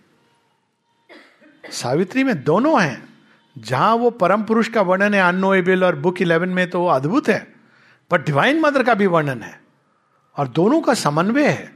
सावित्री 1.70 2.24
में 2.24 2.42
दोनों 2.44 2.82
हैं। 2.82 3.13
जहाँ 3.56 3.94
वो 3.94 4.10
परम 4.10 4.42
पुरुष 4.42 4.68
का 4.68 4.82
वर्णन 4.82 5.14
है 5.14 5.20
अनोएबल 5.20 5.84
और 5.84 5.96
बुक 5.96 6.22
इलेवन 6.22 6.48
में 6.48 6.68
तो 6.70 6.80
वो 6.80 6.88
अद्भुत 6.88 7.28
है, 7.28 7.46
पर 8.10 8.22
डिवाइन 8.22 8.60
मदर 8.60 8.82
का 8.82 8.94
भी 8.94 9.06
वर्णन 9.06 9.42
है, 9.42 9.60
और 10.36 10.48
दोनों 10.48 10.80
का 10.80 10.94
समन्वय 10.94 11.48
है। 11.48 11.72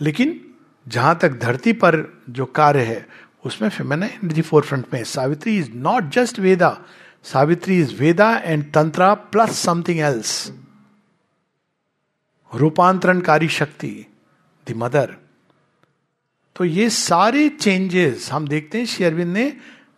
लेकिन 0.00 0.40
जहाँ 0.86 1.18
तक 1.18 1.38
धरती 1.38 1.72
पर 1.72 1.96
जो 2.30 2.44
कार्य 2.44 2.82
है, 2.82 3.06
उसमें 3.44 3.68
फेमिना 3.68 4.06
एनर्जी 4.06 4.42
फोर 4.42 4.62
फ्रंट 4.62 4.86
में 4.94 5.02
Savitri 5.04 5.56
is 5.58 5.70
not 5.72 6.10
just 6.10 6.38
Veda, 6.38 6.76
Savitri 7.24 7.78
is 7.80 7.94
Veda 7.94 8.30
and 8.36 8.72
tantra 8.72 9.12
plus 9.14 9.58
something 9.58 10.00
else 10.00 10.52
रूपांतरणकारी 12.54 13.48
शक्ति 13.48 13.94
द 14.66 14.74
मदर 14.76 15.16
तो 16.56 16.64
ये 16.64 16.88
सारे 16.90 17.48
चेंजेस 17.48 18.28
हम 18.32 18.48
देखते 18.48 18.78
हैं 18.78 18.86
शेयरविंद 18.86 19.32
ने 19.32 19.52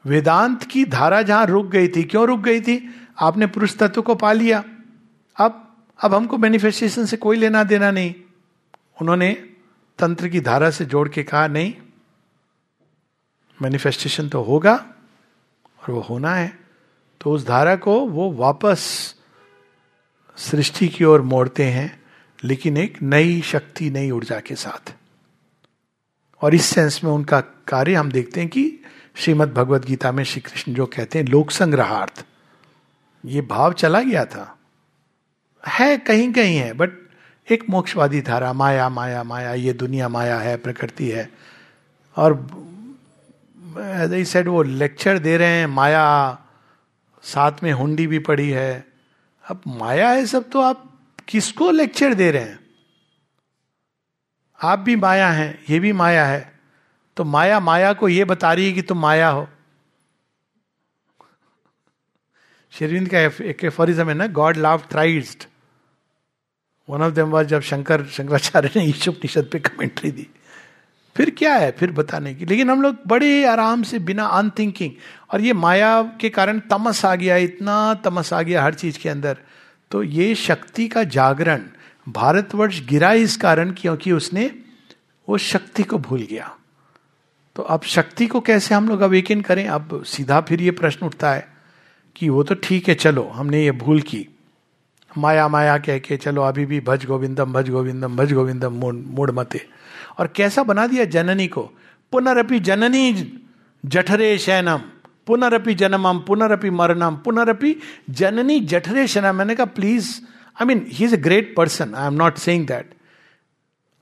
वेदांत 0.07 0.65
की 0.65 0.85
धारा 0.85 1.23
जहाँ 1.23 1.47
रुक 1.47 1.67
गई 1.67 1.89
थी, 1.89 2.03
क्यों 2.03 2.27
रुक 2.27 2.41
गई 2.41 2.61
थी? 2.61 2.95
आपने 3.21 3.47
पुरुष 3.47 3.77
तत्व 3.77 4.03
को 4.03 4.15
पा 4.15 4.33
लिया। 4.33 4.65
अब 5.37 5.59
अब 5.99 6.15
हमको 6.15 6.39
मैनिफेस्टेशन 6.39 7.07
से 7.07 7.17
कोई 7.17 7.37
लेना 7.37 7.63
देना 7.65 7.91
नहीं। 7.91 8.15
उन्होंने 9.01 9.33
तंत्र 9.99 10.29
की 10.29 10.41
धारा 10.41 10.71
से 10.71 10.85
जोड़ 10.85 11.09
के 11.09 11.23
कहा, 11.23 11.47
नहीं 11.47 11.75
मैनिफेस्टेशन 13.63 14.29
तो 14.29 14.43
होगा 14.43 14.75
और 14.75 15.91
वो 15.91 16.01
होना 16.01 16.35
है। 16.35 16.59
तो 17.21 17.33
उस 17.33 17.47
धारा 17.47 17.77
को 17.77 18.01
वो 18.01 18.31
वापस 18.33 19.15
सृष्टि 20.37 20.89
की 20.89 21.05
ओर 21.05 21.23
मोड़ते 21.23 21.65
हैं, 21.65 22.03
लेकिन 22.45 22.77
एक 22.77 22.99
नई 23.03 23.41
शक्ति, 23.43 23.91
नई 23.91 24.11
ऊर्जा 24.11 24.41
के 24.41 24.55
साथ। 24.55 24.95
और 26.43 26.55
इस 26.55 26.65
सेंस 26.65 27.01
में 27.05 27.11
उनका 27.11 27.41
कार्य 27.41 27.95
हम 27.95 28.11
देखते 28.13 28.41
हैं 28.41 28.49
कि 28.49 28.79
श्रीमद 29.17 29.53
भगवद 29.53 29.85
गीता 29.85 30.13
में 30.13 30.25
श्री 30.25 30.41
कृष्ण 30.41 30.75
जो 30.75 30.87
कहते 30.87 31.19
हैं 31.19 31.27
लोक 31.27 31.51
संग्रहार्थ 31.51 32.25
ये 33.25 33.41
भाव 33.41 33.73
चला 33.73 34.01
गया 34.01 34.25
था। 34.25 34.59
है, 35.69 35.99
कहीं 35.99 36.33
कहीं 36.33 36.57
है 36.57 36.73
बट 36.73 36.91
एक 37.51 37.71
मोक्षवादी 37.71 38.21
धारा, 38.21 38.53
माया 38.53 38.89
माया 38.89 39.23
माया, 39.23 39.55
ये 39.55 39.73
दुनिया 39.73 40.09
माया 40.09 40.39
है, 40.39 40.57
प्रकृति 40.57 41.09
है। 41.09 41.31
और 42.17 42.47
एज 43.79 44.13
आई 44.13 44.25
सेड 44.25 44.49
वो 44.49 44.63
लेक्चर 44.63 45.19
दे 45.19 45.37
रहे 45.37 45.49
हैं, 45.49 45.67
माया, 45.67 46.39
साथ 47.23 47.53
में 47.63 47.73
हुंडी 47.73 48.07
भी 48.07 48.19
पड़ी 48.19 48.51
है। 48.51 48.87
अब 49.49 49.61
माया 49.67 50.11
है 50.11 50.27
सब 50.27 50.51
तो 50.51 50.61
आप 50.61 50.99
किसको 51.29 51.71
लेक्चर 51.71 52.15
दे 52.15 52.31
रहे 52.31 52.43
हैं? 52.43 52.59
आप 54.63 54.79
भी 54.79 54.97
माया 54.97 55.31
हैं, 55.31 55.65
ये 55.71 55.79
भी 55.79 55.93
माया 55.93 56.27
है। 56.27 56.52
तो 57.17 57.25
माया 57.25 57.61
माया 57.61 57.93
को 57.93 58.09
यह 58.09 58.25
बता 58.25 58.53
रही 58.53 58.67
है 58.67 58.73
कि 58.73 58.83
तुम 58.83 58.99
माया 58.99 59.29
हो। 59.29 59.49
शेरविंद 62.71 63.09
का 63.09 63.21
एक 63.21 63.65
एफोरिज्म 63.65 64.09
है 64.09 64.15
ना 64.15 64.27
God 64.27 64.57
love 64.57 64.83
thrice 64.91 65.45
one 66.91 67.03
of 67.03 67.15
them 67.15 67.29
was 67.29 67.47
जब 67.47 67.61
शंकर, 67.61 68.05
शंकराचार्य 68.05 68.71
ने 68.77 68.85
ईशुपनिषद 68.85 69.49
पे 69.53 69.59
कमेंट्री 69.59 70.11
दी। 70.11 70.29
फिर 71.17 71.31
क्या 71.31 71.55
है? 71.55 71.71
फिर 71.71 71.93
बताने 71.93 72.35
की। 72.35 72.45
लेकिन 72.45 72.71
हम 72.71 72.83
लोग 72.83 72.97
बड़े 73.07 73.45
आराम 73.45 73.83
से, 73.83 73.99
बिना 73.99 74.25
अनथिंकिंग 74.25 74.93
और 75.31 75.41
ये 75.41 75.53
माया 75.53 76.03
के 76.03 76.31
कारण 76.31 76.61
तमस 76.61 77.05
आ 77.05 77.15
गया, 77.15 77.37
इतना 77.37 77.95
तमस 77.95 78.33
आ 78.33 78.43
गया 78.43 78.63
हर 78.63 78.75
चीज़ 78.75 78.99
के 78.99 79.09
अंदर। 79.09 79.39
तो 79.91 80.03
ये 80.03 80.35
शक्ति 80.35 80.89
का 80.89 81.05
जागरण 81.05 81.63
भारतवर्ष 82.09 82.81
गिरा 82.81 83.13
इस 83.13 83.37
कारण 83.37 83.71
क्योंकि 83.73 84.13
उसने 84.13 84.55
वो 85.29 85.39
शक्ति 85.39 85.83
को 85.83 85.99
भूल 85.99 86.27
गया। 86.31 86.57
तो 87.57 87.63
अब 87.63 87.83
शक्ति 87.85 88.27
को 88.27 88.41
कैसे 88.41 88.75
हम 88.75 88.89
लोग 88.89 89.01
अवेकन 89.01 89.41
करें? 89.41 89.67
अब 89.69 90.03
सीधा 90.05 90.41
फिर 90.41 90.63
ये 90.63 90.71
प्रश्न 90.71 91.07
उठता 91.07 91.33
है 91.33 91.47
कि 92.17 92.29
वो 92.29 92.43
तो 92.43 92.55
ठीक 92.55 92.89
है, 92.89 92.95
चलो, 92.95 93.23
हमने 93.35 93.63
ये 93.65 93.71
भूल 93.73 94.01
की। 94.01 94.27
माया 95.11 95.47
माया 95.49 95.77
कह 95.79 95.99
के, 95.99 96.17
चलो, 96.17 96.43
अभी 96.43 96.65
भी 96.67 96.81
भज 96.81 97.05
गोविंदम 97.07 97.53
भज 97.53 97.71
गोविंदम 97.71 98.17
भज 98.17 98.33
गोविंदम 98.33 98.81
मूड 99.15 99.31
मते। 99.31 99.67
और 100.19 100.33
कैसा 100.37 100.63
बना 100.63 100.87
दिया 100.87 101.05
जननी 101.05 101.47
को? 101.49 101.63
पुनरअपि 102.13 102.61
जननी 102.61 103.13
जठरे 103.85 104.37
शैनम 104.39 104.81
पुनरअपि 105.27 105.75
जन्मम 105.75 106.19
पुनरअपि 106.19 106.71
मरणम 106.71 107.17
पुनरअपि 107.17 107.75
जननी 108.11 108.59
जठरे 108.61 109.07
शैनम 109.09 109.37
मैंने 109.37 109.55
कहा 109.55 109.67
please 109.67 110.11
I 110.57 110.67
mean 110.67 110.85
he 110.89 111.05
is 111.05 111.15
a 111.15 111.19
great 111.19 111.55
person 111.57 111.95
I 111.95 112.07
am 112.07 112.15
not 112.15 112.37
saying 112.39 112.67
that 112.67 112.95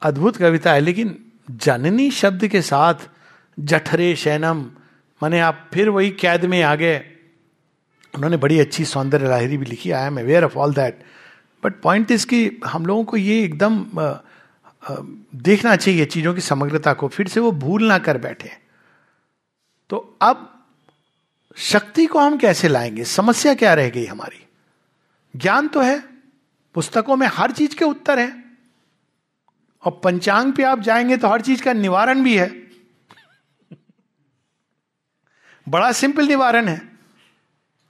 अद्भुत 0.03 0.37
कविता 0.37 0.73
है, 0.73 0.81
लेकिन 0.81 1.17
जननी 1.51 2.11
शब्द 2.11 2.47
के 2.49 2.63
साथ 2.63 3.09
जठरे 3.59 4.15
शैनम 4.17 4.61
माने 5.21 5.41
आप 5.41 5.69
फिर 5.75 5.89
वही 5.89 6.11
कैद 6.11 6.45
में 6.45 6.63
आ 6.63 6.75
गए। 6.75 6.99
उन्होंने 8.15 8.37
बड़ी 8.37 8.59
अच्छी 8.61 8.85
सौंदर्य 8.85 9.29
लाहिरी 9.29 9.57
भी 9.57 9.67
लिखी 9.67 9.91
I 9.91 10.07
am 10.07 10.21
aware 10.21 10.45
of 10.45 10.57
all 10.57 10.75
that 10.75 11.03
but 11.63 11.81
point 11.83 12.11
is 12.11 12.27
कि 12.27 12.61
हम 12.67 12.87
लोगों 12.87 13.05
को 13.05 13.17
ये 13.17 13.43
एकदम 13.45 13.85
देखना 15.37 15.75
चाहिए 15.77 16.05
चीज़ों 16.05 16.35
की 16.35 16.41
समग्रता 16.41 16.93
को, 16.93 17.09
फिर 17.09 17.29
से 17.29 17.41
वो 17.41 17.51
भूल 17.53 17.87
ना 17.87 17.99
कर 17.99 18.19
बैठे। 18.19 18.51
तो 19.91 20.19
अब 20.23 20.47
शक्ति 21.57 22.07
को 22.07 22.19
हम 22.19 22.37
कैसे 22.37 22.69
लाएँगे? 22.69 23.05
समस्या 23.05 23.55
क्या 23.55 23.75
रह 23.75 23.89
गई 23.91 24.05
हमारी? 24.07 24.47
ज्ञान 25.35 25.69
तो 25.69 25.81
है, 25.81 25.99
पुस्तकों 26.75 27.17
में 27.17 27.27
हर 27.27 27.53
चीज़ 27.53 27.75
के 27.77 27.85
उत्तर 27.85 28.19
हैं। 28.19 28.59
और 29.85 30.01
पंचांग 30.05 30.53
पे 30.53 30.63
आप 30.63 30.81
जाएँगे 30.81 31.17
तो 31.17 31.29
हर 31.29 31.41
चीज़ 31.41 31.63
का 31.63 31.73
निवारण 31.73 32.23
भी 32.23 32.37
है। 32.37 32.70
बड़ा 35.71 35.91
सिंपल 35.93 36.27
निवारण 36.27 36.69
है। 36.69 36.81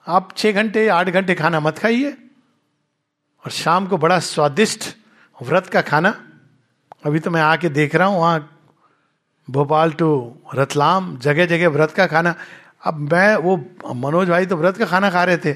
आप 0.07 0.35
छह 0.37 0.53
घंटे, 0.53 0.87
आठ 0.89 1.09
घंटे 1.09 1.35
खाना 1.35 1.61
मत 1.61 1.79
खाइए 1.79 2.11
और 3.45 3.51
शाम 3.51 3.87
को 3.87 3.99
बड़ा 3.99 4.19
स्वादिष्ट 4.19 4.85
व्रत 5.39 5.67
का 5.67 5.81
खाना। 5.81 6.15
अभी 7.07 7.19
तो 7.19 7.31
मैं 7.31 7.41
आके 7.43 7.69
देख 7.69 7.95
रहा 7.95 8.09
हूँ, 8.09 8.19
वहाँ 8.19 8.57
भोपाल 9.49 9.93
टू 9.93 10.09
रतलाम 10.55 11.17
जगह 11.19 11.47
जगह 11.47 11.69
व्रत 11.69 11.91
का 11.91 12.07
खाना। 12.07 12.35
अब 12.85 12.99
मैं, 13.13 13.37
वो 13.37 13.57
मनोज 13.95 14.29
भाई 14.29 14.47
तो 14.47 14.57
व्रत 14.57 14.77
का 14.77 14.85
खाना 14.85 15.11
खा 15.11 15.25
रहे 15.25 15.37
थे। 15.37 15.53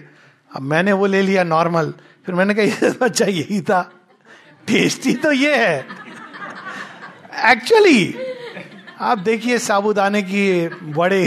अब 0.51 0.63
मैंने 0.63 0.93
वो 0.93 1.07
ले 1.07 1.23
लिया 1.23 1.45
नॉर्मल। 1.45 1.93
फिर 2.27 2.35
मैंने 2.35 2.55
कहा 2.55 2.89
अच्छा 3.05 3.25
यही 3.25 3.61
था। 3.61 3.83
टेस्टी 4.69 5.15
तो 5.15 5.33
ये 5.33 5.57
है। 5.57 5.79
एक्चुअली, 7.51 8.15
आप 9.01 9.19
देखिए 9.19 9.59
साबुदाने 9.59 10.23
की 10.23 10.69
बड़े 10.95 11.23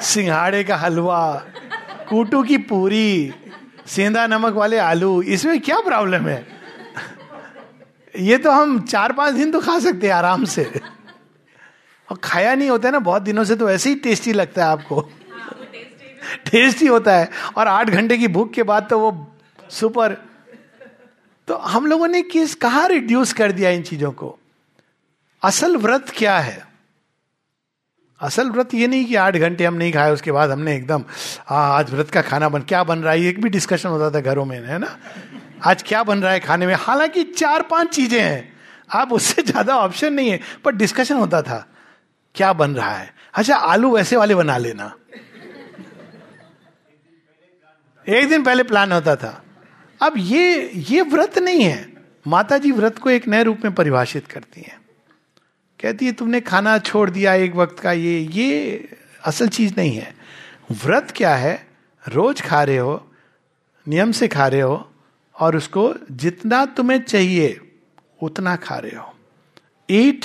सिंघाड़े 0.00 0.64
का 0.64 0.76
हलवा, 0.76 1.32
कूटू 2.08 2.42
की 2.42 2.58
पूरी, 2.58 3.32
सेंधा 3.86 4.26
नमक 4.26 4.54
वाले 4.54 4.78
आलू, 4.78 5.22
इसमें 5.22 5.60
क्या 5.60 5.80
प्रॉब्लम 5.80 6.26
है? 6.28 6.46
ये 8.14 8.38
तो 8.38 8.50
हम 8.50 8.80
चार 8.80 9.12
पाँच 9.12 9.34
दिन 9.34 9.52
तो 9.52 9.60
खा 9.60 9.78
सकते 9.78 10.06
हैं 10.06 10.14
आराम 10.14 10.44
से। 10.44 10.64
और 12.08 12.18
खाया 12.24 12.54
नहीं 12.54 12.70
होता 12.70 12.88
है 12.88 12.92
ना, 12.92 12.98
बहुत 12.98 13.22
दिनों 13.22 13.44
से 13.44 13.56
तो 13.56 13.70
ऐसे 13.70 13.88
ही 13.88 13.94
टेस्टी 13.94 14.32
लगता 14.32 14.64
है 14.64 14.70
आपको। 14.70 15.00
टेस्टी 16.46 16.86
होता 16.86 17.16
है। 17.16 17.30
और 17.56 17.68
आठ 17.68 17.90
घंटे 17.90 18.18
की 18.18 18.28
भूख 18.28 18.52
के 18.52 18.62
बाद 18.62 18.86
तो 18.90 18.98
वो 18.98 19.26
सुपर 19.70 20.16
तो 21.48 21.56
हम 21.56 21.86
लोगों 21.86 22.08
ने 22.08 22.22
किस, 22.22 22.54
कहा 22.54 22.86
रिड्यूस 22.86 23.32
कर 23.32 23.52
दिया 23.52 23.70
इन 23.70 23.82
चीज़ों 23.82 24.10
को? 24.12 24.38
असल 25.42 25.76
व्रत 25.76 26.10
क्या 26.10 26.38
है? 26.38 26.75
असल 28.20 28.50
व्रत 28.50 28.74
ये 28.74 28.86
नहीं 28.86 29.04
कि 29.06 29.14
आठ 29.14 29.36
घंटे 29.36 29.64
हम 29.64 29.74
नहीं 29.74 29.92
खाए, 29.92 30.12
उसके 30.12 30.32
बाद 30.32 30.50
हमने 30.50 30.74
एकदम 30.76 31.04
आज 31.50 31.90
व्रत 31.90 32.10
का 32.10 32.22
खाना 32.22 32.48
बन, 32.48 32.62
क्या 32.62 32.82
बन 32.84 32.98
रहा 32.98 33.12
है? 33.12 33.20
एक 33.20 33.40
भी 33.42 33.48
डिस्कशन 33.48 33.88
होता 33.88 34.10
था 34.10 34.20
घरों 34.22 34.44
में, 34.44 34.58
है 34.58 34.78
ना? 34.78 34.96
आज 35.64 35.82
क्या 35.82 36.02
बन 36.02 36.22
रहा 36.22 36.32
है 36.32 36.40
खाने 36.40 36.66
में? 36.66 36.74
हालाँकि 36.74 37.24
चार 37.24 37.62
पाँच 37.62 37.94
चीज़ें 37.94 38.20
हैं। 38.20 38.54
आप 38.90 39.12
उससे 39.12 39.42
ज़्यादा 39.42 39.76
ऑप्शन 39.76 40.12
नहीं 40.12 40.30
है, 40.30 40.40
पर 40.64 40.74
डिस्कशन 40.74 41.16
होता 41.16 41.42
था, 41.42 41.66
क्या 42.34 42.52
बन 42.52 42.74
रहा 42.74 42.90
है? 42.90 43.10
अच्छा 43.34 43.56
आलू 43.56 43.94
वैसे 43.96 44.16
वाले 44.16 44.34
बना 44.34 44.56
लेना। 44.58 44.92
एक 48.06 48.28
दिन 48.28 48.42
पहले 48.42 48.62
प्लान 48.62 48.92
होता 48.92 49.16
था। 49.16 49.42
अब 50.00 50.12
ये 50.16 50.70
ये 50.88 51.02
व्रत 51.02 51.38
नहीं 51.38 51.62
है। 51.62 51.86
माता 52.26 52.58
जी 52.58 52.70
व्रत 52.72 52.98
को 52.98 53.10
एक 53.10 53.28
नए 53.28 53.42
रूप 53.42 53.64
में 53.64 53.74
परिभाषित 53.74 54.26
करती 54.26 54.60
हैं। 54.60 54.78
कहती 55.80 56.06
है, 56.06 56.12
तुमने 56.12 56.40
खाना 56.40 56.78
छोड़ 56.78 57.10
दिया 57.10 57.34
एक 57.34 57.54
वक्त 57.54 57.78
का, 57.80 57.92
ये 57.92 58.18
ये 58.18 58.88
असल 59.24 59.48
चीज़ 59.48 59.74
नहीं 59.76 59.96
है। 59.96 60.14
व्रत 60.84 61.12
क्या 61.16 61.34
है? 61.36 61.66
रोज 62.08 62.40
खा 62.40 62.62
रहे 62.62 62.76
हो, 62.76 63.10
नियम 63.88 64.12
से 64.12 64.28
खा 64.28 64.46
रहे 64.48 64.60
हो, 64.60 64.92
और 65.36 65.56
उसको 65.56 65.94
जितना 66.10 66.64
तुम्हें 66.66 67.02
चाहिए, 67.02 67.60
उतना 68.22 68.56
खा 68.56 68.76
रहे 68.76 68.96
हो। 68.96 69.14
Eat 69.90 70.24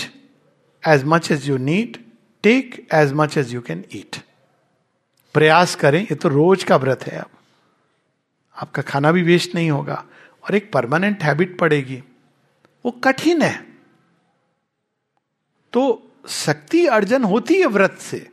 as 0.87 1.03
much 1.05 1.31
as 1.31 1.49
you 1.49 1.57
need 1.57 1.97
take 2.43 2.87
as 2.93 3.13
much 3.13 3.37
as 3.37 3.53
you 3.53 3.61
can 3.61 3.83
eat 3.95 4.15
प्रयास 5.33 5.75
करें, 5.75 6.01
ये 6.01 6.15
तो 6.15 6.29
रोज 6.29 6.63
का 6.63 6.75
व्रत 6.75 7.03
है 7.03 7.17
अब। 7.17 7.29
आपका 8.57 8.81
खाना 8.81 9.11
भी 9.11 9.21
वेस्ट 9.23 9.55
नहीं 9.55 9.71
होगा, 9.71 10.03
और 10.43 10.55
एक 10.55 10.71
परमानेंट 10.71 11.23
हैबिट 11.23 11.57
पड़ेगी। 11.59 12.03
वो 12.85 12.91
कठिन 12.91 13.41
है। 13.41 13.70
तो 15.73 16.11
शक्ति 16.27 16.85
अर्जन 16.85 17.23
होती 17.23 17.55
है 17.55 17.65
व्रत 17.65 17.97
से। 17.99 18.27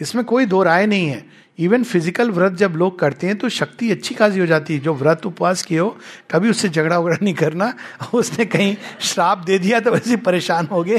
इसमें 0.00 0.24
कोई 0.24 0.46
दो 0.46 0.62
राय 0.62 0.86
नहीं 0.86 1.08
है। 1.08 1.26
इवन 1.58 1.84
फ़िज़िकल 1.84 2.30
व्रत 2.30 2.52
जब 2.52 2.70
लोग 2.70 2.98
करते 2.98 3.26
हैं 3.26 3.38
तो 3.38 3.48
शक्ति 3.48 3.90
अच्छी 3.90 4.14
खासी 4.14 4.40
हो 4.40 4.46
जाती 4.46 4.74
है। 4.74 4.80
जो 4.80 4.94
व्रत 4.94 5.26
उपवास 5.26 5.62
किए 5.62 5.78
हो, 5.78 5.96
कभी 6.30 6.50
उससे 6.50 6.68
झगड़ा 6.68 6.98
वगड़ा 6.98 7.16
नहीं 7.22 7.34
करना। 7.34 7.74
उसने 8.14 8.44
कहीं 8.44 8.76
श्राप 9.00 9.38
दे 9.38 9.58
दिया 9.58 9.80
तो 9.80 9.90
वैसे 9.90 10.16
परेशान 10.16 10.66
हो 10.66 10.84
गए। 10.84 10.98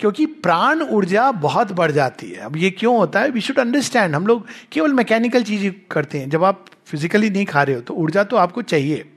क्योंकि 0.00 0.26
प्राण 0.26 0.80
ऊर्जा 0.82 1.32
बहुत 1.32 1.72
बढ़ 1.72 1.90
जाती 1.90 2.30
है। 2.30 2.38
अब 2.38 2.56
ये 2.56 2.70
क्यों 2.70 2.96
होता 2.96 3.20
है? 3.20 3.30
वी 3.30 3.40
शुड 3.40 3.58
अंडरस्टैंड 3.58 4.14
हम 4.14 4.26
लोग 4.26 4.46
केवल 4.72 4.92
मैकेनिकल 4.92 5.42
चीज़ 5.42 5.72
करते 5.90 6.18
हैं। 6.18 6.30
जब 6.30 6.44
आप 6.44 6.64
फिजिकली 6.86 7.30
नहीं 7.30 7.46
खा 7.46 7.62
रहे 7.62 7.74
हो 7.74 7.80
तो 7.80 7.94
ऊर्जा 7.94 8.24
तो 8.24 8.36
आपको 8.36 8.62
चाहिए। 8.62 9.10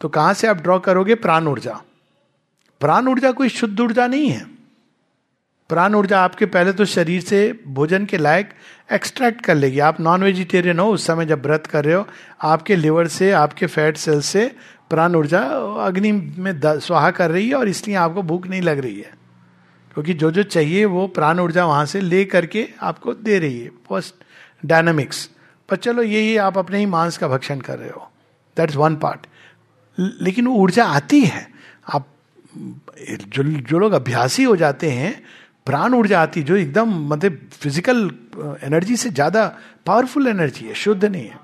तो 0.00 0.08
कहाँ 0.08 0.34
से 0.34 0.46
आप 0.46 0.56
ड्रॉ 0.56 0.78
करोगे? 0.78 1.14
प्राण 1.14 1.46
ऊर्जा। 1.46 1.80
प्राण 2.80 3.08
ऊर्जा 3.08 3.32
कोई 3.32 3.48
शुद्ध 3.48 3.80
ऊर्जा 3.80 4.06
नहीं 4.06 4.28
है। 4.28 4.59
प्राण 5.70 5.94
ऊर्जा 5.94 6.20
आपके 6.20 6.46
पहले 6.46 6.72
तो 6.72 6.84
शरीर 6.84 7.20
से 7.20 7.60
भोजन 7.68 8.04
के 8.06 8.18
लायक 8.18 8.50
एक्सट्रैक्ट 8.92 9.40
कर 9.40 9.54
लेगी। 9.54 9.78
आप 9.78 10.00
नॉन 10.00 10.22
वेजिटेरियन 10.22 10.78
हो, 10.78 10.86
उस 10.86 11.06
समय 11.06 11.26
जब 11.26 11.42
व्रत 11.42 11.66
कर 11.66 11.84
रहे 11.84 11.94
हो, 11.94 12.06
आपके 12.42 12.76
लिवर 12.76 13.06
से, 13.08 13.30
आपके 13.32 13.66
फैट 13.66 13.96
सेल 13.96 14.20
से 14.20 14.50
प्राण 14.90 15.14
ऊर्जा 15.14 15.40
अग्नि 15.84 16.12
में 16.12 16.60
स्वाहा 16.80 17.10
कर 17.10 17.30
रही 17.30 17.48
है 17.48 17.54
और 17.54 17.68
इसलिए 17.68 17.96
आपको 17.96 18.22
भूख 18.22 18.46
नहीं 18.46 18.62
लग 18.62 18.78
रही 18.78 19.00
है। 19.00 19.12
क्योंकि 19.94 20.14
जो 20.14 20.30
जो 20.30 20.42
चाहिए 20.42 20.84
वो 20.84 21.06
प्राण 21.06 21.40
ऊर्जा 21.40 21.66
वहाँ 21.66 21.86
से 21.86 22.00
ले 22.00 22.24
करके 22.24 22.68
आपको 22.82 23.14
दे 23.14 23.38
रही 23.38 23.60
है। 23.60 23.68
फ़र्स्ट 23.88 24.14
डायनामिक्स 24.66 25.28
पर 25.68 25.76
चलो, 25.76 26.02
ये 26.02 26.36
आप 26.36 26.58
अपने 26.58 26.78
ही 26.78 26.86
मांस 26.86 27.18
का 27.18 27.28
भक्षण 27.28 27.60
कर 27.60 27.78
रहे 27.78 27.90
हो। 27.90 28.10
दैट 28.56 28.76
वन 28.76 28.96
पार्ट 28.96 29.26
लेकिन 29.98 30.46
वो 30.46 30.54
ऊर्जा 30.54 30.84
आती 30.84 31.20
है। 31.20 31.46
आप, 31.88 32.06
जो 33.28 33.42
जो 33.42 33.78
लोग 33.78 33.92
अभ्यासी 33.92 34.44
हो 34.44 34.56
जाते 34.56 34.90
हैं 34.90 35.22
प्राण 35.66 35.94
ऊर्जा 35.94 36.20
आती 36.22 36.42
जो 36.42 36.56
एकदम 36.56 36.92
मतलब 37.08 37.38
फ़िज़िकल 37.52 37.98
एनर्जी 38.64 38.96
से 38.96 39.10
ज़्यादा 39.10 39.46
पावरफुल 39.86 40.26
एनर्जी 40.28 40.66
है, 40.66 40.74
शुद्ध 40.74 41.04
नहीं 41.04 41.26
है। 41.26 41.38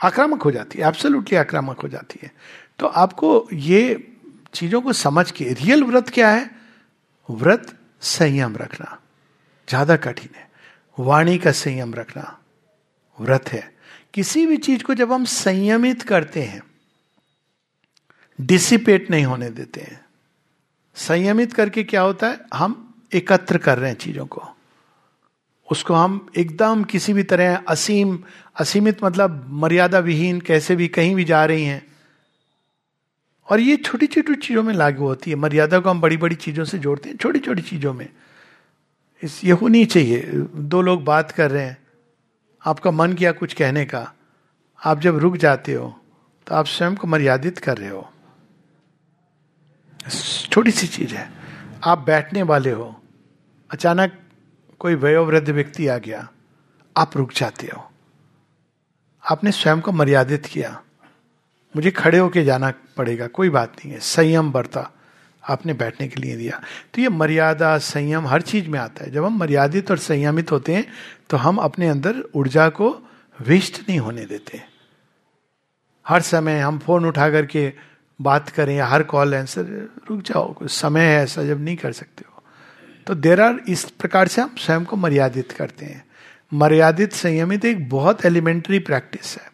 आक्रामक 0.00 0.42
हो 0.42 0.50
जाती 0.50 0.78
है 0.78 0.86
एब्सोल्युटली 0.88 1.36
आक्रामक 1.38 1.80
हो 1.80 1.88
जाती 1.88 2.18
है। 2.22 2.30
तो 2.78 2.86
आपको 2.86 3.48
ये 3.52 3.82
चीज़ों 4.54 4.80
को 4.80 4.92
समझ 4.94 5.30
के 5.30 5.44
रियल 5.54 5.84
व्रत 5.84 6.08
क्या 6.08 6.30
है? 6.30 6.50
व्रत 7.28 7.74
संयम 8.02 8.56
रखना, 8.56 8.98
ज़्यादा 9.68 9.96
कठिन 9.98 10.34
है। 10.36 10.48
वाणी 10.98 11.38
का 11.38 11.52
संयम 11.52 11.94
रखना, 11.94 12.38
व्रत 13.18 13.48
है। 13.48 13.72
किसी 14.14 14.46
भी 14.46 14.56
चीज़ 14.58 14.82
को 14.82 14.94
जब 14.94 15.12
हम 15.12 15.24
संयमित 15.26 16.02
करते 16.02 16.42
हैं 16.42 16.62
डिसिपेट 18.38 19.10
नहीं 19.10 19.24
होने 19.24 19.50
देते 19.50 19.80
हैं। 19.80 20.00
संयमित 20.96 21.52
करके 21.52 21.82
क्या 21.84 22.00
होता 22.00 22.26
है? 22.26 22.38
हम 22.54 22.80
एकत्र 23.14 23.58
कर 23.58 23.78
रहे 23.78 23.90
हैं 23.90 23.96
चीज़ों 23.96 24.26
को। 24.26 24.42
उसको 25.70 25.94
हम 25.94 26.26
एकदम 26.36 26.84
किसी 26.84 27.12
भी 27.12 27.22
तरह 27.22 27.56
असीम, 27.68 28.18
असीमित 28.60 29.04
मतलब 29.04 29.46
मर्यादा 29.52 29.98
विहीन, 29.98 30.40
कैसे 30.40 30.76
भी 30.76 30.88
कहीं 30.88 31.14
भी 31.14 31.24
जा 31.24 31.44
रही 31.44 31.64
हैं। 31.64 31.86
और 33.48 33.60
ये 33.60 33.76
छोटी 33.76 34.06
छोटी 34.06 34.34
चीज़ों 34.34 34.62
में 34.62 34.74
लागू 34.74 35.04
होती 35.04 35.30
है। 35.30 35.36
मर्यादा 35.36 35.78
को 35.78 35.90
हम 35.90 36.00
बड़ी 36.00 36.16
बड़ी 36.16 36.36
चीज़ों 36.36 36.64
से 36.64 36.78
जोड़ते 36.78 37.08
हैं 37.08 37.16
छोटी 37.16 37.38
छोटी 37.38 37.62
चीज़ों 37.62 37.92
में। 37.92 38.08
इस 39.22 39.44
ये 39.44 39.52
होनी 39.52 39.84
चाहिए, 39.84 40.30
दो 40.54 40.82
लोग 40.82 41.04
बात 41.04 41.30
कर 41.30 41.50
रहे 41.50 41.64
हैं, 41.64 41.76
आपका 42.66 42.90
मन 42.90 43.12
किया 43.12 43.32
कुछ 43.32 43.54
कहने 43.54 43.84
का। 43.84 44.12
आप 44.84 45.00
जब 45.00 45.18
रुक 45.18 45.36
जाते 45.36 45.74
हो 45.74 45.88
तो 46.46 46.54
आप 46.54 46.66
स्वयं 46.66 46.96
को 46.96 47.06
मर्यादित 47.06 47.58
कर 47.58 47.76
रहे 47.78 47.88
हो। 47.88 48.08
छोटी 50.50 50.70
सी 50.70 50.86
चीज़ 50.86 51.14
है। 51.14 51.30
आप 51.84 51.98
बैठने 51.98 52.42
वाले 52.42 52.70
हो 52.70 53.00
अचानक 53.74 54.12
कोई 54.78 54.94
वयोवृद्ध 54.94 55.48
व्यक्ति 55.50 55.86
आ 55.88 55.96
गया। 55.98 56.28
आप 56.96 57.16
रुक 57.16 57.32
जाते 57.32 57.66
हो। 57.66 57.90
आपने 59.30 59.52
स्वयं 59.52 59.80
को 59.80 59.92
मर्यादित 59.92 60.46
किया। 60.46 60.82
मुझे 61.76 61.90
खड़े 61.90 62.18
होके 62.18 62.44
जाना 62.44 62.72
पड़ेगा, 62.96 63.26
कोई 63.26 63.48
बात 63.50 63.72
नहीं 63.78 63.92
है। 63.92 64.00
संयम 64.00 64.52
बरता 64.52 64.90
आपने 65.44 65.72
बैठने 65.72 66.08
के 66.08 66.20
लिए 66.20 66.36
दिया। 66.36 66.60
तो 66.94 67.02
ये 67.02 67.08
मर्यादा, 67.08 67.78
संयम 67.78 68.26
हर 68.26 68.42
चीज़ 68.42 68.68
में 68.68 68.78
आता 68.78 69.04
है। 69.04 69.10
जब 69.10 69.24
हम 69.24 69.38
मर्यादित 69.38 69.90
और 69.90 69.98
संयमित 69.98 70.52
होते 70.52 70.74
हैं 70.74 70.86
तो 71.30 71.36
हम 71.36 71.56
अपने 71.58 71.88
अंदर 71.88 72.22
ऊर्जा 72.34 72.68
को 72.68 72.90
वेस्ट 73.40 73.88
नहीं 73.88 73.98
होने 73.98 74.24
देते। 74.24 74.62
हर 76.08 76.20
समय 76.20 76.60
हम 76.60 76.78
फ़ोन 76.78 77.06
उठा 77.06 77.30
करके 77.30 77.72
बात 78.20 78.48
करें 78.48 78.76
या 78.76 78.86
हर 78.86 79.02
कॉल 79.02 79.34
आंसर 79.34 79.64
रुक 80.10 80.20
जाओ 80.22 80.52
कुछ 80.54 80.70
समय 80.70 81.00
है 81.00 81.22
ऐसा 81.22 81.42
जब 81.42 81.60
नहीं 81.60 81.76
कर 81.76 81.92
सकते 81.92 82.24
हो। 82.28 82.33
तो 83.06 83.14
देर 83.14 83.40
आर 83.40 83.60
इस 83.68 83.84
प्रकार 83.84 84.28
से 84.28 84.42
हम 84.42 84.54
स्वयं 84.58 84.84
को 84.84 84.96
मर्यादित 84.96 85.52
करते 85.52 85.86
हैं। 85.86 86.04
मर्यादित 86.52 87.12
संयमित 87.12 87.64
एक 87.64 87.88
बहुत 87.88 88.24
एलिमेंट्री 88.26 88.78
प्रैक्टिस 88.78 89.36
है। 89.36 89.52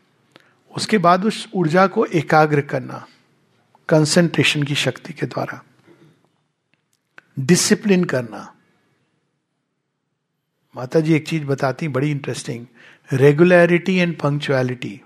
उसके 0.77 0.98
बाद 0.98 1.24
उस 1.24 1.48
ऊर्जा 1.55 1.86
को 1.86 2.05
एकाग्र 2.05 2.60
करना 2.60 3.06
कंसंट्रेशन 3.89 4.62
की 4.62 4.74
शक्ति 4.74 5.12
के 5.12 5.27
द्वारा। 5.27 5.62
डिसिप्लिन 7.39 8.05
करना। 8.05 8.55
माता 10.77 11.01
जी 11.01 11.14
एक 11.14 11.28
चीज़ 11.28 11.44
बताती 11.44 11.89
बड़ी 11.89 12.10
इंटरेस्टिंग 12.10 12.66
रेगुलरिटी 13.12 13.97
एंड 13.97 14.18
पंक्चुअलिटी 14.18 15.01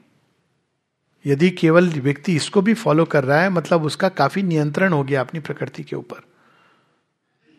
यदि 1.27 1.51
केवल 1.51 1.89
व्यक्ति 1.89 2.37
इसको 2.37 2.63
भी 2.63 2.75
फॉलो 2.75 3.05
कर 3.05 3.25
रहा 3.25 3.41
है 3.41 3.51
मतलब 3.51 3.85
उसका 3.85 4.09
काफ़ी 4.09 4.43
नियंत्रण 4.43 4.93
हो 4.93 5.05
गया 5.05 5.21
अपनी 5.21 5.41
प्रकृति 5.41 5.83
के 5.83 5.97
ऊपर। 5.97 6.34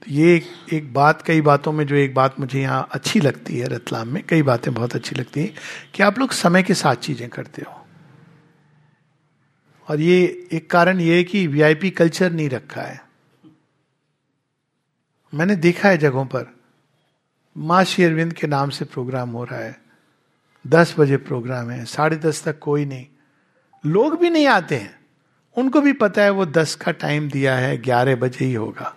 तो 0.06 0.12
ये 0.12 0.36
एक, 0.36 0.46
एक 0.74 0.94
बात 0.94 1.22
कई 1.22 1.42
बातों 1.42 1.72
में 1.72 1.86
जो 1.88 1.96
एक 1.96 2.14
बात 2.14 2.40
मुझे 2.40 2.62
यहाँ 2.62 2.88
अच्छी 2.92 3.20
लगती 3.20 3.58
है 3.58 3.68
रतलाम 3.68 4.08
में 4.08 4.22
कई 4.24 4.42
बातें 4.42 4.74
बहुत 4.74 4.96
अच्छी 4.96 5.16
लगती 5.16 5.42
हैं 5.42 5.54
कि 5.94 6.04
आप 6.04 6.20
लोग 6.20 6.32
समय 6.32 6.64
के 6.64 6.74
साथ 6.74 6.96
चीज़ें 6.96 7.30
करते 7.30 7.62
हो। 7.68 7.86
और 9.88 10.02
ये 10.02 10.48
एक 10.54 10.70
कारण 10.70 11.00
ये 11.00 11.16
है 11.18 11.24
कि 11.24 11.46
वीआईपी 11.48 11.90
कल्चर 11.90 12.32
नहीं 12.32 12.50
रखा 12.50 12.82
है। 12.82 13.02
मैंने 15.34 15.56
देखा 15.56 15.90
है 15.90 15.98
जगहों 15.98 16.26
पर 16.26 16.46
माँ 17.56 17.84
शेरविंद 17.84 18.34
के 18.34 18.48
नाम 18.48 18.70
से 18.70 18.86
प्रोग्राम 18.86 19.30
हो 19.30 19.44
रहा 19.44 19.60
है 19.60 19.76
दस 20.66 20.96
बजे 21.00 21.18
प्रोग्राम 21.18 21.70
है 21.70 21.86
साढ़े 21.86 22.18
दस 22.18 22.44
तक 22.44 22.60
कोई 22.60 22.86
नहीं। 22.86 23.06
लोग 23.84 24.20
भी 24.20 24.30
नहीं 24.30 24.48
आते 24.48 24.76
हैं। 24.76 25.00
उनको 25.58 25.82
भी 25.82 25.94
पता 25.94 26.24
है 26.24 26.30
वो 26.30 26.46
दस 26.46 26.76
का 26.76 26.92
टाइम 26.92 27.30
दिया 27.30 27.56
है 27.56 27.78
ग्यारह 27.78 28.16
बजे 28.16 28.46
ही 28.46 28.54
होगा। 28.54 28.96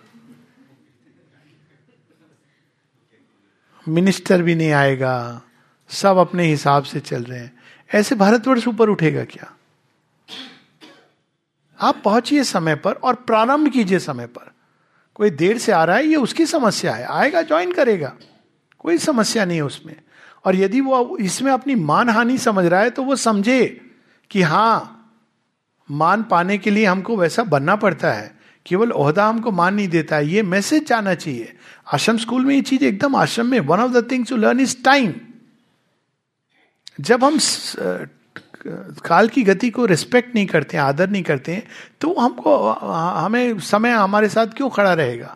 मिनिस्टर 3.89 4.41
भी 4.41 4.55
नहीं 4.55 4.71
आएगा, 4.71 5.41
सब 5.89 6.17
अपने 6.17 6.43
हिसाब 6.43 6.83
से 6.83 6.99
चल 6.99 7.23
रहे 7.23 7.39
हैं। 7.39 7.57
ऐसे 7.93 8.15
भारतवर्ष 8.15 8.67
ऊपर 8.67 8.89
उठेगा 8.89 9.23
क्या? 9.23 9.53
आप 11.81 12.01
पहुंचिए 12.05 12.43
समय 12.43 12.75
पर 12.75 12.93
और 12.93 13.15
प्रारंभ 13.15 13.71
कीजिए 13.71 13.99
समय 13.99 14.25
पर। 14.25 14.51
कोई 15.15 15.29
देर 15.29 15.57
से 15.57 15.71
आ 15.71 15.83
रहा 15.83 15.95
है, 15.95 16.05
ये 16.05 16.15
उसकी 16.15 16.45
समस्या 16.45 16.93
है। 16.93 17.05
आएगा 17.05 17.41
ज्वाइन 17.41 17.71
करेगा। 17.71 18.15
कोई 18.79 18.97
समस्या 18.97 19.45
नहीं 19.45 19.57
है 19.57 19.63
उसमें। 19.63 19.95
और 20.45 20.55
यदि 20.55 20.81
वो 20.81 21.17
इसमें 21.17 21.51
अपनी 21.51 21.75
मान 21.75 22.09
हानि 22.09 22.37
समझ 22.37 22.65
रहा 22.65 22.79
है 22.79 22.89
तो 22.89 23.03
वो 23.03 23.15
समझे 23.15 23.81
कि 24.29 24.41
हाँ 24.41 24.95
मान 25.91 26.23
पाने 26.23 26.57
के 26.57 26.69
लिए 26.69 26.85
हमको 26.85 27.17
वैसा 27.17 27.43
बनना 27.43 27.75
पड़ता 27.75 28.13
है। 28.13 28.38
केवल 28.69 28.91
ओहदा 28.93 29.25
हमको 29.27 29.51
मान 29.51 29.73
नहीं 29.75 29.87
देता 29.89 30.15
है, 30.15 30.27
ये 30.27 30.41
मैसेज 30.43 30.87
जाना 30.87 31.13
चाहिए। 31.15 31.53
आश्रम 31.93 32.17
स्कूल 32.17 32.45
में 32.45 32.53
ये 32.55 32.61
चीज़ 32.63 32.83
एकदम 32.85 33.15
आश्रम 33.15 33.47
में 33.47 33.59
one 33.61 33.79
of 33.79 33.91
the 33.91 34.09
things 34.11 34.29
to 34.29 34.37
learn 34.37 34.59
is 34.59 34.75
time 34.85 35.13
जब 36.99 37.23
हम 37.23 37.37
काल 39.05 39.27
की 39.27 39.43
गति 39.43 39.69
को 39.69 39.85
रिस्पेक्ट 39.85 40.35
नहीं 40.35 40.45
करते 40.45 40.77
हैं, 40.77 40.83
आदर 40.83 41.09
नहीं 41.09 41.23
करते 41.23 41.51
हैं 41.51 41.63
तो 42.01 42.13
हमको 42.13 42.55
हमें 42.71 43.59
समय 43.61 43.91
हमारे 43.91 44.29
साथ 44.29 44.47
क्यों 44.57 44.69
खड़ा 44.69 44.93
रहेगा? 44.93 45.35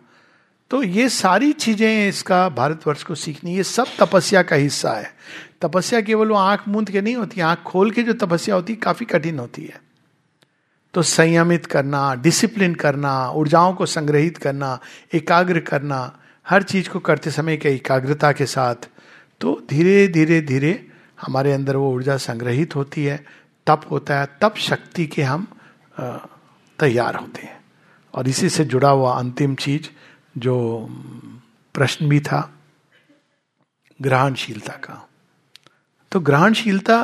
तो 0.70 0.82
ये 0.82 1.08
सारी 1.08 1.52
चीज़ें 1.54 2.08
इसका 2.08 2.48
भारतवर्ष 2.50 3.02
को 3.02 3.14
सीखनी, 3.14 3.54
ये 3.56 3.62
सब 3.64 3.86
तपस्या 4.00 4.42
का 4.42 4.56
हिस्सा 4.56 4.92
है। 4.92 5.10
तपस्या 5.62 6.00
केवल 6.00 6.28
वो 6.28 6.36
आँख 6.36 6.68
मूंद 6.68 6.90
के 6.90 7.00
नहीं 7.00 7.14
होती, 7.16 7.40
आँख 7.40 7.62
खोल 7.62 7.90
के 7.90 8.02
जो 8.02 8.12
तपस्या 8.16 8.54
होती, 8.54 8.74
काफ़ी 8.76 9.06
कठिन 9.06 9.38
होती 9.38 9.62
है। 9.62 9.80
तो 10.94 11.02
संयमित 11.02 11.66
करना 11.66 12.14
डिसिप्लिन 12.14 12.74
करना, 12.74 13.30
ऊर्जाओं 13.30 13.74
को 13.74 13.86
संग्रहित 13.86 14.36
करना, 14.38 14.78
एकाग्र 15.14 15.60
करना, 15.60 16.18
हर 16.48 16.62
चीज़ 16.62 16.88
को 16.88 16.98
करते 17.00 17.30
समय 17.30 17.56
के 17.56 17.68
एकाग्रता 17.68 18.32
के 18.32 18.46
साथ 18.46 18.88
तो 19.40 19.62
धीरे 19.70 20.08
धीरे 20.08 20.40
धीरे 20.40 20.88
हमारे 21.20 21.52
अंदर 21.52 21.76
वो 21.76 21.92
ऊर्जा 21.92 22.16
संग्रहित 22.16 22.76
होती 22.76 23.04
है, 23.04 23.24
तप 23.66 23.82
होता 23.90 24.20
है, 24.20 24.26
तप 24.40 24.54
शक्ति 24.56 25.06
के 25.06 25.22
हम 25.22 25.46
तैयार 26.78 27.16
होते 27.16 27.42
हैं। 27.42 27.64
और 28.14 28.28
इसी 28.28 28.48
से 28.48 28.64
जुड़ा 28.64 28.90
हुआ 28.90 29.18
अंतिम 29.18 29.54
चीज़ 29.54 29.88
जो, 30.38 30.86
प्रश्न 31.74 32.08
भी 32.08 32.20
था, 32.20 32.52
ग्रहणशीलता 34.02 34.72
का। 34.72 35.08
तो 36.12 36.20
ग्रहणशीलता 36.20 36.96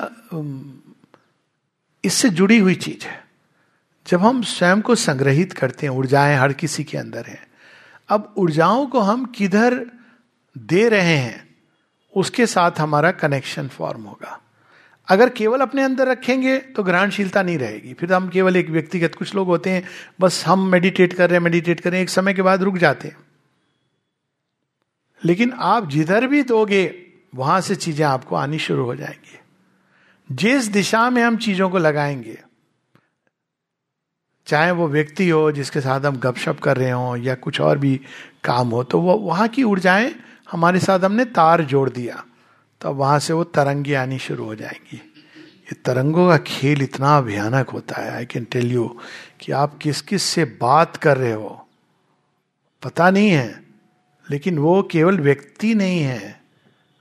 इससे 2.04 2.28
जुड़ी 2.28 2.58
हुई 2.58 2.74
चीज़ 2.74 3.06
है। 3.06 3.30
जब 4.11 4.20
हम 4.20 4.43
स्वयं 4.43 4.81
को 4.81 4.95
संग्रहित 4.95 5.53
करते 5.53 5.87
हैं, 5.87 5.95
ऊर्जाएँ 5.95 6.37
हर 6.37 6.53
किसी 6.53 6.85
के 6.85 6.99
अंदर 6.99 7.24
हैं, 7.24 7.47
अब 8.09 8.35
ऊर्जाओं 8.37 8.87
को 8.87 9.01
हम 9.01 9.24
किधर 9.24 9.87
दे 10.59 10.89
रहे 10.89 11.16
हैं, 11.16 11.57
उसके 12.16 12.47
साथ 12.47 12.70
हमारा 12.78 13.11
कनेक्शन 13.11 13.69
फॉर्म 13.69 14.03
होगा। 14.03 14.41
अगर 15.09 15.28
केवल 15.28 15.61
अपने 15.61 15.82
अंदर 15.82 16.07
रखेंगे 16.07 16.59
तो 16.59 16.82
ग्रहणशीलता 16.82 17.43
नहीं 17.43 17.59
रहेगी। 17.59 17.95
फिर 17.95 18.12
हम 18.12 18.28
केवल 18.28 18.57
एक 18.57 18.70
व्यक्तिगत 18.70 19.15
कुछ 19.15 19.35
लोग 19.35 19.47
होते 19.47 19.70
हैं, 19.70 19.82
बस 20.20 20.45
हम 20.47 20.69
मेडिटेट 20.69 21.12
कर 21.12 21.31
रहे 21.31 21.37
हैं 21.37 21.45
मेडिटेट 21.45 21.81
कर 21.81 21.91
रहे 21.91 21.99
हैं, 21.99 22.03
एक 22.03 22.11
समय 22.11 22.35
के 22.35 22.43
बाद 22.43 22.62
रुक 22.62 22.78
जाते 22.78 23.09
हैं। 23.09 23.16
लेकिन 25.24 25.53
आप 25.53 25.91
जिधर 25.91 26.27
भी 26.27 26.43
दोगे, 26.43 27.07
वहाँ 27.35 27.61
से 27.61 27.74
चीज़ें 27.77 28.07
आपको 28.07 28.37
आनी 28.37 28.59
शुरू 28.59 28.85
हो 28.85 28.97
जाएँगी। 28.97 29.39
जिस 30.32 30.65
दिशा 30.65 31.11
में 31.11 31.23
हम 31.23 31.37
चीज़ों 31.37 31.70
को 31.70 31.78
लगाएँगे 31.78 32.39
चाहे 34.51 34.70
वो 34.70 34.89
व्यक्ति 34.89 35.28
हो 35.28 35.51
जिसके 35.52 35.81
साथ 35.81 36.01
हम 36.01 36.16
गपशप 36.16 36.59
कर 36.59 36.77
रहे 36.77 36.90
हो 36.90 37.16
या 37.16 37.35
कुछ 37.35 37.60
और 37.60 37.78
भी 37.78 38.01
काम 38.44 38.68
हो 38.68 38.82
तो 38.85 39.01
वो 39.01 39.14
वहाँ 39.16 39.48
की 39.48 39.62
ऊर्जाएँ 39.62 40.14
हमारे 40.51 40.78
साथ 40.78 41.01
हमने 41.01 41.24
तार 41.24 41.62
जोड़ 41.64 41.89
दिया। 41.90 42.24
तो 42.81 42.93
वहाँ 42.93 43.18
से 43.18 43.32
वो 43.32 43.44
तरंगे 43.44 43.94
आनी 43.94 44.18
शुरू 44.18 44.44
हो 44.44 44.55
जाएँगी। 44.55 44.97
ये 44.97 45.74
तरंगों 45.85 46.28
का 46.28 46.36
खेल 46.36 46.82
इतना 46.82 47.20
भयानक 47.20 47.70
होता 47.70 48.02
है 48.02 48.10
आई 48.10 48.27
कैन 48.27 48.44
टेल 48.44 48.72
यू 48.72 48.86
कि 49.40 49.52
आप 49.52 49.78
किस 49.78 50.01
किस 50.02 50.22
से 50.22 50.44
बात 50.60 50.97
कर 50.97 51.16
रहे 51.16 51.32
हो, 51.32 51.66
पता 52.82 53.10
नहीं 53.10 53.31
है। 53.31 53.62
लेकिन 54.31 54.59
वो 54.59 54.82
केवल 54.82 55.18
व्यक्ति 55.18 55.74
नहीं 55.74 56.01
है, 56.01 56.40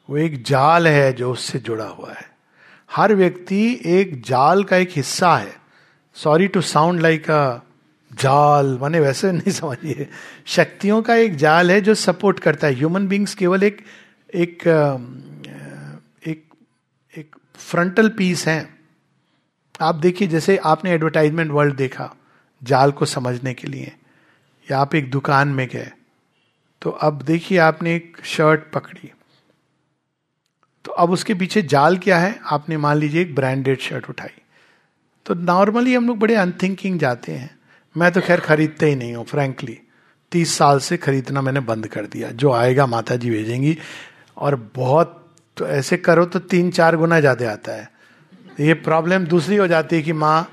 वो 0.09 0.17
एक 0.17 0.43
जाल 0.43 0.87
है 0.87 1.13
जो 1.13 1.31
उससे 1.31 1.59
जुड़ा 1.59 1.85
हुआ 1.85 2.11
है। 2.11 2.27
हर 2.89 3.15
व्यक्ति 3.15 3.79
एक 3.85 4.21
जाल 4.21 4.63
का 4.63 4.77
एक 4.77 4.89
हिस्सा 4.91 5.35
है। 5.37 5.58
Sorry 6.19 6.47
to 6.47 6.61
sound 6.63 7.01
like 7.01 7.29
a 7.31 7.59
जाल, 8.11 8.77
माने 8.81 8.99
वैसे 8.99 9.31
नहीं 9.31 9.51
समझिए। 9.51 10.07
शक्तियों 10.47 11.01
का 11.01 11.15
एक 11.15 11.35
जाल 11.35 11.71
है 11.71 11.79
जो 11.81 11.93
सपोर्ट 11.95 12.39
करता 12.39 12.67
है। 12.67 12.73
ह्यूमन 12.75 13.07
बींग्स 13.07 13.35
केवल 13.35 13.63
एक 13.63 13.81
एक 14.35 14.63
एक 16.27 16.43
एक 17.13 17.35
फ्रंटल 17.57 18.09
पीस 18.09 18.47
है। 18.47 18.59
आप 19.81 19.95
देखिए, 19.95 20.27
जैसे 20.27 20.57
आपने 20.57 20.91
एडवर्टाइजमेंट 20.91 21.51
वर्ल्ड 21.51 21.75
देखा, 21.75 22.13
जाल 22.61 22.91
को 22.91 23.05
समझने 23.05 23.53
के 23.53 23.67
लिए, 23.67 23.91
या 24.67 24.79
आप 24.79 24.95
एक 24.95 25.09
दुकान 25.11 25.47
में 25.49 25.67
गए 25.67 25.91
तो 26.81 26.89
अब 26.91 27.21
देखिए 27.21 27.57
आपने 27.59 27.95
एक 27.95 28.17
शर्ट 28.25 28.61
पकड़ी। 28.73 29.11
तो 30.85 30.91
अब 30.93 31.11
उसके 31.11 31.33
पीछे 31.33 31.61
जाल 31.63 31.97
क्या 31.97 32.17
है? 32.17 32.39
आपने 32.45 32.77
मान 32.77 32.97
लीजिए 32.97 33.21
एक 33.21 33.33
ब्रांडेड 33.35 33.79
शर्ट 33.79 34.09
उठाई। 34.09 34.37
तो 35.25 35.33
नॉर्मली 35.33 35.93
हम 35.93 36.07
लोग 36.07 36.19
बड़े 36.19 36.35
अनथिंकिंग 36.35 36.99
जाते 36.99 37.31
हैं। 37.31 37.59
मैं 37.97 38.11
तो 38.11 38.21
खैर 38.21 38.39
खरीदते 38.39 38.85
ही 38.85 38.95
नहीं 38.95 39.15
हूँ 39.15 39.25
फ्रेंकली 39.25 39.77
तीस 40.31 40.57
साल 40.57 40.79
से 40.79 40.97
खरीदना 40.97 41.41
मैंने 41.41 41.59
बंद 41.59 41.87
कर 41.87 42.05
दिया। 42.05 42.29
जो 42.31 42.51
आएगा 42.51 42.85
माता 42.85 43.15
जी 43.15 43.29
भेजेंगी। 43.29 43.77
और 44.37 44.55
बहुत 44.75 45.15
तो 45.57 45.67
ऐसे 45.67 45.97
करो 45.97 46.25
तो 46.25 46.39
तीन 46.39 46.71
चार 46.71 46.95
गुना 46.95 47.19
ज़्यादा 47.19 47.51
आता 47.51 47.71
है। 47.71 47.89
ये 48.59 48.73
प्रॉब्लम 48.73 49.25
दूसरी 49.25 49.55
हो 49.55 49.67
जाती 49.67 49.95
है 49.95 50.01
कि 50.01 50.13
माँ, 50.13 50.49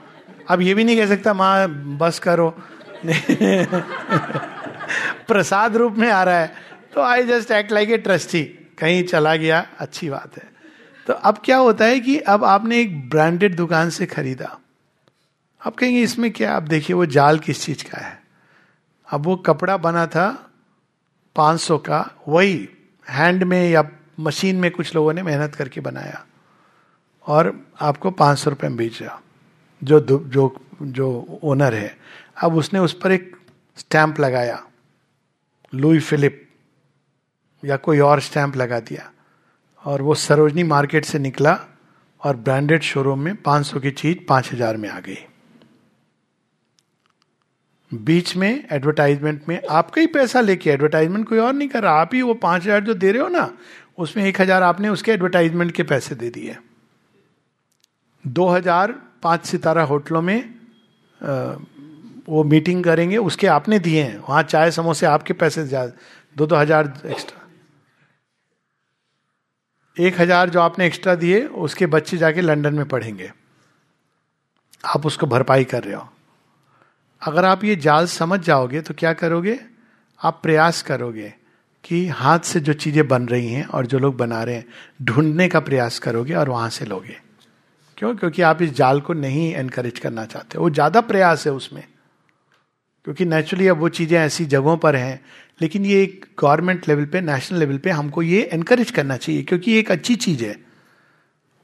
अब 0.49 0.61
ये 0.61 0.75
भी 0.75 0.85
नहीं 0.85 0.97
कह 0.97 1.07
सकता, 1.07 1.35
माँ, 1.35 1.69
बस 1.99 2.19
करो। 2.19 2.55
प्रसाद 5.27 5.77
रूप 5.77 5.95
में 5.95 6.11
आ 6.11 6.23
रहा 6.23 6.39
है। 6.39 6.53
तो 6.95 7.01
I 7.01 7.23
just 7.23 7.51
act 7.51 7.73
like 7.73 7.91
a 7.91 7.97
trustee 7.99 8.43
कहीं 8.79 9.03
चला 9.05 9.37
गया, 9.37 9.67
अच्छी 9.79 10.11
बात 10.11 10.37
है। 10.37 10.56
तो 11.07 11.13
अब 11.13 11.39
क्या 11.45 11.57
होता 11.57 11.85
है 11.85 12.01
कि 12.01 12.19
अब 12.19 12.45
आपने 12.45 12.81
एक 12.81 13.11
ब्रांडेड 13.11 13.57
दुकान 13.57 13.91
से 13.91 14.07
खरीदा। 14.07 14.59
अब 15.63 15.73
कहेंगे, 15.73 16.03
इसमें 16.03 16.31
क्या? 16.31 16.57
आप 16.57 16.63
देखिए, 16.63 16.97
वो 16.97 17.07
जाल 17.07 17.39
किस 17.39 17.65
चीज़ 17.65 17.85
का 17.85 17.99
है? 17.99 18.23
अब 19.11 19.21
वो 19.21 19.37
कपड़ा 19.37 19.77
बना 19.77 20.07
था 20.07 20.51
500 21.37 21.79
का, 21.79 22.11
वही 22.29 22.69
हैंड 23.11 23.45
में 23.45 23.71
या 23.71 23.89
मशीन 24.21 24.57
में 24.57 24.71
कुछ 24.71 24.95
लोगों 24.95 25.13
ने 25.13 25.23
मेहनत 25.23 25.55
करके 25.55 25.81
बनाया 25.81 26.25
और 27.27 27.67
आपको 27.81 28.11
पाँच 28.11 28.39
सौ 28.39 28.51
रुपये 28.51 28.69
में 28.71 28.79
बेच 28.79 29.03
रहा 29.03 29.21
जो 29.85 30.01
जो 30.01 30.67
जो 30.83 31.41
ओनर 31.43 31.75
है। 31.75 31.99
अब 32.43 32.55
उसने 32.55 32.79
उस 32.79 32.99
पर 33.01 33.13
एक 33.13 33.37
स्टैंप 33.77 34.21
लगाया 34.21 34.67
लुई 35.75 36.01
फिलिप 36.01 36.49
या 37.65 37.77
कोई 37.77 37.99
और 37.99 38.21
स्टैंप 38.21 38.57
लगा 38.57 38.81
दिया। 38.81 39.13
और 39.87 40.03
वो 40.03 40.15
सरोजनी 40.17 40.63
मार्केट 40.65 41.05
से 41.05 41.19
निकला 41.19 41.59
और 42.23 42.37
ब्रांडेड 42.39 42.83
शोरूम 42.83 43.21
में 43.21 43.35
500 43.43 43.81
की 43.81 43.91
चीज़ 43.93 44.19
5000 44.29 44.77
में 44.77 44.89
आ 44.89 44.99
गई। 45.01 45.17
बीच 47.93 48.37
में 48.37 48.65
एडवर्टाइजमेंट 48.73 49.43
में 49.49 49.61
आपका 49.71 50.01
ही 50.01 50.07
पैसा 50.09 50.41
लेके 50.41 50.71
एडवर्टाइजमेंट 50.71 51.29
कोई 51.29 51.39
और 51.39 51.53
नहीं 51.53 51.69
कर 51.69 51.83
रहा। 51.83 52.01
आप 52.01 52.15
ही 52.15 52.23
वो 52.23 52.35
पाँच 52.37 52.63
हज़ार 52.63 52.85
जो 52.85 52.95
दे 52.95 53.13
रहे 53.13 53.23
हो 53.23 53.29
ना 53.29 53.51
उसमें 53.99 54.25
एक 54.25 54.41
हज़ार 54.41 54.63
आपने 54.63 54.89
उसके 54.89 55.13
एडवर्टाइजमेंट 55.13 55.73
के 55.73 55.83
पैसे 55.85 56.15
दे 56.15 56.31
दिए। 56.31 56.57
दो 58.25 58.49
हज़ार 58.49 58.93
पाँच 59.23 59.45
सितारा 59.47 59.83
होटलों 59.85 60.23
में 60.23 60.39
आ, 61.21 61.55
वो 62.29 62.43
मीटिंग 62.45 62.83
करेंगे 62.85 63.17
उसके 63.19 63.47
आपने 63.47 63.79
दिए 63.79 64.03
हैं। 64.03 64.19
वहाँ 64.19 64.43
चाय 64.43 64.71
समोसे 64.71 65.07
आपके 65.07 65.33
पैसे 65.35 65.65
दो 66.37 66.47
दो 66.47 66.57
हज़ार 66.57 66.93
एक्स्ट्रा। 67.07 67.46
एक 69.97 70.21
हज़ार 70.21 70.51
जो 70.51 70.61
आपने 70.61 70.87
एक्स्ट्रा 70.87 71.15
दिए, 71.15 71.41
उसके 71.41 71.87
बच्चे 71.87 72.17
जाके 72.17 72.41
लंदन 72.41 72.75
में 72.75 72.89
पढ़ेंगे। 72.89 73.31
आप 74.85 75.07
उसको 75.07 75.27
भरपाई 75.27 75.65
कर 75.65 75.85
रहे 75.85 75.95
हो। 75.95 76.09
अगर 77.23 77.45
आप 77.45 77.65
ये 77.65 77.77
जाल 77.77 78.07
समझ 78.07 78.41
जाओगे 78.41 78.81
तो 78.81 78.95
क्या 78.95 79.13
करोगे? 79.13 79.59
आप 80.21 80.41
प्रयास 80.43 80.83
करोगे 80.83 81.33
कि 81.85 82.07
हाथ 82.09 82.39
से 82.39 82.61
जो 82.61 82.73
चीज़ें 82.73 83.07
बन 83.09 83.27
रही 83.29 83.49
हैं 83.49 83.65
और 83.67 83.87
जो 83.87 83.99
लोग 83.99 84.17
बना 84.17 84.43
रहे 84.43 84.55
हैं, 84.55 84.65
ढूँढने 85.03 85.49
का 85.49 85.61
प्रयास 85.61 85.99
करोगे 85.99 86.35
और 86.35 86.49
वहाँ 86.49 86.69
से 86.71 86.85
लोगे। 86.85 87.17
क्यों? 87.99 88.15
क्योंकि 88.17 88.43
आप 88.43 88.63
इस 88.63 88.73
जाल 88.73 89.01
को 89.01 89.13
नहीं 89.13 89.55
एनकरेज 89.55 89.99
करना 89.99 90.25
चाहते। 90.25 90.59
वो 90.59 90.71
ज़्यादा 90.71 91.01
प्रयास 91.01 91.47
है 91.47 91.53
उसमें। 91.53 91.85
क्योंकि 93.05 93.25
नेचुरली 93.25 93.69
अब 93.69 93.79
वो 93.79 93.89
चीज़ें 93.89 94.19
ऐसी 94.19 94.45
जगहों 94.45 94.77
पर 94.77 94.97
हैं 94.97 95.21
लेकिन 95.61 95.87
ये 95.87 96.03
एक 96.03 96.25
गवर्नमेंट 96.41 96.89
लेवल 96.89 97.05
पे 97.05 97.21
नेशनल 97.21 97.59
लेवल 97.59 97.79
पे 97.79 97.91
हमको 97.91 98.23
ये 98.23 98.43
एनकरेज 98.53 98.91
करना 98.91 99.17
चाहिए, 99.17 99.43
क्योंकि 99.43 99.71
ये 99.71 99.79
एक 99.79 99.91
अच्छी 99.91 100.17
चीज़ 100.17 100.45
है। 100.45 100.57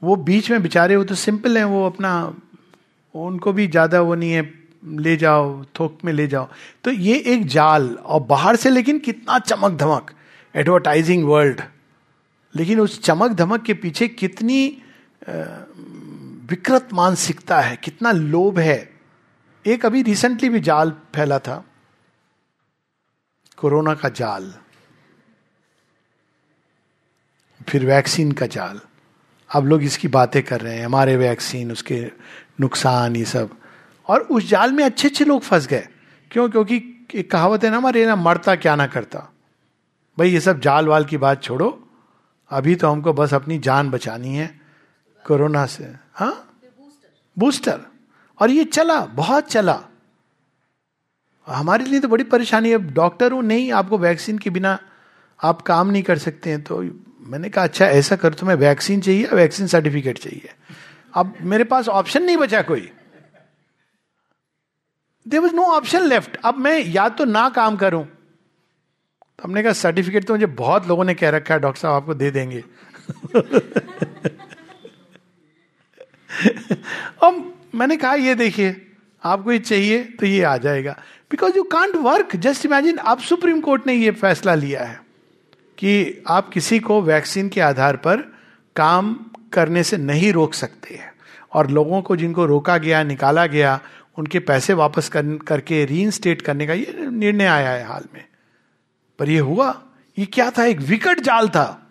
वो 0.01 0.15
बीच 0.15 0.49
में 0.51 0.61
बेचारे, 0.61 0.95
वो 0.95 1.03
तो 1.03 1.15
सिंपल 1.15 1.57
हैं, 1.57 1.65
वो 1.65 1.85
अपना, 1.85 2.33
उनको 3.15 3.53
भी 3.53 3.67
ज़्यादा 3.67 4.01
वो 4.01 4.15
नहीं 4.15 4.31
है, 4.31 4.51
ले 4.83 5.15
जाओ, 5.17 5.63
थोक 5.79 5.97
में 6.05 6.11
ले 6.13 6.27
जाओ। 6.27 6.47
तो 6.83 6.91
ये 6.91 7.17
एक 7.27 7.45
जाल, 7.47 7.87
और 7.95 8.21
बाहर 8.23 8.55
से 8.55 8.69
लेकिन 8.69 8.99
कितना 8.99 9.39
चमक 9.39 9.77
धमक 9.79 10.11
एडवर्टाइजिंग 10.55 11.23
वर्ल्ड 11.25 11.61
लेकिन 12.55 12.79
उस 12.79 13.01
चमक 13.03 13.31
धमक 13.31 13.63
के 13.63 13.73
पीछे 13.73 14.07
कितनी 14.07 14.65
विकृत 16.49 16.89
मानसिकता 16.93 17.59
है, 17.61 17.75
कितना 17.75 18.11
लोभ 18.11 18.59
है। 18.59 18.89
एक 19.65 19.85
अभी 19.85 20.01
रिसेंटली 20.01 20.49
भी 20.49 20.59
जाल 20.59 20.91
फैला 21.15 21.39
था। 21.39 21.63
कोरोना 23.63 23.93
का 23.93 24.09
जाल 24.09 24.53
फिर 27.69 27.85
वैक्सीन 27.85 28.31
का 28.31 28.45
जाल। 28.45 28.81
अब 29.55 29.65
लोग 29.65 29.83
इसकी 29.83 30.07
बातें 30.07 30.43
कर 30.43 30.61
रहे 30.61 30.77
हैं 30.77 30.85
हमारे 30.85 31.17
वैक्सीन 31.17 31.71
उसके 31.71 32.11
नुकसान 32.59 33.15
ये 33.15 33.25
सब। 33.25 33.57
और 34.07 34.21
उस 34.21 34.47
जाल 34.47 34.71
में 34.71 34.83
अच्छे 34.83 35.07
अच्छे 35.07 35.25
लोग 35.25 35.41
फंस 35.41 35.67
गए। 35.67 35.87
क्यों? 36.31 36.49
क्योंकि 36.49 37.07
एक 37.15 37.31
कहावत 37.31 37.63
है 37.63 37.69
ना 37.69 37.77
हमारे 37.77 38.05
ना 38.05 38.15
मरता 38.15 38.55
क्या 38.55 38.75
ना 38.75 38.87
करता। 38.87 39.19
भाई 40.19 40.29
ये 40.29 40.39
सब 40.39 40.59
जाल 40.59 40.87
वाल 40.87 41.05
की 41.05 41.17
बात 41.17 41.43
छोड़ो। 41.43 41.89
अभी 42.49 42.75
तो 42.75 42.89
हमको 42.89 43.13
बस 43.13 43.33
अपनी 43.33 43.59
जान 43.59 43.89
बचानी 43.89 44.35
है 44.35 44.61
कोरोना 45.27 45.65
से। 45.65 45.95
हाँ? 46.13 46.59
बूस्टर 47.39 47.81
और 48.39 48.49
ये 48.49 48.63
चला 48.63 49.05
बहुत 49.05 49.51
चला। 49.51 49.83
हमारे 51.47 51.85
लिए 51.85 51.99
तो 51.99 52.07
बड़ी 52.07 52.23
परेशानी 52.23 52.71
है। 52.71 52.77
डॉक्टर 52.77 53.31
हूँ 53.31 53.43
नहीं 53.43 53.71
आपको 53.71 53.97
वैक्सीन 53.97 54.37
के 54.37 54.49
बिना 54.49 54.79
आप 55.43 55.61
काम 55.61 55.89
नहीं 55.89 56.03
कर 56.03 56.17
सकते 56.17 56.49
हैं। 56.49 56.63
तो 56.63 56.85
मैंने 57.19 57.49
कहा 57.49 57.63
अच्छा 57.63 57.85
ऐसा 57.85 58.15
कर 58.15 58.33
तुम्हें 58.33 58.57
वैक्सीन 58.57 59.01
चाहिए, 59.01 59.27
वैक्सीन 59.27 59.67
सर्टिफिकेट 59.67 60.17
चाहिए। 60.17 60.49
अब 61.13 61.33
मेरे 61.41 61.63
पास 61.63 61.87
ऑप्शन 61.87 62.23
नहीं 62.23 62.37
बचा 62.37 62.61
कोई। 62.61 62.91
There 65.27 65.39
was 65.39 65.53
no 65.53 65.61
option 65.61 66.01
left 66.01 66.37
अब 66.45 66.57
मैं 66.57 66.79
या 66.79 67.09
तो 67.09 67.25
ना 67.25 67.49
काम 67.49 67.75
करूँ। 67.75 68.03
तो 68.03 69.43
हमने 69.43 69.63
कहा, 69.63 69.73
सर्टिफिकेट 69.73 70.25
तो 70.25 70.33
मुझे 70.33 70.45
बहुत 70.45 70.87
लोगों 70.87 71.03
ने 71.03 71.13
कह 71.13 71.29
रखा 71.29 71.53
है, 71.53 71.59
डॉक्टर 71.59 71.81
साहब, 71.81 71.93
आपको 71.93 72.13
दे 72.13 72.31
देंगे। 72.31 72.63
अब 77.23 77.53
मैंने 77.75 77.97
कहा, 77.97 78.13
ये 78.13 78.35
देखिए 78.35 78.92
आपको 79.23 79.51
ये 79.51 79.59
चाहिए 79.59 80.03
तो 80.03 80.25
ये 80.25 80.43
आ 80.43 80.57
जाएगा। 80.57 80.91
Because 81.31 81.57
you 81.57 81.63
can't 81.63 81.95
work 81.95 82.35
just 82.35 82.65
imagine 82.65 82.97
अब 82.97 83.19
सुप्रीम 83.19 83.61
कोर्ट 83.61 83.87
ने 83.87 83.93
ये 83.93 84.11
फैसला 84.11 84.55
लिया 84.55 84.83
है 84.83 85.01
कि 85.77 86.23
आप 86.27 86.49
किसी 86.49 86.79
को 86.79 87.01
वैक्सीन 87.01 87.49
के 87.49 87.61
आधार 87.61 87.95
पर 87.95 88.17
काम 88.75 89.25
करने 89.53 89.83
से 89.83 89.97
नहीं 89.97 90.33
रोक 90.33 90.53
सकते 90.53 90.95
हैं। 90.95 91.13
और 91.53 91.69
लोगों 91.69 92.01
को 92.01 92.15
जिनको 92.15 92.45
रोका 92.45 92.77
गया 92.77 93.03
निकाला 93.03 93.45
गया 93.45 93.79
उनके 94.17 94.39
पैसे 94.39 94.73
वापस 94.73 95.09
कर, 95.09 95.25
करके 95.47 95.85
री 95.85 96.11
करने 96.35 96.67
का 96.67 96.73
ये 96.73 96.95
निर्णय 96.99 97.45
आया 97.45 97.69
है 97.69 97.85
हाल 97.85 98.03
में। 98.13 98.25
पर 99.19 99.29
ये 99.29 99.39
हुआ। 99.39 99.83
ये 100.19 100.25
क्या 100.25 100.51
था? 100.51 100.65
एक 100.65 100.79
विकट 100.79 101.19
जाल 101.19 101.49
था। 101.49 101.82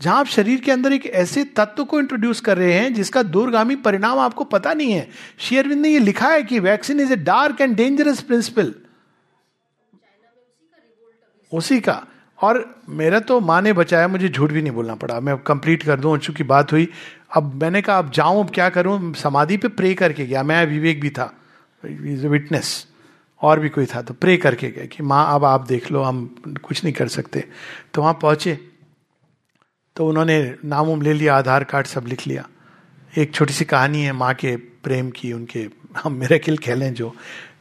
जहाँ 0.00 0.18
आप 0.18 0.26
शरीर 0.26 0.60
के 0.60 0.72
अंदर 0.72 0.92
एक 0.92 1.06
ऐसे 1.06 1.44
तत्व 1.56 1.84
को 1.84 1.98
इंट्रोड्यूस 1.98 2.40
कर 2.40 2.58
रहे 2.58 2.72
हैं 2.72 2.92
जिसका 2.94 3.22
दूरगामी 3.22 3.76
परिणाम 3.76 4.18
आपको 4.18 4.44
पता 4.44 4.72
नहीं 4.74 4.92
है। 4.92 5.08
शेयरविंद 5.38 5.80
ने 5.82 5.88
यह 5.88 6.00
लिखा 6.00 6.28
है 6.28 6.42
कि 6.42 6.58
vaccine 6.60 7.00
is 7.00 7.12
a 7.12 7.16
dark 7.16 7.60
and 7.60 7.76
dangerous 7.76 8.20
principle 8.20 8.74
उसी 11.52 11.80
का। 11.80 12.02
और 12.38 12.82
मेरा 12.88 13.20
तो 13.20 13.40
माँ 13.40 13.60
ने 13.62 13.72
बचाया, 13.72 14.08
मुझे 14.08 14.28
झूठ 14.28 14.52
भी 14.52 14.62
नहीं 14.62 14.72
बोलना 14.72 14.94
पड़ा। 14.94 15.18
मैं 15.20 15.36
कंप्लीट 15.38 15.82
कर 15.82 16.00
दूँ, 16.00 16.16
चूँकि 16.18 16.44
बात 16.44 16.72
हुई। 16.72 16.88
अब 17.36 17.54
मैंने 17.62 17.82
कहा, 17.82 17.98
अब 17.98 18.10
जाऊँ, 18.10 18.44
अब 18.44 18.50
क्या 18.50 18.68
करूँ? 18.68 19.14
समाधि 19.14 19.56
पे 19.56 19.68
प्रे 19.68 19.94
करके 19.94 20.26
गया। 20.26 20.42
मैं 20.42 20.64
विवेक 20.66 21.00
भी 21.00 21.10
था। 21.10 21.32
विटनेस 21.84 22.86
और 23.42 23.60
भी 23.60 23.68
कोई 23.68 23.86
था 23.86 24.02
तो 24.02 24.14
प्रे 24.14 24.36
करके 24.36 24.70
गए 24.70 24.86
कि 24.86 25.02
माँ, 25.02 25.34
अब 25.34 25.44
आप 25.44 25.66
देख 25.66 25.90
लो, 25.92 26.02
हम 26.02 26.34
कुछ 26.64 26.84
नहीं 26.84 26.94
कर 26.94 27.08
सकते। 27.08 27.44
तो 27.94 28.02
वहाँ 28.02 28.18
पहुँचे। 28.22 28.58
तो 29.98 30.06
उन्होंने 30.08 30.54
नाम 30.64 30.88
उम 30.88 31.02
ले 31.02 31.12
लिया 31.12 31.36
आधार 31.36 31.64
कार्ड 31.64 31.86
सब 31.86 32.04
लिख 32.06 32.26
लिया। 32.26 32.46
एक 33.18 33.34
छोटी 33.34 33.52
सी 33.52 33.64
कहानी 33.64 34.02
है 34.02 34.12
माँ 34.12 34.34
के 34.34 34.56
प्रेम 34.56 35.10
की 35.10 35.32
उनके 35.32 35.66
हम 36.02 36.12
मेरे 36.12 36.38
किल 36.38 36.58
खेलें 36.58 36.94
जो। 36.94 37.14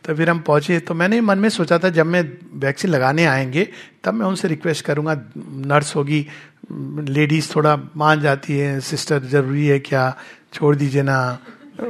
तो 0.06 0.16
फिर 0.16 0.30
हम 0.30 0.40
पहुँचे 0.40 0.80
तो 0.80 0.94
मैंने 0.94 1.22
मन 1.22 1.40
में 1.40 1.50
सोचा 1.50 1.78
था 1.78 1.90
जब 1.90 2.06
मैं 2.06 2.22
वैक्सीन 2.54 2.92
लगाने 2.92 3.26
आएँगे 3.26 3.68
तब 4.04 4.14
मैं 4.14 4.26
उनसे 4.26 4.48
रिक्वेस्ट 4.48 4.86
करूँगा 4.86 5.14
नर्स 5.38 5.96
होगी 5.96 6.28
लेडीज़ 7.10 7.50
थोड़ा 7.56 7.76
मान 7.98 8.22
जाती 8.22 8.58
है 8.58 8.80
सिस्टर 8.82 9.24
ज़रूरी 9.24 9.68
है 9.68 9.80
क्या 9.80 10.16
छोड़ 10.54 10.76
दीजिए 10.76 11.02
ना 11.02 11.18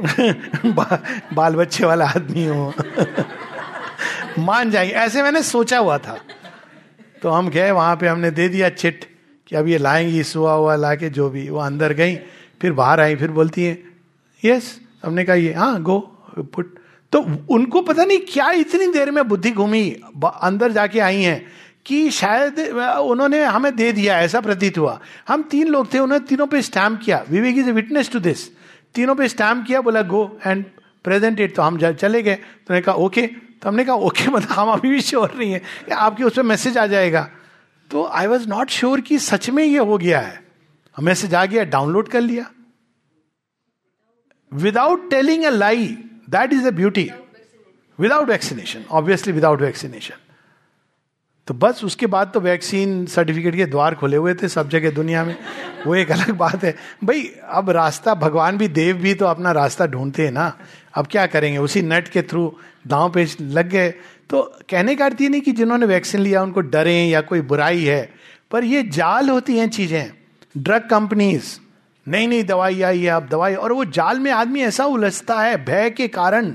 बा, 0.66 1.02
बाल 1.34 1.54
बच्चे 1.54 1.84
वाला 1.84 2.06
आदमी 2.08 2.46
हो। 2.46 2.72
मान 4.38 4.70
जाएँगे 4.70 4.94
ऐसे 4.94 5.22
मैंने 5.22 5.42
सोचा 5.42 5.78
हुआ 5.78 5.98
था। 5.98 6.18
तो 7.22 7.30
हम 7.30 7.48
गए 7.48 7.70
वहाँ 7.70 7.96
पे 7.96 8.08
हमने 8.08 8.30
दे 8.30 8.48
दिया 8.48 8.68
चिट। 8.68 9.17
कि 9.48 9.56
अब 9.56 9.68
ये 9.68 9.78
लाएँगी 9.78 10.22
सुहा 10.22 10.52
हुआ 10.52 10.74
ला 10.76 10.94
के 10.94 11.08
जो 11.10 11.28
भी, 11.30 11.48
वो 11.50 11.58
अंदर 11.58 11.92
गई, 11.92 12.14
फिर 12.62 12.72
बाहर 12.72 13.00
आई, 13.00 13.16
फिर 13.16 13.30
बोलती 13.30 13.64
है, 13.64 13.78
यस, 14.44 14.80
हमने 15.04 15.24
कहा, 15.24 15.36
ये 15.36 15.52
हाँ 15.52 15.82
गो, 15.82 15.98
पुट। 16.38 16.74
तो 17.12 17.24
उनको 17.50 17.80
पता 17.82 18.04
नहीं 18.04 18.18
क्या 18.28 18.50
इतनी 18.52 18.86
देर 18.86 19.10
में 19.10 19.28
बुद्धि 19.28 19.50
घूमी 19.50 19.88
अंदर 20.24 20.72
जाके 20.72 21.00
आई 21.00 21.22
हैं, 21.22 21.46
कि 21.86 22.10
शायद 22.10 22.58
उन्होंने 23.00 23.42
हमें 23.44 23.74
दे 23.76 23.92
दिया, 23.92 24.18
ऐसा 24.20 24.40
प्रतीत 24.40 24.78
हुआ। 24.78 24.98
हम 25.28 25.42
तीन 25.42 25.68
लोग 25.68 25.92
थे, 25.94 25.98
उन्होंने 25.98 26.24
तीनों 26.26 26.46
पे 26.46 26.62
स्टैम्प 26.62 27.00
किया। 27.04 27.24
Vivek 27.30 27.58
is 27.58 27.68
a 27.68 27.72
witness 27.72 28.10
to 28.12 28.18
this. 28.20 28.46
तीनों 28.94 29.14
पे 29.14 29.28
स्टैम्प 29.28 29.66
किया, 29.66 29.80
बोला, 29.80 30.02
गो 30.02 30.38
एंड 30.46 30.64
प्रेजेंट 31.04 31.40
इट 31.40 31.54
तो 31.56 31.62
हम 31.62 31.78
चले 31.92 32.22
गए। 32.22 32.34
तो 32.34 32.70
हमने 32.70 32.80
कहा, 32.80 32.94
ओके। 32.96 33.26
तो 33.62 33.68
हमने 33.68 33.84
कहा, 33.84 33.94
ओके 33.96 34.28
मतलब 34.28 34.52
हम 34.52 34.68
अभी 34.68 34.90
भी 34.90 35.00
श्योर 35.00 35.32
नहीं 35.38 35.52
है 35.52 35.62
आपके 35.92 36.24
उस 36.24 36.36
पर 36.36 36.42
मैसेज 36.42 36.78
आ 36.78 36.86
जाएगा। 36.86 37.28
तो 37.90 38.04
आई 38.04 38.26
वॉज़ 38.26 38.48
नॉट 38.48 38.70
श्योर 38.70 39.00
कि 39.00 39.18
सच 39.18 39.50
में 39.50 39.64
ये 39.64 39.78
हो 39.78 39.98
गया 39.98 40.20
है। 40.20 40.40
मैसेज 40.96 41.34
आ 41.34 41.44
गया 41.46 41.64
डाउनलोड 41.64 42.08
कर 42.08 42.20
लिया। 42.20 42.50
Without 44.52 45.10
telling 45.10 45.44
a 45.44 45.50
lie 45.50 45.86
that 46.30 46.52
is 46.52 46.66
a 46.66 46.70
beauty 46.70 47.10
without 47.98 48.28
vaccination 48.28 48.84
obviously 48.90 49.32
without 49.32 49.60
vaccination 49.60 50.14
तो 51.46 51.54
बस 51.54 51.84
उसके 51.84 52.06
बाद 52.06 52.30
तो 52.34 52.40
वैक्सीन 52.40 53.06
सर्टिफिकेट 53.06 53.54
के 53.56 53.66
द्वार 53.66 53.94
खुले 53.94 54.16
हुए 54.16 54.34
थे 54.34 54.48
सब 54.48 54.68
जगह 54.68 54.90
दुनिया 54.90 55.24
में। 55.24 55.36
वो 55.86 55.94
एक 55.94 56.10
अलग 56.10 56.30
बात 56.30 56.64
है। 56.64 56.74
भाई, 57.04 57.22
अब 57.44 57.70
रास्ता, 57.70 58.14
भगवान 58.14 58.58
भी, 58.58 58.68
देव 58.68 58.96
भी 58.96 59.14
तो 59.14 59.26
अपना 59.26 59.52
रास्ता 59.52 59.86
ढूंढते 59.86 60.24
हैं 60.24 60.32
ना। 60.32 60.58
अब 60.94 61.06
क्या 61.06 61.26
करेंगे? 61.26 61.58
उसी 61.58 61.82
नेट 61.82 62.08
के 62.08 62.22
थ्रू 62.22 62.58
दांव 62.86 63.12
पे 63.12 63.26
लग 63.40 63.68
गए। 63.68 63.94
तो 64.30 64.42
कहने 64.70 64.94
का 64.96 65.04
अर्थ 65.04 65.20
ये 65.20 65.28
नहीं 65.28 65.40
कि 65.40 65.52
जिन्होंने 65.52 65.86
वैक्सीन 65.86 66.20
लिया, 66.20 66.42
उनको 66.42 66.60
डरे 66.62 66.94
या 67.04 67.20
कोई 67.20 67.40
बुराई 67.42 67.84
है, 67.84 68.08
पर 68.50 68.64
ये 68.64 68.82
जाल 68.90 69.28
होती 69.30 69.58
हैं 69.58 69.68
चीज़ें 69.70 70.10
ड्रग 70.54 70.88
कंपनीज़ 70.90 71.58
नई 72.06 72.26
नई 72.26 72.42
दवाई 72.42 72.80
आई 72.82 73.00
है 73.00 73.10
अब 73.10 73.28
दवाई, 73.28 73.54
और 73.54 73.72
वो 73.72 73.84
जाल 73.86 74.18
में 74.20 74.30
आदमी 74.32 74.60
ऐसा 74.62 74.84
उलझता 74.86 75.40
है, 75.40 75.56
भय 75.64 75.90
के 75.90 76.08
कारण। 76.10 76.54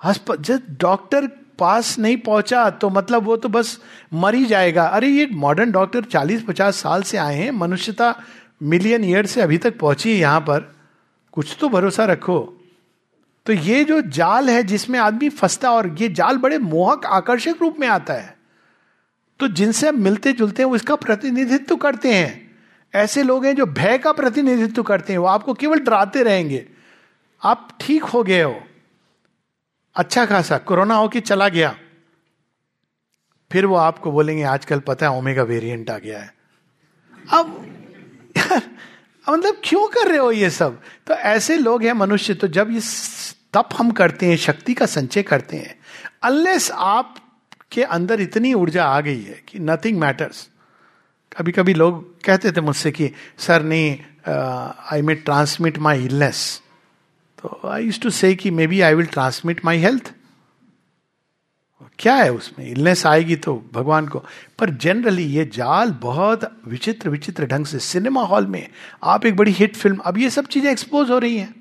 जब 0.00 0.60
डॉक्टर 0.80 1.26
पास 1.58 1.98
नहीं 1.98 2.16
पहुँचा 2.16 2.68
तो 2.72 2.88
मतलब 2.90 3.24
वो 3.24 3.36
तो 3.36 3.48
बस 3.48 3.78
मर 4.14 4.34
ही 4.34 4.44
जाएगा। 4.46 4.84
अरे, 4.86 5.08
ये 5.08 5.26
मॉडर्न 5.34 5.70
डॉक्टर 5.72 6.04
40-50 6.04 6.76
साल 6.76 7.02
से 7.02 7.18
आए 7.18 7.36
हैं, 7.36 7.50
मनुष्यता 7.50 8.14
मिलियन 8.62 9.04
ईयर 9.04 9.26
से 9.26 9.40
अभी 9.42 9.58
तक 9.58 9.78
पहुँची 9.78 10.10
है 10.12 10.16
यहाँ 10.16 10.40
पर। 10.40 10.72
कुछ 11.34 11.56
तो 11.60 11.68
भरोसा 11.68 12.04
रखो। 12.04 12.38
तो 13.48 13.52
ये 13.52 13.84
जो 13.84 14.00
जाल 14.00 14.50
है 14.50 14.62
जिसमें 14.62 14.98
आदमी 14.98 15.28
फंसता 15.28 15.72
और 15.72 15.96
ये 16.00 16.08
जाल 16.08 16.36
बड़े 16.36 16.58
मोहक, 16.58 17.06
आकर्षक 17.06 17.54
रूप 17.60 17.76
में 17.80 17.88
आता 17.88 18.14
है 18.14 18.38
तो 19.40 19.48
जिनसे 19.48 19.88
हम 19.88 20.02
मिलते 20.02 20.32
जुलते 20.32 20.62
हैं, 20.62 20.70
वो 20.70 20.76
इसका 20.76 20.94
प्रतिनिधित्व 20.94 21.76
करते 21.76 22.14
हैं। 22.14 22.56
ऐसे 22.94 23.22
लोग 23.22 23.46
हैं 23.46 23.56
जो 23.56 23.66
भय 23.66 23.98
का 23.98 24.12
प्रतिनिधित्व 24.12 24.82
करते 24.82 25.12
हैं, 25.12 25.20
वो 25.20 25.26
आपको 25.26 25.54
केवल 25.54 25.78
डराते 25.78 26.22
रहेंगे। 26.22 26.66
आप 27.44 27.78
ठीक 27.80 28.04
हो 28.04 28.22
गए 28.22 28.42
हो। 28.42 28.60
अच्छा 29.96 30.26
खासा, 30.26 30.58
कोरोना 30.58 30.94
हो 30.94 31.08
कि 31.08 31.20
चला 31.20 31.48
गया। 31.48 31.78
फिर 33.52 33.66
वो 33.66 33.76
आपको 33.76 34.12
बोलेंगे, 34.12 34.42
आजकल 34.42 34.78
पता 34.78 35.08
है 35.08 35.12
ओमेगा 35.12 35.42
वेरिएंट 35.42 35.90
आ 35.90 35.98
गया 35.98 36.18
है। 36.18 36.34
अब 37.32 37.66
मतलब 39.30 39.60
क्यों 39.64 39.88
कर 39.88 40.08
रहे 40.08 40.18
हो 40.18 40.32
ये 40.32 40.50
सब? 40.50 40.82
तो 41.06 41.14
ऐसे 41.14 41.56
लोग 41.56 41.82
हैं 41.82 41.92
मनुष्य 41.92 42.34
तो 42.34 42.48
जब 42.48 42.70
ये 42.70 42.80
तप 43.58 43.68
हम 43.76 43.90
करते 43.90 44.26
हैं, 44.26 44.36
शक्ति 44.36 44.74
का 44.74 44.86
संचय 44.86 45.22
करते 45.22 45.56
हैं। 45.56 45.74
अनलेस 46.22 46.70
आप 46.70 47.14
के 47.72 47.82
अंदर 47.82 48.20
इतनी 48.20 48.52
ऊर्जा 48.54 48.84
आ 48.84 49.00
गई 49.00 49.22
है 49.22 49.42
कि 49.48 49.58
नथिंग 49.58 49.98
मैटर्स 50.00 50.48
कभी 51.36 51.52
कभी 51.52 51.74
लोग 51.74 52.22
कहते 52.24 52.52
थे 52.52 52.60
मुझसे 52.60 52.90
कि, 52.90 53.10
सर, 53.38 53.62
नहीं 53.62 53.98
आई 54.92 55.02
मे 55.02 55.14
ट्रांसमिट 55.14 55.78
माई 55.78 56.04
इलनेस 56.04 56.60
तो 57.38 57.60
आई 57.68 57.84
यूज़ 57.84 58.00
टू 58.00 58.10
से 58.10 58.34
कि 58.34 58.50
maybe 58.66 58.80
I 58.80 58.94
will 58.94 59.06
transmit 59.06 59.64
my 59.64 59.78
health 59.78 60.12
क्या 61.98 62.14
है 62.14 62.32
उसमें? 62.32 62.66
इलनेस 62.66 63.06
आएगी 63.06 63.36
तो 63.36 63.54
भगवान 63.72 64.08
को। 64.08 64.18
पर 64.58 64.70
जनरली 64.70 65.24
ये 65.24 65.44
जाल 65.54 65.90
बहुत 65.90 66.50
विचित्र 66.68 67.08
विचित्र 67.08 67.46
ढंग 67.46 67.66
से 67.66 67.78
सिनेमा 67.78 68.22
हॉल 68.22 68.46
में 68.46 68.68
आप 69.04 69.26
एक 69.26 69.36
बड़ी 69.36 69.52
हिट 69.52 69.76
फ़िल्म 69.76 69.96
अब 69.96 70.18
ये 70.18 70.30
सब 70.30 70.46
चीज़ें 70.46 70.70
एक्सपोज 70.72 71.10
हो 71.10 71.18
रही 71.18 71.36
हैं। 71.38 71.54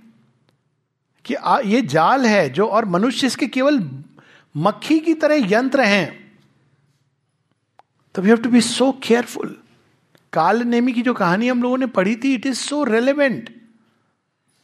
कि 1.27 1.35
ये 1.65 1.81
जाल 1.81 2.25
है 2.25 2.49
जो, 2.49 2.67
और 2.67 2.85
मनुष्य 2.85 3.27
इसके 3.27 3.47
केवल 3.47 3.89
मक्खी 4.55 4.99
की 4.99 5.13
तरह 5.13 5.51
यंत्र 5.51 5.81
हैं। 5.81 6.39
तो 8.15 8.21
we 8.21 8.29
have 8.29 8.37
to 8.37 8.49
be 8.49 8.61
so 8.61 8.91
careful 9.03 9.55
काल 10.33 10.61
नेमी 10.61 10.93
की 10.93 11.01
जो 11.01 11.13
कहानी 11.13 11.47
हम 11.47 11.63
लोगों 11.63 11.77
ने 11.77 11.85
पढ़ी 11.85 12.15
थी 12.15 12.33
इट 12.35 12.45
इज़ 12.45 12.57
सो 12.57 12.83
रेलिवेंट 12.83 13.49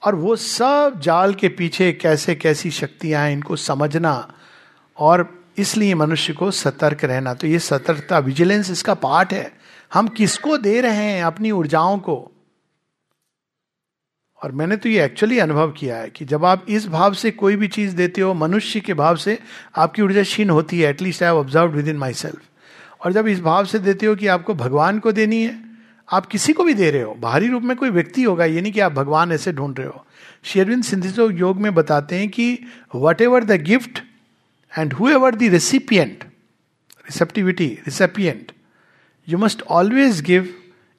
और 0.01 0.15
वो 0.15 0.35
सब 0.35 0.99
जाल 0.99 1.33
के 1.33 1.49
पीछे 1.49 1.91
कैसे, 1.93 2.35
कैसी 2.35 2.71
शक्तियाँ 2.71 3.25
हैं, 3.25 3.33
इनको 3.33 3.55
समझना 3.55 4.33
और 4.97 5.43
इसलिए 5.57 5.95
मनुष्य 5.95 6.33
को 6.33 6.51
सतर्क 6.51 7.03
रहना। 7.03 7.33
तो 7.33 7.47
ये 7.47 7.59
सतर्कता 7.59 8.19
विजिलेंस 8.19 8.71
इसका 8.71 8.93
पार्ट 8.93 9.33
है। 9.33 9.51
हम 9.93 10.07
किसको 10.07 10.57
दे 10.57 10.81
रहे 10.81 10.95
हैं 10.95 11.23
अपनी 11.23 11.51
ऊर्जाओं 11.51 11.97
को? 11.97 12.32
और 14.43 14.51
मैंने 14.51 14.77
तो 14.77 14.89
ये 14.89 15.03
एक्चुअली 15.05 15.37
अनुभव 15.39 15.71
किया 15.71 15.97
है 15.97 16.09
कि 16.09 16.25
जब 16.25 16.45
आप 16.45 16.65
इस 16.69 16.87
भाव 16.87 17.13
से 17.13 17.31
कोई 17.31 17.55
भी 17.55 17.67
चीज़ 17.67 17.95
देते 17.95 18.21
हो, 18.21 18.33
मनुष्य 18.33 18.79
के 18.79 18.93
भाव 18.93 19.15
से 19.15 19.37
आपकी 19.75 20.01
ऊर्जा 20.01 20.23
क्षीण 20.23 20.49
होती 20.49 20.79
है 20.79 20.89
at least 20.89 21.23
I 21.23 21.29
observe 21.29 21.71
within 21.87 21.97
myself 22.13 22.41
और 23.01 23.13
जब 23.13 23.27
इस 23.27 23.39
भाव 23.41 23.65
से 23.65 23.79
देते 23.79 24.05
हो 24.05 24.15
कि 24.15 24.27
आपको 24.27 24.53
भगवान 24.53 24.99
को 24.99 25.11
देनी 25.11 25.41
है, 25.43 25.57
आप 26.09 26.25
किसी 26.25 26.53
को 26.53 26.63
भी 26.63 26.73
दे 26.73 26.89
रहे 26.91 27.01
हो, 27.01 27.13
बाहरी 27.13 27.47
रूप 27.47 27.63
में 27.63 27.75
कोई 27.77 27.89
व्यक्ति 27.89 28.23
होगा, 28.23 28.45
ये 28.45 28.61
नहीं 28.61 28.71
कि 28.73 28.79
आप 28.79 28.91
भगवान 28.91 29.31
ऐसे 29.31 29.53
ढूंढ 29.53 29.79
रहे 29.79 29.87
हो। 29.87 30.05
शेरविंद 30.43 30.83
सिंधिसो 30.83 31.29
योग 31.29 31.61
में 31.61 31.73
बताते 31.75 32.15
हैं 32.15 32.29
कि 32.29 32.59
whatever 33.21 33.43
the 33.43 33.61
gift 33.61 33.99
and 34.77 34.93
whoever 35.09 35.35
the 35.35 35.43
recipient 35.43 36.23
receptivity 36.23 37.67
recipient 37.85 38.51
you 39.27 39.37
must 39.37 39.61
always 39.71 40.21
give 40.21 40.53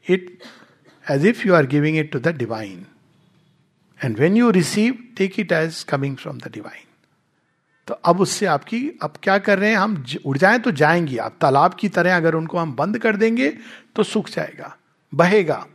it 0.08 0.38
as 1.10 1.26
if 1.26 1.46
you 1.48 1.54
are 1.54 1.66
giving 1.66 1.98
it 1.98 2.12
to 2.12 2.18
the 2.18 2.36
divine 2.36 2.84
and 4.04 4.18
when 4.18 4.36
you 4.36 4.50
receive 4.50 4.98
take 5.16 5.40
it 5.40 5.52
as 5.52 5.82
coming 5.82 6.16
from 6.16 6.38
the 6.38 6.50
divine 6.54 6.82
तो 7.88 7.94
अब 7.94 8.20
उससे 8.20 8.46
आपकी, 8.46 8.88
अब 9.02 9.14
क्या 9.22 9.36
कर 9.38 9.58
रहे 9.58 9.70
हैं? 9.70 9.76
हम 9.76 10.04
उड़ 10.26 10.38
जाए 10.38 10.58
तो 10.58 10.70
जाएँगे 10.70 11.16
आप। 11.16 11.36
तालाब 11.40 11.74
की 11.74 11.88
तरह 11.88 12.16
अगर 12.16 12.34
उनको 12.34 12.58
हम 12.58 12.72
बंद 12.72 12.98
कर 12.98 13.16
देंगे 13.16 13.48
तो 13.96 14.02
सूख 14.02 14.28
जाएगा, 14.30 14.76
बहेगा। 15.12 15.66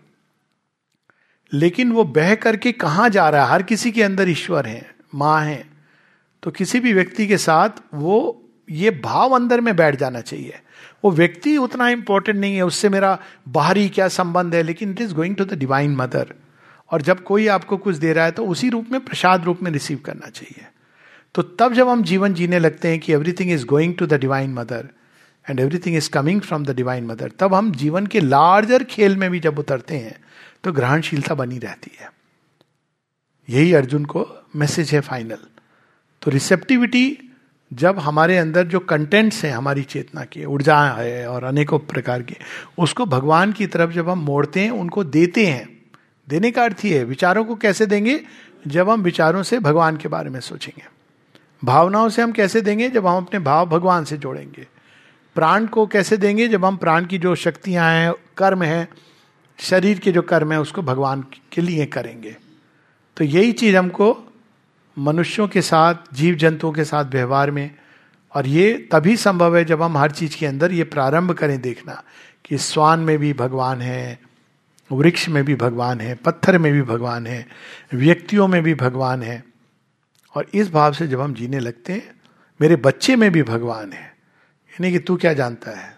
लेकिन 1.54 1.92
वो 1.92 2.04
बह 2.04 2.34
करके 2.36 2.72
कहाँ 2.72 3.10
जा 3.10 3.30
रहा 3.30 3.46
है? 3.46 3.52
हर 3.52 3.64
किसी 3.64 3.92
के 3.92 4.04
अंदर 4.04 4.30
ईश्वर 4.30 4.66
है, 4.66 4.96
माँ 5.16 5.42
है। 5.42 5.70
तो 6.44 6.52
किसी 6.52 6.80
भी 6.80 6.94
व्यक्ति 6.94 7.28
के 7.28 7.38
साथ 7.38 7.70
वो, 7.94 8.44
ये 8.70 8.92
भाव 8.92 9.36
अंदर 9.36 9.62
में 9.62 9.76
बैठ 9.76 9.96
जाना 9.96 10.22
चाहिए। 10.22 10.60
वो 11.04 11.12
व्यक्ति 11.12 11.58
उतना 11.58 11.90
इंपॉर्टेंट 11.90 12.38
नहीं 12.38 12.56
है, 12.56 12.62
उससे 12.62 12.90
मेरा 12.90 13.18
बाहरी 13.48 13.90
क्या 13.90 14.08
संबंध 14.08 14.56
है, 14.56 14.64
लेकिन 14.64 14.92
it 14.92 15.02
is 15.02 15.14
going 15.14 15.36
to 15.36 15.46
the 15.46 15.54
divine 15.54 15.96
mother 15.96 16.34
और 16.92 17.02
जब 17.02 17.24
कोई 17.24 17.48
आपको 17.48 17.78
कुछ 17.78 17.96
दे 17.96 18.14
रहा 18.14 18.26
है 18.26 18.32
तो 18.32 18.46
उसी 18.46 18.70
रूप 18.70 18.88
में, 18.92 19.00
प्रसाद 19.06 19.44
रूप 19.46 19.64
में 19.64 19.72
रिसीव 19.72 19.98
करना 19.98 20.30
चाहिए। 20.30 20.68
तो 21.36 21.42
तब 21.42 21.74
जब 21.74 21.90
हम 21.90 22.04
जीवन 22.04 22.34
जीने 22.34 22.60
लगते 22.60 22.88
हैं 22.88 23.00
कि 23.00 23.14
everything 23.14 23.52
is 23.52 23.66
going 23.66 23.96
to 23.96 24.06
the 24.06 24.14
divine 24.14 24.54
mother 24.54 24.90
and 25.50 25.60
everything 25.60 25.96
is 25.96 26.10
coming 26.10 26.42
from 26.42 26.66
the 26.66 26.76
divine 26.76 27.06
mother 27.06 27.32
तब 27.40 27.54
हम 27.54 27.72
जीवन 27.72 28.08
के 28.08 28.20
लार्जर 28.20 28.84
खेल 28.84 29.18
में 29.18 29.30
भी 29.32 29.40
जब 29.40 29.60
उतरते 29.60 29.98
हैं 29.98 30.20
तो 30.64 30.72
ग्रहणशीलता 30.72 31.36
बनी 31.36 31.58
रहती 31.58 31.92
है। 32.00 32.12
यही 33.50 33.74
अर्जुन 33.74 34.06
को 34.06 34.28
मैसेज 34.56 34.92
है 34.92 35.00
फाइनल 35.00 35.48
तो 36.22 36.32
रिसेप्टिविटी 36.32 37.18
जब 37.72 38.00
हमारे 38.00 38.38
अंदर 38.38 38.68
जो 38.68 38.80
कंटेंट्स 38.80 39.44
हैं, 39.46 39.52
हमारी 39.54 39.84
चेतना 39.84 40.24
के, 40.24 40.46
ऊर्जा 40.46 40.78
है 40.84 41.28
और 41.30 41.44
अनेकों 41.44 41.80
प्रकार 41.80 42.22
के, 42.22 42.36
उसको 42.78 43.06
भगवान 43.06 43.52
की 43.52 43.68
तरफ़ 43.68 43.92
जब 43.92 44.10
हम 44.10 44.20
मोड़ते 44.20 44.60
हैं, 44.60 44.72
उनको 44.72 45.04
देते 45.04 45.46
हैं 45.46 45.79
देने 46.30 46.52
का 46.52 46.64
अर्थ 46.64 46.78
ही 46.84 46.90
है, 46.90 47.04
विचारों 47.04 47.46
को 47.46 47.56
कैसे 47.56 47.86
देंगे? 47.86 48.20
जब 48.68 48.90
हम 48.90 49.02
विचारों 49.02 49.44
से 49.44 49.60
भगवान 49.60 49.98
के 49.98 50.08
बारे 50.08 50.30
में 50.30 50.40
सोचेंगे। 50.40 50.88
भावनाओं 51.66 52.10
से 52.10 52.22
हम 52.22 52.32
कैसे 52.32 52.62
देंगे? 52.62 52.90
जब 52.90 53.08
हम 53.08 53.18
अपने 53.18 53.40
भाव 53.40 53.66
भगवान 53.66 54.04
से 54.04 54.18
जोड़ेंगे। 54.18 54.68
प्राण 55.36 55.66
को 55.66 55.88
कैसे 55.88 56.18
देंगे? 56.18 56.48
जब 56.48 56.66
हम 56.66 56.78
प्राण 56.78 57.06
की 57.06 57.18
जो 57.18 57.36
शक्तियाँ 57.36 57.92
हैं, 57.92 58.14
कर्म 58.38 58.64
है, 58.64 58.90
शरीर 59.60 60.00
के 60.00 60.12
जो 60.12 60.22
कर्म 60.22 60.52
है, 60.52 60.60
उसको 60.60 60.82
भगवान 60.82 61.26
के 61.52 61.62
लिए 61.62 61.86
करेंगे। 61.86 62.36
तो 63.18 63.24
यही 63.24 63.52
चीज़ 63.52 63.78
हमको 63.78 64.34
मनुष्यों 64.98 65.48
के 65.48 65.62
साथ 65.62 65.96
जीव 66.14 66.36
जंतुओं 66.36 66.72
के 66.72 66.84
साथ 66.84 67.06
व्यवहार 67.06 67.52
में, 67.52 67.76
और 68.36 68.48
ये 68.48 68.90
तभी 68.92 69.18
संभव 69.18 69.58
है 69.58 69.66
जब 69.66 69.82
हम 69.82 69.98
हर 69.98 70.12
चीज़ 70.12 70.38
के 70.38 70.46
अंदर 70.46 70.72
ये 70.72 70.84
प्रारंभ 70.84 71.32
करें 71.32 71.62
देखना 71.62 72.04
कि 72.46 72.58
स्वान 72.58 73.00
में 73.00 73.18
भी 73.18 73.34
भगवान 73.34 73.82
है 73.82 74.29
वृक्ष 74.92 75.30
में 75.30 75.46
भी 75.46 75.56
भगवान 75.56 76.02
है, 76.02 76.16
पत्थर 76.16 76.58
में 76.58 76.74
भी 76.74 76.82
भगवान 76.82 77.28
है, 77.28 77.48
व्यक्तियों 77.94 78.48
में 78.48 78.64
भी 78.64 78.76
भगवान 78.76 79.24
है। 79.24 79.44
और 80.36 80.48
इस 80.54 80.72
भाव 80.72 80.94
से 80.94 81.08
जब 81.08 81.22
हम 81.22 81.34
जीने 81.34 81.60
लगते 81.60 81.94
हैं, 81.94 82.12
मेरे 82.62 82.76
बच्चे 82.76 83.16
में 83.16 83.32
भी 83.32 83.44
भगवान 83.44 83.94
है। 83.94 84.16
यानी 84.72 84.92
कि 84.92 85.00
तू 85.00 85.18
क्या 85.18 85.34
जानता 85.34 85.72
है? 85.72 85.98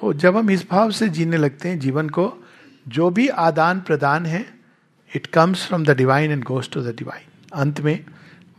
तो 0.00 0.12
जब 0.12 0.36
हम 0.36 0.50
इस 0.50 0.70
भाव 0.70 0.90
से 0.90 1.08
जीने 1.08 1.36
लगते 1.36 1.68
हैं, 1.68 1.78
जीवन 1.78 2.08
को, 2.08 2.44
जो 2.88 3.10
भी 3.10 3.28
आदान 3.28 3.80
प्रदान 3.80 4.26
है 4.26 4.54
it 5.16 5.26
comes 5.26 5.66
from 5.66 5.84
the 5.84 5.90
divine 5.90 6.30
and 6.30 6.44
goes 6.44 6.70
to 6.72 6.82
the 6.82 6.96
divine 6.96 7.24
अंत 7.54 7.80
में, 7.80 8.04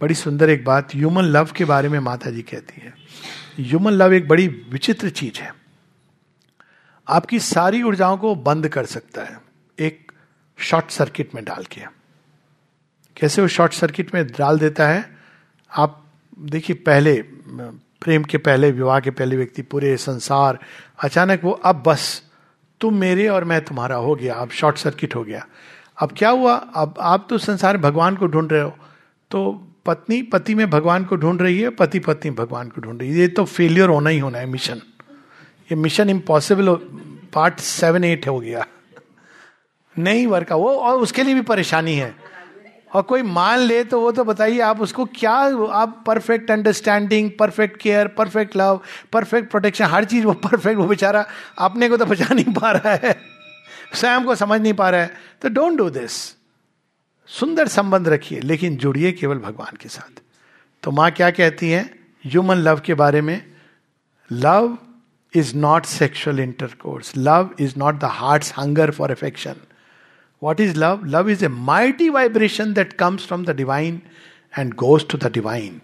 बड़ी 0.02 0.14
सुंदर 0.14 0.50
एक 0.50 0.66
बात 0.66 0.96
ह्यूमन 0.96 1.24
लव 1.24 1.50
के 1.56 1.66
बारे 1.66 1.90
में 1.90 2.00
माता 2.00 2.30
जी 2.30 2.42
कहती 2.42 2.82
है। 2.82 2.94
ह्यूमन 3.60 3.92
लव 3.92 4.14
एक 4.14 4.28
बड़ी 4.28 4.48
विचित्र 4.48 5.10
चीज़ 5.10 5.40
है। 5.40 5.56
आपकी 7.10 7.40
सारी 7.40 7.84
ऊर्जाओं 7.84 8.18
को 8.18 8.36
बंद 8.36 8.68
कर 8.68 8.86
सकता 8.86 9.22
है। 9.22 9.42
एक 9.80 10.12
शॉर्ट 10.58 10.92
सर्किट 10.92 11.36
में 11.36 11.46
डाल 11.46 11.64
के। 11.64 11.82
कैसे 13.18 13.42
वो 13.42 13.48
शॉर्ट 13.48 13.74
सर्किट 13.74 14.16
में 14.16 14.28
डाल 14.28 14.60
देता 14.60 14.88
है? 14.88 15.18
आप 15.78 16.06
देखिए, 16.40 16.76
पहले, 16.76 17.22
प्रेम 18.02 18.24
के 18.24 18.38
पहले, 18.38 18.72
विवाह 18.72 19.00
के 19.00 19.12
पहले 19.12 19.38
व्यक्ति, 19.38 19.62
पूरे 19.62 19.98
संसार, 19.98 20.60
अचानक 21.04 21.42
वो, 21.44 21.52
अब 21.52 21.84
बस, 21.88 22.24
तुम 22.82 22.98
मेरे 22.98 23.28
और 23.28 23.44
मैं 23.44 23.66
तुम्हारा 23.66 23.96
हो 23.96 24.16
गया, 24.16 24.36
अब 24.36 24.50
शॉर्ट 24.50 24.78
सर्किट 24.78 25.16
हो 25.16 25.24
गया। 25.24 25.48
अब 26.02 26.14
क्या 26.18 26.30
हुआ? 26.30 26.56
अब 26.56 26.94
आप 27.00 27.28
तो 27.30 27.38
संसार 27.38 27.78
भगवान 27.78 28.16
को 28.16 28.28
ढूंढ 28.28 28.52
रहे 28.52 28.62
हो। 28.62 28.78
तो 29.32 29.68
पत्नी, 29.86 30.22
पति 30.22 30.56
में 30.56 30.70
भगवान 30.70 31.06
को 31.06 31.16
ढूंढ 31.16 31.42
रही 31.42 31.62
है, 31.62 31.70
पति, 31.70 32.00
पत्नी 32.00 32.32
भगवान 32.32 32.70
को 32.70 32.82
ढूंढ 32.82 33.00
रही 33.00 33.12
है। 33.12 33.18
ये 33.18 33.28
तो 33.28 33.46
फेलियर 33.46 33.90
होना 33.90 34.10
ही 34.10 34.20
होना 34.20 34.38
है, 34.38 34.46
मिशन। 34.46 34.82
ये 35.72 35.76
Mission 35.76 36.10
Impossible 36.10 36.74
part 37.34 37.60
seven 37.60 38.04
eight 38.04 38.28
हो 38.28 38.40
गया। 38.40 38.66
नहीं 39.96 40.26
वर्क 40.28 40.52
वो, 40.52 40.70
और 40.70 41.00
उसके 41.00 41.24
लिए 41.24 41.34
भी 41.34 41.42
परेशानी 41.42 41.96
है। 41.96 42.16
और 42.96 43.02
कोई 43.02 43.22
मान 43.22 43.60
ले 43.60 43.84
तो 43.84 44.00
वो 44.02 44.12
तो 44.12 44.24
बताइए, 44.24 44.60
आप 44.60 44.82
उसको 44.82 45.06
क्या, 45.06 45.32
आप 45.32 46.04
perfect 46.08 46.52
understanding 46.52 47.32
perfect 47.40 47.78
care 47.78 48.08
perfect 48.08 48.56
love 48.58 48.82
perfect 49.14 49.52
protection 49.52 49.86
हर 49.86 50.06
चीज़ 50.06 50.26
वो 50.26 50.34
परफेक्ट 50.34 50.80
वो 50.80 50.88
बेचारा 50.88 51.26
अपने 51.58 51.90
को 51.90 51.98
तो 51.98 52.06
बचा 52.06 52.34
नहीं 52.34 52.54
पा 52.54 52.72
रहा 52.72 52.94
है। 52.94 53.16
स्वयं 53.94 54.24
को 54.24 54.36
समझ 54.36 54.62
नहीं 54.62 54.74
पा 54.74 54.90
रहा 54.90 55.02
है। 55.02 55.12
तो 55.42 55.50
डोंट 55.50 55.78
डू 55.78 55.90
दिस 55.90 56.12
सुंदर 57.30 57.68
संबंध 57.68 58.08
रखिए, 58.08 58.40
लेकिन 58.40 58.76
जुड़िए 58.78 59.12
केवल 59.12 59.38
भगवान 59.38 59.78
के 59.78 59.90
साथ। 59.90 60.22
तो 60.84 60.92
माँ 60.92 61.12
क्या 61.12 61.30
कहती 61.32 61.70
है? 61.70 61.84
ह्यूमन 62.26 62.56
लव 62.56 62.80
के 62.80 62.94
बारे 62.94 63.22
में 63.22 63.42
love 64.32 64.78
is 65.35 65.55
not 65.57 65.87
sexual 65.87 66.41
intercourse 66.41 67.13
love 67.17 67.51
is 67.61 67.75
not 67.79 67.99
the 68.01 68.11
heart 68.13 68.53
hunger 68.59 68.91
for 68.91 69.13
affection 69.13 69.61
what 70.43 70.61
is 70.61 70.77
love 70.77 71.05
love 71.07 71.31
is 71.31 71.45
a 71.45 71.49
mighty 71.49 72.09
vibration 72.11 72.73
that 72.73 72.93
comes 72.99 73.27
from 73.27 73.45
the 73.45 73.57
divine 73.57 74.01
and 74.59 74.75
goes 74.75 75.09
to 75.09 75.19
the 75.19 75.33
divine 75.33 75.81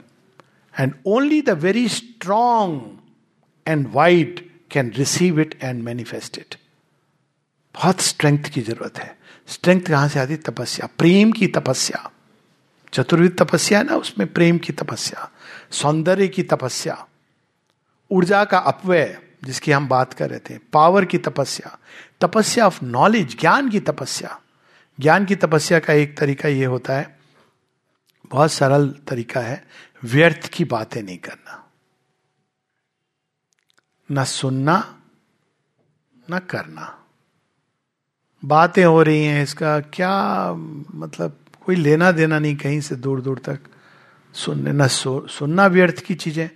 and 0.74 0.94
only 1.06 1.40
the 1.42 1.58
very 1.60 1.88
strong 1.88 2.80
and 3.66 3.86
wide 3.92 4.40
can 4.70 4.92
receive 4.96 5.40
it 5.40 5.58
and 5.62 5.82
manifest 5.82 6.38
it 6.38 6.56
बहुत 7.74 8.00
strength 8.00 8.50
की 8.54 8.60
जरूरत 8.60 8.98
है 8.98 9.16
strength 9.48 9.80
कहां 9.80 10.08
से 10.08 10.20
आती 10.20 10.36
तपस्या 10.48 10.88
प्रेम 10.98 11.30
की 11.32 11.46
तपस्या 11.46 12.10
चतुर्विध 12.92 13.36
तपस्या 13.38 13.78
है 13.78 13.84
ना 13.84 13.96
उसमें 13.96 14.26
प्रेम 14.32 14.58
की 14.58 14.72
तपस्या 14.72 15.28
सौंदर्य 15.80 16.28
की 16.28 16.42
तपस्या 16.52 16.96
ऊर्जा 18.10 18.44
का 18.44 18.58
अपव्यय 18.72 19.18
जिसकी 19.43 19.71
हम 19.71 19.87
बात 19.87 20.13
कर 20.13 20.29
रहे 20.29 20.39
थे, 20.39 20.57
पावर 20.73 21.05
की 21.05 21.17
तपस्या 21.17 21.77
तपस्या 22.21 22.65
ऑफ़ 22.67 22.85
नॉलेज 22.85 23.39
ज्ञान 23.39 23.69
की 23.69 23.79
तपस्या। 23.79 24.39
ज्ञान 24.99 25.25
की 25.25 25.35
तपस्या 25.35 25.79
का 25.79 25.93
एक 25.93 26.17
तरीका 26.17 26.49
यह 26.49 26.67
होता 26.67 26.93
है, 26.93 27.19
बहुत 28.25 28.51
सरल 28.51 28.89
तरीका 29.07 29.39
है, 29.39 29.67
व्यर्थ 30.03 30.47
की 30.47 30.65
बातें 30.65 31.01
नहीं 31.03 31.17
करना। 31.17 31.59
न 34.11 34.23
सुनना, 34.23 35.01
न 36.31 36.39
करना। 36.39 36.99
बातें 38.45 38.85
हो 38.85 39.01
रही 39.03 39.25
हैं 39.25 39.43
इसका, 39.43 39.79
क्या 39.79 40.53
मतलब 40.95 41.39
कोई 41.65 41.75
लेना 41.75 42.11
देना 42.11 42.39
नहीं 42.39 42.55
कहीं 42.55 42.81
से 42.81 42.95
दूर 42.95 43.21
दूर 43.21 43.39
तक। 43.39 43.59
सुनने, 44.33 44.71
न 44.73 44.87
सुनना 44.87 45.65
व्यर्थ 45.67 45.99
की 45.99 46.15
चीज़ें, 46.15 46.49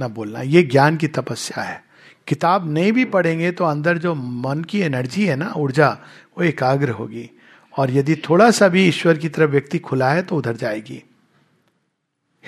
न 0.00 0.08
बोलना। 0.08 0.40
ये 0.40 0.62
ज्ञान 0.62 0.96
की 0.96 1.08
तपस्या 1.08 1.62
है। 1.62 1.89
किताब 2.26 2.70
नहीं 2.70 2.92
भी 2.92 3.04
पढ़ेंगे 3.04 3.52
तो 3.52 3.64
अंदर 3.64 3.98
जो 3.98 4.14
मन 4.14 4.62
की 4.62 4.80
एनर्जी 4.80 5.26
है 5.26 5.36
ना, 5.36 5.52
ऊर्जा, 5.56 5.98
वो 6.38 6.44
एकाग्र 6.44 6.90
होगी। 6.90 7.30
और 7.76 7.90
यदि 7.90 8.16
थोड़ा 8.16 8.50
सा 8.50 8.68
भी 8.68 8.88
ईश्वर 8.88 9.16
की 9.16 9.28
तरफ़ 9.28 9.50
व्यक्ति 9.50 9.78
खुला 9.78 10.12
है 10.12 10.22
तो 10.22 10.36
उधर 10.36 10.56
जाएगी। 10.56 11.02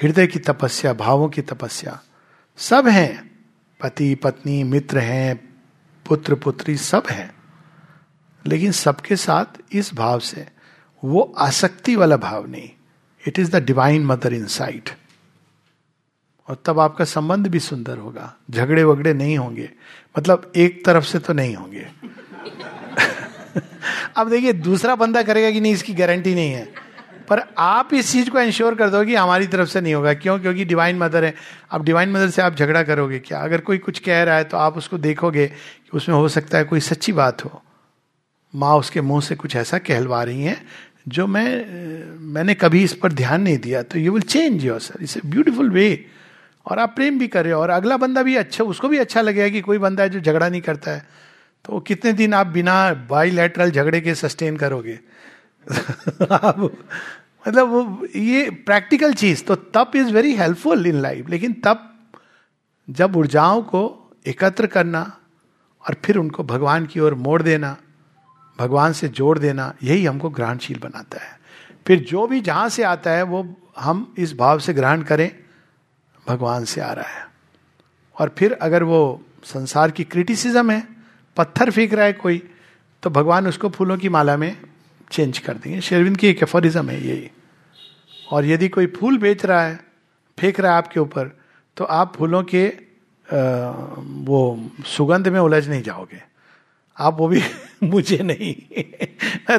हृदय 0.03 0.27
की 0.27 0.39
तपस्या, 0.39 0.93
भावों 0.93 1.29
की 1.29 1.43
तपस्या, 1.43 2.01
सब 2.57 2.89
हैं। 2.89 3.33
पति, 3.81 4.15
पत्नी, 4.15 4.65
मित्र 4.65 4.99
हैं, 4.99 5.55
पुत्र, 6.07 6.35
पुत्री 6.35 6.77
सब 6.77 7.03
हैं। 7.11 7.35
लेकिन 8.47 8.73
सबके 8.73 9.17
साथ 9.17 9.45
इस 9.73 9.95
भाव 9.95 10.19
से, 10.19 10.49
वो 11.05 11.35
आसक्ति 11.39 11.97
वाला 11.97 12.17
भाव 12.17 12.47
नहीं। 12.47 12.71
It 13.29 13.39
is 13.39 13.51
the 13.51 13.65
divine 13.65 14.05
mother 14.05 14.33
inside 14.47 14.91
और 16.49 16.63
तब 16.65 16.81
आपका 16.81 17.05
संबंध 17.05 17.47
भी 17.47 17.59
सुंदर 17.59 17.99
होगा। 17.99 18.37
झगड़े 18.51 18.85
वगड़े 18.85 19.15
नहीं 19.15 19.39
होंगे। 19.39 19.71
मतलब 20.19 20.53
एक 20.57 20.87
तरफ़ 20.87 21.05
से 21.05 21.19
तो 21.19 21.33
नहीं 21.33 21.57
होंगे। 21.57 21.87
अब 24.17 24.31
देखिए, 24.31 24.53
दूसरा 24.53 24.97
बंदा 24.97 25.23
करेगा 25.23 25.51
कि 25.51 25.61
नहीं, 25.61 25.73
इसकी 25.73 25.95
गारंटी 25.95 26.35
नहीं 26.35 26.53
है। 26.53 26.73
पर 27.29 27.43
आप 27.59 27.95
इस 27.95 28.13
चीज़ 28.13 28.31
को 28.31 28.41
इंश्योर 28.41 28.75
कर 28.75 28.91
दो 28.91 29.05
कि 29.05 29.15
हमारी 29.15 29.47
तरफ़ 29.47 29.69
से 29.69 29.81
नहीं 29.81 29.95
होगा। 29.95 30.15
क्यों? 30.15 30.39
क्योंकि 30.39 30.65
डिवाइन 30.65 30.99
मदर 30.99 31.25
है। 31.25 31.35
अब 31.71 31.85
डिवाइन 31.85 32.11
मदर 32.11 32.31
से 32.31 32.43
आप 32.43 32.55
झगड़ा 32.55 32.83
करोगे 32.83 33.19
क्या? 33.19 33.39
अगर 33.39 33.61
कोई 33.61 33.79
कुछ 33.79 33.99
कह 33.99 34.23
रहा 34.23 34.37
है 34.37 34.45
तो 34.45 34.57
आप 34.57 34.77
उसको 34.77 34.99
देखोगे 34.99 35.47
कि 35.47 35.97
उसमें 35.97 36.17
हो 36.17 36.29
सकता 36.29 36.59
है 36.59 36.65
कोई 36.65 36.81
सच्ची 36.81 37.13
बात 37.13 37.45
हो। 37.45 37.63
माँ 38.55 38.77
उसके 38.77 39.01
मुँह 39.01 39.21
से 39.21 39.35
कुछ 39.35 39.57
ऐसा 39.57 39.79
कहलवा 39.79 40.23
रही 40.23 40.43
हैं 40.43 40.67
जो 41.09 41.27
मैं, 41.27 41.67
मैंने 42.21 42.55
कभी 42.55 42.85
इस 42.85 42.95
पर 42.95 43.13
ध्यान 43.13 43.43
नहीं 43.43 43.59
दिया। 43.59 43.83
तो 43.83 43.99
you 43.99 44.13
will 44.13 44.23
change 44.23 44.65
your 44.65 44.81
sir 44.81 45.03
it's 45.03 45.17
a 45.17 45.21
beautiful 45.27 45.71
way 45.71 46.07
और 46.67 46.79
आप 46.79 46.95
प्रेम 46.97 47.19
भी 47.19 47.29
कर 47.29 47.45
रहे 47.45 47.53
हो, 47.53 47.61
और 47.61 47.71
अगला 47.71 47.97
बंदा 47.97 48.23
भी 48.23 48.37
अच्छा 48.37 48.65
उसको 48.65 48.89
भी 48.89 48.99
अच्छा 48.99 49.21
लगेगा 49.21 49.49
कि 49.49 49.61
कोई 49.61 49.79
बंदा 49.79 50.03
है 50.03 50.09
जो 50.09 50.21
झगड़ा 50.21 50.49
नहीं 50.49 50.61
करता 50.61 50.91
है। 50.91 51.07
तो 51.65 51.81
कितने 51.81 52.13
दिन 52.13 52.35
आप 52.35 52.47
बिना 52.47 52.95
बाईलैटरल 52.95 53.71
झगड़े 53.71 54.01
के 54.01 54.15
सस्टेन 54.15 54.57
करोगे? 54.57 54.99
आप 56.33 56.79
मतलब 57.49 57.69
वो, 57.69 58.07
ये 58.17 58.51
प्रैक्टिकल 58.51 59.15
चीज़ 59.15 59.45
तो 59.45 59.55
tap 59.55 59.93
is 59.97 60.13
very 60.13 60.35
helpful 60.35 60.87
in 60.87 60.95
life 60.95 61.29
लेकिन 61.29 61.53
तप 61.53 61.95
जब 62.91 63.17
ऊर्जाओं 63.17 63.63
को 63.63 64.11
एकत्र 64.27 64.67
करना 64.67 65.17
और 65.89 65.97
फिर 66.05 66.17
उनको 66.17 66.45
भगवान 66.45 66.87
की 66.87 67.01
ओर 67.01 67.15
मोड़ 67.15 67.43
देना, 67.43 67.77
भगवान 68.59 68.93
से 68.93 69.09
जोड़ 69.09 69.39
देना, 69.39 69.75
यही 69.83 70.05
हमको 70.05 70.31
ग्रहणशील 70.31 70.79
बनाता 70.79 71.25
है। 71.25 71.41
फिर 71.87 72.01
जो 72.01 72.27
भी 72.27 72.41
जहाँ 72.41 72.69
से 72.69 72.83
आता 72.83 73.11
है, 73.11 73.23
वो 73.23 73.57
हम 73.79 74.15
इस 74.19 74.35
भाव 74.35 74.59
से 74.59 74.75
ग्रहण 74.75 75.03
करें 75.03 75.42
भगवान 76.29 76.65
से 76.65 76.81
आ 76.81 76.93
रहा 76.93 77.09
है। 77.09 77.27
और 78.19 78.35
फिर 78.39 78.53
अगर 78.53 78.83
वो 78.83 79.25
संसार 79.45 79.91
की 79.91 80.05
क्रिटिसिज्म 80.05 80.71
है 80.71 80.89
पत्थर 81.37 81.71
फेंक 81.71 81.95
रहा 81.95 82.05
है 82.05 82.13
कोई 82.13 82.51
तो 83.03 83.11
भगवान 83.11 83.47
उसको 83.47 83.69
फूलों 83.69 83.99
की 83.99 84.09
माला 84.09 84.37
में 84.37 84.57
चेंज 85.11 85.39
कर 85.39 85.55
देंगे। 85.55 85.81
शेरविंद 85.81 86.17
की 86.17 86.29
एक 86.29 86.43
एफोरिज्म 86.43 86.91
है 86.91 87.07
यही 87.07 87.31
और 88.31 88.45
यदि 88.45 88.69
कोई 88.69 88.87
फूल 88.87 89.19
बेच 89.19 89.45
रहा 89.45 89.63
है 89.63 89.81
फेंक 90.41 90.61
रहा 90.61 90.73
है 90.73 90.79
आपके 90.79 91.01
ऊपर 91.01 91.41
तो 91.77 91.85
आप 91.85 92.17
फूलों 92.17 92.43
के 92.43 92.93
आ, 93.33 93.71
वो 94.09 94.71
सुगंध 94.85 95.29
में 95.29 95.41
उलझ 95.41 95.69
नहीं 95.69 95.83
जाओगे। 95.83 96.23
आप 96.99 97.17
वो 97.19 97.29
भी 97.29 97.43
मुझे 97.83 98.19
नहीं। 98.19 98.55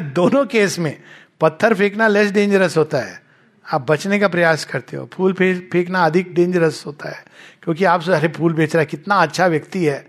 दोनों 0.00 0.46
केस 0.46 0.78
में 0.78 1.02
पत्थर 1.40 1.74
फेंकना 1.74 2.08
लेस 2.08 2.32
डेंजरस 2.32 2.76
होता 2.76 2.98
है। 2.98 3.23
आप 3.66 3.86
बचने 3.90 4.18
का 4.18 4.28
प्रयास 4.28 4.64
करते 4.64 4.96
हो। 4.96 5.08
फूल 5.12 5.32
फेंकना 5.32 6.04
अधिक 6.04 6.34
डेंजरस 6.34 6.82
होता 6.86 7.08
है, 7.08 7.24
क्योंकि 7.62 7.84
आप 7.84 8.08
अरे 8.10 8.28
फूल 8.28 8.52
बेच 8.52 8.74
रहा 8.74 8.80
है, 8.80 8.86
कितना 8.86 9.16
अच्छा 9.16 9.46
व्यक्ति 9.46 9.84
है। 9.84 10.06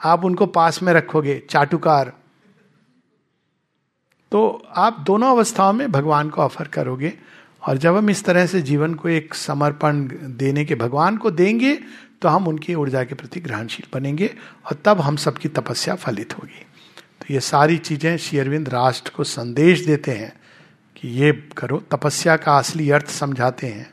आप 0.00 0.24
उनको 0.24 0.46
पास 0.48 0.82
में 0.82 0.92
रखोगे, 0.92 1.42
चाटुकार। 1.50 2.12
तो 4.32 4.62
आप 4.76 4.98
दोनों 5.00 5.30
अवस्थाओं 5.30 5.72
में 5.72 5.90
भगवान 5.92 6.30
को 6.30 6.42
ऑफ़र 6.42 6.68
करोगे, 6.68 7.12
और 7.62 7.76
जब 7.76 7.96
हम 7.96 8.10
इस 8.10 8.24
तरह 8.24 8.46
से 8.46 8.60
जीवन 8.62 8.94
को 8.94 9.08
एक 9.08 9.34
समर्पण 9.34 10.06
देने 10.36 10.64
के, 10.64 10.74
भगवान 10.76 11.16
को 11.16 11.30
देंगे 11.32 11.78
तो 12.22 12.28
हम 12.28 12.48
उनकी 12.48 12.74
ऊर्जा 12.74 13.02
के 13.04 13.14
प्रति 13.14 13.40
ग्रहणशील 13.40 13.86
बनेंगे, 13.94 14.26
और 14.66 14.76
तब 14.84 15.00
हम 15.00 15.16
सबकी 15.18 15.48
तपस्या 15.50 15.94
फलित 15.96 16.36
होगी। 16.38 16.66
तो 17.20 17.34
ये 17.34 17.40
सारी 17.40 17.78
चीज़ें 17.78 18.16
शेयरविंद 18.18 18.68
राष्ट्र 18.68 19.12
को 19.16 19.24
संदेश 19.24 19.84
देते 19.86 20.12
हैं। 20.12 20.32
कि 21.00 21.08
ये 21.08 21.48
करो। 21.56 21.84
तपस्या 21.92 22.36
का 22.36 22.58
असली 22.58 22.90
अर्थ 22.90 23.06
समझाते 23.06 23.66
हैं, 23.66 23.92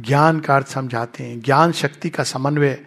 ज्ञान 0.00 0.40
का 0.40 0.56
अर्थ 0.56 0.66
समझाते 0.66 1.24
हैं, 1.24 1.40
ज्ञान 1.40 1.72
शक्ति 1.72 2.10
का 2.10 2.24
समन्वय। 2.24 2.86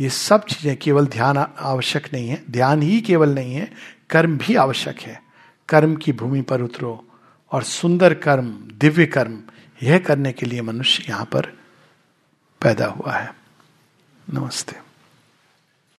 ये 0.00 0.08
सब 0.08 0.44
चीज़ें 0.44 0.76
केवल 0.76 1.06
ध्यान 1.06 1.36
आवश्यक 1.58 2.08
नहीं 2.12 2.28
है, 2.28 2.44
ध्यान 2.50 2.82
ही 2.82 3.00
केवल 3.00 3.34
नहीं 3.34 3.54
है, 3.54 3.72
कर्म 4.10 4.38
भी 4.38 4.54
आवश्यक 4.54 5.00
है। 5.00 5.22
कर्म 5.68 5.96
की 5.96 6.12
भूमि 6.12 6.42
पर 6.42 6.62
उतरो 6.62 7.08
और 7.52 7.62
सुंदर 7.62 8.14
कर्म, 8.14 8.58
दिव्य 8.74 9.06
कर्म, 9.06 9.42
यह 9.82 9.98
करने 9.98 10.32
के 10.32 10.46
लिए 10.46 10.62
मनुष्य 10.62 11.04
यहाँ 11.08 11.24
पर 11.24 11.46
पैदा 12.62 12.86
हुआ 12.86 13.12
है। 13.12 13.34
नमस्ते। 14.34 14.83